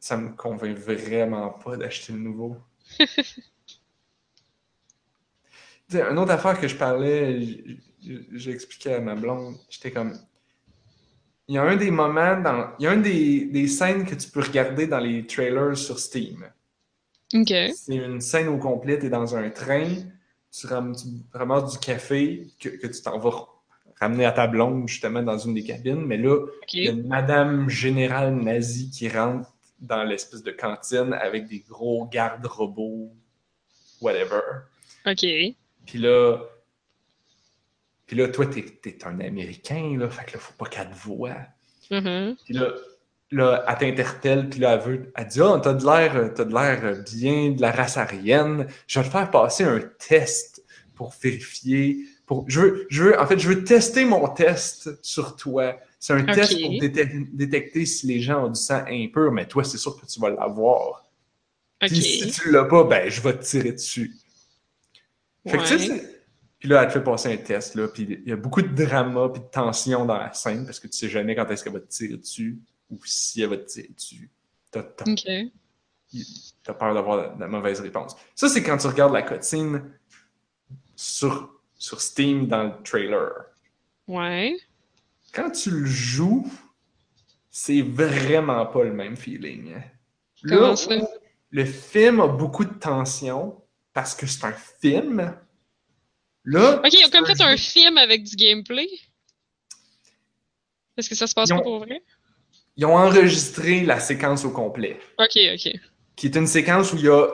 Ça 0.00 0.16
me 0.16 0.34
convainc 0.34 0.76
vraiment 0.76 1.50
pas 1.50 1.76
d'acheter 1.76 2.12
le 2.12 2.18
nouveau. 2.18 2.56
Une 5.92 6.18
autre 6.18 6.32
affaire 6.32 6.60
que 6.60 6.68
je 6.68 6.76
parlais, 6.76 7.64
j'expliquais 8.32 8.94
à 8.94 9.00
ma 9.00 9.14
blonde, 9.14 9.56
j'étais 9.70 9.90
comme. 9.90 10.18
Il 11.46 11.54
y 11.54 11.58
a 11.58 11.62
un 11.62 11.76
des 11.76 11.90
moments, 11.90 12.38
dans, 12.40 12.72
il 12.78 12.84
y 12.84 12.86
a 12.86 12.90
un 12.90 12.98
des, 12.98 13.46
des 13.46 13.68
scènes 13.68 14.04
que 14.04 14.14
tu 14.14 14.28
peux 14.28 14.42
regarder 14.42 14.86
dans 14.86 14.98
les 14.98 15.26
trailers 15.26 15.76
sur 15.78 15.98
Steam. 15.98 16.44
Ok. 17.34 17.52
C'est 17.74 17.94
une 17.94 18.20
scène 18.20 18.48
au 18.48 18.58
complet, 18.58 18.98
tu 18.98 19.06
es 19.06 19.10
dans 19.10 19.36
un 19.36 19.50
train, 19.50 19.88
tu, 20.50 20.66
ram- 20.66 20.96
tu 20.96 21.06
ramasses 21.32 21.72
du 21.72 21.78
café 21.78 22.46
que, 22.58 22.68
que 22.70 22.86
tu 22.86 23.02
t'en 23.02 23.18
vas 23.18 23.46
ramener 24.00 24.24
à 24.24 24.32
ta 24.32 24.46
blonde 24.46 24.88
justement 24.88 25.22
dans 25.22 25.38
une 25.38 25.54
des 25.54 25.64
cabines, 25.64 26.04
mais 26.06 26.16
là, 26.16 26.46
il 26.72 26.84
y 26.84 26.88
a 26.88 26.92
une 26.92 27.06
madame 27.06 27.68
générale 27.68 28.34
nazie 28.34 28.90
qui 28.90 29.08
rentre 29.08 29.48
dans 29.80 30.04
l'espèce 30.04 30.42
de 30.42 30.50
cantine 30.52 31.12
avec 31.12 31.48
des 31.48 31.60
gros 31.68 32.06
gardes 32.06 32.46
robots, 32.46 33.12
whatever. 34.00 34.40
Ok. 35.06 35.22
Puis 35.86 35.98
là, 35.98 36.38
puis 38.06 38.16
là, 38.16 38.28
toi, 38.28 38.46
t'es, 38.46 38.62
t'es 38.62 39.04
un 39.04 39.20
Américain, 39.20 39.96
là, 39.98 40.08
fait 40.08 40.24
que 40.24 40.32
là, 40.34 40.38
faut 40.38 40.54
pas 40.54 40.66
qu'elle 40.70 40.88
te 40.90 40.96
voie. 40.96 41.36
Mhm. 41.90 42.36
Puis 42.44 42.54
là, 42.54 42.72
là, 43.30 43.64
elle 43.68 43.76
t'interpelle, 43.76 44.48
puis 44.48 44.60
là, 44.60 44.74
elle 44.74 44.80
veut, 44.80 45.12
elle 45.14 45.26
dit, 45.26 45.40
ah, 45.40 45.60
t'as 45.62 45.74
de 45.74 45.84
l'air, 45.84 46.32
t'as 46.34 46.44
de 46.44 46.52
l'air 46.52 47.02
bien 47.12 47.50
de 47.50 47.60
la 47.60 47.70
race 47.70 47.96
aryenne. 47.96 48.66
Je 48.86 49.00
vais 49.00 49.06
te 49.06 49.10
faire 49.10 49.30
passer 49.30 49.64
un 49.64 49.80
test 49.98 50.64
pour 50.94 51.14
vérifier. 51.20 52.06
Pour, 52.26 52.44
je 52.48 52.60
veux, 52.60 52.86
je 52.90 53.04
veux, 53.04 53.20
en 53.20 53.26
fait, 53.26 53.38
je 53.38 53.48
veux 53.48 53.64
tester 53.64 54.04
mon 54.04 54.28
test 54.28 54.90
sur 55.02 55.36
toi. 55.36 55.78
C'est 55.98 56.12
un 56.12 56.24
test 56.24 56.60
pour 56.60 56.70
détec- 56.72 57.34
détecter 57.34 57.86
si 57.86 58.06
les 58.06 58.20
gens 58.20 58.46
ont 58.46 58.50
du 58.50 58.60
sang 58.60 58.84
impur, 58.88 59.32
mais 59.32 59.46
toi, 59.46 59.64
c'est 59.64 59.78
sûr 59.78 59.98
que 60.00 60.06
tu 60.06 60.20
vas 60.20 60.30
l'avoir. 60.30 61.04
Puis 61.80 62.02
si 62.02 62.30
tu 62.30 62.50
l'as 62.50 62.64
pas, 62.64 62.84
ben, 62.84 63.08
je 63.08 63.20
vais 63.20 63.36
te 63.36 63.44
tirer 63.44 63.72
dessus. 63.72 64.14
Fait 65.46 65.58
que, 65.58 65.66
tu 65.66 65.78
sais, 65.78 66.20
puis 66.58 66.68
là, 66.68 66.82
elle 66.82 66.88
te 66.88 66.94
fait 66.94 67.04
passer 67.04 67.32
un 67.32 67.36
test, 67.36 67.76
là, 67.76 67.88
puis 67.88 68.02
il 68.24 68.28
y 68.28 68.32
a 68.32 68.36
beaucoup 68.36 68.62
de 68.62 68.84
drama 68.84 69.28
puis 69.32 69.40
de 69.40 69.46
tension 69.46 70.04
dans 70.04 70.18
la 70.18 70.32
scène 70.32 70.64
parce 70.64 70.80
que 70.80 70.88
tu 70.88 70.98
sais 70.98 71.08
jamais 71.08 71.34
quand 71.36 71.48
est-ce 71.50 71.62
qu'elle 71.62 71.72
va 71.72 71.80
te 71.80 71.88
tirer 71.88 72.16
dessus 72.16 72.58
ou 72.90 72.98
si 73.04 73.42
elle 73.42 73.50
va 73.50 73.56
te 73.58 73.80
t'as- 74.70 75.04
Ok. 75.06 75.26
t'as 76.62 76.74
peur 76.74 76.94
d'avoir 76.94 77.16
la, 77.16 77.36
la 77.38 77.48
mauvaise 77.48 77.80
réponse. 77.80 78.14
Ça, 78.34 78.48
c'est 78.48 78.62
quand 78.62 78.76
tu 78.78 78.86
regardes 78.86 79.12
la 79.12 79.22
cutscene 79.22 79.92
sur, 80.96 81.60
sur 81.76 82.00
Steam 82.00 82.46
dans 82.46 82.64
le 82.64 82.82
trailer. 82.82 83.30
Ouais. 84.06 84.56
Quand 85.32 85.50
tu 85.50 85.70
le 85.70 85.84
joues, 85.86 86.50
c'est 87.50 87.82
vraiment 87.82 88.66
pas 88.66 88.84
le 88.84 88.92
même 88.92 89.16
feeling. 89.16 89.74
Comment 90.48 90.74
Là, 90.74 91.06
le 91.50 91.64
film 91.64 92.20
a 92.20 92.28
beaucoup 92.28 92.64
de 92.64 92.74
tension 92.74 93.62
parce 93.92 94.14
que 94.14 94.26
c'est 94.26 94.44
un 94.44 94.52
film. 94.52 95.36
Là, 96.44 96.80
Ok, 96.84 96.92
ils 96.92 97.04
ont 97.04 97.10
comme 97.10 97.26
c'est 97.26 97.36
fait 97.36 97.42
un 97.42 97.56
film 97.56 97.98
avec 97.98 98.22
du 98.24 98.36
gameplay? 98.36 98.88
Est-ce 100.96 101.08
que 101.08 101.14
ça 101.14 101.26
se 101.26 101.34
passe 101.34 101.50
ont- 101.50 101.56
pas 101.56 101.62
pour 101.62 101.78
vrai? 101.80 102.02
Ils 102.78 102.86
ont 102.86 102.96
enregistré 102.96 103.80
la 103.84 104.00
séquence 104.00 104.44
au 104.46 104.50
complet, 104.50 104.98
Ok, 105.18 105.36
ok. 105.54 105.72
qui 106.16 106.26
est 106.26 106.36
une 106.36 106.46
séquence 106.46 106.92
où 106.92 106.96
il 106.96 107.04
y 107.04 107.08
a 107.08 107.26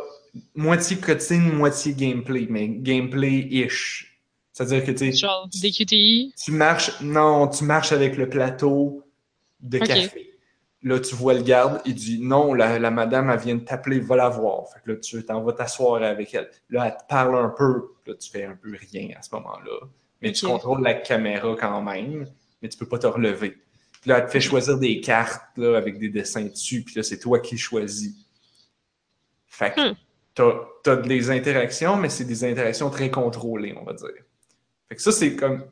moitié 0.57 0.97
cutscene, 0.97 1.53
moitié 1.53 1.93
gameplay, 1.95 2.47
mais 2.51 2.67
gameplay-ish. 2.69 4.11
C'est-à-dire 4.53 4.85
que 4.85 4.93
tu 4.93 5.13
Genre 5.13 5.49
des 5.61 5.71
QTI. 5.71 6.33
tu 6.43 6.51
marches, 6.53 7.01
non, 7.01 7.49
tu 7.49 7.65
marches 7.65 7.93
avec 7.93 8.17
le 8.17 8.29
plateau 8.29 9.03
de 9.61 9.79
café. 9.79 10.31
Là, 10.83 11.01
tu 11.01 11.15
vois 11.15 11.35
le 11.35 11.43
garde, 11.43 11.81
il 11.87 11.95
dit 11.95 12.19
non, 12.21 12.53
la, 12.55 12.79
la 12.79 12.91
madame, 12.91 13.31
elle 13.31 13.39
vient 13.41 13.55
de 13.55 13.65
t'appeler, 13.65 14.01
va 14.01 14.17
la 14.17 14.29
voir. 14.29 14.69
Fait 14.73 14.81
que 14.85 14.93
là, 14.93 14.97
tu 14.99 15.25
t'en 15.25 15.43
vas 15.43 15.53
t'asseoir 15.55 16.03
avec 16.03 16.35
elle. 16.35 16.51
Là, 16.71 16.87
elle 16.87 16.97
te 16.97 17.07
parle 17.09 17.37
un 17.37 17.49
peu, 17.57 17.95
là, 18.07 18.15
tu 18.15 18.31
fais 18.31 18.45
un 18.45 18.55
peu 18.57 18.77
rien 18.91 19.09
à 19.19 19.23
ce 19.23 19.35
moment-là. 19.35 19.89
Mais 20.21 20.33
tu 20.33 20.47
contrôles 20.47 20.83
la 20.83 20.95
caméra 20.95 21.55
quand 21.59 21.83
même, 21.83 22.27
mais 22.63 22.69
tu 22.69 22.77
peux 22.79 22.87
pas 22.89 22.99
te 22.99 23.07
relever. 23.07 23.57
Puis 24.05 24.11
là, 24.11 24.19
elle 24.19 24.27
te 24.27 24.33
fait 24.33 24.41
choisir 24.43 24.77
des 24.79 25.01
cartes 25.01 25.57
là, 25.57 25.79
avec 25.79 25.99
des 25.99 26.11
dessins 26.11 26.45
dessus, 26.45 26.83
puis 26.83 26.97
là, 26.97 27.03
c'est 27.03 27.19
toi 27.19 27.41
qui 27.41 27.57
choisis. 27.57 28.15
Fait 29.47 29.73
que 29.75 29.93
Hmm. 29.93 29.95
t'as, 30.35 30.53
t'as 30.83 30.97
des 30.97 31.31
interactions, 31.31 31.97
mais 31.97 32.11
c'est 32.11 32.27
des 32.27 32.45
interactions 32.45 32.91
très 32.91 33.11
contrôlées, 33.11 33.75
on 33.81 33.83
va 33.83 33.95
dire. 33.95 34.11
Fait 34.91 34.97
que 34.97 35.01
ça, 35.01 35.11
c'est 35.11 35.35
comme. 35.37 35.65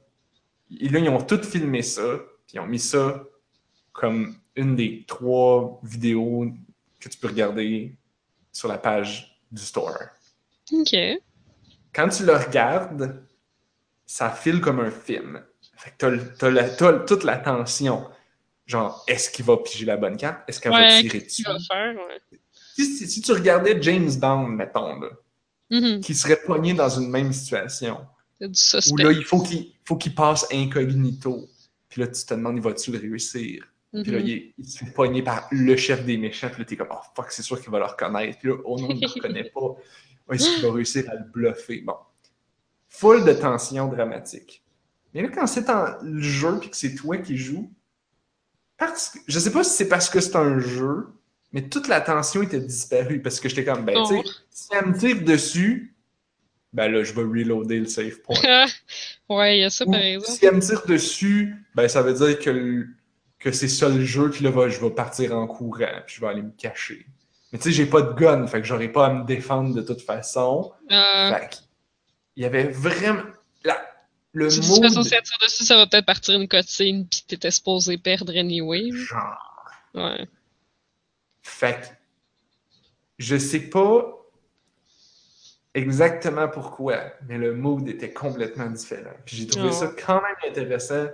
Et 0.80 0.88
là, 0.88 0.98
ils 1.00 1.10
ont 1.10 1.20
tout 1.20 1.42
filmé 1.42 1.82
ça, 1.82 2.20
puis 2.46 2.54
ils 2.54 2.60
ont 2.60 2.66
mis 2.66 2.78
ça 2.78 3.22
comme 3.92 4.34
une 4.56 4.76
des 4.76 5.04
trois 5.06 5.78
vidéos 5.82 6.46
que 7.00 7.10
tu 7.10 7.18
peux 7.18 7.28
regarder 7.28 7.94
sur 8.50 8.66
la 8.68 8.78
page 8.78 9.38
du 9.50 9.60
store. 9.60 9.98
Ok. 10.72 10.96
Quand 11.92 12.08
tu 12.08 12.24
le 12.24 12.34
regardes, 12.34 13.22
ça 14.06 14.30
file 14.30 14.62
comme 14.62 14.80
un 14.80 14.90
film. 14.90 15.44
Fait 15.76 15.90
que 15.98 16.16
t'as 16.38 16.98
toute 17.00 17.24
la 17.24 17.36
tension. 17.36 18.08
Genre, 18.72 19.04
est-ce 19.06 19.28
qu'il 19.28 19.44
va 19.44 19.58
piger 19.58 19.84
la 19.84 19.98
bonne 19.98 20.16
carte? 20.16 20.48
Est-ce 20.48 20.58
qu'elle 20.58 20.72
va 20.72 20.98
tirer 21.00 21.20
dessus? 21.20 21.42
va 21.42 21.58
faire? 21.70 21.94
Ouais. 21.94 22.38
Si, 22.74 22.86
si- 22.86 23.06
si 23.06 23.20
tu 23.20 23.32
regardais 23.32 23.80
James 23.82 24.10
Bond, 24.18 24.46
mettons, 24.46 24.98
là, 24.98 25.08
Mhm. 25.70 26.00
qui 26.00 26.14
serait 26.14 26.40
pogné 26.40 26.72
dans 26.72 26.88
une 26.88 27.10
même 27.10 27.32
situation, 27.34 27.98
où 28.40 28.96
là, 28.96 29.12
il 29.12 29.24
faut 29.24 29.40
qu'il, 29.42 29.72
faut 29.84 29.96
qu'il 29.96 30.14
passe 30.14 30.46
incognito. 30.50 31.48
Puis 31.90 32.00
là, 32.00 32.06
tu 32.08 32.24
te 32.24 32.32
demandes, 32.32 32.56
il 32.56 32.62
va-tu 32.62 32.92
le 32.92 32.98
réussir? 32.98 33.62
Puis 33.92 34.10
là, 34.10 34.20
Mhm. 34.20 34.26
il, 34.26 34.30
est- 34.32 34.54
il 34.56 34.64
se 34.64 34.78
fait 34.78 34.90
pogner 34.92 35.22
par 35.22 35.48
le 35.50 35.76
chef 35.76 36.02
des 36.06 36.16
méchants. 36.16 36.48
Puis 36.48 36.60
là, 36.60 36.64
t'es 36.64 36.76
comme, 36.76 36.88
oh 36.90 36.96
fuck, 37.14 37.30
c'est 37.30 37.42
sûr 37.42 37.60
qu'il 37.60 37.70
va 37.70 37.78
le 37.78 37.84
reconnaître. 37.84 38.38
Puis 38.38 38.48
là, 38.48 38.54
oh 38.64 38.78
non, 38.80 38.88
il 38.88 38.96
ne 38.96 39.00
le 39.02 39.06
reconnaît 39.06 39.50
pas. 39.54 39.76
Est-ce 40.34 40.54
qu'il 40.54 40.62
va 40.66 40.72
réussir 40.72 41.04
à 41.10 41.14
le 41.16 41.24
bluffer? 41.30 41.82
Bon. 41.82 41.96
Full 42.88 43.24
de 43.26 43.32
tension 43.34 43.88
dramatique. 43.88 44.64
Mais 45.12 45.20
là, 45.20 45.28
quand 45.28 45.46
c'est 45.46 45.66
le 46.02 46.22
jeu 46.22 46.58
puis 46.58 46.70
que 46.70 46.76
c'est 46.76 46.94
toi 46.94 47.18
qui 47.18 47.36
joues, 47.36 47.70
parce 48.86 49.10
que, 49.10 49.18
je 49.26 49.38
sais 49.38 49.52
pas 49.52 49.64
si 49.64 49.70
c'est 49.76 49.88
parce 49.88 50.08
que 50.10 50.20
c'est 50.20 50.36
un 50.36 50.58
jeu, 50.58 51.08
mais 51.52 51.68
toute 51.68 51.88
la 51.88 52.00
tension 52.00 52.42
était 52.42 52.60
disparue. 52.60 53.20
Parce 53.20 53.40
que 53.40 53.48
j'étais 53.48 53.64
comme, 53.64 53.84
ben, 53.84 53.94
tu 54.06 54.14
sais, 54.16 54.22
Oh. 54.24 54.30
si 54.50 54.68
elle 54.72 54.86
me 54.86 54.98
tire 54.98 55.22
dessus, 55.22 55.94
ben 56.72 56.90
là, 56.90 57.02
je 57.04 57.12
vais 57.12 57.22
reloader 57.22 57.80
le 57.80 57.86
save 57.86 58.18
point. 58.20 58.36
ouais, 59.28 59.58
il 59.58 59.60
y 59.60 59.64
a 59.64 59.70
ça 59.70 59.84
Ou 59.86 59.90
par 59.90 60.00
exemple. 60.00 60.30
si 60.38 60.46
elle 60.46 60.54
me 60.54 60.60
tire 60.60 60.86
dessus, 60.86 61.54
ben 61.74 61.86
ça 61.88 62.02
veut 62.02 62.14
dire 62.14 62.38
que, 62.38 62.50
le- 62.50 62.86
que 63.38 63.52
c'est 63.52 63.68
ça 63.68 63.88
le 63.88 64.04
jeu, 64.04 64.30
puis 64.30 64.42
là, 64.44 64.50
va- 64.50 64.68
je 64.68 64.80
vais 64.80 64.90
partir 64.90 65.36
en 65.36 65.46
courant, 65.46 66.00
puis 66.06 66.16
je 66.16 66.20
vais 66.20 66.28
aller 66.28 66.42
me 66.42 66.52
cacher. 66.52 67.04
Mais 67.52 67.58
tu 67.58 67.64
sais, 67.64 67.72
j'ai 67.72 67.84
pas 67.86 68.00
de 68.00 68.12
gun, 68.14 68.46
fait 68.46 68.62
que 68.62 68.66
j'aurais 68.66 68.88
pas 68.88 69.06
à 69.08 69.12
me 69.12 69.24
défendre 69.26 69.74
de 69.74 69.82
toute 69.82 70.00
façon. 70.00 70.72
Euh, 70.90 71.30
Fait 71.34 71.62
il 72.36 72.42
y 72.44 72.46
avait 72.46 72.64
vraiment... 72.68 73.20
La, 73.64 73.76
le 74.32 74.48
si 74.50 74.60
tu 74.60 74.66
fais 74.66 74.72
mood, 74.80 74.90
censé 74.90 75.10
tirer 75.10 75.22
dessus, 75.46 75.64
ça 75.64 75.76
va 75.76 75.86
peut-être 75.86 76.06
partir 76.06 76.34
une 76.40 76.48
cutscene 76.48 77.06
pis 77.06 77.24
t'étais 77.26 77.50
supposé 77.50 77.98
perdre 77.98 78.32
anyway. 78.36 78.90
genre... 78.92 79.38
Ouais. 79.94 80.26
Fait 81.42 81.80
que, 81.80 81.86
je 83.18 83.36
sais 83.36 83.60
pas 83.68 84.06
exactement 85.74 86.48
pourquoi, 86.48 87.12
mais 87.28 87.38
le 87.38 87.54
mood 87.54 87.88
était 87.88 88.12
complètement 88.12 88.70
différent. 88.70 89.12
Puis 89.24 89.36
j'ai 89.36 89.46
trouvé 89.46 89.68
Oh. 89.68 89.72
ça 89.72 89.86
quand 89.88 90.20
même 90.22 90.50
intéressant 90.50 91.06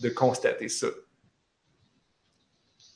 de 0.00 0.08
constater 0.08 0.68
ça. 0.68 0.88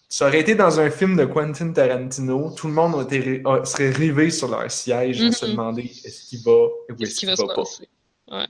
Ça 0.09 0.29
aurait 0.29 0.41
été 0.41 0.55
dans 0.55 0.79
un 0.79 0.91
film 0.91 1.17
de 1.17 1.25
Quentin 1.25 1.73
Tarantino, 1.73 2.53
tout 2.55 2.69
le 2.69 2.73
monde 2.73 2.95
a 2.95 3.03
été 3.03 3.19
ré- 3.21 3.43
a- 3.45 3.65
serait 3.65 3.91
rivé 3.91 4.31
sur 4.31 4.49
leur 4.49 4.71
siège 4.71 5.21
à 5.23 5.33
se 5.33 5.45
Mhm. 5.45 5.51
demander 5.53 5.83
est-ce 5.83 6.29
qu'il 6.29 6.43
va 6.43 6.53
ou 6.53 6.71
est-ce 7.03 7.15
qui 7.15 7.27
qu'il 7.27 7.29
va 7.31 7.37
pas. 7.37 7.55
passer? 7.55 7.89
Ouais. 8.31 8.47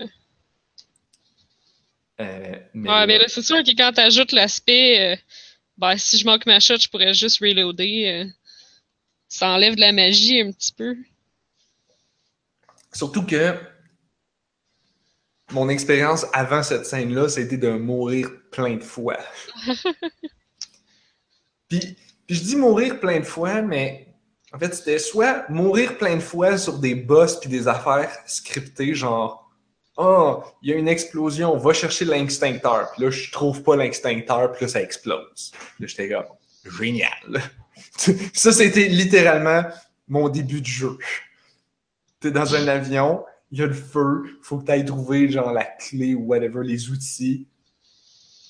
Euh, 2.21 2.57
mais 2.75 2.89
Ouais, 2.89 2.95
là- 3.01 3.07
mais 3.07 3.19
là, 3.19 3.25
c'est 3.29 3.43
sûr 3.43 3.63
que 3.63 3.77
quand 3.77 3.93
t'ajoutes 3.93 4.33
l'aspect, 4.33 5.13
euh, 5.15 5.17
ben, 5.77 5.97
si 5.97 6.19
je 6.19 6.25
manque 6.27 6.47
ma 6.47 6.61
shot, 6.61 6.79
je 6.79 6.89
pourrais 6.89 7.15
juste 7.15 7.41
reloader. 7.41 8.07
euh, 8.09 8.31
ça 9.29 9.51
enlève 9.51 9.75
de 9.77 9.81
la 9.81 9.93
magie 9.93 10.41
un 10.41 10.53
petit 10.53 10.73
peu. 10.73 10.97
Surtout 12.93 13.25
que 13.27 13.55
mon 15.53 15.69
expérience 15.69 16.27
avant 16.33 16.63
cette 16.63 16.87
scène-là, 16.87 17.29
c'était 17.29 17.57
de 17.59 17.71
mourir 17.71 18.31
plein 18.51 18.77
de 18.77 18.83
fois. 18.83 19.19
puis, 21.69 21.79
puis 22.27 22.37
je 22.37 22.41
dis 22.43 22.57
mourir 22.57 22.99
plein 23.01 23.21
de 23.21 23.25
fois, 23.25 23.63
mais 23.63 24.09
en 24.53 24.59
fait, 24.59 24.75
c'était 24.75 24.99
soit 24.99 25.49
mourir 25.49 25.99
plein 25.99 26.17
de 26.17 26.21
fois 26.21 26.57
sur 26.59 26.79
des 26.79 26.95
boss 26.95 27.39
puis 27.41 27.49
des 27.51 27.69
affaires 27.69 28.11
scriptées, 28.27 28.95
genre 28.95 29.46
Oh, 29.97 30.43
il 30.63 30.71
y 30.71 30.73
a 30.75 30.77
une 30.77 30.89
explosion, 30.89 31.57
va 31.57 31.73
chercher 31.73 32.05
l'extincteur. 32.05 32.93
Puis 32.93 33.05
là, 33.05 33.11
je 33.11 33.31
trouve 33.31 33.63
pas 33.63 33.77
l'extincteur, 33.77 34.53
puis 34.53 34.67
là, 34.67 34.69
ça 34.69 34.83
explose. 34.83 35.53
Là, 35.81 35.87
j'étais 35.87 36.11
comme 36.11 36.27
génial. 36.79 37.43
ça, 38.35 38.53
c'était 38.53 38.89
littéralement 38.89 39.63
mon 40.09 40.29
début 40.29 40.61
de 40.61 40.67
jeu. 40.67 40.99
T'es 42.21 42.31
dans 42.31 42.55
un 42.55 42.69
avion, 42.69 43.25
il 43.51 43.59
y 43.59 43.63
a 43.63 43.67
le 43.67 43.75
feu, 43.75 44.25
faut 44.43 44.59
que 44.59 44.67
tu 44.67 44.73
ailles 44.73 44.85
trouver 44.85 45.31
genre 45.31 45.53
la 45.53 45.65
clé 45.65 46.15
ou 46.15 46.25
whatever, 46.25 46.63
les 46.63 46.91
outils. 46.91 47.47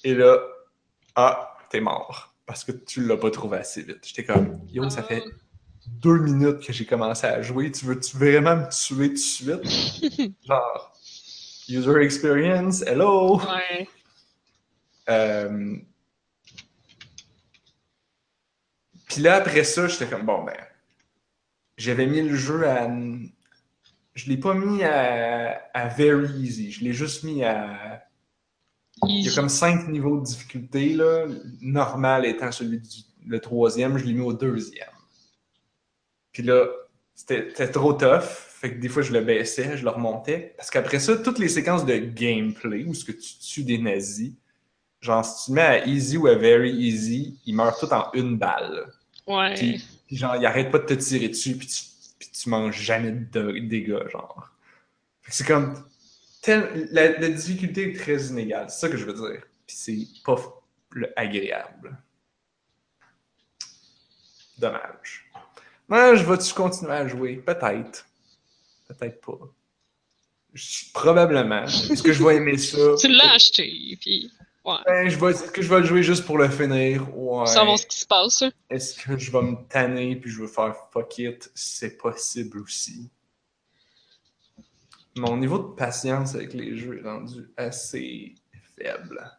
Et 0.05 0.15
là, 0.15 0.39
ah, 1.15 1.57
t'es 1.71 1.81
mort. 1.81 2.35
Parce 2.47 2.65
que 2.65 2.73
tu 2.73 3.05
l'as 3.05 3.17
pas 3.17 3.31
trouvé 3.31 3.59
assez 3.59 3.83
vite. 3.83 3.99
J'étais 4.05 4.25
comme, 4.25 4.61
yo, 4.69 4.89
ça 4.89 5.03
fait 5.03 5.23
deux 5.87 6.19
minutes 6.19 6.65
que 6.65 6.73
j'ai 6.73 6.87
commencé 6.87 7.27
à 7.27 7.43
jouer. 7.43 7.73
Tu 7.73 7.85
veux-tu 7.87 8.17
vraiment 8.17 8.57
me 8.57 8.69
tuer 8.69 9.09
tout 9.09 9.15
de 9.15 9.19
suite? 9.19 10.35
genre, 10.47 10.96
user 11.69 12.03
experience, 12.03 12.83
hello! 12.83 13.39
Ouais. 13.41 13.89
Euh, 15.09 15.77
Puis 19.09 19.23
là, 19.23 19.37
après 19.37 19.65
ça, 19.65 19.89
j'étais 19.89 20.07
comme, 20.07 20.27
bon, 20.27 20.45
ben, 20.45 20.57
j'avais 21.79 22.07
mis 22.07 22.23
le 22.23 22.37
jeu 22.37 22.69
à. 22.69 22.89
Je 24.15 24.31
l'ai 24.31 24.37
pas 24.37 24.55
mis 24.55 24.83
à, 24.83 25.71
à 25.75 25.89
very 25.89 26.29
easy, 26.41 26.71
je 26.73 26.85
l'ai 26.85 26.93
juste 26.93 27.23
mis 27.23 27.45
à. 27.45 28.03
Il 29.05 29.27
y 29.27 29.29
a 29.29 29.35
comme 29.35 29.51
cinq 29.51 29.89
niveaux 29.89 30.19
de 30.21 30.25
difficulté, 30.25 30.95
là. 30.95 31.27
Normal 31.61 32.25
étant 32.25 32.51
celui 32.51 32.81
du 32.81 33.01
le 33.27 33.41
troisième, 33.41 33.99
je 33.99 34.05
l'ai 34.05 34.13
mis 34.13 34.21
au 34.21 34.33
deuxième. 34.33 34.89
Puis 36.33 36.43
là, 36.43 36.67
c'était 37.15 37.71
trop 37.71 37.93
tough. 37.93 38.46
Fait 38.59 38.75
que 38.75 38.81
des 38.81 38.89
fois, 38.89 39.03
je 39.03 39.13
le 39.13 39.21
baissais, 39.21 39.77
je 39.77 39.85
le 39.85 39.91
remontais. 39.91 40.55
Parce 40.57 40.71
qu'après 40.71 40.99
ça, 40.99 41.15
toutes 41.19 41.39
les 41.39 41.51
séquences 41.51 41.85
de 41.85 41.97
gameplay 41.97 42.85
où 42.85 42.95
ce 42.95 43.05
que 43.05 43.13
tu 43.13 43.39
tues 43.39 43.65
des 43.65 43.77
nazis, 43.77 44.33
genre, 45.03 45.23
si 45.23 45.45
tu 45.45 45.51
le 45.51 45.55
mets 45.57 45.63
à 45.63 45.87
easy 45.87 46.17
ou 46.17 46.27
à 46.27 46.35
very 46.37 46.73
easy, 46.73 47.39
ils 47.45 47.55
meurent 47.55 47.79
tous 47.79 47.93
en 47.93 48.11
une 48.15 48.39
balle. 48.39 48.91
Ouais. 49.27 49.53
Puis, 49.55 49.85
puis 50.07 50.17
genre, 50.17 50.37
ils 50.37 50.47
arrêtent 50.47 50.71
pas 50.71 50.79
de 50.79 50.87
te 50.87 50.95
tirer 50.95 51.29
dessus, 51.29 51.55
puis 51.55 51.67
tu, 51.67 51.83
puis 52.19 52.31
tu 52.31 52.49
manges 52.49 52.81
jamais 52.81 53.13
de 53.13 53.59
dégâts, 53.59 54.09
genre. 54.11 54.51
Fait 55.21 55.31
que 55.33 55.37
c'est 55.37 55.47
comme. 55.47 55.85
tel- 56.41 56.89
la, 56.93 57.19
la 57.19 57.29
difficulté 57.29 57.91
est 57.91 57.97
très 57.99 58.29
inégale, 58.29 58.71
c'est 58.71 58.81
ça 58.81 58.89
que 58.89 58.97
je 58.97 59.05
veux 59.05 59.13
dire. 59.13 59.43
Puis 59.67 59.77
c'est 59.77 60.07
pas 60.25 60.37
le 60.93 61.13
agréable. 61.15 61.99
Dommage. 64.59 65.31
Ouais, 65.91 66.17
je 66.17 66.25
vais-tu 66.25 66.55
continuer 66.55 66.93
à 66.93 67.07
jouer? 67.07 67.37
Peut-être. 67.37 68.06
Peut-être 68.89 69.21
pas. 69.21 69.39
Je- 70.55 70.85
probablement. 70.95 71.65
Est-ce 71.65 72.03
que 72.03 72.13
je 72.13 72.25
vais 72.25 72.37
aimer 72.37 72.57
ça? 72.59 72.79
Tu 73.01 73.09
l'as 73.09 73.33
acheté, 73.35 73.97
puis 74.01 74.31
ouais. 74.65 74.77
Ben, 74.87 75.09
je 75.09 75.19
vais, 75.19 75.31
est-ce 75.33 75.51
que 75.51 75.61
je 75.63 75.69
vais 75.69 75.81
le 75.81 75.87
jouer 75.87 76.03
juste 76.03 76.25
pour 76.25 76.39
le 76.39 76.49
finir? 76.49 77.07
Ouais. 77.17 77.47
Savoir 77.47 77.79
ce 77.79 77.87
qui 77.87 77.99
se 77.99 78.07
passe. 78.07 78.43
hein. 78.43 78.53
Est-ce 78.71 78.95
que 79.03 79.19
je 79.19 79.31
vais 79.31 79.43
me 79.43 79.57
tanner 79.69 80.17
puis 80.17 80.31
je 80.31 80.41
vais 80.43 80.49
faire 80.49 80.75
fuck 80.93 81.19
it? 81.19 81.51
C'est 81.55 81.97
possible 81.99 82.61
aussi. 82.61 83.11
Mon 85.17 85.37
niveau 85.37 85.59
de 85.59 85.75
patience 85.75 86.35
avec 86.35 86.53
les 86.55 86.77
jeux 86.77 86.99
est 86.99 87.09
rendu 87.09 87.49
assez 87.57 88.35
faible. 88.77 89.31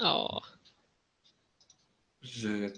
Oh. 0.00 0.40
Je... 2.22 2.72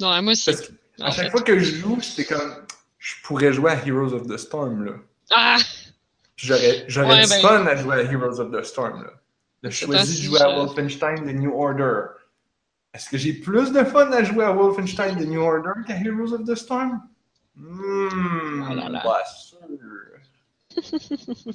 Non, 0.00 0.20
moi 0.22 0.32
aussi. 0.32 0.44
Parce 0.50 0.62
que 0.62 0.72
en 1.00 1.06
à 1.06 1.10
chaque 1.12 1.30
fois 1.30 1.42
que 1.42 1.58
je 1.58 1.76
joue, 1.76 1.98
j'étais 2.00 2.24
comme. 2.24 2.66
Je 3.00 3.14
pourrais 3.24 3.52
jouer 3.52 3.72
à 3.72 3.86
Heroes 3.86 4.12
of 4.12 4.26
the 4.28 4.36
Storm 4.36 4.84
là. 4.84 4.92
Ah! 5.32 5.56
J'aurais, 6.36 6.84
j'aurais 6.86 7.08
Ouais, 7.16 7.22
du 7.24 7.28
ben- 7.28 7.40
fun 7.40 7.66
à 7.66 7.74
jouer 7.76 7.96
à 7.96 8.02
Heroes 8.02 8.38
of 8.40 8.50
the 8.52 8.62
Storm 8.62 9.02
là. 9.02 9.10
J'ai 9.64 9.70
C'est 9.70 9.86
choisi 9.86 10.16
de 10.18 10.22
jouer 10.26 10.40
à 10.40 10.50
je- 10.50 10.56
Wolfenstein 10.56 11.16
The 11.26 11.34
New 11.34 11.52
Order. 11.52 12.02
Est-ce 12.94 13.08
que 13.10 13.16
j'ai 13.18 13.32
plus 13.34 13.72
de 13.72 13.84
fun 13.84 14.10
à 14.12 14.22
jouer 14.24 14.44
à 14.44 14.52
Wolfenstein 14.52 15.16
The 15.16 15.26
New 15.26 15.40
Order 15.42 15.72
qu'à 15.86 15.96
Heroes 15.98 16.32
of 16.34 16.44
the 16.46 16.54
Storm? 16.54 17.00
Hmm, 17.56 18.64
Oh 18.70 18.74
là 18.74 18.88
là. 18.88 19.00
pas 19.00 19.22
sûr. 19.26 19.58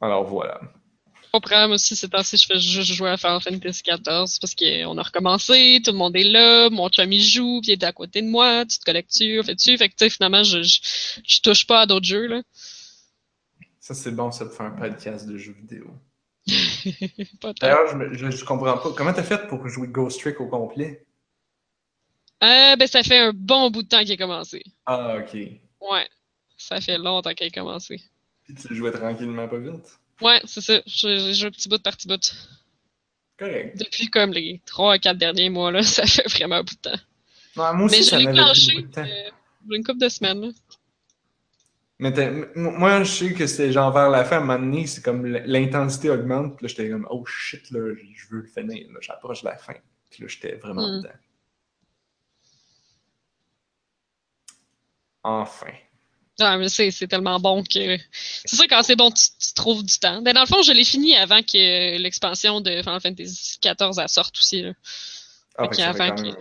Alors 0.00 0.24
voilà. 0.24 0.60
Je 1.38 1.40
comprends, 1.40 1.68
moi 1.68 1.76
aussi, 1.76 1.94
ces 1.94 2.08
temps-ci, 2.08 2.36
je 2.36 2.46
fais 2.46 2.58
juste 2.58 2.92
jouer 2.92 3.10
à 3.10 3.16
Final 3.16 3.40
Fantasy 3.40 3.82
XIV 3.84 4.00
parce 4.40 4.56
qu'on 4.56 4.98
a 4.98 5.02
recommencé, 5.02 5.80
tout 5.84 5.92
le 5.92 5.96
monde 5.96 6.16
est 6.16 6.24
là, 6.24 6.68
mon 6.68 6.88
chum 6.88 7.12
il 7.12 7.22
joue, 7.22 7.60
puis 7.62 7.70
il 7.70 7.74
est 7.74 7.84
à 7.84 7.92
côté 7.92 8.22
de 8.22 8.26
moi, 8.26 8.66
tu 8.66 8.76
te 8.76 8.84
connectes-tu, 8.84 9.40
fais-tu, 9.44 9.78
fait 9.78 9.88
que 9.88 9.94
tu 9.94 10.04
sais, 10.04 10.10
finalement, 10.10 10.42
je, 10.42 10.64
je, 10.64 10.80
je 11.24 11.40
touche 11.40 11.64
pas 11.64 11.82
à 11.82 11.86
d'autres 11.86 12.06
jeux, 12.06 12.26
là. 12.26 12.42
Ça, 13.78 13.94
c'est 13.94 14.10
bon, 14.10 14.32
ça, 14.32 14.46
de 14.46 14.50
faire 14.50 14.66
un 14.66 14.72
podcast 14.72 15.28
de 15.28 15.38
jeux 15.38 15.52
vidéo. 15.52 15.86
D'ailleurs, 17.60 17.86
je 18.12 18.44
comprends 18.44 18.78
pas. 18.78 18.92
Comment 18.96 19.12
t'as 19.12 19.22
fait 19.22 19.46
pour 19.46 19.68
jouer 19.68 19.86
Ghost 19.86 20.18
Trick 20.18 20.40
au 20.40 20.48
complet? 20.48 21.06
Euh, 22.42 22.74
ben, 22.74 22.88
ça 22.88 23.04
fait 23.04 23.18
un 23.18 23.32
bon 23.32 23.70
bout 23.70 23.84
de 23.84 23.88
temps 23.88 24.00
qu'il 24.00 24.12
a 24.12 24.16
commencé. 24.16 24.64
Ah, 24.86 25.18
ok. 25.18 25.34
Ouais. 25.34 26.08
Ça 26.56 26.80
fait 26.80 26.98
longtemps 26.98 27.32
qu'il 27.32 27.46
a 27.46 27.50
commencé. 27.50 28.02
Puis 28.42 28.54
tu 28.54 28.68
le 28.68 28.74
jouais 28.74 28.90
tranquillement, 28.90 29.46
pas 29.46 29.58
vite? 29.58 30.00
Ouais, 30.20 30.40
c'est 30.44 30.60
ça. 30.60 30.80
Je, 30.86 31.18
je 31.18 31.32
joue 31.32 31.50
petit 31.50 31.68
bout 31.68 31.82
par 31.82 31.96
petit 31.96 32.08
bout. 32.08 32.34
Correct. 33.38 33.76
Depuis 33.78 34.08
comme 34.08 34.32
les 34.32 34.60
3 34.66 34.94
à 34.94 34.98
4 34.98 35.16
derniers 35.16 35.48
mois, 35.50 35.70
là, 35.70 35.82
ça 35.84 36.06
fait 36.06 36.28
vraiment 36.28 36.56
un 36.56 36.62
bout 36.62 36.74
de 36.74 36.80
temps. 36.90 37.00
Ouais, 37.56 37.72
moi 37.74 37.84
aussi, 37.86 37.98
Mais 37.98 38.02
je 38.04 38.16
l'ai 38.16 38.32
clenché 38.32 38.82
beaucoup 38.82 39.00
euh, 39.00 39.30
une 39.70 39.84
couple 39.84 39.98
de 40.00 40.08
semaines. 40.08 40.40
là. 40.40 40.50
Mais 42.00 42.12
moi, 42.54 43.02
je 43.02 43.10
sais 43.10 43.34
que 43.34 43.46
c'est 43.48 43.72
genre 43.72 43.92
vers 43.92 44.08
la 44.10 44.24
fin, 44.24 44.36
à 44.36 44.38
un 44.38 44.44
moment 44.44 44.58
donné, 44.58 44.86
c'est 44.86 45.02
comme 45.02 45.26
l'intensité 45.26 46.10
augmente. 46.10 46.56
Puis 46.56 46.66
là, 46.66 46.68
j'étais 46.68 46.90
comme, 46.90 47.06
oh 47.10 47.24
shit, 47.26 47.70
là, 47.72 47.80
je 47.94 48.28
veux 48.30 48.42
le 48.42 48.46
finir. 48.46 48.86
là, 48.92 48.98
J'approche 49.00 49.42
de 49.42 49.48
la 49.48 49.56
fin. 49.56 49.74
Puis 50.10 50.22
là, 50.22 50.28
j'étais 50.28 50.54
vraiment 50.56 50.86
Mm. 50.86 50.98
dedans. 51.02 51.14
Enfin. 55.24 55.72
Ah, 56.40 56.56
mais 56.56 56.68
c'est, 56.68 56.90
c'est 56.92 57.08
tellement 57.08 57.40
bon 57.40 57.62
que. 57.64 57.98
C'est 58.44 58.56
sûr, 58.56 58.66
quand 58.68 58.82
c'est 58.84 58.94
bon, 58.96 59.10
tu, 59.10 59.24
tu 59.40 59.54
trouves 59.54 59.84
du 59.84 59.98
temps. 59.98 60.22
Ben, 60.22 60.32
dans 60.32 60.42
le 60.42 60.46
fond, 60.46 60.62
je 60.62 60.72
l'ai 60.72 60.84
fini 60.84 61.16
avant 61.16 61.42
que 61.42 61.96
l'expansion 61.98 62.60
de 62.60 62.70
Final 62.82 63.00
Fantasy 63.00 63.58
XIV 63.60 63.98
elle 64.00 64.08
sorte 64.08 64.38
aussi. 64.38 64.62
Là. 64.62 64.72
Ah, 65.56 65.64
Fait 65.64 65.68
fait 65.68 65.70
que 65.70 65.76
ça 65.76 65.92
fait 65.94 66.08
quand 66.10 66.22
même. 66.22 66.36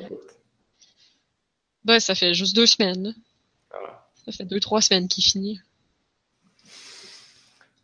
Ben, 1.84 2.00
ça 2.00 2.14
fait 2.16 2.34
juste 2.34 2.56
deux 2.56 2.68
semaines. 2.68 3.16
Ah. 3.72 4.08
Ça 4.26 4.32
fait 4.32 4.46
deux, 4.46 4.60
trois 4.60 4.82
semaines 4.82 5.08
qu'il 5.08 5.24
finit. 5.24 5.60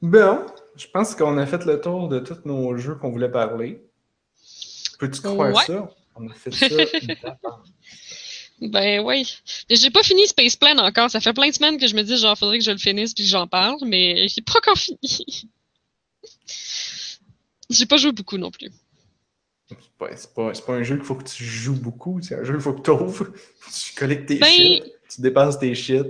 Bon, 0.02 0.45
je 0.76 0.85
pense 0.88 1.15
qu'on 1.15 1.38
a 1.38 1.45
fait 1.45 1.64
le 1.65 1.80
tour 1.80 2.10
de 2.10 2.19
tous 2.19 2.45
nos 2.45 2.76
jeux 2.77 2.95
qu'on 2.95 3.10
voulait 3.11 3.31
parler. 3.31 3.81
Peux-tu 4.99 5.22
croire 5.22 5.53
Ouais. 5.53 5.65
ça? 5.65 5.90
On 6.15 6.30
a 6.30 6.34
fait 6.34 6.52
ça. 6.52 6.68
Ben 8.69 9.02
oui. 9.02 9.27
J'ai 9.69 9.90
pas 9.91 10.03
fini 10.03 10.27
Space 10.27 10.56
Plan 10.56 10.77
encore. 10.77 11.10
Ça 11.10 11.19
fait 11.19 11.34
plein 11.34 11.49
de 11.49 11.53
semaines 11.53 11.77
que 11.77 11.88
je 11.88 11.95
me 11.95 12.03
dis 12.03 12.18
genre 12.18 12.38
faudrait 12.38 12.60
que 12.60 12.64
je 12.65 12.72
le 12.72 12.77
finisse 12.77 13.14
puis 13.14 13.23
que 13.23 13.30
j'en 13.30 13.48
parle, 13.48 13.77
mais 13.85 14.27
j'ai 14.27 14.41
pas 14.41 14.57
encore 14.57 14.77
fini. 14.77 14.98
j'ai 17.69 17.85
pas 17.85 17.98
joué 17.98 18.11
beaucoup 18.11 18.38
non 18.38 18.52
plus. 18.52 18.69
C'est 19.69 19.77
pas, 19.98 20.15
c'est 20.15 20.34
pas- 20.34 20.53
c'est 20.53 20.65
pas 20.65 20.73
un 20.73 20.84
jeu 20.84 20.98
qu'il 20.98 21.06
faut 21.06 21.15
que 21.15 21.23
tu 21.27 21.44
joues 21.44 21.76
beaucoup, 21.80 22.22
c'est 22.22 22.35
un 22.35 22.44
jeu 22.44 22.53
qu'il 22.53 22.61
faut 22.61 22.73
que 22.73 22.81
tu 22.81 22.91
ouvres, 22.91 23.27
tu 23.85 23.94
collectes 23.95 24.27
tes 24.27 24.35
Ben- 24.38 24.49
shit, 24.49 24.84
tu 25.10 25.22
dépenses 25.22 25.57
tes 25.60 25.73
shit. 25.73 26.06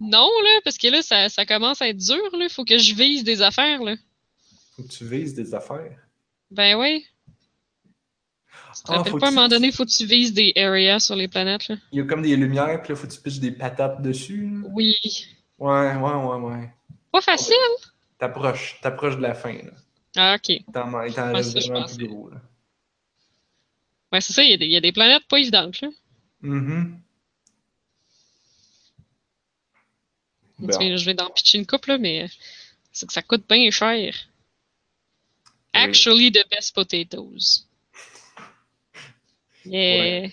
Non, 0.00 0.28
là, 0.42 0.60
parce 0.64 0.76
que 0.78 0.88
là, 0.88 1.02
ça, 1.02 1.28
ça 1.28 1.46
commence 1.46 1.80
à 1.80 1.88
être 1.88 1.96
dur, 1.98 2.36
là. 2.36 2.48
Faut 2.48 2.64
que 2.64 2.76
je 2.78 2.94
vise 2.94 3.22
des 3.22 3.42
affaires, 3.42 3.80
là. 3.82 3.94
Faut 4.74 4.82
que 4.82 4.88
tu 4.88 5.06
vises 5.06 5.34
des 5.34 5.54
affaires. 5.54 5.96
Ben 6.50 6.74
oui. 6.76 7.06
Ah, 8.88 9.02
pas, 9.04 9.26
à 9.26 9.28
un 9.28 9.30
moment 9.30 9.48
donné, 9.48 9.72
faut 9.72 9.84
que 9.84 9.90
tu 9.90 10.04
vises 10.06 10.32
des 10.32 10.52
areas 10.56 11.00
sur 11.00 11.16
les 11.16 11.28
planètes, 11.28 11.68
là? 11.68 11.76
Il 11.92 11.98
y 11.98 12.02
a 12.02 12.04
comme 12.04 12.22
des 12.22 12.36
lumières, 12.36 12.82
puis 12.82 12.92
là, 12.92 12.96
faut 12.96 13.06
que 13.06 13.12
tu 13.12 13.20
pitches 13.20 13.38
des 13.38 13.52
patates 13.52 14.02
dessus. 14.02 14.48
là. 14.48 14.68
Oui. 14.72 14.94
Ouais, 15.58 15.94
ouais, 15.94 16.14
ouais, 16.14 16.36
ouais. 16.36 16.70
Pas 17.12 17.20
facile. 17.20 17.54
T'approches, 18.18 18.78
t'approches 18.82 19.16
de 19.16 19.22
la 19.22 19.34
fin, 19.34 19.52
là. 19.52 19.72
Ah, 20.16 20.36
ok. 20.36 20.62
T'en, 20.72 20.90
reste 21.32 21.58
vraiment 21.66 21.86
plus 21.86 22.08
gros, 22.08 22.30
là. 22.30 22.40
Ouais, 24.12 24.20
c'est 24.20 24.32
ça, 24.32 24.42
il 24.42 24.50
y, 24.50 24.54
a 24.54 24.56
des, 24.56 24.66
il 24.66 24.72
y 24.72 24.76
a 24.76 24.80
des 24.80 24.92
planètes 24.92 25.26
pas 25.28 25.38
évidentes, 25.38 25.80
là. 25.80 25.88
Bon. 30.58 30.70
sais, 30.70 30.96
Je 30.96 31.04
vais 31.04 31.14
d'en 31.14 31.30
pitcher 31.30 31.58
une 31.58 31.66
couple, 31.66 31.90
là, 31.90 31.98
mais 31.98 32.28
c'est 32.92 33.06
que 33.06 33.12
ça 33.12 33.22
coûte 33.22 33.44
bien 33.48 33.70
cher. 33.70 34.14
Oui. 34.14 34.20
Actually, 35.72 36.30
the 36.30 36.44
best 36.50 36.74
potatoes. 36.74 37.66
Yeah. 39.66 40.28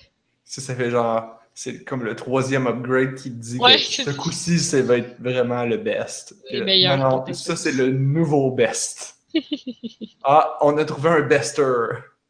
Ça, 0.46 0.62
ça 0.62 0.76
fait 0.76 0.90
genre. 0.92 1.38
C'est 1.54 1.84
comme 1.84 2.04
le 2.04 2.16
troisième 2.16 2.66
upgrade 2.68 3.16
qui 3.16 3.30
te 3.30 3.36
dit 3.36 3.58
Ouais. 3.60 3.76
que 3.76 3.82
ce 3.82 4.10
coup-ci, 4.12 4.58
ça 4.60 4.82
va 4.82 4.98
être 4.98 5.22
vraiment 5.22 5.66
le 5.66 5.78
best. 5.78 6.36
Les 6.50 6.62
Euh, 6.62 6.66
meilleurs 6.66 6.98
Non, 6.98 7.26
non, 7.28 7.34
ça, 7.34 7.56
c'est 7.58 7.74
le 7.74 7.92
nouveau 7.92 8.52
best. 8.52 9.18
ah, 10.24 10.58
on 10.62 10.78
a 10.78 10.86
trouvé 10.86 11.10
un 11.10 11.22
bester. 11.22 11.62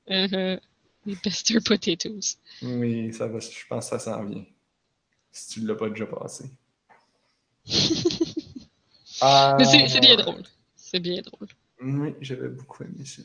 Uh-huh. 0.10 0.60
Les 1.06 1.16
bester 1.24 1.60
potatoes. 1.62 2.38
Oui, 2.64 3.14
ça 3.14 3.28
va, 3.28 3.40
je 3.40 3.48
pense 3.70 3.90
que 3.90 3.98
ça 3.98 4.00
s'en 4.00 4.24
vient. 4.26 4.46
Si 5.32 5.50
tu 5.60 5.66
l'as 5.68 5.76
pas 5.76 5.90
déjà 5.90 6.06
passé. 6.08 6.46
Mais 9.24 9.66
c'est 9.66 9.88
c'est 9.88 10.00
bien 10.00 10.16
drôle. 10.16 10.44
C'est 10.76 11.00
bien 11.00 11.22
drôle. 11.22 11.48
Oui, 11.82 12.16
j'avais 12.22 12.48
beaucoup 12.50 12.84
aimé 12.84 13.06
ça. 13.06 13.22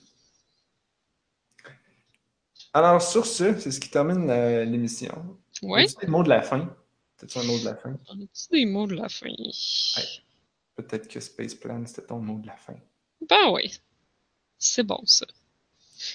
Alors, 2.77 3.01
sur 3.01 3.24
ce, 3.24 3.59
c'est 3.59 3.70
ce 3.70 3.81
qui 3.81 3.89
termine 3.89 4.27
l'émission. 4.70 5.39
As-tu 5.74 5.97
des 6.03 6.07
mots 6.09 6.23
de 6.23 6.28
la 6.28 6.43
fin? 6.43 6.69
T'as-tu 7.16 7.39
un 7.39 7.44
mot 7.44 7.59
de 7.59 7.65
la 7.65 7.74
fin? 7.74 7.93
A-tu 8.11 8.48
des 8.53 8.66
mots 8.66 8.86
de 8.86 8.94
la 8.97 9.09
fin? 9.09 9.31
Peut-être 10.74 11.09
que 11.09 11.19
Space 11.19 11.55
Plan, 11.55 11.82
c'était 11.86 12.03
ton 12.07 12.19
mot 12.19 12.39
de 12.39 12.47
la 12.47 12.57
fin. 12.57 12.74
Ben 13.31 13.48
oui. 13.51 13.73
C'est 14.59 14.82
bon, 14.82 15.01
ça. 15.07 15.24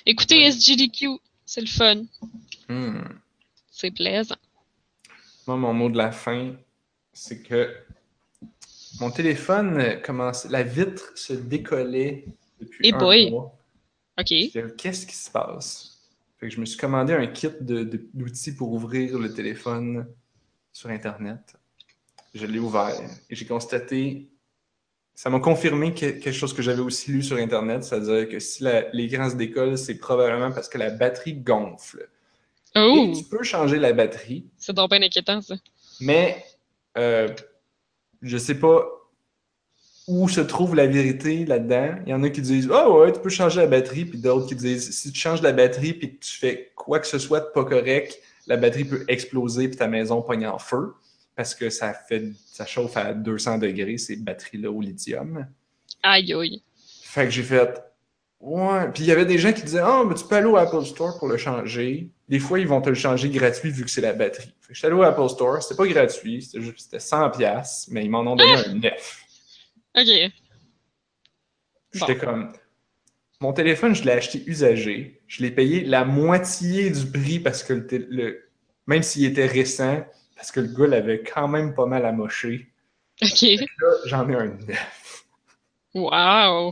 Écoutez 0.05 0.35
Ouais. 0.37 0.51
SGDQ, 0.51 1.07
c'est 1.47 1.61
le 1.61 1.67
fun. 1.67 2.03
Hmm. 2.69 3.05
C'est 3.71 3.89
plaisant. 3.89 4.35
Moi, 5.47 5.57
mon 5.57 5.73
mot 5.73 5.89
de 5.89 5.97
la 5.97 6.11
fin, 6.11 6.53
c'est 7.11 7.41
que 7.41 7.75
mon 8.99 9.09
téléphone 9.09 9.99
commençait, 10.03 10.49
la 10.49 10.61
vitre 10.61 11.11
se 11.15 11.33
décollait 11.33 12.25
depuis 12.59 12.89
Eh 12.89 12.93
un 12.93 12.97
boy. 12.99 13.31
mois. 13.31 13.57
OK. 14.19 14.27
Qu'est-ce 14.77 15.07
qui 15.07 15.15
se 15.15 15.31
passe? 15.31 15.87
Fait 16.41 16.49
que 16.49 16.55
je 16.55 16.59
me 16.59 16.65
suis 16.65 16.77
commandé 16.77 17.13
un 17.13 17.27
kit 17.27 17.49
d'outils 17.61 18.55
pour 18.55 18.73
ouvrir 18.73 19.17
le 19.19 19.31
téléphone 19.31 20.07
sur 20.73 20.89
Internet. 20.89 21.55
Je 22.33 22.45
l'ai 22.47 22.57
ouvert 22.59 22.89
et 23.29 23.35
j'ai 23.35 23.45
constaté, 23.45 24.27
ça 25.13 25.29
m'a 25.29 25.39
confirmé 25.39 25.93
que- 25.93 25.99
quelque 26.19 26.31
chose 26.31 26.53
que 26.53 26.61
j'avais 26.63 26.81
aussi 26.81 27.11
lu 27.11 27.21
sur 27.21 27.37
Internet, 27.37 27.83
c'est-à-dire 27.83 28.27
que 28.27 28.39
si 28.39 28.63
l'écran 28.93 29.29
se 29.29 29.35
décolle, 29.35 29.77
c'est 29.77 29.95
probablement 29.99 30.51
parce 30.51 30.67
que 30.67 30.79
la 30.79 30.89
batterie 30.89 31.35
gonfle. 31.35 32.09
Oh! 32.75 33.09
Et 33.13 33.17
tu 33.17 33.23
peux 33.25 33.43
changer 33.43 33.77
la 33.77 33.93
batterie, 33.93 34.47
C'est 34.57 34.73
donc 34.73 34.89
bien 34.89 35.01
inquiétant, 35.03 35.41
ça. 35.41 35.55
mais 35.99 36.43
euh, 36.97 37.27
je 38.23 38.37
sais 38.37 38.55
pas 38.57 38.83
où 40.07 40.27
se 40.27 40.41
trouve 40.41 40.75
la 40.75 40.87
vérité 40.87 41.45
là-dedans. 41.45 41.95
Il 42.05 42.11
y 42.11 42.13
en 42.13 42.23
a 42.23 42.29
qui 42.29 42.41
disent 42.41 42.69
Ah 42.71 42.89
ouais, 42.89 43.11
tu 43.11 43.19
peux 43.19 43.29
changer 43.29 43.61
la 43.61 43.67
batterie, 43.67 44.05
puis 44.05 44.19
d'autres 44.19 44.47
qui 44.47 44.55
disent 44.55 44.91
si 44.91 45.11
tu 45.11 45.19
changes 45.19 45.41
la 45.41 45.51
batterie 45.51 45.93
puis 45.93 46.15
que 46.15 46.25
tu 46.25 46.37
fais 46.37 46.71
quoi 46.75 46.99
que 46.99 47.07
ce 47.07 47.19
soit 47.19 47.39
de 47.39 47.49
pas 47.53 47.65
correct, 47.65 48.19
la 48.47 48.57
batterie 48.57 48.85
peut 48.85 49.05
exploser 49.07 49.67
puis 49.67 49.77
ta 49.77 49.87
maison 49.87 50.21
pogne 50.21 50.47
en 50.47 50.57
feu 50.57 50.93
parce 51.35 51.55
que 51.55 51.69
ça 51.69 51.93
fait 51.93 52.31
ça 52.45 52.65
chauffe 52.65 52.97
à 52.97 53.13
200 53.13 53.59
degrés 53.59 53.97
ces 53.97 54.15
batteries-là 54.17 54.71
au 54.71 54.81
lithium. 54.81 55.47
Aïe, 56.03 56.33
aïe. 56.33 56.61
Fait 57.03 57.25
que 57.25 57.29
j'ai 57.31 57.43
fait 57.43 57.81
Ouais. 58.41 58.89
Puis 58.91 59.03
il 59.03 59.05
y 59.05 59.11
avait 59.11 59.25
des 59.25 59.37
gens 59.37 59.53
qui 59.53 59.61
disaient 59.61 59.83
Ah, 59.83 60.03
mais 60.07 60.15
tu 60.15 60.25
peux 60.25 60.35
aller 60.35 60.47
au 60.47 60.57
Apple 60.57 60.83
Store 60.83 61.17
pour 61.19 61.27
le 61.27 61.37
changer. 61.37 62.09
Des 62.27 62.39
fois, 62.39 62.59
ils 62.59 62.67
vont 62.67 62.81
te 62.81 62.89
le 62.89 62.95
changer 62.95 63.29
gratuit 63.29 63.69
vu 63.69 63.83
que 63.83 63.91
c'est 63.91 64.01
la 64.01 64.13
batterie. 64.13 64.53
Fait 64.61 64.69
que 64.69 64.73
j'étais 64.73 64.87
allé 64.87 64.95
au 64.95 65.03
Apple 65.03 65.29
Store, 65.29 65.61
c'était 65.61 65.75
pas 65.75 65.85
gratuit, 65.85 66.41
c'était 66.41 66.61
juste 66.61 66.79
c'était 66.79 66.97
100$, 66.97 67.87
mais 67.91 68.03
ils 68.03 68.09
m'en 68.09 68.21
ont 68.21 68.35
donné 68.35 68.53
un 68.53 68.73
9. 68.73 69.25
OK. 69.97 70.31
J'étais 71.93 72.17
comme 72.17 72.53
Mon 73.41 73.53
téléphone, 73.53 73.95
je 73.95 74.03
l'ai 74.03 74.11
acheté 74.11 74.43
usagé. 74.45 75.21
Je 75.27 75.41
l'ai 75.41 75.51
payé 75.51 75.83
la 75.83 76.05
moitié 76.05 76.89
du 76.89 77.05
prix 77.11 77.39
parce 77.39 77.63
que 77.63 77.73
le, 77.73 78.49
même 78.87 79.03
s'il 79.03 79.25
était 79.25 79.45
récent, 79.47 80.05
parce 80.35 80.51
que 80.51 80.59
le 80.59 80.67
gars 80.67 80.87
l'avait 80.87 81.23
quand 81.23 81.47
même 81.47 81.73
pas 81.73 81.85
mal 81.85 82.05
amoché. 82.05 82.71
OK. 83.21 83.41
Là, 83.41 83.93
j'en 84.05 84.29
ai 84.29 84.35
un 84.35 84.45
9. 84.45 85.25
Wow. 85.93 86.71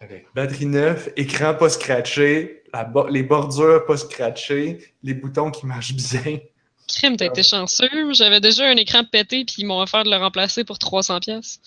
Avec 0.00 0.26
batterie 0.34 0.66
neuve, 0.66 1.12
écran 1.16 1.54
pas 1.54 1.68
scratché, 1.70 2.62
la 2.72 2.84
bo- 2.84 3.08
les 3.08 3.22
bordures 3.22 3.84
pas 3.86 3.96
scratchées, 3.96 4.94
les 5.02 5.14
boutons 5.14 5.50
qui 5.50 5.66
marchent 5.66 5.94
bien. 5.94 6.38
Crime, 6.86 7.16
t'as 7.16 7.26
été 7.26 7.42
chanceux. 7.42 8.12
J'avais 8.12 8.40
déjà 8.40 8.68
un 8.68 8.76
écran 8.76 9.02
pété, 9.04 9.44
puis 9.44 9.56
ils 9.58 9.64
m'ont 9.66 9.80
offert 9.80 10.04
de 10.04 10.10
le 10.10 10.16
remplacer 10.16 10.62
pour 10.64 10.76
300$. 10.78 11.58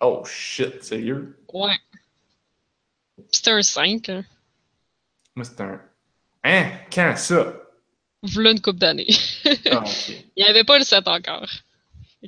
Oh 0.00 0.22
shit, 0.24 0.82
sérieux? 0.82 1.38
Ouais. 1.52 1.76
C'était 3.32 3.52
un 3.52 3.62
5, 3.62 4.08
hein. 4.10 4.24
Moi, 5.34 5.44
c'est 5.44 5.60
un. 5.60 5.80
Hein? 6.44 6.70
Quand 6.92 7.14
ça? 7.16 7.54
V'là 8.22 8.50
une 8.52 8.60
coupe 8.60 8.78
d'années. 8.78 9.06
Ah, 9.70 9.78
ok. 9.80 10.08
Il 10.36 10.44
n'y 10.44 10.50
avait 10.50 10.64
pas 10.64 10.78
le 10.78 10.84
7 10.84 11.06
encore. 11.08 11.48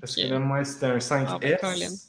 Parce 0.01 0.15
que, 0.17 0.23
là, 0.23 0.39
moi, 0.39 0.65
c'était 0.65 0.87
un 0.87 0.99
Ah, 1.27 1.39
ben. 1.39 1.57
5S. 1.57 2.07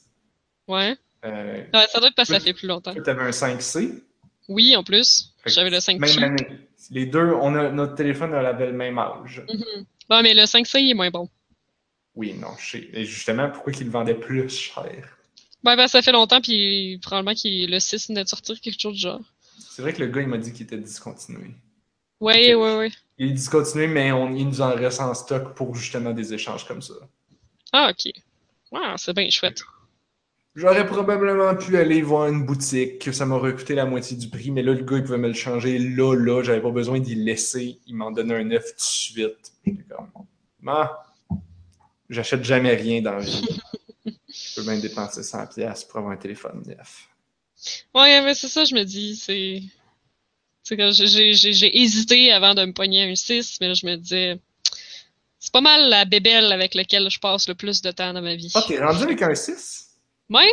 Ouais. 0.68 0.96
Euh, 1.26 1.64
Ouais, 1.74 1.88
ça 1.92 2.00
doit 2.00 2.10
être 2.10 2.16
parce 2.16 2.30
que 2.30 2.36
ça 2.36 2.40
fait 2.40 2.54
plus 2.54 2.68
longtemps. 2.68 2.94
toi, 2.94 3.04
t'avais 3.04 3.24
un 3.24 3.32
5C. 3.32 4.02
Oui, 4.48 4.76
en 4.76 4.84
plus. 4.84 5.34
J'avais 5.46 5.70
le 5.70 5.80
5 5.80 6.00
Même 6.00 6.24
année. 6.24 6.48
Les 6.92 7.06
deux, 7.06 7.34
on 7.34 7.56
a, 7.56 7.70
notre 7.70 7.96
téléphone 7.96 8.34
avait 8.34 8.68
le 8.68 8.74
même 8.74 8.98
âge. 8.98 9.44
Mhm. 9.52 9.86
Bon, 10.10 10.22
mais 10.24 10.34
le 10.34 10.44
5C, 10.44 10.80
il 10.82 10.92
est 10.92 10.94
moins 10.96 11.12
bon. 11.12 11.30
Oui, 12.16 12.34
non, 12.34 12.50
je 12.58 12.72
sais. 12.72 12.90
Et 12.94 13.06
justement, 13.06 13.50
pourquoi 13.50 13.72
qu'ils 13.74 13.86
le 13.88 13.92
vendaient 13.92 14.16
plus 14.16 14.50
cher? 14.50 15.18
Ben, 15.64 15.76
ben, 15.76 15.88
ça 15.88 16.02
fait 16.02 16.12
longtemps, 16.12 16.42
puis 16.42 17.00
probablement 17.02 17.36
que 17.36 17.70
le 17.70 17.80
6 17.80 18.08
venait 18.10 18.24
de 18.24 18.30
sortir 18.30 18.60
quelque 18.62 18.80
chose 18.80 18.96
du 18.96 19.02
genre. 19.02 19.22
C'est 19.58 19.82
vrai 19.82 19.94
que 19.94 20.00
le 20.02 20.08
gars, 20.08 20.22
il 20.22 20.28
m'a 20.28 20.38
dit 20.38 20.54
qu'il 20.54 20.64
était 20.66 20.78
discontinué. 20.78 21.52
Ouais, 22.22 22.54
Ok. 22.54 22.62
ouais, 22.62 22.78
ouais. 22.78 22.92
Il 23.18 23.32
est 23.32 23.34
discontinué, 23.34 23.88
mais 23.88 24.12
on, 24.12 24.34
il 24.36 24.48
nous 24.48 24.62
en 24.62 24.74
reste 24.74 25.02
en 25.02 25.14
stock 25.14 25.54
pour 25.56 25.76
justement 25.76 26.12
des 26.12 26.34
échanges 26.34 26.66
comme 26.66 26.82
ça. 26.82 26.94
Ah, 27.74 27.92
ok. 27.92 28.12
Wow, 28.72 28.98
c'est 28.98 29.14
bien 29.14 29.30
chouette. 29.30 29.62
J'aurais 30.56 30.86
probablement 30.86 31.56
pu 31.56 31.78
aller 31.78 32.02
voir 32.02 32.28
une 32.28 32.46
boutique, 32.46 33.00
que 33.00 33.12
ça 33.12 33.26
m'aurait 33.26 33.54
coûté 33.56 33.76
la 33.76 33.86
moitié 33.86 34.18
du 34.18 34.30
prix, 34.30 34.52
mais 34.52 34.64
là, 34.64 34.74
le 34.74 34.84
gars, 34.84 34.98
il 34.98 35.04
pouvait 35.04 35.18
me 35.18 35.28
le 35.28 35.34
changer 35.34 35.78
là, 35.78 36.16
là, 36.16 36.42
j'avais 36.44 36.62
pas 36.62 36.72
besoin 36.72 37.00
d'y 37.00 37.16
laisser. 37.16 37.80
Il 37.86 37.96
m'en 37.96 38.12
donnait 38.12 38.36
un 38.36 38.44
neuf 38.44 38.66
tout 38.72 38.76
de 38.76 38.82
suite. 38.82 39.54
J'étais 39.66 39.84
comme, 39.84 40.10
ah, 40.68 41.06
j'achète 42.10 42.44
jamais 42.44 42.74
rien 42.76 43.02
dans 43.02 43.14
la 43.14 43.20
vie. 43.22 43.60
Je 44.28 44.56
peux 44.56 44.64
même 44.64 44.82
dépenser 44.82 45.22
100$ 45.22 45.88
pour 45.88 45.98
avoir 46.00 46.14
un 46.14 46.18
téléphone 46.18 46.64
neuf. 46.66 47.08
Ouais, 47.94 48.22
mais 48.22 48.36
c'est 48.36 48.48
ça, 48.48 48.64
je 48.64 48.74
me 48.76 48.84
dis, 48.84 49.16
c'est. 49.16 49.62
J'ai- 50.64 51.80
hésité 51.82 52.32
avant 52.32 52.54
de 52.54 52.64
me 52.64 52.74
pogner 52.74 53.10
un 53.10 53.16
6, 53.16 53.58
mais 53.60 53.68
là, 53.70 53.74
je 53.74 53.86
me 53.86 53.96
disais. 53.96 54.40
C'est 55.40 55.54
pas 55.54 55.62
mal 55.62 55.90
la 55.90 56.06
bébelle 56.06 56.52
avec 56.52 56.76
laquelle 56.76 57.10
je 57.10 57.18
passe 57.20 57.48
le 57.48 57.56
plus 57.56 57.82
de 57.82 57.92
temps 57.92 58.14
dans 58.14 58.22
ma 58.22 58.36
vie. 58.36 58.52
Ah, 58.54 58.64
t'es 58.68 58.80
rendu 58.80 59.04
avec 59.04 59.22
un 59.22 59.34
6? 59.34 59.88
Ouais, 60.30 60.52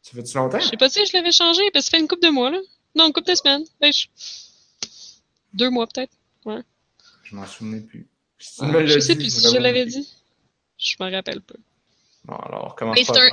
Ça 0.00 0.12
fait-tu 0.12 0.36
longtemps? 0.36 0.60
je 0.60 0.66
sais 0.68 0.76
pas 0.76 0.88
si 0.88 1.04
je 1.04 1.12
l'avais 1.12 1.32
changé, 1.32 1.62
parce 1.72 1.84
que 1.86 1.90
ça 1.90 1.96
fait 1.96 2.00
une 2.02 2.08
couple 2.08 2.24
de 2.26 2.30
mois, 2.30 2.50
là. 2.50 2.58
Non, 2.94 3.08
une 3.08 3.12
couple 3.12 3.30
de 3.30 3.34
semaines. 3.34 3.64
Deux 5.52 5.70
mois, 5.70 5.86
peut-être. 5.86 6.12
Je 7.24 7.34
m'en 7.34 7.46
souvenais 7.46 7.80
plus. 7.80 8.06
Si 8.38 8.64
me 8.64 8.86
Je 8.86 8.98
sais 9.00 9.16
plus 9.16 9.30
si 9.30 9.48
je 9.52 9.58
l'avais 9.58 9.86
dit. 9.86 10.08
Je 10.78 10.96
m'en 10.98 11.10
rappelle 11.10 11.40
pas. 11.40 11.54
Bon, 12.24 12.36
alors, 12.36 12.76
comment 12.76 12.92
Mais 12.92 13.04
pas 13.04 13.14
c'est 13.14 13.20
un 13.20 13.28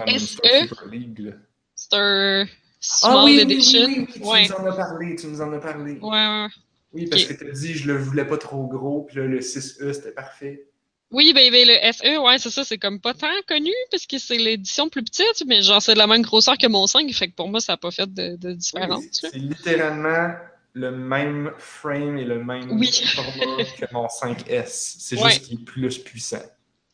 Ah 2.41 2.45
small 2.79 3.25
oui, 3.25 3.35
oui, 3.35 3.41
edition. 3.41 3.85
oui, 3.85 3.95
oui, 3.99 4.13
tu 4.13 4.19
ouais. 4.23 4.47
nous 4.47 4.55
en 4.55 4.65
as 4.65 4.75
parlé, 4.75 5.15
tu 5.15 5.27
nous 5.27 5.41
en 5.41 5.51
as 5.53 5.59
parlé. 5.59 5.93
ouais, 5.93 5.99
ouais. 6.09 6.47
Oui, 6.91 7.05
parce 7.07 7.23
que 7.25 7.33
tu 7.33 7.47
as 7.47 7.51
dit 7.51 7.73
je 7.75 7.87
le 7.87 7.97
voulais 7.97 8.25
pas 8.25 8.37
trop 8.37 8.65
gros, 8.65 9.03
puis 9.03 9.17
là, 9.17 9.25
le 9.25 9.39
6E, 9.41 9.93
c'était 9.93 10.11
parfait. 10.11 10.65
Oui, 11.11 11.33
ben, 11.33 11.51
ben, 11.51 11.67
le 11.67 11.91
SE, 11.91 12.17
ouais, 12.19 12.37
c'est 12.39 12.49
ça, 12.49 12.63
c'est 12.63 12.77
comme 12.77 12.99
pas 12.99 13.13
tant 13.13 13.27
connu 13.47 13.71
parce 13.91 14.05
que 14.07 14.17
c'est 14.17 14.37
l'édition 14.37 14.89
plus 14.89 15.03
petite, 15.03 15.43
mais 15.47 15.61
genre 15.61 15.81
c'est 15.81 15.93
de 15.93 15.97
la 15.99 16.07
même 16.07 16.21
grosseur 16.23 16.57
que 16.57 16.67
mon 16.67 16.87
5, 16.87 17.11
fait 17.13 17.29
que 17.29 17.35
pour 17.35 17.47
moi 17.49 17.59
ça 17.59 17.73
n'a 17.73 17.77
pas 17.77 17.91
fait 17.91 18.11
de, 18.11 18.35
de 18.37 18.53
différence. 18.53 19.03
Oui, 19.03 19.09
c'est 19.11 19.35
littéralement 19.35 20.33
le 20.73 20.91
même 20.91 21.51
frame 21.57 22.17
et 22.17 22.25
le 22.25 22.43
même 22.43 22.71
Oui. 22.71 22.91
format 22.91 23.63
que 23.65 23.85
mon 23.93 24.07
5S. 24.07 24.95
C'est 24.99 25.19
Ouais. 25.21 25.31
juste 25.31 25.45
qu'il 25.45 25.61
est 25.61 25.63
plus 25.65 25.97
puissant. 25.99 26.41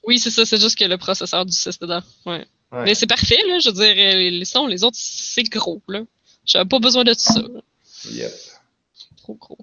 Oui, 0.07 0.19
c'est 0.19 0.31
ça, 0.31 0.45
c'est 0.45 0.59
juste 0.59 0.77
que 0.77 0.85
le 0.85 0.97
processeur 0.97 1.45
du 1.45 1.53
6 1.53 1.79
dedans. 1.79 2.01
Ouais. 2.25 2.45
Ouais. 2.71 2.83
Mais 2.83 2.95
c'est 2.95 3.07
parfait, 3.07 3.39
là, 3.47 3.59
je 3.59 3.69
veux 3.69 3.75
dire, 3.75 3.95
euh, 3.97 4.29
les 4.29 4.45
sons, 4.45 4.67
les 4.67 4.83
autres, 4.83 4.97
c'est 4.99 5.43
gros, 5.43 5.81
là. 5.87 6.01
J'avais 6.45 6.67
pas 6.67 6.79
besoin 6.79 7.03
de 7.03 7.13
tout 7.13 7.19
ça. 7.19 7.41
là. 7.41 7.61
Yep. 8.11 8.31
Trop 9.17 9.33
gros. 9.35 9.57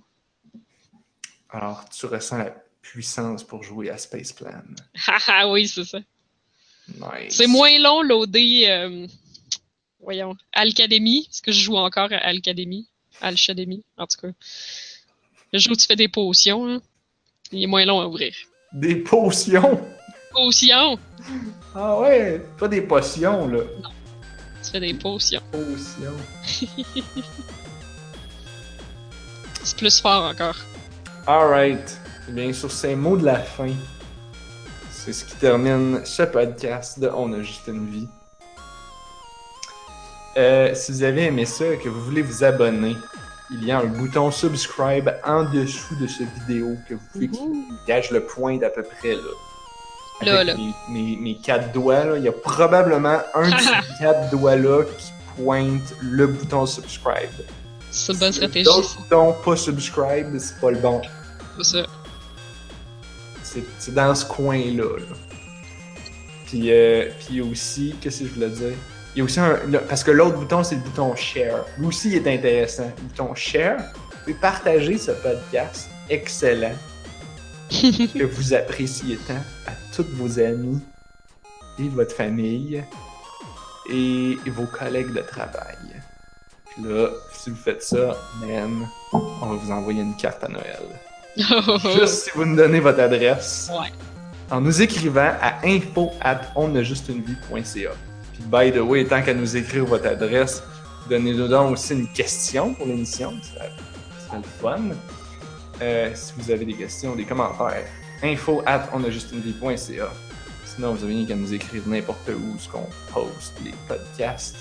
Alors, 1.50 1.84
tu 1.90 2.06
ressens 2.06 2.38
la 2.38 2.54
puissance 2.80 3.44
pour 3.44 3.62
jouer 3.62 3.90
à 3.90 3.98
Space 3.98 4.32
Plan. 4.32 4.62
Haha, 5.06 5.48
oui, 5.50 5.68
c'est 5.68 5.84
ça. 5.84 5.98
Nice. 6.88 7.36
C'est 7.36 7.46
moins 7.46 7.78
long, 7.78 8.02
loader, 8.02 8.64
euh, 8.68 9.06
voyons, 10.00 10.34
Alcademy, 10.52 11.26
parce 11.26 11.40
que 11.40 11.52
je 11.52 11.60
joue 11.60 11.76
encore 11.76 12.12
à 12.12 12.16
Alcademy. 12.16 12.88
Alchademy, 13.20 13.84
en 13.96 14.06
tout 14.06 14.20
cas. 14.20 14.32
Le 15.52 15.58
jour 15.58 15.72
où 15.72 15.76
tu 15.76 15.86
fais 15.86 15.96
des 15.96 16.08
potions, 16.08 16.64
là, 16.66 16.78
il 17.52 17.62
est 17.62 17.66
moins 17.66 17.84
long 17.84 18.00
à 18.00 18.06
ouvrir. 18.06 18.34
Des 18.72 18.96
potions? 18.96 19.80
Potions! 20.32 20.98
Ah 21.74 21.98
ouais, 22.00 22.44
pas 22.58 22.68
des 22.68 22.82
potions, 22.82 23.48
là. 23.48 23.60
Tu 24.62 24.70
fais 24.70 24.80
des 24.80 24.94
potions. 24.94 25.40
Potions. 25.50 26.16
C'est 29.64 29.76
plus 29.76 30.00
fort 30.00 30.24
encore. 30.24 30.56
Alright. 31.26 31.98
Eh 32.28 32.32
bien, 32.32 32.52
sur 32.52 32.70
ces 32.70 32.94
mots 32.94 33.16
de 33.16 33.24
la 33.24 33.38
fin, 33.38 33.72
c'est 34.90 35.12
ce 35.12 35.24
qui 35.24 35.34
termine 35.36 36.00
ce 36.04 36.22
podcast 36.22 37.00
de 37.00 37.08
On 37.08 37.32
a 37.32 37.42
juste 37.42 37.66
une 37.68 37.88
vie. 37.90 38.08
Euh, 40.36 40.74
si 40.74 40.92
vous 40.92 41.02
avez 41.02 41.24
aimé 41.24 41.44
ça 41.44 41.66
et 41.66 41.78
que 41.78 41.88
vous 41.88 42.00
voulez 42.00 42.22
vous 42.22 42.42
abonner, 42.44 42.96
il 43.50 43.64
y 43.64 43.70
a 43.70 43.80
un 43.80 43.86
bouton 43.86 44.30
subscribe 44.30 45.10
en 45.24 45.44
dessous 45.44 45.96
de 45.96 46.06
cette 46.06 46.32
vidéo 46.40 46.76
que 46.88 46.94
vous 46.94 47.06
pouvez 47.12 47.28
cliquer. 47.28 47.44
Gage 47.86 48.10
le 48.10 48.24
point 48.24 48.56
d'à 48.56 48.70
peu 48.70 48.82
près 48.82 49.14
là. 49.14 49.20
Là, 50.24 50.40
Avec 50.40 50.46
là. 50.48 50.54
Mes, 50.88 51.00
mes- 51.00 51.16
mes 51.16 51.34
quatre 51.36 51.72
doigts, 51.72 52.04
là, 52.04 52.16
il 52.18 52.24
y 52.24 52.28
a 52.28 52.32
probablement 52.32 53.18
un 53.34 53.50
de 53.50 53.56
ces 53.60 53.98
quatre 54.02 54.30
doigts-là 54.30 54.84
qui 54.98 55.12
pointe 55.36 55.94
le 56.00 56.26
bouton 56.26 56.66
subscribe. 56.66 57.30
C'est 57.90 58.12
une 58.12 58.18
bonne 58.18 58.32
stratégie, 58.32 58.64
D'autres 58.64 58.88
ça. 58.88 58.98
boutons 59.00 59.34
pas 59.44 59.56
subscribe, 59.56 60.38
c'est 60.38 60.60
pas 60.60 60.70
le 60.70 60.78
bon. 60.78 61.00
C'est 61.62 61.76
ça. 61.78 61.86
C'est 63.78 63.92
dans 63.94 64.14
ce 64.14 64.24
coin-là. 64.24 64.96
là. 64.98 65.16
Puis, 66.46 66.70
euh, 66.70 67.10
puis 67.20 67.40
aussi, 67.40 67.94
qu'est-ce 68.00 68.20
que 68.20 68.28
je 68.28 68.34
voulais 68.34 68.48
dire? 68.48 68.74
Il 69.14 69.18
y 69.18 69.20
a 69.20 69.24
aussi 69.24 69.40
un. 69.40 69.58
parce 69.88 70.02
que 70.04 70.10
l'autre 70.10 70.36
bouton, 70.38 70.62
c'est 70.64 70.76
le 70.76 70.80
bouton 70.80 71.14
share. 71.16 71.64
Lui 71.78 71.86
aussi, 71.88 72.08
il 72.10 72.14
est 72.26 72.34
intéressant. 72.34 72.90
Le 72.96 73.02
bouton 73.08 73.34
share, 73.34 73.78
vous 73.94 74.18
pouvez 74.20 74.34
partager 74.34 74.96
ce 74.96 75.10
podcast 75.10 75.90
excellent 76.08 76.72
que 78.18 78.24
vous 78.24 78.54
appréciez 78.54 79.16
tant 79.26 79.42
à 79.66 79.72
tous 79.94 80.06
vos 80.14 80.38
amis 80.38 80.80
et 81.78 81.88
votre 81.88 82.14
famille 82.14 82.84
et 83.90 84.36
vos 84.50 84.66
collègues 84.66 85.12
de 85.12 85.20
travail. 85.20 85.76
Puis 86.70 86.84
là, 86.84 87.08
si 87.32 87.50
vous 87.50 87.56
faites 87.56 87.82
ça, 87.82 88.16
man, 88.40 88.86
on 89.12 89.46
va 89.46 89.56
vous 89.56 89.70
envoyer 89.70 90.02
une 90.02 90.16
carte 90.16 90.44
à 90.44 90.48
Noël. 90.48 90.82
Juste 91.98 92.24
si 92.24 92.30
vous 92.34 92.44
nous 92.44 92.56
donnez 92.56 92.80
votre 92.80 93.00
adresse 93.00 93.70
ouais. 93.72 93.90
en 94.50 94.60
nous 94.60 94.82
écrivant 94.82 95.32
à 95.40 95.66
info 95.66 96.10
at 96.20 96.40
onajustunevie.ca. 96.54 97.90
Puis, 98.32 98.42
by 98.50 98.70
the 98.70 98.82
way, 98.82 99.04
tant 99.04 99.22
qu'à 99.22 99.34
nous 99.34 99.56
écrire 99.56 99.86
votre 99.86 100.06
adresse, 100.06 100.62
donnez-nous 101.08 101.48
donc 101.48 101.72
aussi 101.72 101.94
une 101.94 102.08
question 102.12 102.74
pour 102.74 102.86
l'émission. 102.86 103.32
Ça 103.42 103.64
serait 104.26 104.38
le 104.38 104.42
fun. 104.60 104.94
Euh, 105.82 106.10
si 106.14 106.32
vous 106.36 106.50
avez 106.50 106.64
des 106.64 106.74
questions, 106.74 107.16
des 107.16 107.24
commentaires, 107.24 107.84
info 108.22 108.62
at 108.66 108.88
onajustunevie.ca. 108.94 110.12
Sinon, 110.64 110.94
vous 110.94 111.02
avez 111.04 111.14
rien 111.14 111.26
qu'à 111.26 111.34
nous 111.34 111.52
écrire 111.52 111.82
n'importe 111.86 112.28
où 112.28 112.56
ce 112.58 112.68
qu'on 112.68 112.86
poste, 113.12 113.54
les 113.64 113.74
podcasts. 113.88 114.58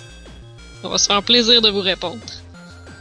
On 0.84 0.89
va 0.89 0.98
se 0.98 1.06
faire 1.06 1.22
plaisir 1.22 1.61
de 1.61 1.69
vous 1.69 1.81
répondre. 1.81 2.26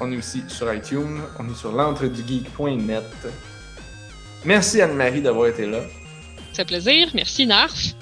On 0.00 0.12
est 0.12 0.18
aussi 0.18 0.42
sur 0.48 0.72
iTunes, 0.72 1.22
on 1.38 1.50
est 1.50 1.56
sur 1.56 1.72
l'entredugeek.net. 1.72 3.04
Merci 4.44 4.82
Anne-Marie 4.82 5.22
d'avoir 5.22 5.48
été 5.48 5.66
là. 5.66 5.80
Ça 6.52 6.56
fait 6.56 6.64
plaisir. 6.66 7.08
Merci, 7.14 7.46
Narf. 7.46 7.94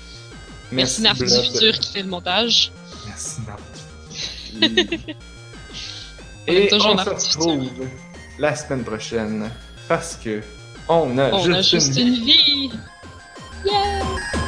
Merci, 0.72 1.02
Narf 1.02 1.18
du 1.18 1.28
futur 1.28 1.78
qui 1.78 1.92
fait 1.92 2.02
le 2.02 2.08
montage. 2.08 2.72
Merci 3.06 3.40
Narf. 3.46 3.62
On 6.48 6.52
Et 6.52 6.68
toujours 6.68 6.94
on 6.94 7.18
se 7.18 7.38
retrouve 7.38 7.68
la 8.38 8.56
semaine 8.56 8.82
prochaine 8.82 9.50
parce 9.88 10.18
que 10.22 10.42
on 10.88 11.18
a, 11.18 11.32
on 11.32 11.44
juste, 11.44 11.56
a 11.56 11.62
juste 11.62 11.96
une 11.96 12.14
vie. 12.14 12.68
vie. 12.68 12.72
Yeah! 13.64 14.47